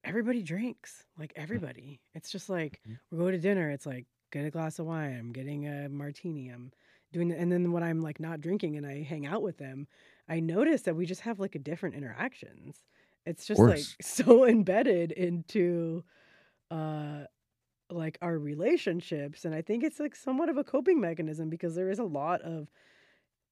everybody 0.03 0.41
drinks. 0.41 1.05
Like 1.17 1.34
everybody, 1.36 2.01
it's 2.13 2.31
just 2.31 2.49
like 2.49 2.81
Mhm. 2.86 2.99
we 3.11 3.17
go 3.17 3.31
to 3.31 3.38
dinner. 3.38 3.69
It's 3.69 3.86
like 3.86 4.05
get 4.31 4.45
a 4.45 4.51
glass 4.51 4.79
of 4.79 4.86
wine. 4.86 5.15
I'm 5.17 5.31
getting 5.31 5.67
a 5.67 5.89
martini. 5.89 6.49
I'm 6.49 6.71
doing. 7.11 7.31
And 7.31 7.51
then 7.51 7.71
when 7.71 7.84
I'm 7.84 8.01
like 8.01 8.19
not 8.19 8.41
drinking 8.41 8.75
and 8.77 8.86
I 8.86 9.03
hang 9.03 9.25
out 9.25 9.41
with 9.41 9.57
them, 9.57 9.88
I 10.27 10.39
notice 10.39 10.84
that 10.84 10.95
we 10.95 11.05
just 11.05 11.21
have 11.21 11.39
like 11.39 11.55
a 11.55 11.59
different 11.59 11.95
interactions. 11.95 12.84
It's 13.26 13.45
just 13.45 13.59
like 13.61 13.84
so 14.01 14.45
embedded 14.47 15.11
into 15.11 16.03
uh 16.71 17.26
like 17.89 18.17
our 18.21 18.38
relationships 18.39 19.45
and 19.45 19.53
I 19.53 19.61
think 19.61 19.84
it's 19.84 19.99
like 19.99 20.15
somewhat 20.15 20.49
of 20.49 20.57
a 20.57 20.63
coping 20.63 20.99
mechanism 20.99 21.49
because 21.49 21.76
there 21.76 21.89
is 21.89 21.99
a 21.99 22.03
lot 22.03 22.41
of 22.41 22.69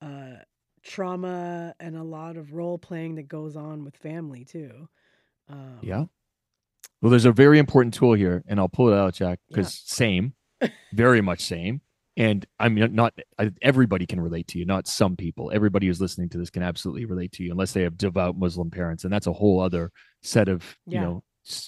uh 0.01 0.37
trauma 0.83 1.75
and 1.79 1.95
a 1.95 2.03
lot 2.03 2.37
of 2.37 2.53
role 2.53 2.77
playing 2.77 3.15
that 3.15 3.27
goes 3.27 3.55
on 3.55 3.83
with 3.83 3.95
family 3.97 4.43
too. 4.45 4.87
Um 5.49 5.79
Yeah. 5.81 6.05
Well, 7.01 7.09
there's 7.09 7.25
a 7.25 7.31
very 7.31 7.57
important 7.57 7.95
tool 7.95 8.13
here, 8.13 8.43
and 8.47 8.59
I'll 8.59 8.69
pull 8.69 8.89
it 8.89 8.95
out, 8.95 9.15
Jack, 9.15 9.39
Yeah. 9.47 9.55
because 9.55 9.81
same, 9.85 10.33
very 10.93 11.19
much 11.21 11.41
same. 11.41 11.81
And 12.17 12.45
I'm 12.59 12.75
not, 12.75 12.91
not 12.91 13.13
everybody 13.61 14.05
can 14.05 14.19
relate 14.19 14.47
to 14.49 14.59
you, 14.59 14.65
not 14.65 14.87
some 14.87 15.15
people. 15.15 15.49
Everybody 15.53 15.87
who's 15.87 16.01
listening 16.01 16.29
to 16.29 16.37
this 16.37 16.49
can 16.49 16.61
absolutely 16.61 17.05
relate 17.05 17.31
to 17.33 17.43
you, 17.43 17.51
unless 17.51 17.71
they 17.71 17.83
have 17.83 17.97
devout 17.97 18.37
Muslim 18.37 18.69
parents, 18.69 19.03
and 19.03 19.13
that's 19.13 19.27
a 19.27 19.33
whole 19.33 19.61
other 19.61 19.91
set 20.21 20.49
of 20.49 20.77
you 20.85 20.99
know 20.99 21.23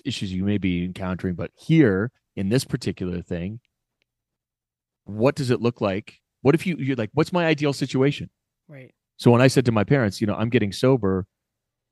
issues 0.06 0.34
you 0.34 0.44
may 0.44 0.58
be 0.58 0.84
encountering. 0.84 1.36
But 1.36 1.52
here 1.56 2.12
in 2.36 2.50
this 2.50 2.66
particular 2.66 3.22
thing, 3.22 3.62
what 5.06 5.36
does 5.36 5.50
it 5.50 5.62
look 5.62 5.80
like? 5.80 6.20
What 6.42 6.56
if 6.56 6.68
you 6.68 6.76
you're 6.78 6.98
like, 6.98 7.12
what's 7.14 7.34
my 7.34 7.46
ideal 7.46 7.74
situation? 7.74 8.30
right. 8.68 8.94
So 9.18 9.32
when 9.32 9.42
I 9.42 9.48
said 9.48 9.66
to 9.66 9.72
my 9.72 9.84
parents, 9.84 10.20
you 10.20 10.28
know, 10.28 10.36
I'm 10.36 10.50
getting 10.50 10.74
sober, 10.74 11.26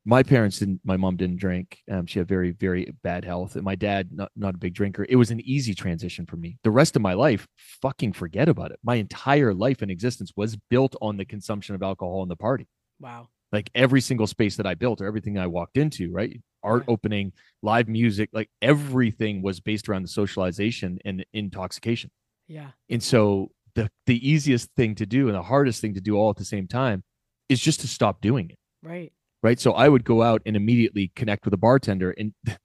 my 0.06 0.24
parents 0.24 0.60
didn't. 0.60 0.82
My 0.84 0.97
mom 0.97 1.16
didn't 1.16 1.38
drink. 1.38 1.80
Um, 1.89 2.06
she 2.08 2.20
had 2.20 2.28
very, 2.28 2.52
very 2.52 2.91
bad 3.04 3.24
health, 3.24 3.56
and 3.56 3.64
my 3.64 3.76
dad, 3.76 4.10
not 4.12 4.32
not 4.36 4.56
a 4.56 4.58
big 4.58 4.74
drinker. 4.74 5.06
It 5.08 5.16
was 5.16 5.30
an 5.32 5.41
easy 5.41 5.74
transition 5.76 6.26
for 6.26 6.38
me. 6.38 6.58
The 6.64 6.72
rest 6.72 6.95
of 6.95 7.02
my 7.02 7.14
life, 7.14 7.47
fucking 7.82 8.14
forget 8.14 8.49
about 8.49 8.72
it. 8.72 8.80
My 8.84 8.95
entire 8.95 9.54
life 9.54 9.82
and 9.82 9.91
existence 9.91 10.32
was 10.36 10.58
built 10.70 10.95
on 11.02 11.18
the 11.18 11.26
consumption 11.26 11.76
of 11.76 11.84
alcohol 11.84 12.22
and 12.24 12.32
the 12.32 12.36
party. 12.36 12.68
Wow. 12.99 13.30
Like 13.52 13.70
every 13.76 14.02
single 14.02 14.28
space 14.28 14.56
that 14.56 14.66
I 14.66 14.74
built, 14.76 15.02
or 15.02 15.06
everything 15.06 15.38
I 15.38 15.47
walked 15.47 15.78
into, 15.78 16.12
right? 16.12 16.41
Art 16.64 16.84
Yeah. 16.88 16.93
opening, 16.93 17.34
live 17.62 17.88
music, 17.88 18.30
like 18.34 18.49
everything 18.62 19.41
was 19.41 19.60
based 19.60 19.88
around 19.89 20.04
the 20.04 20.08
socialization 20.08 20.99
and 21.06 21.26
intoxication. 21.34 22.10
Yeah. 22.47 22.72
And 22.89 23.04
so 23.04 23.52
the 23.76 23.89
the 24.08 24.18
easiest 24.28 24.70
thing 24.76 24.95
to 24.95 25.06
do 25.06 25.28
and 25.28 25.36
the 25.36 25.43
hardest 25.43 25.80
thing 25.82 25.93
to 25.93 26.02
do 26.02 26.16
all 26.16 26.30
at 26.30 26.38
the 26.38 26.45
same 26.45 26.68
time 26.68 27.04
is 27.49 27.60
just 27.60 27.82
to 27.82 27.88
stop 27.88 28.22
doing 28.22 28.49
it. 28.49 28.58
Right. 28.84 29.12
Right. 29.43 29.59
So 29.59 29.73
I 29.73 29.89
would 29.89 30.03
go 30.03 30.21
out 30.21 30.41
and 30.45 30.55
immediately 30.55 31.11
connect 31.15 31.45
with 31.45 31.53
a 31.53 31.57
bartender. 31.57 32.11
And 32.11 32.33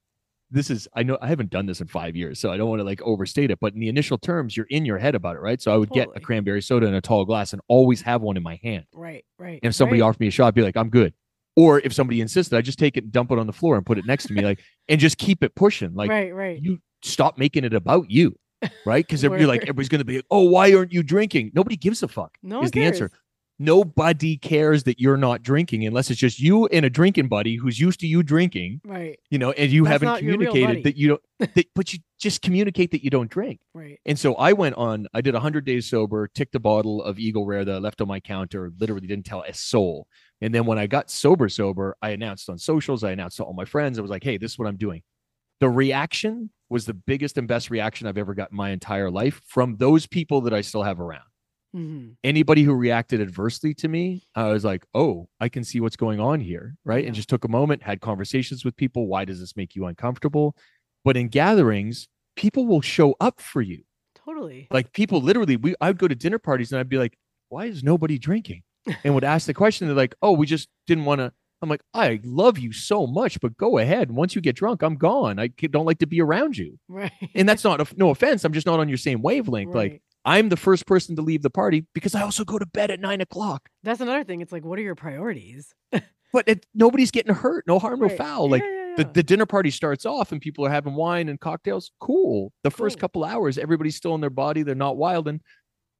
this 0.51 0.71
is 0.71 0.87
I 0.95 1.03
know 1.03 1.19
I 1.21 1.29
haven't 1.29 1.51
done 1.51 1.67
this 1.67 1.81
in 1.81 1.87
five 1.87 2.15
years, 2.17 2.39
so 2.39 2.53
I 2.53 2.57
don't 2.57 2.69
want 2.69 2.81
to 2.81 2.85
like 2.85 3.01
overstate 3.03 3.51
it. 3.51 3.59
But 3.61 3.75
in 3.75 3.81
the 3.81 3.89
initial 3.89 4.19
terms, 4.19 4.57
you're 4.57 4.67
in 4.71 4.85
your 4.85 4.99
head 4.99 5.15
about 5.15 5.37
it, 5.37 5.41
right? 5.41 5.61
So 5.61 5.73
I 5.73 5.77
would 5.77 5.91
get 5.91 6.09
a 6.15 6.21
cranberry 6.21 6.63
soda 6.63 6.87
in 6.87 6.95
a 6.95 7.01
tall 7.01 7.25
glass 7.25 7.53
and 7.53 7.63
always 7.69 8.03
have 8.03 8.23
one 8.23 8.37
in 8.37 8.43
my 8.43 8.61
hand. 8.63 8.85
Right. 8.93 9.25
Right. 9.39 9.59
And 9.63 9.71
if 9.71 9.75
somebody 9.75 10.01
right. 10.01 10.09
offered 10.09 10.21
me 10.21 10.29
a 10.29 10.31
shot, 10.31 10.49
I'd 10.49 10.55
be 10.55 10.63
like, 10.63 10.77
I'm 10.77 10.91
good. 10.91 11.15
Or 11.57 11.81
if 11.81 11.95
somebody 11.95 12.21
insisted, 12.21 12.57
I 12.57 12.61
just 12.61 12.79
take 12.79 12.99
it 12.99 13.05
and 13.05 13.13
dump 13.13 13.33
it 13.33 13.39
on 13.39 13.47
the 13.47 13.53
floor 13.53 13.77
and 13.77 13.87
put 13.87 13.97
it 13.97 14.05
next 14.05 14.27
to 14.27 14.35
me, 14.35 14.43
like, 14.43 14.61
and 14.89 15.01
just 15.01 15.17
keep 15.17 15.43
it 15.43 15.55
pushing. 15.55 15.95
Like 15.95 16.11
right. 16.11 16.35
Right. 16.35 16.63
you 16.63 16.79
stop 17.03 17.39
making 17.39 17.65
it 17.65 17.73
about 17.73 18.11
you, 18.11 18.37
right? 18.85 19.07
Because 19.07 19.23
you're 19.23 19.47
like, 19.47 19.63
everybody's 19.63 19.89
gonna 19.89 20.05
be, 20.05 20.17
like, 20.17 20.27
oh, 20.31 20.43
why 20.43 20.75
aren't 20.75 20.93
you 20.93 21.03
drinking? 21.03 21.53
Nobody 21.55 21.77
gives 21.77 22.03
a 22.03 22.09
fuck. 22.09 22.37
no 22.43 22.63
is 22.63 22.71
the 22.71 22.85
answer. 22.85 23.11
Nobody 23.59 24.37
cares 24.37 24.85
that 24.85 25.01
you're 25.01 25.17
not 25.17 25.43
drinking 25.43 25.87
unless 25.87 26.11
it's 26.11 26.21
just 26.21 26.39
you 26.39 26.67
and 26.67 26.85
a 26.85 26.91
drinking 26.91 27.29
buddy 27.29 27.57
who's 27.57 27.81
used 27.81 28.01
to 28.01 28.07
you 28.07 28.23
drinking, 28.23 28.83
Right. 28.85 29.19
you 29.31 29.39
know, 29.39 29.53
and 29.53 29.73
you 29.73 29.85
That's 29.85 29.93
haven't 29.93 30.07
not 30.07 30.23
your 30.23 30.37
real 30.37 30.53
communicated 30.53 30.85
that 30.85 30.97
you 30.99 31.09
don't, 31.09 31.23
that, 31.55 31.67
but 31.75 31.93
you 31.93 32.01
just 32.19 32.43
communicate 32.43 32.91
that 32.91 33.03
you 33.03 33.09
don't 33.09 33.31
drink. 33.31 33.61
Right. 33.73 33.99
And 34.05 34.19
so 34.19 34.35
I 34.35 34.53
went 34.53 34.75
on, 34.75 35.07
I 35.15 35.23
did 35.23 35.33
100 35.33 35.65
days 35.65 35.89
sober, 35.89 36.29
ticked 36.29 36.55
a 36.55 36.61
bottle 36.61 37.03
of 37.03 37.19
Eagle 37.19 37.47
Rare 37.47 37.65
that 37.65 37.75
I 37.75 37.79
left 37.79 38.03
on 38.03 38.09
my 38.09 38.21
counter, 38.21 38.73
literally 38.79 39.07
didn't 39.07 39.25
tell 39.25 39.43
a 39.43 39.55
soul. 39.55 40.07
And 40.43 40.55
then 40.55 40.67
when 40.67 40.79
I 40.79 40.87
got 40.87 41.11
sober, 41.11 41.49
sober, 41.49 41.97
I 42.03 42.11
announced 42.11 42.51
on 42.51 42.59
socials, 42.59 43.05
I 43.05 43.13
announced 43.13 43.39
to 43.39 43.45
all 43.45 43.55
my 43.55 43.65
friends, 43.65 43.99
I 43.99 44.03
was 44.03 44.11
like, 44.11 44.25
hey, 44.25 44.37
this 44.37 44.53
is 44.53 44.59
what 44.59 44.69
I'm 44.69 44.77
doing. 44.77 45.03
The 45.61 45.71
reaction 45.71 46.51
was 46.69 46.85
the 46.85 46.93
biggest 46.93 47.39
and 47.39 47.49
best 47.49 47.71
reaction 47.71 48.07
I've 48.07 48.19
ever 48.19 48.35
got 48.35 48.51
in 48.51 48.57
my 48.59 48.71
entire 48.71 49.11
life 49.11 49.41
from 49.47 49.77
those 49.79 50.07
people 50.07 50.43
that 50.43 50.53
I 50.53 50.61
still 50.61 50.83
have 50.83 51.01
around. 51.01 51.23
Hmm 51.77 52.09
Anybody 52.25 52.63
who 52.63 52.73
reacted 52.75 53.21
adversely 53.21 53.75
to 53.75 53.89
me, 53.89 54.25
I 54.35 54.49
was 54.51 54.65
like, 54.65 54.85
oh, 54.95 55.29
I 55.41 55.49
can 55.49 55.63
see 55.63 55.81
what's 55.81 55.97
going 55.97 56.19
on 56.21 56.41
here. 56.41 56.77
Right. 56.85 57.03
Yeah. 57.05 57.09
And 57.09 57.15
just 57.17 57.29
took 57.29 57.45
a 57.45 57.49
moment, 57.49 57.83
had 57.83 58.01
conversations 58.01 58.65
with 58.65 58.77
people. 58.77 59.07
Why 59.07 59.25
does 59.25 59.39
this 59.41 59.57
make 59.57 59.75
you 59.77 59.87
uncomfortable? 59.87 60.57
But 61.05 61.17
in 61.17 61.29
gatherings, 61.29 62.09
people 62.37 62.67
will 62.67 62.81
show 62.81 63.15
up 63.21 63.41
for 63.41 63.63
you 63.63 63.83
Totally. 64.25 64.67
like 64.71 64.93
people 64.93 65.21
literally 65.21 65.57
we 65.57 65.75
i 65.81 65.89
would 65.89 65.99
go 65.99 66.09
to 66.09 66.15
dinner 66.15 66.39
parties 66.39 66.71
and 66.73 66.79
i'd 66.81 66.89
be 66.89 66.99
like 66.99 67.17
why 67.49 67.65
is 67.67 67.83
nobody 67.85 68.19
drinking 68.19 68.63
and 69.05 69.15
would 69.15 69.25
ask 69.25 69.47
the 69.47 69.55
question 69.55 69.87
they're 69.87 69.97
like 69.97 70.15
oh 70.21 70.33
we 70.33 70.45
just 70.47 70.69
didn't 70.87 71.05
want 71.07 71.21
to 71.21 71.33
i'm 71.63 71.69
like 71.71 71.81
i 71.95 72.21
love 72.25 72.59
you 72.59 72.73
so 72.73 73.07
much 73.07 73.41
but 73.41 73.57
go 73.57 73.79
ahead 73.79 74.11
once 74.11 74.35
you 74.35 74.41
get 74.43 74.57
drunk 74.57 74.83
i'm 74.83 74.97
gone 74.97 75.39
I 75.39 75.47
don't 75.71 75.87
like 75.87 76.01
to 76.01 76.07
be 76.07 76.21
around 76.21 76.59
you 76.59 76.79
Right. 76.89 77.13
and 77.35 77.49
that's 77.49 77.63
not 77.65 77.81
a, 77.81 77.87
no 77.97 78.11
offense 78.11 78.45
i'm 78.45 78.53
just 78.53 78.67
not 78.67 78.81
on 78.81 78.89
your 78.89 78.99
same 78.99 79.23
wavelength 79.23 79.75
like 79.75 79.93
Right. 79.93 80.03
I'm 80.27 80.51
the 80.51 80.57
first 80.57 80.87
person 80.87 81.17
to 81.17 81.23
leave 81.23 81.43
the 81.43 81.49
party 81.49 81.87
because 81.95 82.15
i 82.15 82.21
also 82.21 82.45
go 82.45 82.59
to 82.59 82.67
bed 82.67 82.91
at 82.91 83.01
nine 83.01 83.21
o'clock. 83.21 83.69
That's 83.83 84.01
another 84.01 84.25
thing. 84.25 84.41
It's 84.41 84.53
like, 84.53 84.65
what 84.65 84.79
are 84.79 84.83
your 84.83 84.95
priorities? 84.95 85.73
but 86.33 86.49
it, 86.49 86.67
nobody's 86.75 87.11
getting 87.11 87.35
hurt. 87.35 87.65
No 87.67 87.79
harm 87.79 88.01
no 88.01 88.09
foul. 88.09 88.47
Yeah, 88.47 88.51
like 88.51 88.63
yeah, 88.63 88.95
the, 88.97 89.03
yeah. 89.03 89.13
the 89.15 89.23
dinner 89.23 89.47
party 89.47 89.71
starts 89.71 90.05
off 90.05 90.33
and 90.33 90.41
people 90.41 90.67
are 90.67 90.71
having 90.71 90.95
wine 90.95 91.29
and 91.29 91.41
cocktails. 91.41 91.93
Cool. 92.01 92.53
The 92.63 92.71
first 92.71 92.99
couple 92.99 93.25
hours 93.25 93.59
everybody's 93.59 93.97
still 93.97 94.15
in 94.15 94.21
their 94.21 94.31
body. 94.31 94.63
They're 94.63 94.75
not 94.75 94.97
wild. 94.97 95.29
And 95.29 95.41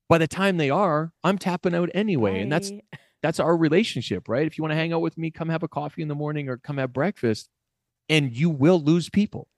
by 0.09 0.19
the 0.19 0.29
time 0.29 0.57
they 0.57 0.71
are 0.71 1.13
i'm 1.25 1.39
tapping 1.39 1.75
out 1.75 1.91
anyway. 1.95 2.41
And 2.41 2.51
that's 2.51 2.73
that's 3.23 3.41
our 3.41 3.57
relationship 3.57 4.29
right? 4.29 4.47
If 4.47 4.59
you 4.59 4.63
want 4.63 4.73
to 4.73 4.77
hang 4.77 4.93
out 4.93 5.01
with 5.01 5.17
me 5.17 5.31
come 5.31 5.49
have 5.49 5.63
a 5.63 5.69
coffee 5.69 6.03
in 6.03 6.09
the 6.09 6.15
morning 6.15 6.49
or 6.49 6.59
come 6.59 6.79
have 6.79 6.93
breakfast 6.93 7.49
and 8.09 8.37
you 8.37 8.51
will 8.51 8.81
lose 8.81 9.09
people 9.09 9.49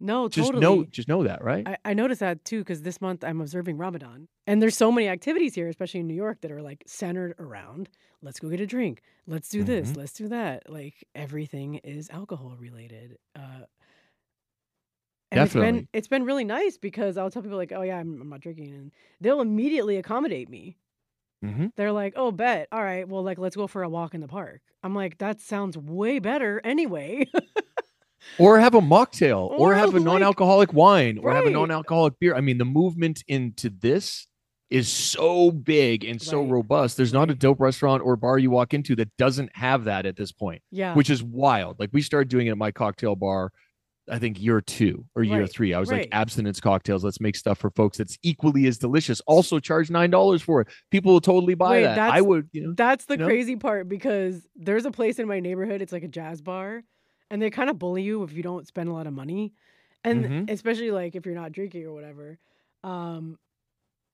no, 0.00 0.28
just 0.28 0.52
totally. 0.52 0.60
know 0.60 0.84
just 0.84 1.08
know 1.08 1.22
that 1.24 1.42
right 1.42 1.66
I, 1.66 1.76
I 1.84 1.94
noticed 1.94 2.20
that 2.20 2.44
too 2.44 2.60
because 2.60 2.82
this 2.82 3.00
month 3.00 3.24
I'm 3.24 3.40
observing 3.40 3.78
Ramadan, 3.78 4.28
and 4.46 4.60
there's 4.62 4.76
so 4.76 4.92
many 4.92 5.08
activities 5.08 5.54
here, 5.54 5.68
especially 5.68 6.00
in 6.00 6.06
New 6.06 6.14
York, 6.14 6.40
that 6.42 6.50
are 6.52 6.62
like 6.62 6.84
centered 6.86 7.34
around 7.38 7.88
let's 8.22 8.40
go 8.40 8.48
get 8.50 8.60
a 8.60 8.66
drink, 8.66 9.02
let's 9.26 9.48
do 9.48 9.62
this, 9.64 9.92
Mhm. 9.92 9.96
let's 9.96 10.12
do 10.12 10.28
that. 10.28 10.70
Like 10.70 11.04
everything 11.14 11.76
is 11.76 12.10
alcohol 12.10 12.56
related. 12.58 13.18
Uh, 13.34 13.66
and 15.30 15.42
it's 15.42 15.54
Definitely. 15.54 15.80
been 15.80 15.88
it's 15.92 16.08
been 16.08 16.24
really 16.24 16.44
nice 16.44 16.78
because 16.78 17.16
I'll 17.16 17.30
tell 17.30 17.42
people 17.42 17.58
like, 17.58 17.72
oh 17.72 17.82
yeah, 17.82 17.98
I'm, 17.98 18.20
I'm 18.20 18.28
not 18.28 18.40
drinking, 18.40 18.72
and 18.74 18.92
they'll 19.20 19.40
immediately 19.40 19.96
accommodate 19.96 20.48
me. 20.48 20.78
Mhm. 21.42 21.72
They're 21.76 21.92
like, 21.92 22.14
oh, 22.16 22.30
bet, 22.32 22.68
all 22.72 22.82
right, 22.82 23.06
well, 23.08 23.22
like 23.22 23.38
let's 23.38 23.56
go 23.56 23.66
for 23.66 23.82
a 23.82 23.88
walk 23.88 24.14
in 24.14 24.20
the 24.20 24.28
park. 24.28 24.62
I'm 24.82 24.94
like, 24.94 25.18
that 25.18 25.40
sounds 25.40 25.76
way 25.76 26.18
better 26.18 26.60
anyway. 26.64 27.26
or 28.38 28.58
have 28.58 28.74
a 28.74 28.80
mocktail 28.80 29.48
or, 29.50 29.72
Or, 29.72 29.74
have 29.74 29.90
a 29.90 29.96
like- 29.98 30.02
non-alcoholic 30.04 30.72
wine 30.72 31.18
or 31.18 31.32
have 31.34 31.46
a 31.46 31.50
non-alcoholic 31.50 32.18
beer. 32.20 32.34
I 32.34 32.40
mean 32.40 32.58
the 32.58 32.64
movement 32.64 33.22
into 33.28 33.70
this 33.70 34.26
is 34.68 34.88
so 34.88 35.50
big 35.52 36.04
and 36.04 36.20
so 36.20 36.40
Right. 36.42 36.50
robust. 36.50 36.96
There's 36.96 37.12
not 37.12 37.30
a 37.30 37.34
dope 37.34 37.60
restaurant 37.60 38.02
or 38.04 38.16
bar 38.16 38.36
you 38.38 38.50
walk 38.50 38.74
into 38.74 38.96
that 38.96 39.16
doesn't 39.16 39.54
have 39.54 39.84
that 39.84 40.06
at 40.06 40.16
this 40.16 40.32
point 40.32 40.60
yeah, 40.72 40.94
which 40.94 41.08
is 41.08 41.22
wild. 41.22 41.78
Like 41.78 41.90
we 41.92 42.02
started 42.02 42.28
doing 42.28 42.48
it 42.48 42.50
at 42.50 42.58
my 42.58 42.72
cocktail 42.72 43.14
bar 43.16 43.52
i 44.08 44.20
think 44.20 44.40
year 44.40 44.60
two 44.60 45.04
or 45.16 45.24
year 45.24 45.40
Right, 45.40 45.50
three. 45.52 45.74
I 45.74 45.80
was 45.80 45.90
right. 45.90 46.02
like 46.02 46.08
abstinence 46.12 46.60
cocktails. 46.60 47.02
Let's 47.02 47.20
make 47.20 47.34
stuff 47.34 47.58
for 47.58 47.70
folks 47.70 47.98
that's 47.98 48.16
equally 48.22 48.66
as 48.68 48.78
delicious. 48.78 49.20
Also 49.26 49.58
charge 49.58 49.90
nine 49.90 50.10
dollars 50.10 50.42
for 50.42 50.60
it. 50.60 50.68
People 50.92 51.12
will 51.12 51.20
totally 51.20 51.54
buy 51.54 51.80
that. 51.80 51.92
I 51.98 52.06
that's- 52.06 52.22
would 52.22 52.48
you 52.52 52.62
know 52.68 52.74
That's 52.76 53.04
the 53.06 53.14
you 53.14 53.18
know? 53.18 53.26
crazy 53.26 53.56
part 53.56 53.88
because 53.88 54.46
there's 54.54 54.84
a 54.84 54.92
place 54.92 55.18
in 55.18 55.26
my 55.26 55.40
neighborhood. 55.40 55.82
It's 55.82 55.92
like 55.92 56.04
a 56.04 56.08
jazz 56.08 56.40
bar, 56.40 56.82
and 57.30 57.40
they 57.42 57.50
kind 57.50 57.70
of 57.70 57.78
bully 57.78 58.02
you 58.02 58.22
if 58.22 58.32
you 58.32 58.42
don't 58.42 58.66
spend 58.66 58.88
a 58.88 58.92
lot 58.92 59.06
of 59.06 59.12
money, 59.12 59.52
and 60.04 60.24
Mhm. 60.24 60.50
especially 60.50 60.90
like 60.90 61.14
if 61.16 61.26
you're 61.26 61.34
not 61.34 61.52
drinking 61.52 61.84
or 61.84 61.92
whatever. 61.92 62.38
Um, 62.84 63.38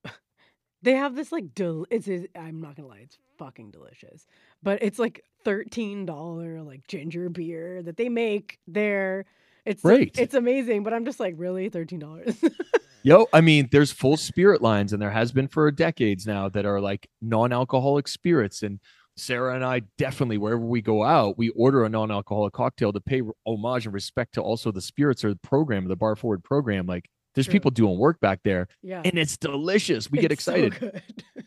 they 0.82 0.92
have 0.94 1.14
this 1.14 1.30
like 1.32 1.54
del- 1.54 1.86
it's, 1.90 2.08
it's 2.08 2.26
I'm 2.34 2.60
not 2.60 2.76
gonna 2.76 2.88
lie, 2.88 2.98
it's 3.04 3.18
fucking 3.38 3.70
delicious, 3.70 4.26
but 4.62 4.82
it's 4.82 4.98
like 4.98 5.22
thirteen 5.44 6.06
dollar 6.06 6.62
like 6.62 6.86
ginger 6.88 7.28
beer 7.28 7.82
that 7.82 7.96
they 7.96 8.08
make 8.08 8.58
there. 8.66 9.24
It's 9.64 9.82
Great. 9.82 10.18
It's 10.18 10.34
amazing, 10.34 10.82
but 10.82 10.92
I'm 10.92 11.04
just 11.04 11.20
like 11.20 11.34
really 11.36 11.68
thirteen 11.68 11.98
dollars. 12.00 12.36
Yo, 13.04 13.26
I 13.32 13.40
mean, 13.40 13.68
there's 13.72 13.90
full 13.90 14.16
spirit 14.16 14.62
lines, 14.62 14.92
and 14.92 15.02
there 15.02 15.10
has 15.10 15.32
been 15.32 15.48
for 15.48 15.68
decades 15.72 16.24
now 16.24 16.48
that 16.48 16.64
are 16.64 16.80
like 16.80 17.08
non-alcoholic 17.20 18.06
spirits. 18.06 18.62
And 18.62 18.78
Sarah 19.16 19.54
and 19.54 19.64
I 19.64 19.82
definitely, 19.98 20.38
wherever 20.38 20.64
we 20.64 20.80
go 20.80 21.02
out, 21.04 21.36
we 21.38 21.50
order 21.50 21.84
a 21.84 21.88
non-alcoholic 21.88 22.52
cocktail 22.52 22.92
to 22.92 23.00
pay 23.00 23.22
homage 23.46 23.84
and 23.84 23.94
respect 23.94 24.34
to 24.34 24.40
also 24.42 24.72
the 24.72 24.80
spirits 24.80 25.24
or 25.24 25.30
the 25.30 25.40
program, 25.42 25.86
the 25.88 25.96
Bar 25.96 26.16
Forward 26.16 26.42
program. 26.42 26.86
Like, 26.86 27.08
there's 27.34 27.46
True. 27.46 27.52
people 27.52 27.70
doing 27.70 27.98
work 27.98 28.20
back 28.20 28.40
there, 28.44 28.68
yeah, 28.82 29.00
and 29.04 29.18
it's 29.18 29.36
delicious. 29.38 30.10
We 30.10 30.18
get 30.20 30.32
It's 30.32 30.44
so 30.44 30.52
excited. 30.54 30.80
good. 30.80 31.02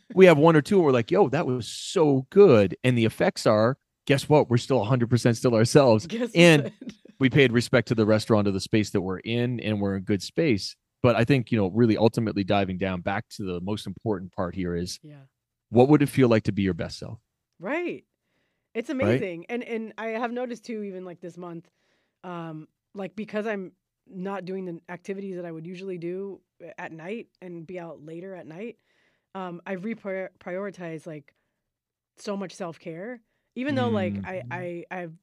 we 0.15 0.25
have 0.25 0.37
one 0.37 0.55
or 0.55 0.61
two, 0.61 0.77
and 0.77 0.85
we're 0.85 0.91
like, 0.91 1.11
"Yo, 1.11 1.29
that 1.29 1.45
was 1.45 1.67
so 1.67 2.25
good," 2.31 2.75
and 2.83 2.97
the 2.97 3.05
effects 3.05 3.45
are. 3.45 3.77
Guess 4.07 4.29
what? 4.29 4.49
We're 4.51 4.57
still 4.57 4.85
100% 4.85 5.35
still 5.35 5.55
ourselves. 5.55 6.05
Guess 6.05 6.29
and 6.35 6.63
what? 6.63 6.73
we 7.19 7.29
paid 7.29 7.51
respect 7.51 7.87
to 7.87 7.95
the 7.95 8.05
restaurant 8.05 8.47
of 8.47 8.53
the 8.53 8.59
space 8.59 8.91
that 8.91 9.01
we're 9.01 9.17
in 9.19 9.59
and 9.59 9.79
we're 9.81 9.95
in 9.95 10.03
good 10.03 10.21
space 10.21 10.75
but 11.01 11.15
i 11.15 11.23
think 11.23 11.51
you 11.51 11.57
know 11.57 11.67
really 11.69 11.95
ultimately 11.97 12.43
diving 12.43 12.77
down 12.77 12.99
back 12.99 13.23
to 13.29 13.43
the 13.43 13.61
most 13.61 13.87
important 13.87 14.31
part 14.33 14.53
here 14.53 14.75
is 14.75 14.99
yeah, 15.01 15.15
what 15.69 15.87
would 15.87 16.01
it 16.01 16.09
feel 16.09 16.27
like 16.27 16.43
to 16.43 16.51
be 16.51 16.61
your 16.61 16.73
best 16.73 16.99
self? 16.99 17.19
Right. 17.59 18.05
It's 18.75 18.89
amazing. 18.89 19.45
And 19.47 19.63
and 19.63 19.93
I 19.97 20.07
have 20.09 20.31
noticed 20.31 20.65
too, 20.65 20.83
even 20.83 21.05
like 21.05 21.21
this 21.21 21.37
month, 21.37 21.69
um, 22.23 22.69
like 22.95 23.15
because 23.15 23.47
I'm 23.47 23.73
not 24.07 24.45
doing 24.45 24.65
the 24.65 24.81
activities 24.89 25.35
that 25.37 25.45
I 25.45 25.51
would 25.51 25.67
usually 25.67 25.97
do 25.99 26.41
uh, 26.63 26.71
at 26.79 26.91
night 26.93 27.29
and 27.41 27.67
be 27.67 27.79
out 27.79 28.01
later 28.03 28.35
at 28.35 28.47
night, 28.47 28.79
um, 29.35 29.61
I've 29.67 29.83
reprioritized 29.83 31.07
like 31.07 31.35
so 32.17 32.37
much 32.37 32.53
self 32.53 32.79
care. 32.79 33.21
Even 33.55 33.75
though 33.75 33.89
like 33.89 34.19
I 34.25 34.43
Mhm. 34.43 34.51
I 34.51 34.85
I've 34.91 35.17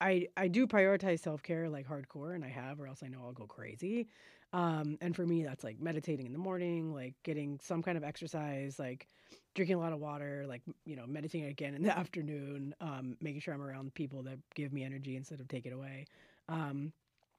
I 0.00 0.28
I 0.36 0.48
do 0.48 0.66
prioritize 0.66 1.20
self 1.20 1.42
care 1.42 1.68
like 1.68 1.86
hardcore, 1.86 2.34
and 2.34 2.44
I 2.44 2.48
have, 2.48 2.80
or 2.80 2.86
else 2.86 3.02
I 3.02 3.08
know 3.08 3.24
I'll 3.24 3.32
go 3.32 3.46
crazy. 3.46 4.08
Um, 4.52 4.98
and 5.00 5.14
for 5.14 5.24
me, 5.24 5.44
that's 5.44 5.62
like 5.62 5.80
meditating 5.80 6.26
in 6.26 6.32
the 6.32 6.38
morning, 6.38 6.92
like 6.92 7.14
getting 7.22 7.58
some 7.62 7.82
kind 7.82 7.96
of 7.96 8.02
exercise, 8.04 8.78
like 8.78 9.06
drinking 9.54 9.76
a 9.76 9.78
lot 9.78 9.92
of 9.92 10.00
water, 10.00 10.44
like 10.48 10.62
you 10.84 10.96
know, 10.96 11.06
meditating 11.06 11.48
again 11.48 11.74
in 11.74 11.82
the 11.82 11.96
afternoon, 11.98 12.74
um, 12.80 13.16
making 13.20 13.40
sure 13.40 13.54
I'm 13.54 13.62
around 13.62 13.94
people 13.94 14.22
that 14.24 14.38
give 14.54 14.72
me 14.72 14.84
energy 14.84 15.16
instead 15.16 15.40
of 15.40 15.48
take 15.48 15.66
it 15.66 15.72
away. 15.72 16.06
Um, 16.48 16.92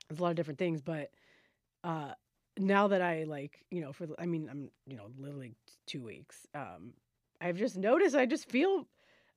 there's 0.08 0.20
a 0.20 0.24
lot 0.24 0.30
of 0.30 0.36
different 0.36 0.60
things, 0.60 0.82
but 0.82 1.12
uh, 1.84 2.12
now 2.58 2.88
that 2.88 3.02
I 3.02 3.24
like, 3.24 3.66
you 3.72 3.82
know, 3.82 3.92
for 3.92 4.08
I 4.18 4.26
mean, 4.26 4.48
I'm 4.50 4.70
you 4.88 4.96
know, 4.98 5.08
literally 5.18 5.54
two 5.86 6.04
weeks. 6.04 6.48
Um, 6.56 6.94
I've 7.42 7.58
just 7.58 7.76
noticed 7.78 8.16
I 8.16 8.26
just 8.26 8.50
feel 8.50 8.88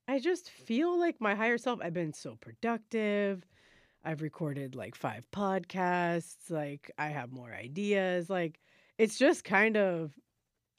I 0.06 0.18
just 0.18 0.50
feel 0.50 0.98
like 0.98 1.20
my 1.20 1.34
higher 1.34 1.58
self. 1.58 1.80
I've 1.82 1.94
been 1.94 2.12
so 2.12 2.36
productive. 2.36 3.44
I've 4.04 4.22
recorded 4.22 4.74
like 4.74 4.94
five 4.94 5.26
podcasts. 5.30 6.50
Like 6.50 6.90
I 6.98 7.08
have 7.08 7.32
more 7.32 7.52
ideas. 7.52 8.28
Like 8.30 8.60
it's 8.98 9.18
just 9.18 9.44
kind 9.44 9.76
of 9.76 10.12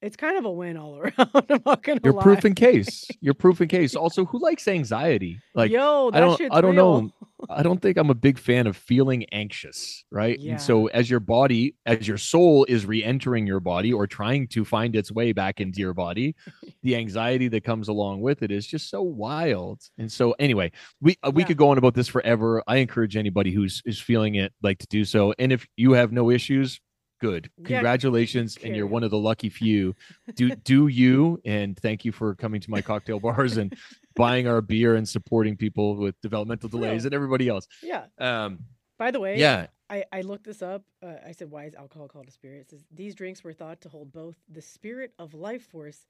it's 0.06 0.16
kind 0.16 0.38
of 0.38 0.46
a 0.46 0.52
win 0.52 0.78
all 0.78 0.98
around. 1.00 1.14
I'm 1.18 1.62
not 1.66 1.82
gonna 1.84 2.00
You're 2.04 2.14
lie. 2.14 2.24
proof 2.24 2.46
in 2.46 2.54
case. 2.56 3.08
You're 3.22 3.34
proof 3.46 3.60
in 3.62 3.68
case. 3.68 3.96
Also, 3.96 4.26
who 4.26 4.40
likes 4.40 4.68
anxiety? 4.68 5.40
Like 5.54 5.72
Yo, 5.72 6.12
that 6.12 6.18
I 6.18 6.26
don't 6.26 6.42
I 6.54 6.62
don't 6.62 6.72
real. 6.76 7.02
know. 7.02 7.12
I 7.50 7.62
don't 7.64 7.82
think 7.82 7.98
I'm 7.98 8.10
a 8.10 8.16
big 8.16 8.40
fan 8.40 8.66
of 8.66 8.78
feeling 8.78 9.26
anxious, 9.32 10.04
right? 10.10 10.40
Yeah. 10.40 10.52
And 10.54 10.62
so 10.62 10.88
as 10.88 11.10
your 11.10 11.20
body, 11.20 11.76
as 11.86 12.08
your 12.08 12.18
soul 12.18 12.66
is 12.70 12.86
re-entering 12.86 13.46
your 13.46 13.60
body 13.60 13.92
or 13.94 14.08
trying 14.08 14.48
to 14.50 14.64
find 14.66 14.96
its 14.96 15.12
way 15.12 15.32
back 15.34 15.60
into 15.60 15.80
your 15.80 15.94
body, 15.94 16.36
the 16.84 16.96
anxiety 16.96 17.48
that 17.50 17.64
comes 17.64 17.88
along 17.90 18.22
with 18.22 18.42
it 18.42 18.52
is 18.52 18.66
just 18.66 18.90
so 18.90 19.02
wild. 19.02 19.82
And 19.98 20.12
so 20.12 20.32
anyway, 20.40 20.72
we 21.02 21.18
uh, 21.24 21.32
we 21.34 21.42
Yeah. 21.44 21.48
could 21.48 21.58
go 21.58 21.70
on 21.70 21.78
about 21.78 21.94
this 21.94 22.08
forever. 22.08 22.64
I 22.68 22.78
encourage 22.78 23.18
anybody 23.18 23.52
who's 23.52 23.82
is 23.86 24.00
feeling 24.00 24.36
it 24.36 24.54
like 24.64 24.80
to 24.80 24.88
do 24.88 25.04
so. 25.04 25.34
And 25.38 25.52
if 25.52 25.68
you 25.76 25.92
have 25.94 26.12
no 26.12 26.30
issues, 26.32 26.80
good. 27.26 27.50
Yeah, 27.58 27.78
Congratulations 27.78 28.58
and 28.64 28.76
you're 28.76 28.88
one 28.88 29.04
of 29.04 29.12
the 29.12 29.18
lucky 29.18 29.50
few. 29.62 29.96
Do 30.36 30.56
do 30.56 30.88
you 30.88 31.40
and 31.46 31.78
thank 31.78 32.06
you 32.06 32.12
for 32.12 32.36
coming 32.36 32.62
to 32.62 32.72
my 32.72 32.82
cocktail 32.82 33.20
bars 33.20 33.58
and 33.58 33.76
buying 34.16 34.48
our 34.48 34.62
beer 34.62 34.96
and 34.96 35.08
supporting 35.08 35.58
people 35.58 35.96
with 35.96 36.20
developmental 36.22 36.70
delays 36.70 37.02
real. 37.02 37.08
and 37.08 37.14
everybody 37.14 37.48
else. 37.48 37.68
Yeah. 37.82 38.06
Um, 38.18 38.60
By 38.98 39.12
the 39.12 39.20
way, 39.20 39.38
yeah, 39.38 39.68
I, 39.90 40.04
I 40.12 40.22
looked 40.22 40.46
this 40.46 40.62
up. 40.62 40.84
Uh, 41.04 41.16
I 41.26 41.32
said, 41.34 41.52
why 41.52 41.66
is 41.66 41.76
alcohol 41.76 42.08
called 42.08 42.28
a 42.28 42.32
spirit? 42.32 42.62
It 42.62 42.70
says 42.70 42.86
these 42.92 43.16
drinks 43.16 43.44
were 43.44 43.54
thought 43.54 43.82
to 43.82 43.90
hold 43.90 44.12
both 44.12 44.36
the 44.50 44.62
spirit 44.62 45.12
of 45.20 45.34
life 45.34 45.66
force, 45.68 46.06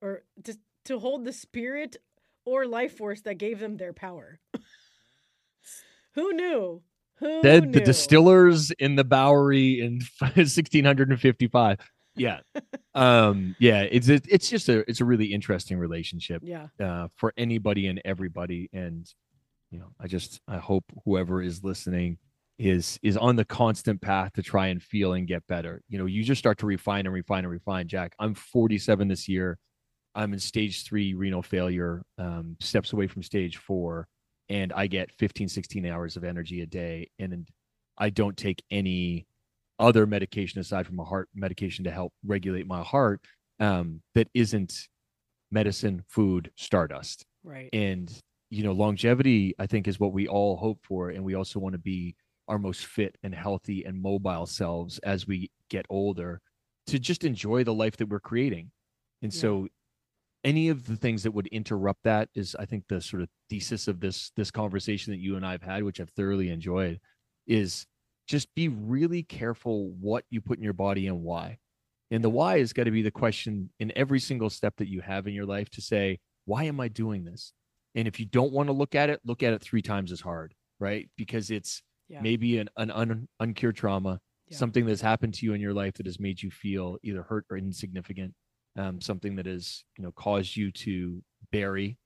or 0.00 0.22
to, 0.44 0.56
to 0.84 0.98
hold 0.98 1.24
the 1.24 1.32
spirit 1.32 1.96
or 2.44 2.66
life 2.66 2.96
force 2.96 3.22
that 3.22 3.34
gave 3.34 3.58
them 3.58 3.76
their 3.76 3.92
power. 3.92 4.38
Who 6.12 6.32
knew? 6.32 6.82
Who 7.20 7.40
said 7.42 7.72
the 7.72 7.80
distillers 7.80 8.70
in 8.72 8.96
the 8.96 9.04
Bowery 9.04 9.80
in 9.80 10.00
1655. 10.20 11.78
Yeah, 12.18 12.40
um, 12.94 13.54
yeah. 13.58 13.82
It's 13.82 14.08
it, 14.08 14.24
it's 14.28 14.48
just 14.48 14.68
a 14.70 14.88
it's 14.88 15.00
a 15.00 15.04
really 15.04 15.26
interesting 15.34 15.78
relationship 15.78 16.42
Yeah. 16.44 16.68
uh, 16.82 17.08
for 17.16 17.32
anybody 17.36 17.88
and 17.88 18.00
everybody. 18.04 18.70
And 18.72 19.06
you 19.70 19.78
know, 19.78 19.88
I 20.00 20.06
just 20.06 20.40
I 20.48 20.56
hope 20.56 20.84
whoever 21.04 21.42
is 21.42 21.62
listening 21.62 22.16
is 22.58 22.98
is 23.02 23.18
on 23.18 23.36
the 23.36 23.44
constant 23.44 24.00
path 24.00 24.32
to 24.32 24.42
try 24.42 24.68
and 24.68 24.82
feel 24.82 25.12
and 25.12 25.26
get 25.26 25.46
better. 25.46 25.82
You 25.90 25.98
know, 25.98 26.06
you 26.06 26.22
just 26.24 26.38
start 26.38 26.56
to 26.58 26.66
refine 26.66 27.04
and 27.04 27.14
refine 27.14 27.44
and 27.44 27.50
refine. 27.50 27.86
Jack, 27.86 28.14
I'm 28.18 28.34
47 28.34 29.08
this 29.08 29.28
year. 29.28 29.58
I'm 30.14 30.32
in 30.32 30.38
stage 30.38 30.84
three 30.84 31.12
renal 31.12 31.42
failure, 31.42 32.02
um, 32.16 32.56
steps 32.60 32.94
away 32.94 33.08
from 33.08 33.22
stage 33.22 33.58
four, 33.58 34.08
and 34.48 34.72
I 34.72 34.86
get 34.86 35.12
15, 35.18 35.48
16 35.48 35.86
hours 35.86 36.16
of 36.16 36.24
energy 36.24 36.60
a 36.62 36.66
day. 36.66 37.10
And 37.18 37.48
I 37.98 38.10
don't 38.10 38.36
take 38.36 38.62
any 38.70 39.26
other 39.78 40.06
medication 40.06 40.60
aside 40.60 40.86
from 40.86 40.98
a 41.00 41.04
heart 41.04 41.28
medication 41.34 41.84
to 41.84 41.90
help 41.90 42.12
regulate 42.24 42.66
my 42.66 42.82
heart 42.82 43.20
um, 43.60 44.02
that 44.14 44.28
isn't 44.34 44.88
medicine, 45.50 46.02
food, 46.08 46.50
stardust 46.56 47.24
Right. 47.44 47.68
and 47.72 48.12
you 48.50 48.62
know 48.64 48.72
longevity 48.72 49.54
i 49.58 49.66
think 49.66 49.86
is 49.88 49.98
what 50.00 50.12
we 50.12 50.26
all 50.28 50.56
hope 50.56 50.78
for 50.84 51.10
and 51.10 51.24
we 51.24 51.34
also 51.34 51.58
want 51.60 51.72
to 51.74 51.78
be 51.80 52.14
our 52.48 52.58
most 52.58 52.86
fit 52.86 53.16
and 53.24 53.34
healthy 53.34 53.84
and 53.84 54.00
mobile 54.00 54.46
selves 54.46 54.98
as 55.00 55.26
we 55.26 55.50
get 55.68 55.84
older 55.90 56.40
to 56.86 56.98
just 56.98 57.24
enjoy 57.24 57.62
the 57.64 57.74
life 57.74 57.96
that 57.96 58.08
we're 58.08 58.20
creating 58.20 58.70
and 59.22 59.32
Yeah. 59.34 59.40
so 59.40 59.68
any 60.46 60.68
of 60.70 60.86
the 60.86 60.96
things 60.96 61.22
that 61.24 61.32
would 61.32 61.46
interrupt 61.48 62.02
that 62.04 62.28
is 62.34 62.56
i 62.58 62.64
think 62.64 62.84
the 62.88 63.00
sort 63.00 63.22
of 63.22 63.28
thesis 63.50 63.88
of 63.88 64.00
this 64.00 64.30
this 64.36 64.50
conversation 64.50 65.12
that 65.12 65.18
you 65.20 65.36
and 65.36 65.44
i've 65.46 65.62
had 65.62 65.82
which 65.82 66.00
i've 66.00 66.10
thoroughly 66.10 66.48
enjoyed 66.50 67.00
is 67.46 67.86
just 68.26 68.54
be 68.54 68.68
really 68.68 69.22
careful 69.22 69.90
what 70.00 70.24
you 70.30 70.40
put 70.40 70.58
in 70.58 70.64
your 70.64 70.72
body 70.72 71.06
and 71.06 71.22
why 71.22 71.58
and 72.10 72.22
the 72.24 72.30
why 72.30 72.58
has 72.58 72.72
got 72.72 72.84
to 72.84 72.90
be 72.90 73.02
the 73.02 73.10
question 73.10 73.70
in 73.80 73.92
every 73.96 74.20
single 74.20 74.48
step 74.50 74.74
that 74.78 74.88
you 74.88 75.00
have 75.00 75.26
in 75.26 75.34
your 75.34 75.46
life 75.46 75.68
to 75.70 75.80
say 75.82 76.18
why 76.44 76.64
am 76.64 76.80
i 76.80 76.88
doing 76.88 77.24
this 77.24 77.52
and 77.96 78.06
if 78.06 78.20
you 78.20 78.26
don't 78.26 78.52
want 78.52 78.68
to 78.68 78.74
look 78.74 78.94
at 78.94 79.08
it, 79.08 79.20
look 79.24 79.42
at 79.42 79.54
it 79.54 79.62
three 79.62 79.80
times 79.80 80.12
as 80.12 80.20
hard, 80.20 80.54
right? 80.78 81.08
Because 81.16 81.50
it's 81.50 81.82
Yeah. 82.08 82.20
maybe 82.20 82.58
an, 82.58 82.68
an 82.76 82.90
un, 82.90 83.26
uncured 83.40 83.74
trauma, 83.76 84.20
Yeah. 84.48 84.58
something 84.58 84.84
that's 84.84 85.00
happened 85.00 85.32
to 85.34 85.46
you 85.46 85.54
in 85.54 85.62
your 85.62 85.72
life 85.72 85.94
that 85.94 86.04
has 86.04 86.20
made 86.20 86.42
you 86.42 86.50
feel 86.50 86.98
either 87.02 87.22
hurt 87.22 87.46
or 87.50 87.56
insignificant, 87.56 88.34
um, 88.76 89.00
something 89.00 89.36
that 89.36 89.46
has, 89.46 89.84
you 89.96 90.04
know, 90.04 90.12
caused 90.12 90.56
you 90.56 90.70
to 90.72 91.22
bury 91.52 91.98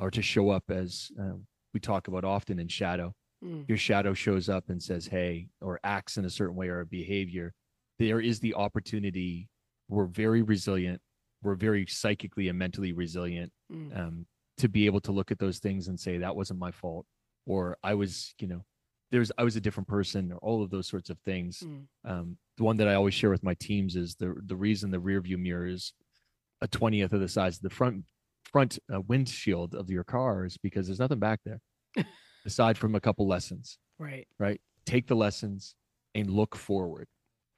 or 0.00 0.10
to 0.10 0.22
show 0.22 0.50
up 0.50 0.64
as 0.70 1.10
um, 1.18 1.46
we 1.74 1.80
talk 1.80 2.08
about 2.08 2.24
often 2.24 2.58
in 2.58 2.68
shadow. 2.68 3.14
Mm. 3.44 3.68
Your 3.68 3.78
shadow 3.78 4.14
shows 4.14 4.48
up 4.48 4.64
and 4.70 4.82
says, 4.82 5.06
hey, 5.06 5.48
or 5.60 5.78
acts 5.84 6.16
in 6.16 6.24
a 6.24 6.30
certain 6.30 6.56
way 6.56 6.68
or 6.68 6.80
a 6.80 6.86
behavior. 6.86 7.52
There 7.98 8.20
is 8.20 8.40
the 8.40 8.54
opportunity. 8.54 9.48
We're 9.88 10.06
very 10.06 10.42
resilient. 10.42 11.00
We're 11.42 11.54
very 11.54 11.86
psychically 11.86 12.48
and 12.48 12.58
mentally 12.58 12.92
resilient 12.92 13.52
Mm. 13.72 13.98
um, 13.98 14.26
to 14.58 14.68
be 14.68 14.86
able 14.86 15.00
to 15.00 15.12
look 15.12 15.30
at 15.32 15.38
those 15.38 15.58
things 15.58 15.88
and 15.88 15.98
say 15.98 16.18
that 16.18 16.34
wasn't 16.36 16.58
my 16.60 16.70
fault 16.70 17.04
or 17.46 17.76
i 17.82 17.92
was 17.94 18.32
you 18.40 18.46
know 18.46 18.64
there's 19.10 19.30
i 19.38 19.42
was 19.42 19.56
a 19.56 19.60
different 19.60 19.88
person 19.88 20.30
or 20.32 20.38
all 20.38 20.62
of 20.62 20.70
those 20.70 20.86
sorts 20.86 21.10
of 21.10 21.18
things 21.24 21.62
Mm. 21.64 21.82
um, 22.04 22.38
the 22.58 22.62
one 22.64 22.76
that 22.76 22.86
i 22.88 22.94
always 22.94 23.12
share 23.12 23.28
with 23.30 23.42
my 23.42 23.54
teams 23.54 23.96
is 23.96 24.14
the 24.14 24.34
the 24.46 24.54
reason 24.56 24.90
the 24.92 25.00
rear 25.00 25.20
view 25.20 25.36
mirror 25.36 25.66
is 25.66 25.92
a 26.62 26.68
20th 26.68 27.12
of 27.12 27.20
the 27.20 27.28
size 27.28 27.56
of 27.56 27.62
the 27.62 27.70
front 27.70 28.04
front 28.44 28.78
uh, 28.94 29.00
windshield 29.02 29.74
of 29.74 29.90
your 29.90 30.04
car 30.04 30.44
is 30.44 30.56
because 30.56 30.86
there's 30.86 31.00
nothing 31.00 31.18
back 31.18 31.40
there 31.44 31.60
aside 32.46 32.78
from 32.78 32.94
a 32.94 33.00
couple 33.00 33.26
lessons 33.26 33.78
Right. 33.98 34.26
right 34.38 34.60
take 34.84 35.06
the 35.06 35.16
lessons 35.16 35.74
and 36.14 36.30
look 36.30 36.54
forward 36.54 37.08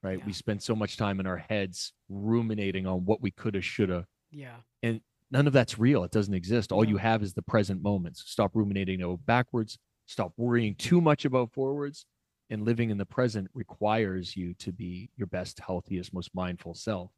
right 0.02 0.18
Yeah. 0.18 0.26
we 0.26 0.32
spend 0.32 0.62
so 0.62 0.74
much 0.74 0.96
time 0.96 1.20
in 1.20 1.26
our 1.26 1.36
heads 1.36 1.92
ruminating 2.08 2.86
on 2.86 3.04
what 3.04 3.20
we 3.20 3.30
coulda 3.30 3.60
shoulda 3.60 4.06
Yeah. 4.30 4.56
And 4.82 5.00
none 5.30 5.46
of 5.46 5.52
that's 5.52 5.78
real. 5.78 6.04
It 6.04 6.10
doesn't 6.10 6.32
exist. 6.34 6.72
All 6.72 6.84
you 6.86 6.96
have 6.98 7.22
is 7.22 7.34
the 7.34 7.42
present 7.42 7.82
moments. 7.82 8.22
Stop 8.26 8.52
ruminating 8.54 9.02
over 9.02 9.20
backwards. 9.26 9.78
Stop 10.06 10.32
worrying 10.38 10.74
too 10.74 11.00
much 11.02 11.24
about 11.26 11.52
forwards. 11.52 12.06
And 12.50 12.64
living 12.64 12.88
in 12.90 12.96
the 12.98 13.04
present 13.06 13.48
requires 13.54 14.36
you 14.36 14.54
to 14.54 14.72
be 14.72 15.10
your 15.18 15.26
best, 15.26 15.60
healthiest, 15.60 16.14
most 16.14 16.30
mindful 16.34 16.74
self. 16.74 17.10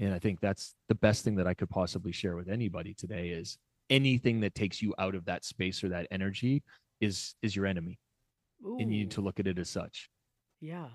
And 0.00 0.14
I 0.14 0.18
think 0.18 0.40
that's 0.40 0.74
the 0.88 0.94
best 0.94 1.24
thing 1.24 1.36
that 1.36 1.46
I 1.46 1.54
could 1.54 1.68
possibly 1.68 2.10
share 2.10 2.34
with 2.34 2.48
anybody 2.48 2.94
today 2.94 3.28
is 3.28 3.58
anything 3.90 4.40
that 4.40 4.54
takes 4.54 4.80
you 4.80 4.94
out 4.98 5.14
of 5.14 5.26
that 5.26 5.44
space 5.44 5.84
or 5.84 5.90
that 5.90 6.06
energy 6.10 6.62
is 7.00 7.34
is 7.42 7.54
your 7.54 7.66
enemy. 7.66 7.98
And 8.62 8.92
you 8.92 9.00
need 9.00 9.10
to 9.12 9.20
look 9.20 9.40
at 9.40 9.46
it 9.46 9.58
as 9.58 9.70
such. 9.70 10.10
Yeah. 10.60 10.88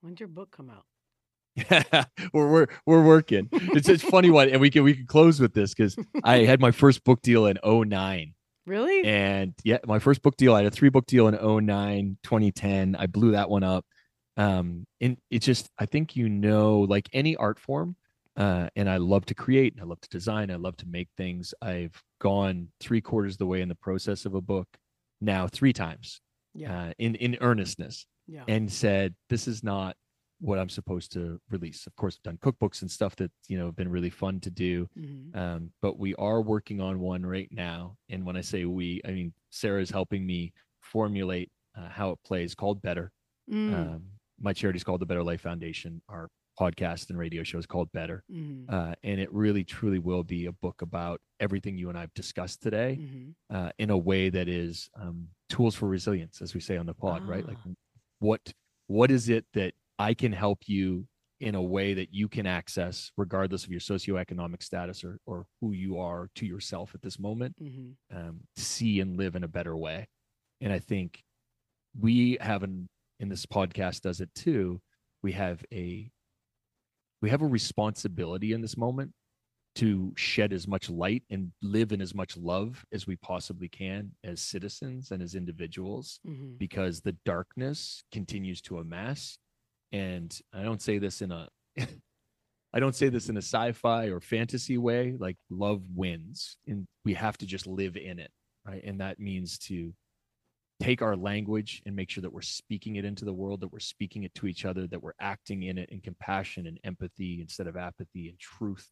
When'd 0.00 0.20
your 0.20 0.28
book 0.28 0.50
come 0.50 0.70
out? 0.70 0.84
Yeah, 1.54 2.04
we're 2.32 2.50
we're 2.50 2.66
we're 2.86 3.04
working. 3.04 3.48
It's 3.52 3.88
it's 3.88 4.02
funny 4.02 4.30
one, 4.30 4.48
and 4.48 4.60
we 4.60 4.70
can 4.70 4.82
we 4.82 4.94
can 4.94 5.06
close 5.06 5.38
with 5.38 5.52
this 5.52 5.74
because 5.74 5.96
I 6.24 6.38
had 6.38 6.60
my 6.60 6.70
first 6.70 7.04
book 7.04 7.20
deal 7.22 7.46
in 7.46 7.58
09. 7.62 8.34
Really? 8.64 9.04
And 9.04 9.54
yeah, 9.64 9.78
my 9.86 9.98
first 9.98 10.22
book 10.22 10.36
deal, 10.36 10.54
I 10.54 10.62
had 10.62 10.66
a 10.66 10.70
three 10.70 10.88
book 10.88 11.06
deal 11.06 11.28
in 11.28 11.34
09, 11.34 12.18
2010. 12.22 12.96
I 12.96 13.06
blew 13.06 13.32
that 13.32 13.50
one 13.50 13.64
up. 13.64 13.84
Um, 14.36 14.86
and 15.00 15.16
it 15.30 15.40
just, 15.40 15.68
I 15.78 15.86
think, 15.86 16.16
you 16.16 16.28
know, 16.28 16.80
like 16.80 17.08
any 17.12 17.36
art 17.36 17.58
form, 17.58 17.96
uh, 18.36 18.68
and 18.76 18.88
I 18.88 18.96
love 18.96 19.26
to 19.26 19.34
create, 19.34 19.74
and 19.74 19.82
I 19.82 19.84
love 19.84 20.00
to 20.00 20.08
design, 20.08 20.50
I 20.50 20.56
love 20.56 20.76
to 20.78 20.86
make 20.86 21.08
things. 21.16 21.52
I've 21.60 22.02
gone 22.20 22.68
three 22.80 23.00
quarters 23.00 23.34
of 23.34 23.38
the 23.38 23.46
way 23.46 23.60
in 23.60 23.68
the 23.68 23.74
process 23.74 24.24
of 24.24 24.34
a 24.34 24.40
book 24.40 24.68
now 25.20 25.46
three 25.46 25.72
times 25.72 26.20
yeah. 26.54 26.84
uh, 26.86 26.92
in, 26.98 27.14
in 27.16 27.36
earnestness 27.40 28.06
yeah. 28.26 28.44
and 28.48 28.72
said, 28.72 29.14
this 29.28 29.46
is 29.46 29.62
not 29.62 29.96
what 30.42 30.58
I'm 30.58 30.68
supposed 30.68 31.12
to 31.12 31.40
release. 31.50 31.86
Of 31.86 31.94
course, 31.96 32.18
I've 32.18 32.22
done 32.24 32.38
cookbooks 32.38 32.82
and 32.82 32.90
stuff 32.90 33.14
that 33.16 33.30
you 33.46 33.56
know 33.56 33.66
have 33.66 33.76
been 33.76 33.90
really 33.90 34.10
fun 34.10 34.40
to 34.40 34.50
do. 34.50 34.88
Mhm. 34.98 35.36
Um, 35.36 35.70
but 35.80 35.98
we 35.98 36.16
are 36.16 36.42
working 36.42 36.80
on 36.80 36.98
one 36.98 37.24
right 37.24 37.48
now. 37.52 37.96
And 38.10 38.26
when 38.26 38.36
I 38.36 38.40
say 38.40 38.64
we, 38.64 39.00
I 39.06 39.12
mean 39.12 39.32
Sarah 39.50 39.80
is 39.80 39.88
helping 39.90 40.26
me 40.26 40.52
formulate 40.80 41.50
uh, 41.78 41.88
how 41.88 42.10
it 42.10 42.18
plays. 42.26 42.56
Called 42.56 42.82
Better. 42.82 43.12
Mm. 43.50 43.74
Um, 43.74 44.02
my 44.42 44.52
charity 44.52 44.76
is 44.76 44.84
called 44.84 45.00
the 45.00 45.06
Better 45.06 45.22
Life 45.22 45.40
Foundation. 45.40 46.02
Our 46.08 46.28
podcast 46.60 47.08
and 47.08 47.18
radio 47.18 47.42
show 47.42 47.58
is 47.58 47.64
called 47.66 47.90
Better. 47.92 48.22
Mhm. 48.30 48.66
Uh, 48.68 48.94
and 49.02 49.18
it 49.18 49.32
really, 49.32 49.64
truly 49.64 49.98
will 49.98 50.22
be 50.22 50.44
a 50.46 50.52
book 50.52 50.82
about 50.82 51.20
everything 51.40 51.78
you 51.78 51.88
and 51.88 51.96
I've 51.96 52.12
discussed 52.14 52.60
today 52.62 52.98
Mhm. 53.00 53.34
uh, 53.48 53.72
in 53.78 53.88
a 53.90 53.96
way 53.96 54.28
that 54.28 54.48
is 54.48 54.90
um, 54.94 55.28
tools 55.48 55.74
for 55.74 55.88
resilience, 55.88 56.42
as 56.42 56.52
we 56.54 56.60
say 56.60 56.76
on 56.76 56.84
the 56.86 56.94
pod, 56.94 57.26
right? 57.26 57.46
Like, 57.46 57.56
Ah. 57.64 57.70
what 58.18 58.52
what 58.88 59.10
is 59.10 59.28
it 59.30 59.46
that 59.54 59.72
I 59.98 60.12
can 60.12 60.32
help 60.32 60.68
you 60.68 61.08
in 61.40 61.54
a 61.54 61.62
way 61.62 61.94
that 61.94 62.12
you 62.12 62.28
can 62.28 62.46
access, 62.46 63.10
regardless 63.16 63.64
of 63.64 63.70
your 63.70 63.80
socioeconomic 63.80 64.62
status 64.62 65.02
or 65.04 65.18
or 65.24 65.46
who 65.60 65.72
you 65.72 65.98
are 65.98 66.28
to 66.34 66.44
yourself 66.46 66.94
at 66.94 67.00
this 67.02 67.18
moment, 67.18 67.56
Mhm. 67.58 67.96
um, 68.10 68.40
see 68.56 69.00
and 69.00 69.16
live 69.16 69.34
in 69.36 69.42
a 69.44 69.48
better 69.48 69.76
way. 69.76 70.08
And 70.60 70.72
I 70.72 70.78
think 70.80 71.24
we 71.98 72.36
have 72.40 72.62
an 72.62 72.88
in 73.22 73.28
this 73.30 73.46
podcast 73.46 74.02
does 74.02 74.20
it 74.20 74.28
too. 74.34 74.80
We 75.22 75.32
have 75.32 75.64
a 75.72 76.10
we 77.22 77.30
have 77.30 77.40
a 77.42 77.46
responsibility 77.46 78.52
in 78.52 78.60
this 78.60 78.76
moment 78.76 79.12
to 79.76 80.12
shed 80.16 80.52
as 80.52 80.66
much 80.68 80.90
light 80.90 81.22
and 81.30 81.52
live 81.62 81.92
in 81.92 82.02
as 82.02 82.14
much 82.14 82.36
love 82.36 82.84
as 82.92 83.06
we 83.06 83.16
possibly 83.16 83.68
can 83.68 84.10
as 84.24 84.40
citizens 84.42 85.12
and 85.12 85.22
as 85.22 85.34
individuals 85.34 86.18
Mhm. 86.26 86.58
because 86.58 87.00
the 87.00 87.16
darkness 87.24 88.02
continues 88.12 88.60
to 88.62 88.78
amass 88.78 89.38
and 89.92 90.38
i 90.52 90.62
don't 90.62 90.82
say 90.82 90.98
this 90.98 91.22
in 91.22 91.30
a 91.32 91.48
i 92.74 92.80
don't 92.80 92.96
say 92.96 93.08
this 93.08 93.28
in 93.30 93.36
a 93.36 93.42
sci-fi 93.42 94.06
or 94.06 94.20
fantasy 94.20 94.76
way 94.76 95.14
like 95.18 95.36
love 95.48 95.82
wins 95.94 96.58
and 96.66 96.86
we 97.06 97.14
have 97.14 97.38
to 97.38 97.46
just 97.46 97.66
live 97.66 97.96
in 97.96 98.18
it 98.18 98.30
right 98.66 98.82
and 98.84 99.00
that 99.00 99.18
means 99.18 99.58
to 99.58 99.94
take 100.82 101.02
our 101.02 101.16
language 101.16 101.82
and 101.86 101.94
make 101.94 102.10
sure 102.10 102.22
that 102.22 102.32
we're 102.32 102.42
speaking 102.42 102.96
it 102.96 103.04
into 103.04 103.24
the 103.24 103.32
world 103.32 103.60
that 103.60 103.72
we're 103.72 103.78
speaking 103.78 104.24
it 104.24 104.34
to 104.34 104.46
each 104.46 104.64
other 104.64 104.86
that 104.88 105.02
we're 105.02 105.12
acting 105.20 105.62
in 105.64 105.78
it 105.78 105.88
in 105.90 106.00
compassion 106.00 106.66
and 106.66 106.78
empathy 106.84 107.40
instead 107.40 107.66
of 107.68 107.76
apathy 107.76 108.28
and 108.28 108.38
truth 108.38 108.90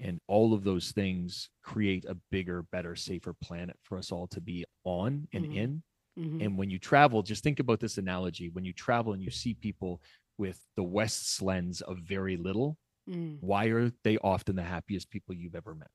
and 0.00 0.18
all 0.26 0.52
of 0.54 0.64
those 0.64 0.92
things 0.92 1.50
create 1.62 2.04
a 2.06 2.16
bigger 2.30 2.62
better 2.72 2.96
safer 2.96 3.34
planet 3.34 3.76
for 3.82 3.98
us 3.98 4.10
all 4.10 4.26
to 4.26 4.40
be 4.40 4.64
on 4.84 5.28
and 5.32 5.46
Mhm. 5.46 5.56
in 5.56 5.82
Mhm. 6.18 6.42
and 6.44 6.58
when 6.58 6.68
you 6.70 6.80
travel, 6.80 7.22
just 7.22 7.44
think 7.44 7.60
about 7.60 7.78
this 7.78 7.96
analogy. 7.98 8.48
When 8.48 8.64
you 8.64 8.72
travel 8.72 9.12
and 9.12 9.22
you 9.22 9.30
see 9.30 9.54
people 9.54 10.02
with 10.36 10.66
the 10.76 10.82
West's 10.82 11.40
lens 11.40 11.80
of 11.80 11.98
very 11.98 12.36
little, 12.36 12.76
Mm. 13.08 13.40
why 13.40 13.66
are 13.66 13.90
they 14.02 14.18
often 14.18 14.56
the 14.56 14.64
happiest 14.64 15.10
people 15.10 15.34
you've 15.36 15.54
ever 15.54 15.76
met? 15.76 15.90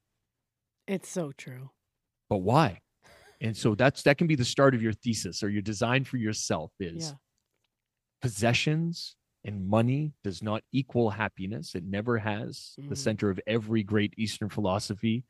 It's 0.88 1.10
so 1.10 1.32
true. 1.34 1.72
But 2.30 2.40
why? 2.40 2.82
And 3.44 3.56
so 3.56 3.76
that's 3.76 4.02
that 4.04 4.18
can 4.18 4.26
be 4.28 4.36
the 4.36 4.46
start 4.46 4.74
of 4.74 4.82
your 4.82 4.94
thesis 4.94 5.44
or 5.44 5.50
your 5.50 5.62
design 5.62 6.04
for 6.06 6.18
yourself 6.18 6.72
is 6.80 7.10
Yeah. 7.12 7.18
possessions 8.22 9.16
and 9.44 9.68
money 9.68 10.14
does 10.24 10.42
not 10.42 10.64
equal 10.72 11.10
happiness. 11.10 11.76
It 11.76 11.84
never 11.84 12.18
has. 12.18 12.74
The 12.78 12.96
Mhm. 12.96 12.98
center 12.98 13.30
of 13.30 13.40
every 13.46 13.84
great 13.84 14.14
Eastern 14.18 14.50
philosophy 14.50 15.26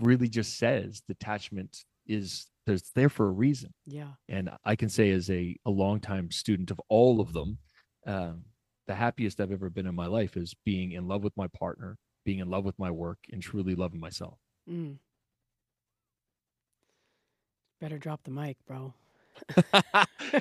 really 0.00 0.28
just 0.28 0.56
says 0.56 1.02
detachment 1.02 1.84
is 2.06 2.50
there's 2.66 2.90
there 2.92 3.10
for 3.10 3.26
a 3.28 3.32
reason. 3.32 3.74
Yeah. 3.84 4.14
and 4.28 4.50
I 4.64 4.74
can 4.76 4.88
say 4.88 5.10
as 5.10 5.28
a 5.30 5.54
a 5.66 5.70
longtime 5.70 6.30
student 6.30 6.70
of 6.70 6.80
all 6.88 7.20
of 7.20 7.32
them, 7.34 7.58
um, 8.06 8.46
the 8.86 8.94
happiest 8.94 9.38
I've 9.40 9.52
ever 9.52 9.68
been 9.70 9.86
in 9.86 9.94
my 9.94 10.06
life 10.06 10.36
is 10.36 10.54
being 10.64 10.92
in 10.92 11.06
love 11.06 11.22
with 11.22 11.36
my 11.36 11.48
partner, 11.48 11.98
being 12.24 12.38
in 12.38 12.48
love 12.48 12.64
with 12.64 12.78
my 12.78 12.90
work, 12.90 13.18
and 13.30 13.42
truly 13.42 13.74
loving 13.74 14.00
myself. 14.00 14.38
Mm. 14.68 14.98
Better 17.84 17.98
drop 17.98 18.22
the 18.24 18.30
mic, 18.30 18.56
bro. 18.66 18.94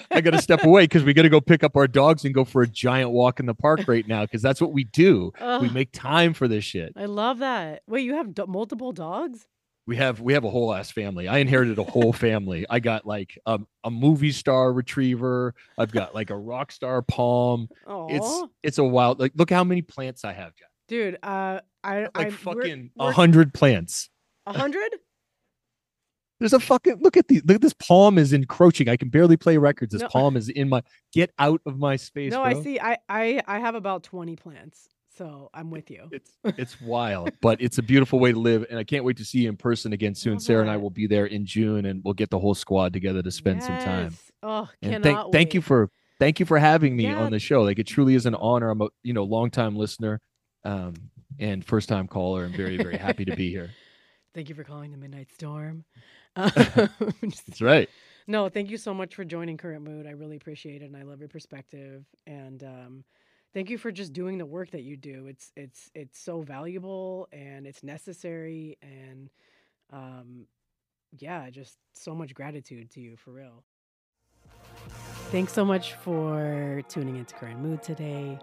I 0.09 0.21
got 0.21 0.31
to 0.31 0.41
step 0.41 0.63
away 0.63 0.83
because 0.85 1.03
we 1.03 1.13
got 1.13 1.23
to 1.23 1.29
go 1.29 1.41
pick 1.41 1.61
up 1.61 1.75
our 1.75 1.89
dogs 1.89 2.23
and 2.23 2.33
go 2.33 2.45
for 2.45 2.61
a 2.61 2.67
giant 2.69 3.09
walk 3.09 3.41
in 3.41 3.45
the 3.47 3.53
park 3.53 3.81
right 3.85 4.07
now 4.07 4.21
because 4.21 4.41
that's 4.41 4.61
what 4.61 4.71
we 4.71 4.85
do. 4.85 5.33
We 5.59 5.67
make 5.69 5.91
time 5.91 6.33
for 6.33 6.47
this 6.47 6.63
shit. 6.63 6.93
I 6.95 7.03
love 7.03 7.39
that. 7.39 7.81
Wait, 7.85 8.05
you 8.05 8.13
have 8.13 8.33
do- 8.33 8.45
multiple 8.47 8.93
dogs? 8.93 9.45
We 9.85 9.97
have 9.97 10.21
we 10.21 10.31
have 10.31 10.45
a 10.45 10.49
whole 10.49 10.73
ass 10.73 10.89
family. 10.89 11.27
I 11.27 11.39
inherited 11.39 11.77
a 11.79 11.83
whole 11.83 12.13
family. 12.13 12.65
I 12.69 12.79
got 12.79 13.05
like 13.05 13.37
um, 13.45 13.67
a 13.83 13.91
movie 13.91 14.31
star 14.31 14.71
retriever. 14.71 15.53
I've 15.77 15.91
got 15.91 16.15
like 16.15 16.29
a 16.29 16.37
rock 16.37 16.71
star 16.71 17.01
palm. 17.01 17.67
Oh, 17.85 18.07
It's 18.09 18.43
it's 18.63 18.77
a 18.77 18.85
wild 18.85 19.19
like 19.19 19.33
look 19.35 19.49
how 19.49 19.65
many 19.65 19.81
plants 19.81 20.23
I 20.23 20.31
have, 20.31 20.55
Jack. 20.55 20.69
dude. 20.87 21.17
Uh, 21.21 21.59
I 21.83 22.03
like 22.03 22.09
I 22.15 22.29
fucking 22.29 22.91
a 22.97 23.11
hundred 23.11 23.53
plants. 23.53 24.09
a 24.45 24.57
hundred. 24.57 24.95
There's 26.39 26.53
a 26.53 26.59
fucking 26.59 26.97
look 27.01 27.15
at 27.15 27.27
the 27.27 27.41
look 27.45 27.55
at 27.55 27.61
this 27.61 27.73
palm 27.73 28.17
is 28.17 28.33
encroaching. 28.33 28.89
I 28.89 28.97
can 28.97 29.09
barely 29.09 29.37
play 29.37 29.57
records. 29.57 29.93
This 29.93 30.01
No. 30.01 30.07
palm 30.09 30.35
is 30.35 30.49
in 30.49 30.69
my 30.69 30.81
get 31.13 31.31
out 31.39 31.61
of 31.65 31.77
my 31.77 31.95
space. 31.95 32.31
No, 32.31 32.41
bro. 32.43 32.59
I 32.59 32.61
see. 32.63 32.79
I 32.79 32.97
I 33.07 33.41
I 33.47 33.59
have 33.59 33.75
about 33.75 34.03
twenty 34.03 34.35
plants, 34.35 34.89
so 35.15 35.49
I'm 35.53 35.69
with 35.71 35.89
you. 35.89 36.09
It's 36.11 36.31
it's 36.57 36.81
wild, 36.81 37.31
but 37.41 37.61
it's 37.61 37.77
a 37.77 37.83
beautiful 37.83 38.19
way 38.19 38.31
to 38.33 38.39
live, 38.39 38.65
and 38.69 38.77
I 38.77 38.83
can't 38.83 39.05
wait 39.05 39.17
to 39.17 39.25
see 39.25 39.39
you 39.39 39.49
in 39.49 39.55
person 39.57 39.93
again 39.93 40.15
soon. 40.15 40.33
Love 40.33 40.41
Sarah 40.41 40.61
and 40.61 40.71
I 40.71 40.77
will 40.77 40.89
be 40.89 41.07
there 41.07 41.27
in 41.27 41.45
June, 41.45 41.85
and 41.85 42.01
we'll 42.03 42.13
get 42.15 42.29
the 42.29 42.39
whole 42.39 42.55
squad 42.55 42.91
together 42.93 43.21
to 43.21 43.31
spend 43.31 43.63
some 43.63 43.77
time. 43.79 44.13
Oh, 44.41 44.67
And 44.81 44.91
cannot 45.03 45.03
thank 45.03 45.31
thank 45.31 45.53
you 45.53 45.61
for 45.61 45.89
thank 46.19 46.39
you 46.41 46.45
for 46.45 46.57
having 46.59 46.95
me 46.97 47.03
Yeah. 47.03 47.21
on 47.23 47.31
the 47.31 47.39
show. 47.39 47.61
Like 47.61 47.79
it 47.79 47.87
truly 47.87 48.15
is 48.15 48.25
an 48.25 48.35
honor. 48.35 48.69
I'm 48.69 48.81
a 48.81 48.89
you 49.03 49.13
know 49.13 49.23
longtime 49.23 49.77
listener, 49.77 50.19
um, 50.65 50.95
and 51.39 51.63
first 51.63 51.87
time 51.87 52.07
caller. 52.07 52.43
I'm 52.43 52.51
very 52.53 52.75
very 52.77 52.97
happy 52.97 53.23
to 53.25 53.35
be 53.35 53.49
here. 53.49 53.69
Thank 54.35 54.49
you 54.49 54.55
for 54.55 54.63
calling 54.63 54.91
the 54.91 54.97
Midnight 54.97 55.31
Storm. 55.31 55.85
That's 56.35 57.61
right. 57.61 57.89
No, 58.27 58.49
thank 58.49 58.69
you 58.69 58.77
so 58.77 58.93
much 58.93 59.15
for 59.15 59.25
joining 59.25 59.57
Current 59.57 59.83
Mood. 59.83 60.07
I 60.07 60.11
really 60.11 60.37
appreciate 60.37 60.81
it, 60.81 60.85
and 60.85 60.95
I 60.95 61.03
love 61.03 61.19
your 61.19 61.29
perspective. 61.29 62.05
And 62.25 62.63
um, 62.63 63.03
thank 63.53 63.69
you 63.69 63.77
for 63.77 63.91
just 63.91 64.13
doing 64.13 64.37
the 64.37 64.45
work 64.45 64.71
that 64.71 64.83
you 64.83 64.95
do. 64.95 65.27
It's 65.27 65.51
it's 65.55 65.91
it's 65.93 66.19
so 66.19 66.41
valuable 66.41 67.27
and 67.31 67.67
it's 67.67 67.83
necessary. 67.83 68.77
And 68.81 69.29
um, 69.91 70.47
yeah, 71.19 71.49
just 71.49 71.77
so 71.93 72.15
much 72.15 72.33
gratitude 72.33 72.89
to 72.91 73.01
you 73.01 73.17
for 73.17 73.31
real. 73.31 73.63
Thanks 75.31 75.53
so 75.53 75.65
much 75.65 75.93
for 75.95 76.81
tuning 76.89 77.17
into 77.17 77.35
Current 77.35 77.59
Mood 77.59 77.83
today. 77.83 78.39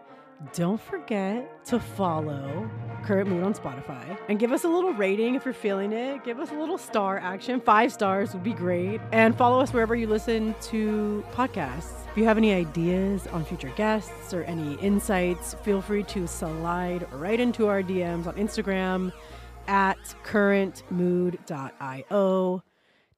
Don't 0.54 0.80
forget 0.80 1.66
to 1.66 1.78
follow 1.78 2.70
Current 3.04 3.28
Mood 3.28 3.44
on 3.44 3.52
Spotify 3.52 4.16
and 4.28 4.38
give 4.38 4.52
us 4.52 4.64
a 4.64 4.68
little 4.68 4.94
rating 4.94 5.34
if 5.34 5.44
you're 5.44 5.52
feeling 5.52 5.92
it. 5.92 6.24
Give 6.24 6.40
us 6.40 6.50
a 6.50 6.54
little 6.54 6.78
star 6.78 7.18
action. 7.18 7.60
Five 7.60 7.92
stars 7.92 8.32
would 8.32 8.42
be 8.42 8.54
great. 8.54 9.02
And 9.12 9.36
follow 9.36 9.60
us 9.60 9.74
wherever 9.74 9.94
you 9.94 10.06
listen 10.06 10.54
to 10.62 11.22
podcasts. 11.32 12.06
If 12.10 12.16
you 12.16 12.24
have 12.24 12.38
any 12.38 12.54
ideas 12.54 13.26
on 13.28 13.44
future 13.44 13.70
guests 13.76 14.32
or 14.32 14.44
any 14.44 14.76
insights, 14.76 15.52
feel 15.62 15.82
free 15.82 16.04
to 16.04 16.26
slide 16.26 17.06
right 17.12 17.38
into 17.38 17.66
our 17.68 17.82
DMs 17.82 18.26
on 18.26 18.36
Instagram 18.36 19.12
at 19.68 19.98
currentmood.io. 20.24 22.62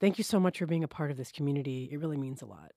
Thank 0.00 0.18
you 0.18 0.24
so 0.24 0.40
much 0.40 0.58
for 0.58 0.66
being 0.66 0.82
a 0.82 0.88
part 0.88 1.12
of 1.12 1.16
this 1.16 1.30
community. 1.30 1.88
It 1.92 2.00
really 2.00 2.16
means 2.16 2.42
a 2.42 2.46
lot. 2.46 2.72